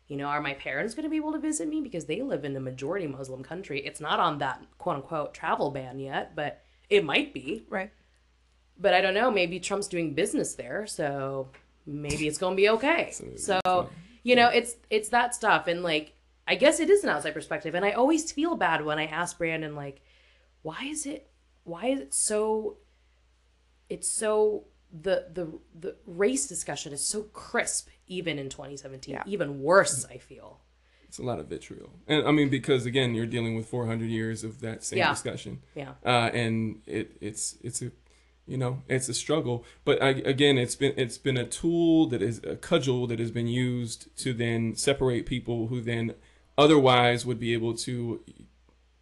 You 0.08 0.18
know, 0.18 0.26
are 0.26 0.42
my 0.42 0.56
parents 0.56 0.94
going 0.94 1.04
to 1.06 1.10
be 1.10 1.16
able 1.18 1.32
to 1.34 1.40
visit 1.40 1.70
me 1.70 1.82
because 1.82 2.06
they 2.06 2.22
live 2.22 2.44
in 2.44 2.56
a 2.56 2.60
majority 2.60 3.08
Muslim 3.08 3.44
country? 3.44 3.80
It's 3.86 4.02
not 4.02 4.20
on 4.20 4.40
that 4.40 4.62
quote 4.78 4.98
unquote 4.98 5.34
travel 5.34 5.72
ban 5.72 6.00
yet, 6.00 6.36
but 6.36 6.62
it 6.90 7.06
might 7.06 7.34
be. 7.34 7.64
Right. 7.70 7.92
But 8.78 8.94
I 8.94 9.00
don't 9.02 9.14
know. 9.14 9.30
Maybe 9.32 9.60
Trump's 9.60 9.88
doing 9.88 10.14
business 10.16 10.56
there, 10.56 10.86
so 10.88 11.50
maybe 11.86 12.28
it's 12.28 12.38
going 12.38 12.56
to 12.58 12.62
be 12.62 12.70
okay. 12.70 13.14
So, 13.38 13.90
you 14.24 14.36
know, 14.36 14.50
it's 14.50 14.76
it's 14.90 15.10
that 15.10 15.34
stuff, 15.36 15.68
and 15.68 15.82
like 15.84 16.14
I 16.50 16.56
guess 16.56 16.80
it 16.80 16.90
is 16.90 17.04
an 17.04 17.10
outside 17.10 17.36
perspective, 17.36 17.76
and 17.76 17.86
I 17.86 17.92
always 17.92 18.32
feel 18.32 18.56
bad 18.56 18.84
when 18.84 18.98
I 18.98 19.06
ask 19.06 19.38
Brandon 19.38 19.76
like, 19.76 20.02
why 20.64 20.84
is 20.86 21.06
it 21.06 21.30
why 21.64 21.86
is 21.88 22.00
it 22.00 22.14
so 22.14 22.78
it's 23.90 24.08
so 24.08 24.66
the 24.92 25.28
the 25.34 25.48
the 25.80 25.96
race 26.06 26.48
discussion 26.48 26.92
is 26.94 27.06
so 27.06 27.24
crisp 27.24 27.90
even 28.08 28.40
in 28.40 28.50
2017 28.50 29.14
Yeah. 29.14 29.24
even 29.28 29.62
worse 29.62 30.06
i 30.10 30.18
feel 30.18 30.62
It's 31.08 31.20
a 31.20 31.24
lot 31.24 31.40
of 31.40 31.48
vitriol, 31.48 31.92
and 32.08 32.28
I 32.28 32.32
mean 32.32 32.50
because 32.50 32.86
again, 32.88 33.14
you're 33.16 33.26
dealing 33.28 33.56
with 33.56 33.68
400 33.68 34.06
years 34.10 34.44
of 34.44 34.62
that 34.62 34.84
same 34.84 35.00
Yeah. 35.00 35.12
discussion. 35.12 35.62
yeah 35.76 35.94
uh, 36.04 36.30
and 36.34 36.82
it 36.88 37.18
it's 37.22 37.58
it's 37.62 37.82
a 37.84 37.92
you 38.48 38.58
know 38.58 38.82
it's 38.88 39.08
a 39.10 39.14
struggle 39.14 39.64
but 39.86 40.02
I, 40.02 40.10
again 40.10 40.58
it's 40.58 40.76
been 40.76 40.94
it's 40.98 41.20
been 41.20 41.38
a 41.38 41.46
tool 41.46 42.08
that 42.08 42.22
is 42.24 42.42
a 42.44 42.56
cudgel 42.56 43.06
that 43.08 43.20
has 43.20 43.30
been 43.32 43.48
used 43.48 44.16
to 44.24 44.34
then 44.34 44.76
separate 44.76 45.26
people 45.28 45.68
who 45.68 45.82
then 45.82 46.16
otherwise 46.64 47.26
would 47.26 47.40
be 47.40 47.54
able 47.54 47.74
to 47.74 48.20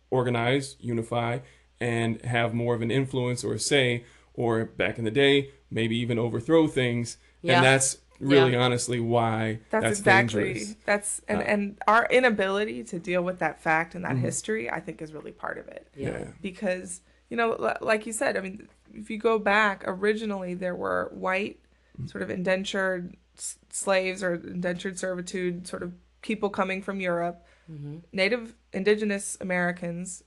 organize 0.10 0.76
unify 0.80 1.40
and 1.80 2.22
have 2.24 2.54
more 2.54 2.74
of 2.76 2.82
an 2.82 2.92
influence 2.92 3.44
or 3.44 3.54
a 3.54 3.60
say 3.60 4.04
or 4.34 4.66
back 4.66 4.98
in 4.98 5.04
the 5.06 5.12
day 5.12 5.52
maybe 5.70 5.98
even 5.98 6.18
overthrow 6.18 6.68
things. 6.68 7.18
Yeah. 7.42 7.58
and 7.58 7.66
that's 7.66 7.98
really 8.20 8.54
Yeah. 8.54 8.60
honestly 8.66 9.00
why 9.00 9.60
That's, 9.70 9.84
that's, 9.84 10.00
exactly 10.00 10.44
dangerous. 10.54 10.76
that's 10.86 11.22
and 11.28 11.40
Uh, 11.40 11.44
and 11.44 11.78
our 11.88 12.08
inability 12.10 12.84
to 12.86 13.00
deal 13.00 13.22
with 13.22 13.40
that 13.40 13.62
fact 13.62 13.94
and 13.96 14.04
that 14.06 14.18
history, 14.18 14.70
I 14.72 14.80
think, 14.80 15.02
is 15.02 15.14
really 15.14 15.32
part 15.32 15.58
of 15.60 15.68
it. 15.68 15.88
yeah, 15.96 16.10
yeah. 16.20 16.28
Because 16.42 17.02
you 17.30 17.36
know 17.38 17.76
like 17.82 18.06
you 18.08 18.14
said 18.14 18.38
i 18.38 18.40
mean 18.40 18.70
if 18.94 19.10
you 19.10 19.18
go 19.18 19.38
back 19.38 19.84
originally 19.86 20.54
there 20.54 20.74
were 20.76 21.12
white 21.14 21.60
sort 22.06 22.22
of 22.22 22.30
indentured 22.30 23.18
s- 23.38 23.58
slaves 23.70 24.24
or 24.24 24.36
indentured 24.36 24.98
servitude 24.98 25.68
sort 25.68 25.84
of 25.84 25.92
people 26.22 26.50
coming 26.50 26.82
from 26.82 27.02
europe 27.02 27.46
Mm-hmm. 27.72 27.98
native 28.14 28.56
indigenous 28.72 29.38
americans 29.42 30.24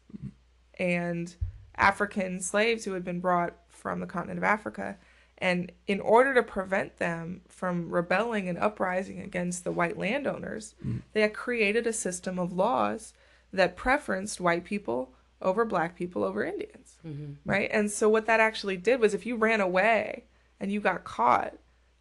and 0.79 1.35
african 1.77 2.41
slaves 2.41 2.85
who 2.85 2.93
had 2.93 3.05
been 3.05 3.21
brought 3.21 3.55
from 3.69 4.01
the 4.01 4.07
continent 4.07 4.39
of 4.39 4.45
africa. 4.45 4.99
And 5.43 5.73
in 5.87 6.01
order 6.01 6.35
to 6.35 6.43
prevent 6.43 6.99
them 6.99 7.41
from 7.49 7.89
rebelling 7.89 8.47
and 8.47 8.59
uprising 8.59 9.21
against 9.21 9.65
the 9.65 9.73
white 9.73 9.97
landowners 9.97 10.75
mm-hmm. 10.81 10.99
they 11.15 11.23
had 11.23 11.33
created 11.33 11.87
a 11.87 11.95
system 11.95 12.39
of 12.39 12.53
laws 12.53 13.15
that 13.53 13.77
preferenced 13.77 14.39
white 14.41 14.65
people 14.65 15.15
over 15.43 15.65
black 15.65 15.97
people 15.97 16.23
over 16.23 16.45
Indians, 16.45 16.99
mm-hmm. 17.07 17.33
right? 17.45 17.71
And 17.73 17.91
so 17.91 18.09
what 18.09 18.27
that 18.27 18.41
actually 18.41 18.77
did 18.77 19.01
was 19.01 19.15
if 19.15 19.27
you 19.27 19.37
ran 19.37 19.61
away 19.61 20.25
and 20.59 20.71
you 20.71 20.81
got 20.81 21.05
caught, 21.05 21.55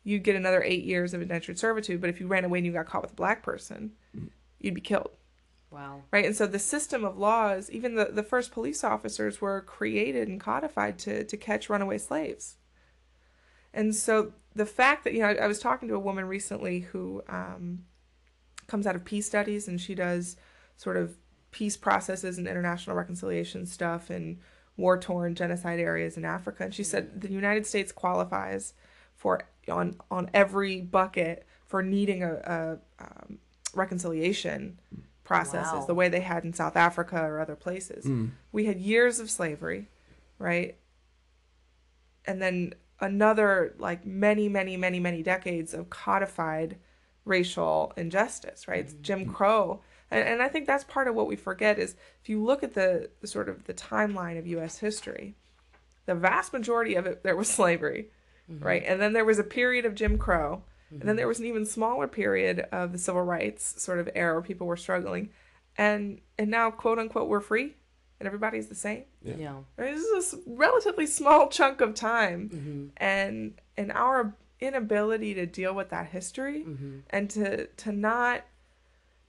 you'd 0.04 0.24
get 0.24 0.36
another 0.36 0.64
eight 0.64 0.84
years 0.84 1.14
of 1.14 1.22
indentured 1.22 1.58
servitude. 1.58 2.02
But 2.02 2.10
if 2.10 2.20
you 2.20 2.28
ran 2.28 2.44
away 2.44 2.60
and 2.60 2.66
you 2.66 2.74
got 2.74 2.88
caught 2.88 3.04
with 3.04 3.12
a 3.12 3.16
black 3.16 3.44
person, 3.44 3.92
you'd 4.60 4.74
be 4.74 4.82
killed, 4.82 5.12
wow 5.72 6.02
right? 6.12 6.26
And 6.26 6.36
so 6.36 6.48
the 6.48 6.60
system 6.60 7.04
of 7.04 7.18
laws, 7.18 7.70
even 7.70 7.96
the, 7.96 8.06
the 8.06 8.24
first 8.24 8.52
police 8.52 8.84
officers 8.84 9.40
were 9.42 9.62
created 9.62 10.28
and 10.28 10.40
codified 10.40 10.98
to, 11.00 11.24
to 11.24 11.38
catch 11.38 11.70
runaway 11.70 11.98
slaves. 11.98 12.58
And 13.74 13.96
so 13.96 14.34
the 14.56 14.66
fact 14.66 15.04
that, 15.04 15.14
you 15.14 15.20
know, 15.20 15.28
I, 15.28 15.36
I 15.36 15.48
was 15.48 15.60
talking 15.60 15.88
to 15.90 15.96
a 15.96 16.00
woman 16.00 16.26
recently 16.26 16.82
who 16.82 17.24
um, 17.30 17.86
comes 18.68 18.88
out 18.88 18.96
of 18.96 19.06
peace 19.06 19.28
studies 19.28 19.68
and 19.68 19.80
she 19.80 19.96
does 19.96 20.38
sort 20.78 20.98
of 20.98 21.16
peace 21.52 21.78
processes 21.78 22.38
and 22.38 22.48
international 22.48 22.96
reconciliation 22.96 23.66
stuff 23.66 24.10
in 24.10 24.40
war 24.78 24.98
torn 24.98 25.36
genocide 25.36 25.80
areas 25.80 26.18
in 26.18 26.26
Africa. 26.26 26.64
And 26.64 26.74
she 26.74 26.84
said 26.84 27.22
the 27.22 27.32
United 27.32 27.66
States 27.66 27.92
qualifies 27.92 28.74
for 29.16 29.42
on 29.68 29.98
on 30.10 30.30
every 30.34 30.82
bucket 30.82 31.46
for 31.66 31.84
needing 31.84 32.24
a, 32.24 32.34
a 32.34 32.78
um, 33.04 33.40
reconciliation 33.76 34.80
processes 35.30 35.82
Wow. 35.82 35.86
the 35.86 35.94
way 35.94 36.10
they 36.10 36.22
had 36.22 36.44
in 36.44 36.54
South 36.54 36.76
Africa 36.76 37.22
or 37.22 37.40
other 37.40 37.56
places. 37.56 38.04
Hmm. 38.04 38.30
We 38.52 38.66
had 38.66 38.80
years 38.80 39.20
of 39.20 39.30
slavery, 39.30 39.88
right? 40.40 40.76
And 42.26 42.42
then 42.42 42.74
another 43.00 43.76
like 43.78 44.08
many 44.08 44.50
many 44.50 44.76
many 44.76 45.00
many 45.00 45.22
decades 45.22 45.72
of 45.76 45.92
codified 45.92 46.78
racial 47.26 47.94
injustice, 47.96 48.68
right? 48.68 48.80
It's 48.80 48.94
Jim 48.94 49.26
hmm. 49.26 49.32
Crow. 49.32 49.82
And, 50.10 50.28
and 50.28 50.42
I 50.42 50.48
think 50.48 50.66
that's 50.66 50.84
part 50.84 51.08
of 51.08 51.14
what 51.14 51.28
we 51.28 51.36
forget 51.36 51.78
is 51.78 51.96
if 52.24 52.28
you 52.28 52.44
look 52.44 52.64
at 52.64 52.74
the, 52.74 53.12
the 53.22 53.28
sort 53.28 53.50
of 53.50 53.66
the 53.66 53.76
timeline 53.76 54.40
of 54.40 54.48
US 54.48 54.80
history, 54.80 55.36
the 56.08 56.16
vast 56.16 56.52
majority 56.54 56.96
of 56.96 57.06
it 57.06 57.22
there 57.22 57.36
was 57.36 57.48
slavery, 57.60 58.10
mm-hmm. 58.52 58.66
right? 58.66 58.84
And 58.84 59.00
then 59.00 59.14
there 59.14 59.26
was 59.26 59.38
a 59.38 59.44
period 59.44 59.86
of 59.86 59.94
Jim 59.94 60.18
Crow, 60.18 60.64
and 60.92 61.02
then 61.02 61.16
there 61.16 61.28
was 61.28 61.40
an 61.40 61.46
even 61.46 61.66
smaller 61.66 62.08
period 62.08 62.66
of 62.72 62.92
the 62.92 62.98
civil 62.98 63.22
rights 63.22 63.82
sort 63.82 64.00
of 64.00 64.10
era 64.16 64.34
where 64.34 64.42
people 64.42 64.68
were 64.68 64.78
struggling. 64.78 65.30
And 65.78 66.22
and 66.38 66.50
now 66.50 66.72
quote 66.72 67.00
unquote 67.00 67.30
we're 67.30 67.42
free 67.42 67.76
and 68.20 68.28
everybody's 68.28 68.68
the 68.68 68.76
same. 68.76 69.04
Yeah. 69.22 69.36
yeah 69.38 69.54
Right? 69.78 69.96
This 69.96 70.04
is 70.04 70.34
a 70.34 70.38
relatively 70.48 71.08
small 71.08 71.48
chunk 71.50 71.82
of 71.82 71.94
time, 71.94 72.50
mm-hmm. 72.50 72.86
and 72.98 73.54
and 73.78 73.92
our 73.92 74.36
inability 74.60 75.34
to 75.36 75.46
deal 75.46 75.74
with 75.74 75.90
that 75.90 76.08
history 76.08 76.66
mm-hmm. 76.68 77.00
and 77.10 77.30
to 77.30 77.68
to 77.68 77.92
not 77.92 78.44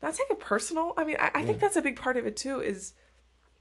not 0.03 0.15
take 0.15 0.31
it 0.31 0.41
personal. 0.41 0.93
I 0.97 1.05
mean, 1.05 1.17
I, 1.21 1.31
I 1.35 1.43
think 1.45 1.61
that's 1.61 1.77
a 1.77 1.83
big 1.83 1.97
part 1.97 2.17
of 2.17 2.27
it 2.27 2.37
too. 2.37 2.61
Is 2.61 2.95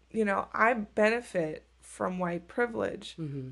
you 0.09 0.25
know 0.25 0.47
I 0.53 0.73
benefit 0.73 1.63
from 1.81 2.17
white 2.17 2.47
privilege. 2.47 3.15
Mm-hmm. 3.19 3.49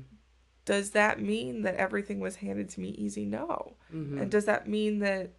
Does 0.68 0.90
that 0.90 1.18
mean 1.18 1.62
that 1.62 1.76
everything 1.76 2.20
was 2.20 2.36
handed 2.36 2.68
to 2.68 2.80
me 2.80 2.90
easy? 2.90 3.24
No. 3.24 3.72
Mm-hmm. 3.90 4.18
And 4.18 4.30
does 4.30 4.44
that 4.44 4.68
mean 4.68 4.98
that 4.98 5.30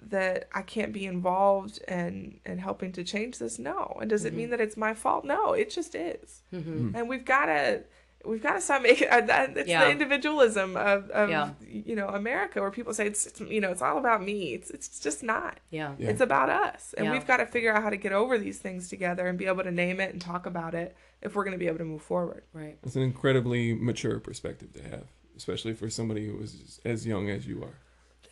that 0.00 0.48
I 0.52 0.60
can't 0.60 0.92
be 0.92 1.06
involved 1.06 1.80
and 1.88 2.38
and 2.44 2.60
helping 2.60 2.92
to 2.92 3.04
change 3.04 3.38
this? 3.38 3.58
No. 3.58 3.96
And 3.98 4.10
does 4.10 4.26
it 4.26 4.34
mean 4.34 4.48
mm-hmm. 4.48 4.50
that 4.50 4.60
it's 4.60 4.76
my 4.76 4.92
fault? 4.92 5.24
No. 5.24 5.54
It 5.54 5.70
just 5.70 5.94
is. 5.94 6.42
Mm-hmm. 6.52 6.90
Mm. 6.90 6.94
And 6.94 7.08
we've 7.08 7.24
got 7.24 7.46
to 7.46 7.84
we've 8.24 8.42
got 8.42 8.54
to 8.54 8.60
stop 8.60 8.82
making 8.82 9.08
uh, 9.10 9.20
that. 9.22 9.56
It's 9.56 9.68
Yeah. 9.68 9.84
the 9.84 9.90
individualism 9.90 10.76
of, 10.76 11.08
of 11.10 11.30
Yeah. 11.30 11.50
you 11.68 11.94
know 11.96 12.08
America, 12.08 12.60
where 12.60 12.70
people 12.70 12.92
say 12.94 13.06
it's, 13.06 13.26
it's 13.26 13.40
you 13.40 13.60
know 13.60 13.70
it's 13.70 13.82
all 13.82 13.98
about 13.98 14.22
me. 14.22 14.54
It's 14.54 14.70
it's 14.70 14.98
just 15.00 15.22
not. 15.22 15.58
yeah 15.70 15.94
Yeah. 15.98 16.10
It's 16.10 16.20
about 16.20 16.50
us, 16.50 16.94
and 16.96 17.06
Yeah. 17.06 17.12
we've 17.12 17.26
got 17.26 17.38
to 17.38 17.46
figure 17.46 17.72
out 17.72 17.82
how 17.82 17.90
to 17.90 17.96
get 17.96 18.12
over 18.12 18.38
these 18.38 18.58
things 18.58 18.88
together 18.88 19.26
and 19.26 19.38
be 19.38 19.46
able 19.46 19.62
to 19.64 19.70
name 19.70 20.00
it 20.00 20.12
and 20.12 20.20
talk 20.20 20.46
about 20.46 20.74
it 20.74 20.96
if 21.22 21.34
we're 21.34 21.44
going 21.44 21.52
to 21.52 21.58
be 21.58 21.66
able 21.66 21.78
to 21.78 21.84
move 21.84 22.02
forward. 22.02 22.42
right 22.52 22.78
it's 22.84 22.96
an 22.96 23.02
incredibly 23.02 23.74
mature 23.74 24.18
perspective 24.20 24.72
to 24.74 24.82
have 24.82 25.04
especially 25.36 25.72
for 25.74 25.88
somebody 25.90 26.26
who 26.26 26.36
was 26.36 26.80
as 26.84 27.06
young 27.06 27.28
as 27.30 27.46
you 27.46 27.62
are 27.62 27.74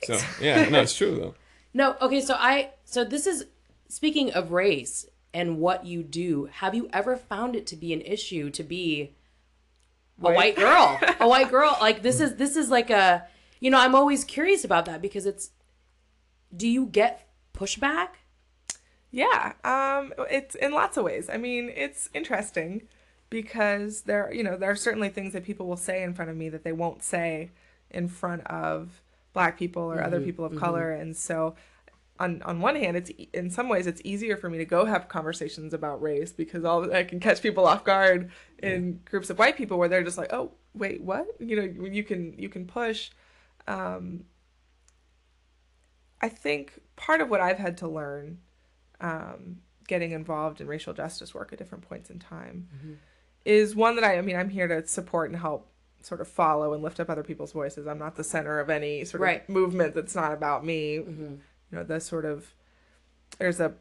so 0.04 0.18
yeah 0.40 0.68
no 0.68 0.80
it's 0.80 0.94
true 0.96 1.14
though 1.16 1.34
No, 1.74 1.94
okay, 2.00 2.22
so 2.22 2.34
I 2.38 2.70
so 2.84 3.04
this 3.04 3.26
is 3.26 3.44
speaking 3.88 4.32
of 4.32 4.50
race 4.50 5.06
and 5.34 5.58
what 5.58 5.84
you 5.84 6.02
do. 6.02 6.46
Have 6.46 6.74
you 6.74 6.88
ever 6.90 7.16
found 7.18 7.54
it 7.54 7.66
to 7.66 7.76
be 7.76 7.92
an 7.92 8.00
issue 8.00 8.48
to 8.50 8.62
be 8.62 9.14
a 10.20 10.32
White. 10.32 10.56
girl? 10.56 10.98
a 11.20 11.28
white 11.28 11.50
girl 11.50 11.76
like 11.80 12.02
this 12.02 12.20
is 12.20 12.36
this 12.36 12.56
is 12.56 12.70
like 12.70 12.90
a 12.90 13.26
you 13.60 13.70
know, 13.70 13.78
I'm 13.78 13.94
always 13.94 14.24
curious 14.24 14.64
about 14.64 14.84
that 14.86 15.00
because 15.00 15.26
it's 15.26 15.50
do 16.54 16.68
you 16.68 16.86
get 16.86 17.28
pushback? 17.54 18.08
Yeah, 19.10 19.52
um, 19.64 20.12
it's 20.30 20.54
in 20.54 20.72
lots 20.72 20.96
of 20.96 21.04
ways. 21.04 21.30
I 21.30 21.36
mean, 21.38 21.72
it's 21.74 22.10
interesting 22.12 22.82
because 23.30 24.02
there, 24.02 24.32
you 24.32 24.42
know, 24.42 24.56
there 24.56 24.70
are 24.70 24.76
certainly 24.76 25.08
things 25.08 25.32
that 25.32 25.44
people 25.44 25.66
will 25.66 25.76
say 25.76 26.02
in 26.02 26.12
front 26.12 26.30
of 26.30 26.36
me 26.36 26.48
that 26.50 26.64
they 26.64 26.72
won't 26.72 27.02
say 27.02 27.50
in 27.90 28.08
front 28.08 28.46
of 28.46 29.00
black 29.32 29.58
people 29.58 29.82
or 29.82 30.02
other 30.02 30.20
people 30.20 30.44
of 30.44 30.56
color, 30.56 30.92
and 30.92 31.16
so. 31.16 31.54
On, 32.18 32.42
on 32.42 32.60
one 32.60 32.76
hand, 32.76 32.96
it's 32.96 33.10
in 33.32 33.50
some 33.50 33.68
ways 33.68 33.86
it's 33.86 34.00
easier 34.04 34.36
for 34.36 34.48
me 34.48 34.58
to 34.58 34.64
go 34.64 34.84
have 34.84 35.08
conversations 35.08 35.74
about 35.74 36.00
race 36.00 36.32
because 36.32 36.64
all 36.64 36.92
I 36.92 37.04
can 37.04 37.20
catch 37.20 37.42
people 37.42 37.66
off 37.66 37.84
guard 37.84 38.30
in 38.62 39.00
groups 39.04 39.30
of 39.30 39.38
white 39.38 39.56
people 39.56 39.78
where 39.78 39.88
they're 39.88 40.02
just 40.02 40.18
like, 40.18 40.32
oh 40.32 40.52
wait, 40.74 41.02
what? 41.02 41.26
You 41.38 41.56
know, 41.56 41.86
you 41.86 42.04
can 42.04 42.34
you 42.38 42.48
can 42.48 42.66
push. 42.66 43.10
Um, 43.68 44.24
I 46.20 46.28
think 46.28 46.80
part 46.96 47.20
of 47.20 47.28
what 47.28 47.40
I've 47.40 47.58
had 47.58 47.76
to 47.78 47.88
learn 47.88 48.38
um, 49.00 49.58
getting 49.86 50.12
involved 50.12 50.60
in 50.60 50.66
racial 50.66 50.94
justice 50.94 51.34
work 51.34 51.52
at 51.52 51.58
different 51.58 51.88
points 51.88 52.08
in 52.10 52.18
time 52.18 52.68
is 53.44 53.76
one 53.76 53.94
that 53.96 54.04
I, 54.04 54.18
I 54.18 54.20
mean, 54.22 54.36
I'm 54.36 54.48
here 54.48 54.66
to 54.68 54.86
support 54.86 55.30
and 55.30 55.38
help 55.38 55.68
sort 56.02 56.20
of 56.20 56.28
follow 56.28 56.72
and 56.72 56.82
lift 56.82 57.00
up 57.00 57.10
other 57.10 57.22
people's 57.24 57.52
voices. 57.52 57.86
I'm 57.86 57.98
not 57.98 58.16
the 58.16 58.24
center 58.24 58.60
of 58.60 58.70
any 58.70 59.04
sort 59.04 59.20
of 59.42 59.48
movement 59.48 59.94
that's 59.94 60.14
not 60.14 60.32
about 60.32 60.64
me. 60.64 60.98
You 61.70 61.78
know, 61.78 61.84
the 61.84 62.00
sort 62.00 62.24
of, 62.24 62.54
there's 63.38 63.60
a 63.60 63.74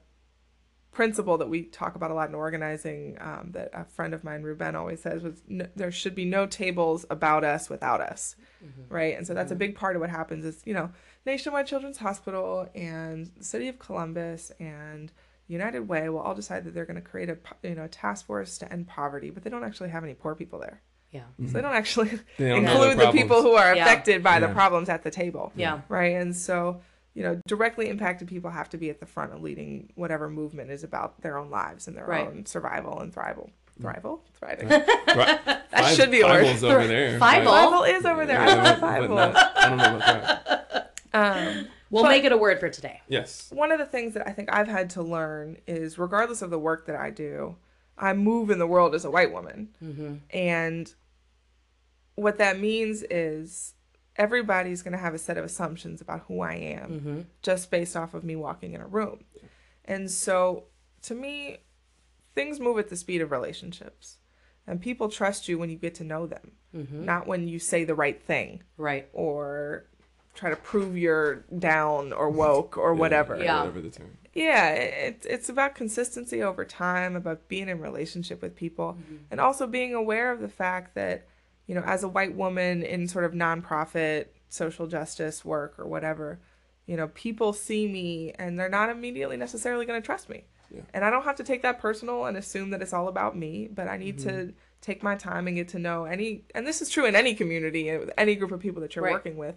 principle 0.96 1.38
that 1.38 1.50
we 1.50 1.64
talk 1.64 1.96
about 1.96 2.10
a 2.10 2.14
lot 2.14 2.30
in 2.30 2.36
organizing 2.36 3.18
um, 3.20 3.50
that 3.52 3.70
a 3.74 3.84
friend 3.84 4.14
of 4.14 4.24
mine, 4.24 4.42
Ruben, 4.42 4.76
always 4.76 5.02
says 5.02 5.22
was 5.22 5.44
no, 5.48 5.68
there 5.76 5.92
should 5.92 6.16
be 6.16 6.26
no 6.26 6.48
tables 6.48 7.06
about 7.10 7.44
us 7.44 7.70
without 7.70 8.02
us, 8.02 8.36
mm-hmm. 8.66 8.94
right? 8.94 9.16
And 9.16 9.28
so 9.28 9.34
that's 9.34 9.52
a 9.52 9.54
mm-hmm. 9.54 9.60
big 9.60 9.76
part 9.76 9.96
of 9.96 10.00
what 10.00 10.10
happens 10.10 10.46
is 10.46 10.62
you 10.66 10.74
know 10.74 10.90
Nationwide 11.26 11.68
Children's 11.68 11.98
Hospital 11.98 12.68
and 12.74 13.30
the 13.38 13.44
City 13.44 13.68
of 13.68 13.78
Columbus 13.78 14.54
and 14.60 15.12
United 15.48 15.82
Way 15.82 16.08
will 16.10 16.22
all 16.22 16.34
decide 16.34 16.64
that 16.64 16.74
they're 16.74 16.86
going 16.86 16.96
to 16.96 17.02
create 17.02 17.30
a 17.30 17.38
you 17.62 17.76
know 17.76 17.84
a 17.84 17.90
task 17.90 18.26
force 18.26 18.58
to 18.60 18.72
end 18.72 18.88
poverty, 18.88 19.30
but 19.30 19.44
they 19.44 19.50
don't 19.50 19.66
actually 19.66 19.90
have 19.90 20.04
any 20.04 20.14
poor 20.14 20.34
people 20.34 20.60
there. 20.60 20.82
Yeah. 21.12 21.24
So 21.46 21.54
they 21.54 21.62
don't 21.62 21.72
mm-hmm. 21.72 21.78
actually 21.78 22.10
They 22.38 22.50
don't 22.50 22.66
include 22.66 22.98
the 22.98 23.06
the 23.06 23.12
people 23.12 23.42
who 23.42 23.54
are 23.54 23.76
Yeah. 23.76 23.86
affected 23.86 24.24
by 24.24 24.40
the 24.40 24.50
problems 24.50 24.90
at 24.90 25.04
the 25.04 25.12
table. 25.12 25.52
Yeah. 25.56 25.82
Right. 25.88 26.16
And 26.16 26.36
so, 26.36 26.82
you 27.16 27.24
know, 27.24 27.42
directly 27.48 27.90
impacted 27.90 28.28
people 28.28 28.52
have 28.52 28.70
to 28.70 28.78
be 28.78 28.90
at 28.92 29.00
the 29.00 29.06
front 29.08 29.34
of 29.34 29.42
leading 29.42 29.90
whatever 29.96 30.30
movement 30.30 30.70
is 30.70 30.84
about 30.84 31.20
their 31.22 31.38
own 31.38 31.50
lives 31.50 31.88
and 31.88 31.98
their 31.98 32.06
Right. 32.06 32.28
own 32.28 32.46
survival 32.46 33.00
and 33.00 33.12
thrival. 33.16 33.50
Thrival? 33.82 34.20
Thriving. 34.40 34.70
Right. 34.70 35.40
That 35.76 35.94
should 35.96 36.10
be 36.12 36.22
a 36.22 36.26
word. 36.28 36.46
Over 36.64 36.88
there. 36.88 37.20
Five- 37.20 37.44
Thrival 37.46 37.90
is 37.90 38.06
over 38.06 38.26
there. 38.26 38.40
I 38.40 38.46
Yeah, 38.48 38.56
love 38.64 38.80
but- 38.82 39.00
but 39.00 39.10
Thrival. 39.10 39.16
not- 39.34 39.58
I 39.58 39.70
don't 39.70 39.78
know 39.78 39.96
about 39.96 40.00
that. 40.46 40.92
Um, 41.14 41.68
We'll 41.92 42.04
But- 42.04 42.10
make 42.10 42.24
it 42.26 42.32
a 42.34 42.38
word 42.38 42.60
for 42.60 42.68
today. 42.70 43.02
Yes. 43.08 43.50
one 43.54 43.72
of 43.72 43.80
the 43.80 43.86
things 43.86 44.14
that 44.16 44.28
I 44.28 44.32
think 44.32 44.50
I've 44.52 44.68
had 44.68 44.90
to 44.92 45.02
learn 45.04 45.58
is 45.68 45.98
regardless 45.98 46.42
of 46.42 46.50
the 46.50 46.60
work 46.60 46.88
that 46.88 46.96
I 46.98 47.10
do, 47.12 47.56
I 47.98 48.12
move 48.14 48.50
in 48.50 48.60
the 48.60 48.68
world 48.68 48.94
as 48.96 49.06
a 49.06 49.12
white 49.12 49.32
woman. 49.32 49.70
Mm-hmm. 49.82 50.16
And 50.32 50.94
what 52.16 52.38
that 52.40 52.60
means 52.60 53.04
is 53.04 53.75
everybody's 54.18 54.82
going 54.82 54.92
to 54.94 54.98
have 54.98 55.14
a 55.14 55.18
set 55.18 55.38
of 55.38 55.44
assumptions 55.46 56.02
about 56.02 56.22
who 56.28 56.42
I 56.42 56.54
am 56.54 56.90
Mm-hmm. 56.92 57.22
just 57.42 57.70
based 57.72 57.96
off 57.96 58.14
of 58.14 58.24
me 58.24 58.36
walking 58.36 58.74
in 58.74 58.82
a 58.82 58.88
room. 58.88 59.24
And 59.86 60.10
so 60.10 60.66
to 61.04 61.14
me, 61.16 61.58
things 62.34 62.60
move 62.60 62.80
at 62.80 62.90
the 62.90 62.96
speed 62.96 63.22
of 63.22 63.32
relationships. 63.32 64.18
And 64.68 64.82
people 64.82 65.10
trust 65.10 65.48
you 65.48 65.60
when 65.60 65.70
you 65.70 65.78
get 65.78 65.96
to 65.96 66.04
know 66.04 66.26
them, 66.28 66.54
Mm-hmm. 66.76 67.06
not 67.06 67.26
when 67.28 67.48
you 67.48 67.58
say 67.60 67.84
the 67.86 67.96
right 67.96 68.22
thing 68.22 68.62
Right. 68.78 69.08
or 69.14 69.86
try 70.34 70.50
to 70.50 70.56
prove 70.58 70.98
you're 70.98 71.46
down 71.58 72.12
or 72.12 72.30
woke 72.44 72.78
or 72.78 72.94
whatever. 72.94 73.38
Yeah. 73.42 73.60
Whatever 73.60 73.82
the 73.82 73.90
term. 73.90 74.18
Yeah, 74.34 74.72
it, 74.72 75.26
it's 75.30 75.48
about 75.48 75.76
consistency 75.76 76.44
over 76.44 76.66
time, 76.66 77.16
about 77.16 77.48
being 77.48 77.70
in 77.70 77.80
relationship 77.80 78.42
with 78.42 78.54
people, 78.54 78.98
and 79.32 79.40
also 79.40 79.66
being 79.66 79.94
aware 79.94 80.30
of 80.34 80.42
the 80.42 80.50
fact 80.50 80.94
that, 80.96 81.26
you 81.68 81.76
know, 81.76 81.82
as 81.82 82.04
a 82.04 82.08
white 82.08 82.36
woman 82.36 82.84
in 82.84 83.08
sort 83.08 83.26
of 83.26 83.34
nonprofit 83.34 84.28
social 84.50 84.88
justice 84.88 85.44
work 85.44 85.76
or 85.78 85.88
whatever, 85.88 86.40
you 86.86 86.96
know, 86.96 87.08
people 87.10 87.54
see 87.54 87.88
me 87.88 88.34
and 88.38 88.60
they're 88.60 88.70
not 88.70 88.90
immediately 88.90 89.38
necessarily 89.38 89.86
going 89.86 90.02
to 90.02 90.06
trust 90.06 90.30
me. 90.30 90.46
Yeah. 90.70 90.82
And 90.94 91.06
I 91.06 91.10
don't 91.10 91.24
have 91.24 91.36
to 91.38 91.44
take 91.44 91.62
that 91.62 91.80
personal 91.80 92.26
and 92.26 92.38
assume 92.38 92.72
that 92.72 92.82
it's 92.82 92.94
all 92.94 93.08
about 93.08 93.38
me, 93.38 93.68
but 93.74 93.88
I 93.88 93.98
need 93.98 94.20
to 94.20 94.30
mm-hmm. 94.30 94.50
take 94.82 95.04
my 95.04 95.16
time 95.16 95.48
and 95.48 95.56
get 95.56 95.70
to 95.70 95.80
know 95.80 96.06
any, 96.06 96.46
and 96.54 96.66
this 96.66 96.82
is 96.82 96.90
true 96.90 97.06
in 97.06 97.16
any 97.16 97.34
community 97.34 97.92
uh, 97.92 98.00
with 98.00 98.12
any 98.18 98.36
group 98.36 98.52
of 98.52 98.60
people 98.60 98.82
that 98.82 98.96
you're 98.96 99.06
Right. 99.06 99.14
working 99.14 99.38
with, 99.38 99.56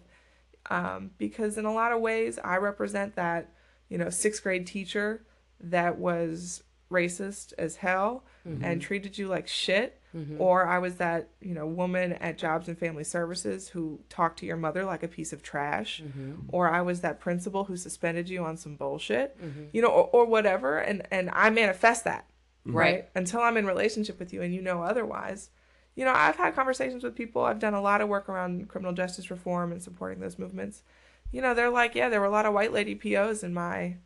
um, 0.70 1.10
because 1.18 1.58
in 1.58 1.64
a 1.64 1.72
lot 1.72 1.92
of 1.92 2.00
ways 2.00 2.38
I 2.42 2.56
represent 2.56 3.16
that 3.16 3.50
you 3.88 3.98
know, 3.98 4.10
sixth 4.10 4.42
grade 4.42 4.66
teacher 4.66 5.24
that 5.60 5.98
was 5.98 6.62
racist 6.90 7.52
as 7.58 7.76
hell 7.76 8.24
mm-hmm. 8.46 8.64
and 8.64 8.80
treated 8.80 9.18
you 9.18 9.28
like 9.28 9.48
shit. 9.48 9.97
Mm-hmm. 10.16 10.40
Or 10.40 10.66
I 10.66 10.78
was 10.78 10.96
that, 10.96 11.28
you 11.40 11.54
know, 11.54 11.66
woman 11.66 12.14
at 12.14 12.38
Jobs 12.38 12.68
and 12.68 12.78
Family 12.78 13.04
Services 13.04 13.68
who 13.68 14.00
talked 14.08 14.38
to 14.40 14.46
your 14.46 14.56
mother 14.56 14.84
like 14.84 15.02
a 15.02 15.08
piece 15.08 15.32
of 15.32 15.42
trash. 15.42 16.02
Mm-hmm. 16.02 16.48
Or 16.48 16.70
I 16.70 16.80
was 16.82 17.00
that 17.02 17.20
principal 17.20 17.64
who 17.64 17.76
suspended 17.76 18.28
you 18.28 18.44
on 18.44 18.56
some 18.56 18.76
bullshit, 18.76 19.40
mm-hmm. 19.40 19.64
you 19.72 19.82
know, 19.82 19.88
or, 19.88 20.04
or 20.06 20.26
whatever. 20.26 20.78
And, 20.78 21.06
and 21.10 21.30
I 21.32 21.50
manifest 21.50 22.04
that, 22.04 22.26
right? 22.64 23.08
Until 23.14 23.40
I'm 23.40 23.56
in 23.56 23.66
relationship 23.66 24.18
with 24.18 24.32
you 24.32 24.42
and 24.42 24.54
you 24.54 24.62
know 24.62 24.82
otherwise. 24.82 25.50
You 25.94 26.04
know, 26.04 26.12
I've 26.14 26.36
had 26.36 26.54
conversations 26.54 27.02
with 27.02 27.16
people. 27.16 27.42
I've 27.42 27.58
done 27.58 27.74
a 27.74 27.82
lot 27.82 28.00
of 28.00 28.08
work 28.08 28.28
around 28.28 28.68
criminal 28.68 28.92
justice 28.92 29.30
reform 29.30 29.72
and 29.72 29.82
supporting 29.82 30.20
those 30.20 30.38
movements 30.38 30.82
you 31.30 31.42
know, 31.42 31.54
they're 31.54 31.70
like, 31.70 31.94
yeah, 31.94 32.08
there 32.08 32.20
were 32.20 32.26
a 32.26 32.30
lot 32.30 32.46
of 32.46 32.54
white 32.54 32.72
lady 32.72 32.94
POs 32.94 33.42
in 33.42 33.52
my, 33.52 33.96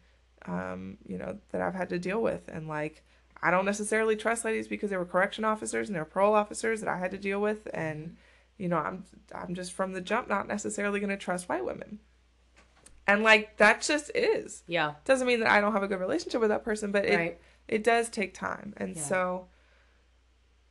um, 0.46 0.98
you 1.06 1.18
know, 1.18 1.38
that 1.50 1.60
I've 1.60 1.74
had 1.74 1.88
to 1.90 1.98
deal 1.98 2.20
with. 2.20 2.48
And 2.48 2.66
like, 2.66 3.04
I 3.43 3.51
don't 3.51 3.64
necessarily 3.64 4.14
trust 4.16 4.44
ladies 4.44 4.69
because 4.69 4.90
they 4.90 4.97
were 4.97 5.05
correction 5.05 5.44
officers 5.44 5.89
and 5.89 5.97
they 5.97 6.01
were 6.01 6.05
parole 6.05 6.35
officers 6.35 6.81
that 6.81 6.89
I 6.89 6.98
had 6.98 7.10
to 7.10 7.19
deal 7.19 7.40
with. 7.40 7.66
And, 7.74 8.16
you 8.56 8.69
know, 8.69 8.77
I'm, 8.78 9.05
I'm 9.35 9.55
just 9.55 9.73
from 9.73 9.93
the 9.93 10.01
jump 10.01 10.28
not 10.28 10.47
necessarily 10.47 11.01
going 11.01 11.10
to 11.10 11.16
trust 11.16 11.48
white 11.48 11.64
women. 11.64 11.98
And 13.06 13.24
like, 13.24 13.56
that 13.56 13.82
just 13.82 14.12
is. 14.14 14.62
Yeah. 14.69 14.94
Doesn't 15.05 15.27
mean 15.27 15.40
that 15.40 15.51
I 15.51 15.60
don't 15.60 15.73
have 15.73 15.82
a 15.82 15.89
good 15.89 15.98
relationship 15.98 16.40
with 16.40 16.51
that 16.51 16.64
person, 16.64 16.93
but 16.93 17.05
it, 17.05 17.16
Right. 17.16 17.40
it 17.66 17.82
does 17.82 18.09
take 18.09 18.32
time. 18.32 18.74
And 18.77 18.94
Yeah. 18.94 19.02
so, 19.02 19.47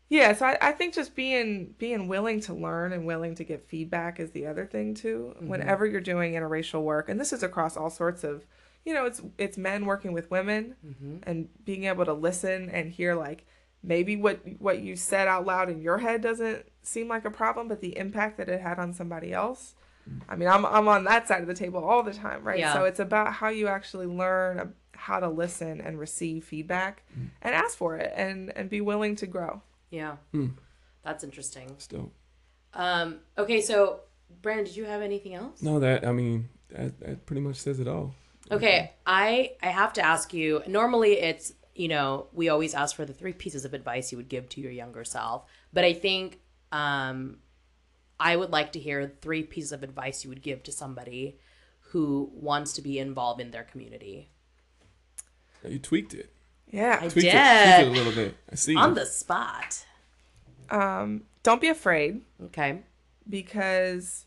yeah, 0.07 0.33
so 0.33 0.45
I, 0.45 0.57
I 0.61 0.71
think 0.73 0.93
just 0.93 1.15
being 1.15 1.73
being 1.77 2.07
willing 2.09 2.41
to 2.41 2.53
learn 2.53 2.91
and 2.91 3.05
willing 3.05 3.35
to 3.35 3.43
get 3.45 3.67
feedback 3.69 4.19
is 4.19 4.31
the 4.31 4.45
other 4.45 4.65
thing 4.65 4.93
too. 4.93 5.33
Mm-hmm. 5.37 5.47
Whenever 5.47 5.85
you're 5.85 6.01
doing 6.01 6.33
interracial 6.33 6.83
work, 6.83 7.07
and 7.09 7.19
this 7.19 7.31
is 7.31 7.43
across 7.43 7.77
all 7.77 7.89
sorts 7.89 8.23
of, 8.25 8.45
you 8.85 8.93
know, 8.93 9.05
it's 9.05 9.21
it's 9.37 9.57
men 9.57 9.85
working 9.85 10.13
with 10.13 10.29
women, 10.31 10.75
Mm-hmm. 10.85 11.17
and 11.23 11.49
being 11.65 11.83
able 11.85 12.05
to 12.05 12.13
listen 12.13 12.69
and 12.69 12.91
hear 12.91 13.15
like 13.15 13.45
maybe 13.83 14.15
what 14.15 14.39
what 14.59 14.79
you 14.81 14.95
said 14.95 15.27
out 15.27 15.45
loud 15.45 15.69
in 15.69 15.81
your 15.81 15.97
head 15.99 16.21
doesn't 16.21 16.65
seem 16.83 17.07
like 17.07 17.25
a 17.25 17.31
problem, 17.31 17.67
but 17.67 17.81
the 17.81 17.97
impact 17.97 18.37
that 18.37 18.49
it 18.49 18.61
had 18.61 18.79
on 18.79 18.93
somebody 18.93 19.33
else. 19.33 19.75
I 20.27 20.35
mean, 20.35 20.49
I'm 20.49 20.65
I'm 20.65 20.87
on 20.87 21.03
that 21.05 21.27
side 21.27 21.41
of 21.41 21.47
the 21.47 21.53
table 21.53 21.83
all 21.83 22.01
the 22.03 22.13
time, 22.13 22.43
right? 22.43 22.59
Yeah. 22.59 22.73
So 22.73 22.85
it's 22.85 22.99
about 22.99 23.33
how 23.33 23.49
you 23.49 23.67
actually 23.67 24.07
learn 24.07 24.73
how 24.93 25.19
to 25.19 25.29
listen 25.29 25.79
and 25.81 25.97
receive 25.99 26.43
feedback 26.43 27.03
and 27.41 27.55
ask 27.55 27.77
for 27.77 27.97
it 27.97 28.11
and 28.15 28.51
and 28.55 28.67
be 28.69 28.81
willing 28.81 29.15
to 29.17 29.27
grow. 29.27 29.61
Yeah. 29.91 30.17
Hmm. 30.31 30.47
That's 31.03 31.23
interesting. 31.23 31.75
Still. 31.77 32.11
Um, 32.73 33.19
okay, 33.37 33.61
so 33.61 34.01
Brandon, 34.41 34.65
did 34.65 34.75
you 34.75 34.85
have 34.85 35.01
anything 35.01 35.33
else? 35.35 35.61
No, 35.61 35.79
that 35.79 36.05
I 36.05 36.11
mean 36.11 36.49
that, 36.69 36.99
that 36.99 37.25
pretty 37.25 37.41
much 37.41 37.57
says 37.57 37.79
it 37.79 37.87
all. 37.87 38.13
Okay, 38.51 38.93
I 39.05 39.51
I 39.61 39.67
have 39.67 39.93
to 39.93 40.01
ask 40.05 40.33
you. 40.33 40.61
Normally, 40.67 41.13
it's 41.13 41.53
you 41.75 41.87
know 41.87 42.27
we 42.33 42.49
always 42.49 42.73
ask 42.73 42.95
for 42.95 43.05
the 43.05 43.13
three 43.13 43.33
pieces 43.33 43.63
of 43.65 43.73
advice 43.73 44.11
you 44.11 44.17
would 44.17 44.29
give 44.29 44.49
to 44.49 44.61
your 44.61 44.71
younger 44.71 45.03
self, 45.03 45.45
but 45.73 45.83
I 45.85 45.93
think 45.93 46.39
um, 46.71 47.37
I 48.19 48.35
would 48.35 48.51
like 48.51 48.73
to 48.73 48.79
hear 48.79 49.13
three 49.21 49.43
pieces 49.43 49.71
of 49.71 49.83
advice 49.83 50.23
you 50.23 50.29
would 50.29 50.41
give 50.41 50.63
to 50.63 50.71
somebody 50.71 51.37
who 51.91 52.29
wants 52.33 52.73
to 52.73 52.81
be 52.81 52.99
involved 52.99 53.41
in 53.41 53.51
their 53.51 53.63
community. 53.63 54.29
You 55.67 55.79
tweaked 55.79 56.13
it. 56.13 56.31
Yeah. 56.69 56.95
I 57.01 57.07
Tweaked 57.09 57.15
did 57.15 57.25
it. 57.25 57.31
Tweaked 57.31 57.81
it 57.81 57.87
a 57.87 57.91
little 58.05 58.13
bit. 58.13 58.35
I 58.51 58.55
see. 58.55 58.75
on 58.75 58.93
the 58.93 59.05
spot. 59.05 59.85
Um, 60.69 61.23
don't 61.43 61.59
be 61.59 61.67
afraid 61.67 62.21
Okay. 62.45 62.79
because 63.29 64.25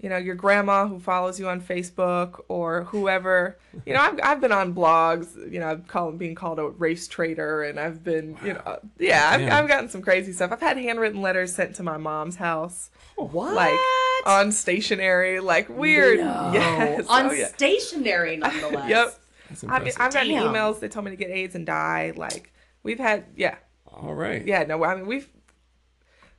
you 0.00 0.08
know 0.08 0.16
your 0.16 0.34
grandma 0.34 0.86
who 0.86 0.98
follows 0.98 1.40
you 1.40 1.48
on 1.48 1.60
Facebook 1.60 2.42
or 2.48 2.84
whoever. 2.84 3.58
You 3.86 3.94
know, 3.94 4.00
I've 4.00 4.20
I've 4.22 4.40
been 4.40 4.52
on 4.52 4.74
blogs. 4.74 5.34
You 5.50 5.60
know, 5.60 5.68
I've 5.68 5.86
called 5.86 6.18
being 6.18 6.34
called 6.34 6.58
a 6.58 6.68
race 6.68 7.08
traitor, 7.08 7.62
and 7.62 7.80
I've 7.80 8.04
been 8.04 8.36
you 8.44 8.54
know 8.54 8.60
uh, 8.66 8.78
yeah, 8.98 9.30
I've, 9.30 9.50
I've 9.50 9.68
gotten 9.68 9.88
some 9.88 10.02
crazy 10.02 10.32
stuff. 10.32 10.52
I've 10.52 10.60
had 10.60 10.76
handwritten 10.76 11.22
letters 11.22 11.54
sent 11.54 11.76
to 11.76 11.82
my 11.82 11.96
mom's 11.96 12.36
house. 12.36 12.90
What? 13.16 13.54
like 13.54 13.78
on 14.26 14.52
stationery, 14.52 15.40
like 15.40 15.68
weird. 15.68 16.18
No. 16.18 16.44
Yes. 16.54 17.06
on 17.08 17.26
oh, 17.26 17.32
yeah. 17.32 17.48
stationery, 17.48 18.36
nonetheless. 18.38 18.88
Yep. 18.88 19.20
I 19.68 19.78
mean, 19.80 19.92
I've 19.98 20.12
gotten 20.12 20.28
Damn. 20.28 20.52
emails. 20.52 20.80
They 20.80 20.88
told 20.88 21.04
me 21.04 21.10
to 21.10 21.16
get 21.16 21.30
AIDS 21.30 21.54
and 21.54 21.66
die. 21.66 22.12
Like 22.16 22.52
we've 22.82 22.98
had, 22.98 23.24
yeah, 23.36 23.56
all 23.86 24.14
right. 24.14 24.44
yeah. 24.46 24.64
No, 24.64 24.84
I 24.84 24.96
mean 24.96 25.06
we've. 25.06 25.28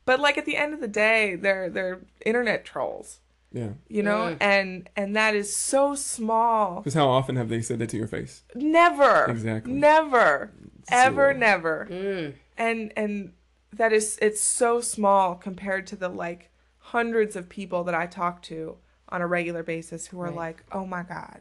But 0.05 0.19
like 0.19 0.37
at 0.37 0.45
the 0.45 0.55
end 0.55 0.73
of 0.73 0.81
the 0.81 0.87
day, 0.87 1.35
they're 1.35 1.69
they're 1.69 2.01
internet 2.25 2.65
trolls, 2.65 3.19
Yeah. 3.55 3.69
you 3.87 4.03
know, 4.03 4.35
Mm. 4.35 4.37
and 4.41 4.89
and 4.97 5.15
that 5.15 5.33
is 5.33 5.55
so 5.55 5.95
small. 5.95 6.81
Because 6.81 6.93
how 6.93 7.07
often 7.07 7.37
have 7.37 7.47
they 7.49 7.61
said 7.61 7.79
that 7.79 7.89
to 7.89 7.97
your 7.97 8.07
face? 8.07 8.43
Never, 8.53 9.25
Exactly. 9.31 9.71
never, 9.71 10.51
ever, 10.91 11.33
never. 11.33 11.87
Mm. 11.89 12.33
and 12.57 12.91
and 12.97 13.31
that 13.71 13.93
is 13.93 14.19
it's 14.21 14.41
so 14.41 14.81
small 14.81 15.35
compared 15.35 15.87
to 15.87 15.95
the 15.95 16.09
like 16.09 16.49
hundreds 16.79 17.35
of 17.37 17.47
people 17.47 17.83
that 17.85 17.95
I 17.95 18.07
talk 18.07 18.41
to 18.43 18.77
on 19.09 19.21
a 19.21 19.27
regular 19.27 19.63
basis 19.63 20.07
who 20.07 20.19
are 20.19 20.25
Right. 20.25 20.35
like, 20.35 20.63
"Oh 20.73 20.85
my 20.85 21.03
god, 21.03 21.39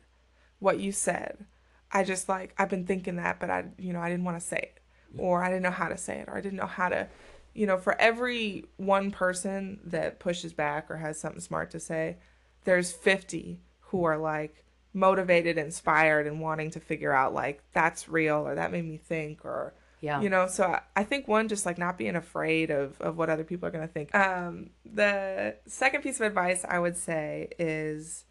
what 0.60 0.78
you 0.78 0.92
said. 0.92 1.46
I 1.90 2.04
just 2.04 2.28
like 2.28 2.54
I've 2.58 2.68
been 2.70 2.86
thinking 2.86 3.16
that, 3.16 3.40
but 3.40 3.50
I 3.50 3.64
you 3.76 3.92
know, 3.92 4.00
I 4.00 4.08
didn't 4.08 4.24
want 4.24 4.38
to 4.40 4.46
say 4.46 4.58
it 4.58 4.80
or 5.18 5.42
I 5.44 5.48
didn't 5.48 5.62
know 5.64 5.70
how 5.70 5.88
to 5.88 5.96
say 5.96 6.18
it 6.20 6.28
or 6.28 6.36
I 6.36 6.40
didn't 6.40 6.58
know 6.58 6.66
how 6.66 6.88
to 6.90 7.08
you 7.54 7.66
know, 7.66 7.78
for 7.78 7.98
every 8.00 8.64
one 8.76 9.10
person 9.10 9.80
that 9.84 10.18
pushes 10.18 10.52
back 10.52 10.90
or 10.90 10.96
has 10.96 11.18
something 11.20 11.40
smart 11.40 11.70
to 11.70 11.80
say, 11.80 12.16
there's 12.64 12.92
50 12.92 13.60
who 13.88 14.04
are 14.04 14.18
like 14.18 14.64
motivated, 14.92 15.56
inspired 15.58 16.26
and 16.26 16.40
wanting 16.40 16.70
to 16.72 16.80
figure 16.80 17.12
out 17.12 17.32
like 17.34 17.62
that's 17.72 18.08
real 18.08 18.46
or 18.46 18.54
that 18.54 18.70
made 18.72 18.84
me 18.84 18.96
think 18.96 19.44
or 19.44 19.74
Yeah. 20.00 20.20
you 20.20 20.28
know 20.28 20.46
so 20.46 20.64
I, 20.64 20.80
I 20.96 21.04
think 21.04 21.26
one 21.26 21.48
just 21.48 21.66
like 21.66 21.78
not 21.78 21.98
being 21.98 22.14
afraid 22.16 22.70
of 22.70 23.00
of 23.00 23.16
what 23.18 23.28
other 23.30 23.42
people 23.44 23.66
are 23.68 23.72
going 23.72 23.86
to 23.86 23.92
think 23.92 24.14
um 24.14 24.70
the 24.84 25.56
second 25.66 26.02
piece 26.02 26.20
of 26.20 26.26
advice 26.26 26.64
i 26.68 26.78
would 26.78 26.96
say 26.96 27.48
is 27.58 28.24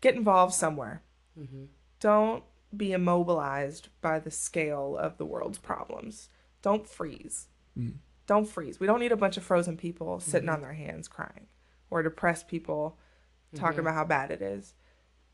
get 0.00 0.14
involved 0.14 0.54
somewhere 0.54 1.02
Mhm. 1.38 1.66
don't 2.00 2.44
be 2.76 2.92
immobilized 2.92 3.88
by 4.00 4.18
the 4.20 4.30
scale 4.30 4.96
of 4.96 5.18
the 5.18 5.24
world's 5.26 5.58
problems 5.58 6.28
don't 6.62 6.86
freeze 6.88 7.48
Mm. 7.78 7.94
Don't 8.30 8.48
freeze 8.48 8.80
we 8.80 8.86
don't 8.86 9.00
need 9.00 9.12
a 9.12 9.16
bunch 9.16 9.36
of 9.36 9.42
frozen 9.42 9.76
people 9.76 10.20
sitting 10.20 10.46
mm-hmm. 10.46 10.54
on 10.56 10.62
their 10.62 10.72
hands 10.72 11.08
crying 11.08 11.46
or 11.90 12.02
depressed 12.02 12.48
people 12.48 12.98
talking 13.54 13.72
mm-hmm. 13.72 13.80
about 13.80 13.94
how 13.94 14.04
bad 14.04 14.30
it 14.30 14.40
is 14.40 14.74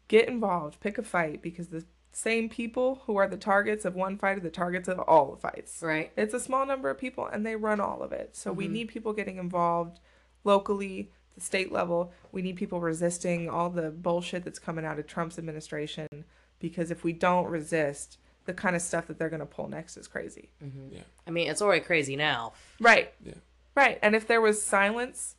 get 0.09 0.29
involved, 0.29 0.81
pick 0.81 0.99
a 0.99 1.03
fight 1.03 1.43
because 1.43 1.69
the 1.69 1.85
same 2.13 2.49
people 2.49 3.03
who 3.07 3.17
are 3.17 3.29
the 3.29 3.37
targets 3.37 3.85
of 3.85 3.95
one 3.95 4.17
fight 4.17 4.39
are 4.39 4.41
the 4.41 4.51
targets 4.51 4.89
of 4.89 4.99
all 5.01 5.31
the 5.31 5.37
fights. 5.37 5.83
Right. 5.83 6.13
It's 6.17 6.35
a 6.35 6.41
small 6.41 6.65
number 6.65 6.89
of 6.89 6.99
people 6.99 7.27
and 7.27 7.45
they 7.45 7.57
run 7.57 7.81
all 7.81 8.03
of 8.03 8.13
it. 8.13 8.37
So 8.37 8.53
we 8.53 8.65
mm-hmm. 8.65 8.73
need 8.73 8.89
people 8.89 9.13
getting 9.13 9.37
involved 9.37 10.01
locally, 10.45 11.11
the 11.35 11.41
state 11.41 11.73
level. 11.73 12.13
We 12.33 12.43
need 12.43 12.57
people 12.57 12.81
resisting 12.81 13.51
all 13.51 13.69
the 13.69 13.91
bullshit 13.91 14.45
that's 14.45 14.59
coming 14.59 14.85
out 14.85 14.99
of 14.99 15.07
Trump's 15.07 15.39
administration 15.39 16.25
because 16.59 16.91
if 16.91 17.05
we 17.05 17.13
don't 17.13 17.49
resist, 17.49 18.19
the 18.47 18.55
kind 18.55 18.75
of 18.75 18.83
stuff 18.83 19.07
that 19.09 19.19
they're 19.19 19.29
going 19.29 19.41
to 19.41 19.47
pull 19.47 19.69
next 19.69 19.97
is 19.97 20.09
crazy. 20.09 20.51
Mm-hmm. 20.65 20.97
Yeah, 20.97 21.03
I 21.27 21.31
mean, 21.31 21.49
it's 21.49 21.61
already 21.61 21.85
crazy 21.85 22.17
now. 22.17 22.53
Right. 22.81 23.13
Yeah. 23.25 23.35
Right. 23.75 23.99
And 24.03 24.17
if 24.17 24.27
there 24.27 24.41
was 24.41 24.63
silence, 24.63 25.37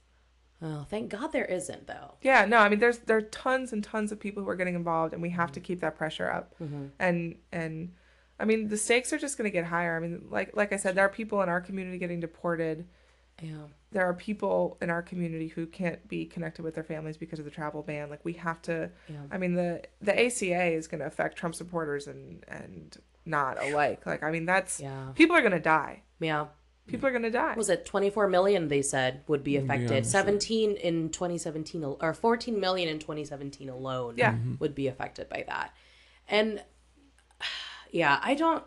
Oh, 0.62 0.86
thank 0.90 1.10
God 1.10 1.32
there 1.32 1.46
isn't 1.46 1.86
though. 1.86 2.16
yeah, 2.22 2.46
no, 2.46 2.58
I 2.58 2.70
mean 2.70 2.80
there's 2.80 3.00
there 3.00 3.18
are 3.18 3.22
tons 3.22 3.74
and 3.74 3.84
tons 3.84 4.12
of 4.12 4.20
people 4.20 4.44
who 4.44 4.50
are 4.50 4.56
getting 4.56 4.76
involved 4.76 5.14
and 5.14 5.22
we 5.22 5.30
have 5.30 5.52
to 5.52 5.60
mm-hmm. 5.60 5.68
keep 5.68 5.82
that 5.82 5.98
pressure 5.98 6.30
up. 6.30 6.56
Mm-hmm. 6.60 6.86
And 7.00 7.36
and 7.52 7.94
I 8.40 8.46
mean 8.46 8.68
the 8.68 8.78
stakes 8.78 9.14
are 9.14 9.20
just 9.20 9.38
going 9.38 9.50
to 9.50 9.54
get 9.54 9.66
higher. 9.66 9.96
I 9.96 10.00
mean 10.00 10.26
like 10.30 10.56
like 10.56 10.74
I 10.74 10.78
said 10.78 10.96
there 10.96 11.06
are 11.06 11.10
people 11.10 11.42
in 11.44 11.50
our 11.50 11.62
community 11.62 12.00
getting 12.00 12.20
deported. 12.20 12.88
Yeah. 13.42 13.68
there 13.92 14.04
are 14.06 14.14
people 14.14 14.78
in 14.82 14.90
our 14.90 15.02
community 15.02 15.48
who 15.48 15.66
can't 15.68 16.06
be 16.08 16.26
connected 16.26 16.64
with 16.64 16.76
their 16.76 16.84
families 16.84 17.18
because 17.18 17.40
of 17.40 17.46
the 17.46 17.52
travel 17.52 17.84
ban. 17.84 18.10
Like 18.10 18.24
we 18.26 18.34
have 18.34 18.62
to. 18.64 18.90
Yeah. 19.08 19.16
I 19.32 19.38
mean 19.38 19.54
the 19.54 19.84
the 20.02 20.14
ACA 20.26 20.64
is 20.74 20.88
going 20.88 21.00
to 21.02 21.06
affect 21.08 21.38
Trump 21.38 21.56
supporters 21.56 22.08
and 22.08 22.44
and 22.48 22.98
not 23.26 23.62
alike. 23.64 24.06
Like 24.06 24.24
I 24.24 24.32
mean 24.32 24.46
that's 24.46 24.80
Yeah. 24.80 25.10
people 25.16 25.36
are 25.36 25.42
going 25.42 25.52
to 25.52 25.60
die. 25.60 26.02
Yeah. 26.20 26.48
People 26.88 27.08
are 27.08 27.12
going 27.12 27.24
to 27.24 27.30
die. 27.30 27.50
What 27.50 27.58
was 27.58 27.70
it 27.70 27.86
24 27.86 28.30
million 28.30 28.70
they 28.70 28.82
said 28.82 29.22
would 29.28 29.44
be 29.44 29.58
Would 29.58 29.68
be 29.68 29.74
affected 29.74 30.06
sure. 30.06 30.12
17 30.12 30.78
in 30.78 31.10
2017 31.10 31.84
or 31.84 32.14
14 32.14 32.60
million 32.60 32.88
in 32.90 32.98
2017 33.00 33.68
alone 33.70 34.14
Yeah. 34.18 34.32
Mm-hmm. 34.34 34.56
would 34.60 34.74
be 34.74 34.88
affected 34.88 35.28
by 35.28 35.44
that 35.48 35.74
and 36.30 36.64
yeah 37.92 38.20
i 38.24 38.34
don't 38.36 38.64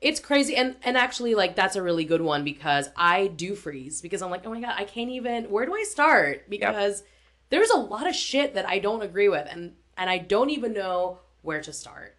it's 0.00 0.20
crazy 0.20 0.54
and 0.56 0.76
and 0.82 0.96
actually 0.96 1.34
like 1.34 1.56
that's 1.56 1.76
a 1.76 1.82
really 1.82 2.04
good 2.04 2.20
one 2.20 2.44
because 2.44 2.90
i 2.96 3.28
do 3.28 3.54
freeze 3.54 4.02
because 4.02 4.20
i'm 4.20 4.30
like 4.30 4.46
oh 4.46 4.50
my 4.50 4.60
god 4.60 4.74
i 4.76 4.84
can't 4.84 5.10
even 5.10 5.44
where 5.44 5.64
do 5.64 5.74
i 5.74 5.84
start? 5.84 6.48
Because 6.50 7.02
there's 7.48 7.70
a 7.70 7.78
lot 7.78 8.06
of 8.06 8.14
shit 8.14 8.54
that 8.54 8.68
i 8.68 8.78
don't 8.78 9.02
agree 9.02 9.28
with 9.28 9.46
and 9.50 9.74
and 9.96 10.10
i 10.10 10.18
don't 10.18 10.50
even 10.50 10.72
know 10.72 11.20
where 11.46 11.62
to 11.62 11.72
start. 11.72 12.14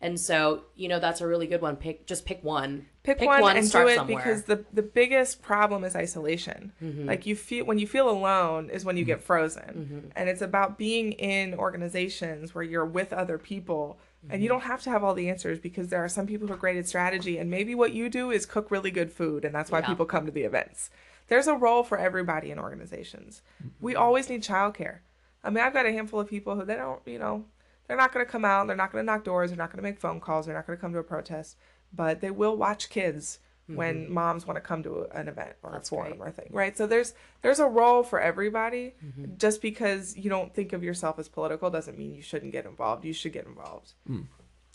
And 0.00 0.18
so 0.18 0.64
you 0.74 0.88
know 0.88 0.98
that's 0.98 1.20
a 1.20 1.26
really 1.26 1.46
good 1.46 1.60
one. 1.60 1.76
Pick 1.76 2.06
just 2.06 2.24
pick 2.24 2.42
one. 2.42 2.86
Pick, 3.04 3.20
one, 3.20 3.56
and 3.56 3.66
start 3.66 3.86
do 3.86 3.92
it 3.92 3.96
somewhere. 3.96 4.16
because 4.16 4.44
the 4.44 4.64
the 4.72 4.82
biggest 4.82 5.42
problem 5.42 5.84
is 5.84 5.94
isolation. 5.94 6.72
Mm-hmm. 6.82 7.06
Like 7.06 7.26
you 7.26 7.36
feel 7.36 7.64
when 7.66 7.78
you 7.78 7.86
feel 7.86 8.08
alone 8.08 8.70
is 8.70 8.84
when 8.84 8.96
you 8.96 9.04
mm-hmm. 9.04 9.12
get 9.12 9.22
frozen, 9.22 9.62
mm-hmm. 9.62 10.08
and 10.16 10.28
it's 10.28 10.42
about 10.42 10.76
being 10.76 11.12
in 11.12 11.54
organizations 11.54 12.54
where 12.54 12.64
you're 12.64 12.86
with 12.86 13.12
other 13.12 13.38
people. 13.38 13.98
And 14.30 14.42
you 14.42 14.48
don't 14.48 14.62
have 14.62 14.82
to 14.82 14.90
have 14.90 15.02
all 15.02 15.14
the 15.14 15.28
answers 15.28 15.58
because 15.58 15.88
there 15.88 16.04
are 16.04 16.08
some 16.08 16.26
people 16.26 16.46
who 16.46 16.54
are 16.54 16.58
great 16.58 16.76
at 16.76 16.88
strategy, 16.88 17.38
and 17.38 17.50
maybe 17.50 17.74
what 17.74 17.92
you 17.92 18.08
do 18.08 18.30
is 18.30 18.46
cook 18.46 18.70
really 18.70 18.90
good 18.90 19.10
food, 19.10 19.44
and 19.44 19.54
that's 19.54 19.70
why 19.70 19.80
Yeah. 19.80 19.88
people 19.88 20.06
come 20.06 20.26
to 20.26 20.32
the 20.32 20.44
events. 20.44 20.90
There's 21.28 21.48
a 21.48 21.56
role 21.56 21.82
for 21.82 21.98
everybody 21.98 22.50
in 22.50 22.58
organizations. 22.58 23.42
We 23.80 23.94
mm-hmm. 23.94 24.02
always 24.02 24.28
need 24.28 24.42
childcare. 24.42 24.98
I 25.42 25.50
mean, 25.50 25.64
I've 25.64 25.72
got 25.72 25.86
a 25.86 25.92
handful 25.92 26.20
of 26.20 26.28
people 26.28 26.54
who 26.54 26.64
they 26.64 26.76
don't, 26.76 27.00
you 27.04 27.18
know, 27.18 27.46
they're 27.86 27.96
not 27.96 28.12
going 28.12 28.24
to 28.24 28.30
come 28.30 28.44
out, 28.44 28.66
they're 28.68 28.76
not 28.76 28.92
going 28.92 29.04
to 29.04 29.12
knock 29.12 29.24
doors, 29.24 29.50
they're 29.50 29.58
not 29.58 29.70
going 29.70 29.82
to 29.82 29.88
make 29.88 29.98
phone 29.98 30.20
calls, 30.20 30.46
they're 30.46 30.54
not 30.54 30.66
going 30.66 30.78
to 30.78 30.80
come 30.80 30.92
to 30.92 30.98
a 30.98 31.04
protest, 31.04 31.56
but 31.92 32.20
they 32.20 32.30
will 32.30 32.56
watch 32.56 32.90
kids 32.90 33.40
when 33.66 34.12
moms 34.12 34.46
want 34.46 34.56
to 34.56 34.60
come 34.60 34.82
to 34.82 35.06
an 35.12 35.28
event 35.28 35.54
or 35.62 35.70
That's 35.72 35.88
a 35.88 35.90
forum 35.90 36.18
great. 36.18 36.20
or 36.20 36.26
a 36.28 36.32
thing, 36.32 36.48
right? 36.50 36.76
So 36.76 36.86
there's 36.86 37.14
there's 37.42 37.58
a 37.60 37.66
role 37.66 38.02
for 38.02 38.20
everybody. 38.20 38.94
Just 39.38 39.62
because 39.62 40.16
you 40.16 40.28
don't 40.28 40.52
think 40.54 40.72
of 40.72 40.82
yourself 40.84 41.18
as 41.18 41.28
political 41.28 41.70
doesn't 41.70 41.96
mean 41.96 42.14
you 42.14 42.22
shouldn't 42.22 42.52
get 42.52 42.66
involved. 42.66 43.04
You 43.04 43.12
should 43.12 43.32
get 43.32 43.46
involved. 43.46 43.92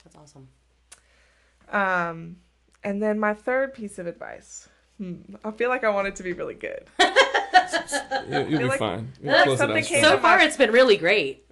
that's 0.03 0.15
awesome 0.15 0.47
Um, 1.71 2.37
and 2.83 3.01
then 3.03 3.19
my 3.19 3.33
third 3.33 3.73
piece 3.73 3.99
of 3.99 4.07
advice. 4.07 4.67
Hmm, 4.97 5.15
I 5.43 5.51
feel 5.51 5.69
like 5.69 5.83
I 5.83 5.89
want 5.89 6.07
it 6.07 6.15
to 6.17 6.23
be 6.23 6.33
really 6.33 6.55
good. 6.55 6.85
You, 8.29 8.39
will 8.39 8.45
be 8.47 8.63
like- 8.63 8.79
fine. 8.79 9.11
feel 9.21 9.31
like 9.31 9.57
something 9.57 9.83
came 9.83 10.01
so 10.03 10.17
far 10.19 10.37
my- 10.37 10.43
it's 10.45 10.57
been 10.57 10.71
really 10.71 10.97
great 10.97 11.45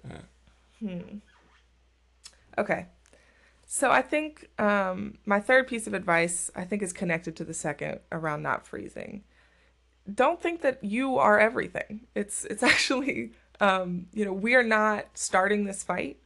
Okay. 2.58 2.86
So 3.76 3.90
I 3.90 4.00
think 4.00 4.48
um, 4.58 5.18
my 5.26 5.38
third 5.38 5.68
piece 5.68 5.86
of 5.86 5.92
advice 5.92 6.50
I 6.56 6.64
think 6.64 6.80
is 6.82 6.94
connected 6.94 7.36
to 7.36 7.44
the 7.44 7.52
second 7.52 8.00
around 8.10 8.42
not 8.42 8.66
freezing. 8.66 9.22
Don't 10.10 10.40
think 10.40 10.62
that 10.62 10.82
you 10.82 11.18
are 11.18 11.38
everything. 11.38 12.06
It's 12.14 12.46
it's 12.46 12.62
actually 12.72 13.32
um, 13.60 14.06
you 14.14 14.24
know 14.24 14.32
we 14.32 14.54
are 14.54 14.62
not 14.62 15.04
starting 15.12 15.66
this 15.66 15.82
fight. 15.82 16.16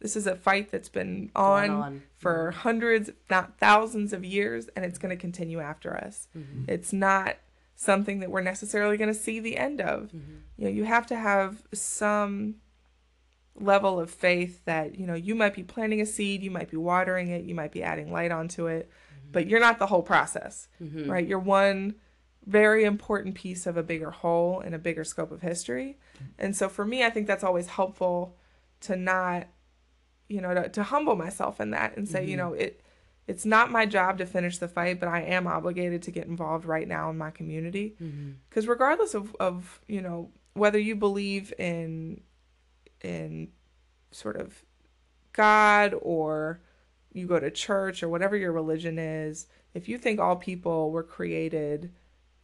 This 0.00 0.16
is 0.16 0.26
a 0.26 0.36
fight 0.36 0.70
that's 0.70 0.90
been 0.90 1.30
on, 1.34 1.70
on. 1.70 2.02
for 2.18 2.50
hundreds, 2.50 3.08
not 3.30 3.56
thousands 3.56 4.12
of 4.12 4.22
years, 4.22 4.68
and 4.76 4.84
it's 4.84 4.98
going 4.98 5.16
to 5.16 5.20
continue 5.20 5.60
after 5.60 5.96
us. 5.96 6.28
It's 6.68 6.92
not 6.92 7.36
something 7.74 8.20
that 8.20 8.30
we're 8.30 8.42
necessarily 8.42 8.98
going 8.98 9.12
to 9.12 9.18
see 9.18 9.40
the 9.40 9.56
end 9.56 9.80
of. 9.80 10.12
You 10.58 10.64
know, 10.66 10.70
you 10.70 10.84
have 10.84 11.06
to 11.06 11.16
have 11.16 11.62
some 11.72 12.56
level 13.60 13.98
of 13.98 14.10
faith 14.10 14.64
that 14.64 14.98
you 14.98 15.06
know 15.06 15.14
you 15.14 15.34
might 15.34 15.54
be 15.54 15.62
planting 15.62 16.00
a 16.00 16.06
seed 16.06 16.42
you 16.42 16.50
might 16.50 16.70
be 16.70 16.76
watering 16.76 17.28
it 17.28 17.44
you 17.44 17.54
might 17.54 17.72
be 17.72 17.82
adding 17.82 18.12
light 18.12 18.30
onto 18.30 18.66
it 18.66 18.88
mm-hmm. 18.88 19.32
but 19.32 19.46
you're 19.46 19.60
not 19.60 19.78
the 19.78 19.86
whole 19.86 20.02
process 20.02 20.68
mm-hmm. 20.82 21.10
right? 21.10 21.26
You're 21.26 21.38
one 21.38 21.94
very 22.46 22.84
important 22.84 23.34
piece 23.34 23.66
of 23.66 23.76
a 23.76 23.82
bigger 23.82 24.10
whole 24.10 24.60
and 24.60 24.74
a 24.74 24.78
bigger 24.78 25.04
scope 25.04 25.30
of 25.30 25.42
history. 25.42 25.98
Mm-hmm. 26.16 26.24
And 26.38 26.56
so 26.56 26.68
for 26.68 26.84
me 26.84 27.04
i 27.04 27.10
think 27.10 27.26
that's 27.26 27.44
always 27.44 27.66
helpful 27.66 28.36
to 28.80 28.96
not 28.96 29.48
you 30.28 30.40
know 30.40 30.54
to, 30.54 30.68
to 30.68 30.82
humble 30.82 31.16
myself 31.16 31.60
in 31.60 31.70
that 31.70 31.96
and 31.96 32.08
say 32.08 32.24
you 32.24 32.36
know 32.36 32.52
it 32.52 32.82
it's 33.26 33.44
not 33.44 33.70
my 33.70 33.84
job 33.84 34.18
to 34.18 34.26
finish 34.26 34.58
the 34.58 34.68
fight 34.68 35.00
but 35.00 35.08
i 35.08 35.20
am 35.20 35.46
obligated 35.46 36.02
to 36.02 36.10
get 36.10 36.26
involved 36.26 36.64
right 36.64 36.88
now 36.88 37.10
in 37.10 37.18
my 37.18 37.30
community. 37.30 37.96
Because 38.48 38.66
regardless 38.68 39.14
of, 39.14 39.34
of 39.40 39.80
you 39.88 40.00
know 40.00 40.30
whether 40.54 40.78
you 40.78 40.96
believe 40.96 41.52
in 41.58 42.20
in 43.02 43.48
sort 44.10 44.36
of 44.36 44.64
God 45.32 45.94
or 46.02 46.60
you 47.12 47.26
go 47.26 47.38
to 47.38 47.50
church 47.50 48.02
or 48.02 48.08
whatever 48.08 48.36
your 48.36 48.52
religion 48.52 48.98
is, 48.98 49.46
if 49.74 49.88
you 49.88 49.98
think 49.98 50.20
all 50.20 50.36
people 50.36 50.90
were 50.90 51.02
created, 51.02 51.92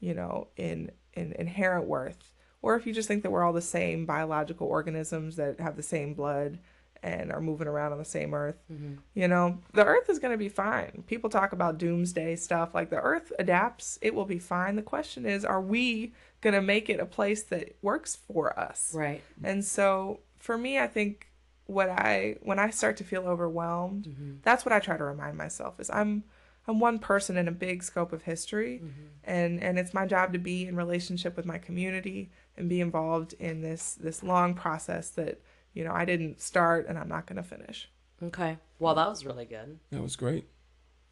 you 0.00 0.14
know, 0.14 0.48
in 0.56 0.90
in 1.14 1.32
inherent 1.32 1.86
worth, 1.86 2.32
or 2.62 2.76
if 2.76 2.86
you 2.86 2.92
just 2.92 3.08
think 3.08 3.22
that 3.22 3.30
we're 3.30 3.42
all 3.42 3.52
the 3.52 3.60
same 3.60 4.06
biological 4.06 4.66
organisms 4.66 5.36
that 5.36 5.60
have 5.60 5.76
the 5.76 5.82
same 5.82 6.14
blood 6.14 6.58
and 7.02 7.30
are 7.30 7.40
moving 7.40 7.68
around 7.68 7.92
on 7.92 7.98
the 7.98 8.04
same 8.04 8.32
earth, 8.32 8.56
mm-hmm. 8.72 8.94
you 9.12 9.28
know, 9.28 9.58
the 9.74 9.84
earth 9.84 10.08
is 10.08 10.18
going 10.18 10.32
to 10.32 10.38
be 10.38 10.48
fine. 10.48 11.04
People 11.06 11.28
talk 11.28 11.52
about 11.52 11.76
doomsday 11.76 12.34
stuff 12.36 12.74
like 12.74 12.88
the 12.88 12.96
earth 12.96 13.32
adapts, 13.38 13.98
it 14.00 14.14
will 14.14 14.24
be 14.24 14.38
fine. 14.38 14.76
The 14.76 14.82
question 14.82 15.26
is, 15.26 15.44
are 15.44 15.60
we 15.60 16.14
going 16.40 16.54
to 16.54 16.62
make 16.62 16.88
it 16.88 17.00
a 17.00 17.06
place 17.06 17.42
that 17.44 17.76
works 17.82 18.16
for 18.16 18.58
us? 18.58 18.92
right 18.94 19.22
And 19.42 19.64
so 19.64 20.20
for 20.44 20.58
me, 20.58 20.78
I 20.78 20.86
think 20.86 21.28
what 21.64 21.88
I 21.88 22.36
when 22.42 22.58
I 22.58 22.68
start 22.68 22.98
to 22.98 23.04
feel 23.04 23.22
overwhelmed, 23.26 24.40
that's 24.42 24.66
what 24.66 24.72
I 24.74 24.78
try 24.78 24.98
to 24.98 25.04
remind 25.04 25.38
myself 25.38 25.80
is 25.80 25.88
I'm 25.88 26.24
I'm 26.68 26.80
one 26.80 26.98
person 26.98 27.38
in 27.38 27.48
a 27.48 27.52
big 27.52 27.82
scope 27.82 28.12
of 28.12 28.22
history. 28.22 28.82
And 29.24 29.62
and 29.62 29.78
it's 29.78 29.94
my 29.94 30.04
job 30.06 30.34
to 30.34 30.38
be 30.38 30.66
in 30.66 30.76
relationship 30.76 31.34
with 31.34 31.46
my 31.46 31.56
community 31.56 32.30
and 32.58 32.68
be 32.68 32.82
involved 32.82 33.32
in 33.38 33.62
this 33.62 33.94
this 33.94 34.22
long 34.22 34.52
process 34.52 35.08
that 35.10 35.40
you 35.72 35.82
know 35.82 35.92
I 35.92 36.04
didn't 36.04 36.42
start 36.42 36.86
and 36.88 36.98
I'm 36.98 37.08
not 37.08 37.26
going 37.26 37.42
to 37.42 37.48
finish. 37.56 37.88
okay. 38.22 38.58
Well 38.78 38.94
that 38.96 39.08
was 39.08 39.24
really 39.24 39.46
good. 39.46 39.78
That 39.92 40.02
was 40.02 40.14
great. 40.14 40.46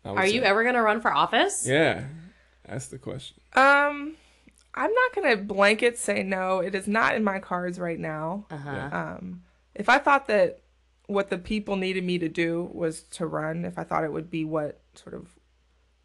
I 0.05 0.11
would 0.11 0.19
are 0.19 0.27
you 0.27 0.43
ever 0.43 0.63
gonna 0.63 0.83
run 0.83 1.01
for 1.01 1.11
office? 1.11 1.67
Yeah, 1.67 2.05
that's 2.69 2.89
the 2.89 2.99
question. 2.99 3.41
Um 3.55 4.17
I'm 4.75 4.93
not 4.93 5.15
going 5.15 5.37
to 5.37 5.43
blanket 5.43 5.99
say 5.99 6.23
no. 6.23 6.61
It 6.61 6.75
is 6.75 6.89
not 6.89 7.15
in 7.15 7.25
my 7.25 7.39
cards 7.39 7.79
right 7.79 7.99
now. 7.99 8.47
uh-huh 8.51 8.89
Um, 8.93 9.43
if 9.75 9.89
I 9.89 9.99
thought 9.99 10.27
that 10.27 10.61
what 11.07 11.31
the 11.31 11.39
people 11.39 11.77
needed 11.77 12.05
me 12.05 12.19
to 12.19 12.29
do 12.29 12.71
was 12.73 13.03
to 13.03 13.27
run, 13.27 13.65
if 13.65 13.79
I 13.79 13.85
thought 13.85 14.05
it 14.05 14.13
would 14.13 14.31
be 14.31 14.45
what 14.45 14.81
sort 14.95 15.15
of 15.15 15.29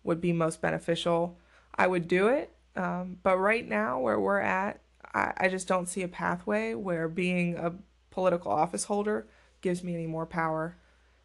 would 0.03 0.22
be 0.22 0.34
most 0.34 0.61
beneficial, 0.61 1.38
I 1.76 1.88
would 1.88 2.07
do 2.07 2.27
it. 2.27 2.52
Um, 2.76 3.18
but 3.23 3.38
right 3.38 3.68
now, 3.68 3.99
where 3.99 4.19
we're 4.19 4.39
at, 4.39 4.81
I, 5.14 5.34
I 5.38 5.49
just 5.49 5.68
don't 5.68 5.88
see 5.88 6.03
a 6.03 6.07
pathway 6.07 6.73
where 6.73 7.07
being 7.07 7.56
a 7.57 7.73
political 8.11 8.52
office 8.52 8.85
holder 8.85 9.27
gives 9.61 9.84
me 9.84 9.94
any 9.94 10.07
more 10.07 10.26
power 10.26 10.77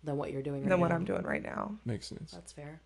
than 0.02 0.16
what 0.16 0.32
you're 0.32 0.42
doing 0.42 0.62
right 0.62 0.68
than 0.70 0.80
what. 0.80 0.92
I'm 0.92 1.04
doing 1.04 1.22
right 1.22 1.42
now. 1.42 1.78
Makes 1.84 2.08
sense. 2.08 2.32
that's 2.32 2.52
fair 2.52 2.80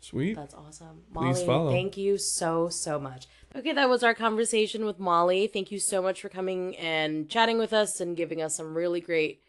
Sweet. 0.00 0.34
That's 0.36 0.54
awesome. 0.54 1.02
Please 1.14 1.36
Molly, 1.36 1.46
follow. 1.46 1.70
thank 1.70 1.96
you 1.96 2.18
so, 2.18 2.68
so 2.68 2.98
much. 3.00 3.26
Okay, 3.56 3.72
that 3.72 3.88
was 3.88 4.02
our 4.02 4.12
conversation 4.14 4.84
with 4.84 4.98
Molly. 4.98 5.46
Thank 5.46 5.70
you 5.72 5.78
so 5.78 6.02
much 6.02 6.20
for 6.20 6.28
coming 6.28 6.76
and 6.76 7.26
chatting 7.30 7.56
with 7.56 7.72
us 7.72 8.00
and 8.02 8.14
giving 8.16 8.42
us 8.42 8.54
some 8.56 8.76
really 8.76 9.00
great 9.00 9.40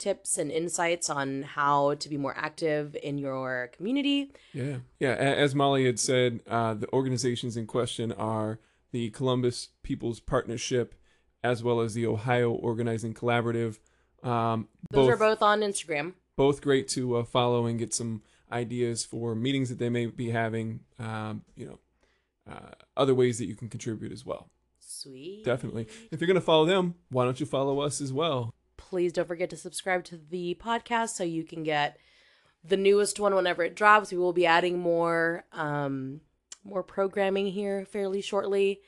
tips 0.00 0.38
and 0.38 0.50
insights 0.50 1.08
on 1.08 1.42
how 1.42 1.94
to 1.94 2.08
be 2.08 2.16
more 2.16 2.34
active 2.36 2.96
in 3.02 3.18
your 3.18 3.70
community. 3.76 4.32
Yeah, 4.52 4.78
yeah. 4.98 5.10
As 5.12 5.54
Molly 5.54 5.84
had 5.86 6.00
said, 6.00 6.40
uh, 6.48 6.74
the 6.74 6.92
organizations 6.92 7.56
in 7.56 7.66
question 7.66 8.10
are 8.10 8.58
the 8.90 9.10
Columbus 9.10 9.68
People's 9.84 10.18
Partnership, 10.18 10.94
as 11.44 11.62
well 11.62 11.80
as 11.80 11.94
the 11.94 12.06
Ohio 12.06 12.50
Organizing 12.50 13.14
Collaborative. 13.14 13.78
Um, 14.24 14.66
Those 14.90 15.10
are 15.10 15.16
both 15.16 15.42
on 15.42 15.60
Instagram. 15.60 16.14
both 16.36 16.60
great 16.60 16.88
to 16.88 17.16
uh, 17.18 17.24
follow 17.24 17.66
and 17.66 17.78
get 17.78 17.94
some 17.94 18.22
ideas 18.50 19.04
for 19.04 19.34
meetings 19.36 19.68
that 19.68 19.78
they 19.78 19.88
may 19.88 20.06
be 20.06 20.30
having. 20.30 20.80
Um, 20.98 21.44
you 21.54 21.66
know, 21.66 21.78
uh, 22.50 22.70
other 22.96 23.14
ways 23.14 23.38
that 23.38 23.46
you 23.46 23.54
can 23.54 23.68
contribute 23.68 24.10
as 24.10 24.26
well. 24.26 24.50
Sweet. 24.80 25.44
Definitely. 25.44 25.86
If 26.10 26.20
you're 26.20 26.26
gonna 26.26 26.40
follow 26.40 26.66
them, 26.66 26.94
why 27.10 27.24
don't 27.24 27.38
you 27.38 27.46
follow 27.46 27.80
us 27.80 28.00
as 28.00 28.12
well? 28.12 28.52
Please 28.80 29.12
don't 29.12 29.28
forget 29.28 29.50
to 29.50 29.56
subscribe 29.56 30.04
to 30.04 30.16
the 30.16 30.56
podcast 30.60 31.10
so 31.10 31.22
you 31.22 31.44
can 31.44 31.62
get 31.62 31.98
the 32.64 32.76
newest 32.76 33.20
one 33.20 33.34
whenever 33.34 33.62
it 33.62 33.76
drops. 33.76 34.10
We 34.10 34.18
will 34.18 34.32
be 34.32 34.46
adding 34.46 34.78
more 34.78 35.44
um 35.52 36.22
more 36.64 36.82
programming 36.82 37.46
here 37.46 37.84
fairly 37.84 38.20
shortly. 38.22 38.80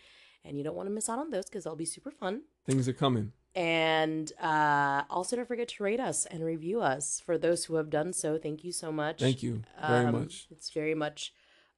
And 0.44 0.58
you 0.58 0.64
don't 0.64 0.74
want 0.74 0.88
to 0.88 0.94
miss 0.94 1.08
out 1.08 1.18
on 1.20 1.30
those 1.30 1.44
because 1.46 1.64
they'll 1.64 1.76
be 1.76 1.84
super 1.84 2.10
fun. 2.10 2.42
Things 2.66 2.88
are 2.88 2.92
coming. 2.92 3.32
And 3.54 4.32
uh, 4.40 5.02
also, 5.10 5.36
don't 5.36 5.46
forget 5.46 5.68
to 5.68 5.84
rate 5.84 6.00
us 6.00 6.26
and 6.26 6.42
review 6.42 6.80
us. 6.80 7.20
For 7.24 7.36
those 7.38 7.66
who 7.66 7.76
have 7.76 7.90
done 7.90 8.12
so, 8.12 8.38
thank 8.38 8.64
you 8.64 8.72
so 8.72 8.90
much. 8.90 9.20
Thank 9.20 9.42
you 9.42 9.62
very 9.86 10.06
Um, 10.06 10.12
much. 10.12 10.46
It's 10.50 10.70
very 10.70 10.94
much 10.94 11.32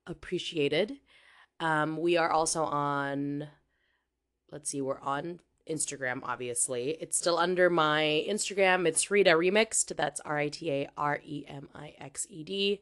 appreciated. 0.07 0.99
Um, 1.61 1.97
we 1.99 2.17
are 2.17 2.31
also 2.31 2.65
on, 2.65 3.49
let's 4.51 4.71
see, 4.71 4.81
we're 4.81 5.01
on 5.01 5.41
Instagram, 5.69 6.21
obviously. 6.23 6.91
It's 7.01 7.17
still 7.17 7.39
under 7.39 7.71
my 7.71 8.25
Instagram. 8.29 8.87
It's 8.87 9.11
Rita 9.11 9.31
Remixed. 9.31 9.97
That's 9.97 10.21
R 10.21 10.39
I 10.39 10.49
T 10.49 10.71
A 10.71 10.89
R 10.97 11.21
E 11.25 11.45
M 11.49 11.69
I 11.75 11.95
X 11.99 12.27
E 12.31 12.45
D. 12.45 12.81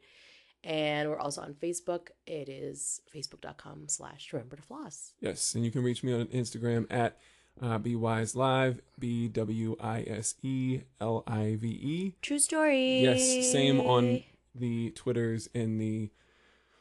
And 0.64 1.08
we're 1.10 1.18
also 1.18 1.42
on 1.42 1.54
Facebook. 1.54 2.08
It 2.26 2.48
is 2.48 3.00
facebook.com 3.14 3.88
slash 3.88 4.32
remember 4.32 4.56
to 4.56 4.62
floss. 4.62 5.12
Yes, 5.20 5.54
and 5.54 5.64
you 5.64 5.70
can 5.70 5.82
reach 5.82 6.04
me 6.04 6.12
on 6.12 6.26
Instagram 6.26 6.86
at 6.88 7.18
uh, 7.60 7.78
Wise 7.84 8.36
Live, 8.36 8.80
B 8.98 9.28
W 9.28 9.76
I 9.80 10.02
S 10.02 10.36
E 10.42 10.82
L 11.00 11.24
I 11.26 11.56
V 11.60 11.68
E. 11.68 12.14
True 12.22 12.38
story. 12.38 13.00
Yes, 13.00 13.50
same 13.50 13.80
on 13.80 14.22
the 14.54 14.90
Twitters 14.90 15.48
and 15.54 15.80
the 15.80 16.10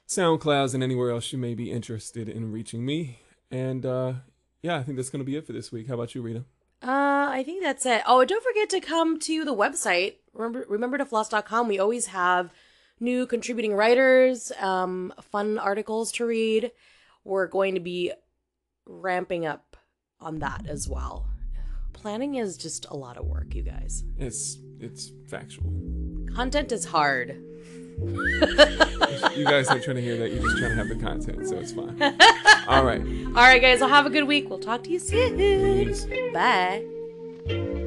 SoundClouds 0.07 0.73
and 0.73 0.83
anywhere 0.83 1.09
else 1.11 1.31
you 1.31 1.39
may 1.39 1.55
be 1.55 1.71
interested 1.71 2.27
in 2.29 2.51
reaching 2.51 2.85
me. 2.85 3.19
And 3.49 3.85
uh, 3.85 4.13
yeah, 4.61 4.77
I 4.77 4.83
think 4.83 4.97
that's 4.97 5.09
going 5.09 5.19
to 5.19 5.25
be 5.25 5.35
it 5.35 5.45
for 5.45 5.53
this 5.53 5.71
week. 5.71 5.87
How 5.87 5.95
about 5.95 6.13
you, 6.15 6.21
Rita? 6.21 6.45
Uh, 6.83 7.29
I 7.29 7.43
think 7.45 7.63
that's 7.63 7.85
it. 7.85 8.01
Oh, 8.07 8.21
and 8.21 8.29
don't 8.29 8.43
forget 8.43 8.69
to 8.71 8.79
come 8.79 9.19
to 9.19 9.45
the 9.45 9.53
website. 9.53 10.15
Remember, 10.33 10.65
remember 10.67 10.97
to 10.97 11.05
floss.com. 11.05 11.67
We 11.67 11.79
always 11.79 12.07
have 12.07 12.51
new 12.99 13.25
contributing 13.27 13.73
writers, 13.75 14.51
um, 14.59 15.13
fun 15.21 15.57
articles 15.59 16.11
to 16.13 16.25
read. 16.25 16.71
We're 17.23 17.47
going 17.47 17.75
to 17.75 17.79
be 17.79 18.13
ramping 18.87 19.45
up 19.45 19.77
on 20.19 20.39
that 20.39 20.65
as 20.67 20.87
well. 20.87 21.27
Planning 21.93 22.35
is 22.35 22.57
just 22.57 22.85
a 22.89 22.95
lot 22.95 23.17
of 23.17 23.25
work, 23.25 23.53
you 23.53 23.61
guys. 23.61 24.03
It's 24.17 24.57
it's 24.79 25.11
factual. 25.27 25.71
Content 26.33 26.71
is 26.71 26.85
hard. 26.85 27.43
You 29.35 29.45
guys 29.45 29.67
aren't 29.67 29.83
trying 29.83 29.97
to 29.97 30.01
hear 30.01 30.17
that. 30.17 30.31
You're 30.31 30.41
just 30.41 30.57
trying 30.57 30.71
to 30.71 30.75
have 30.75 30.89
the 30.89 30.95
content, 30.95 31.47
so 31.47 31.57
it's 31.57 31.71
fine. 31.71 31.95
All 32.71 32.85
right. 32.85 33.01
All 33.27 33.33
right, 33.33 33.61
guys. 33.61 33.81
Well, 33.81 33.89
have 33.89 34.05
a 34.05 34.09
good 34.09 34.23
week. 34.23 34.49
We'll 34.49 34.59
talk 34.59 34.83
to 34.85 34.89
you 34.89 34.99
soon. 34.99 35.93
Bye. 36.33 37.80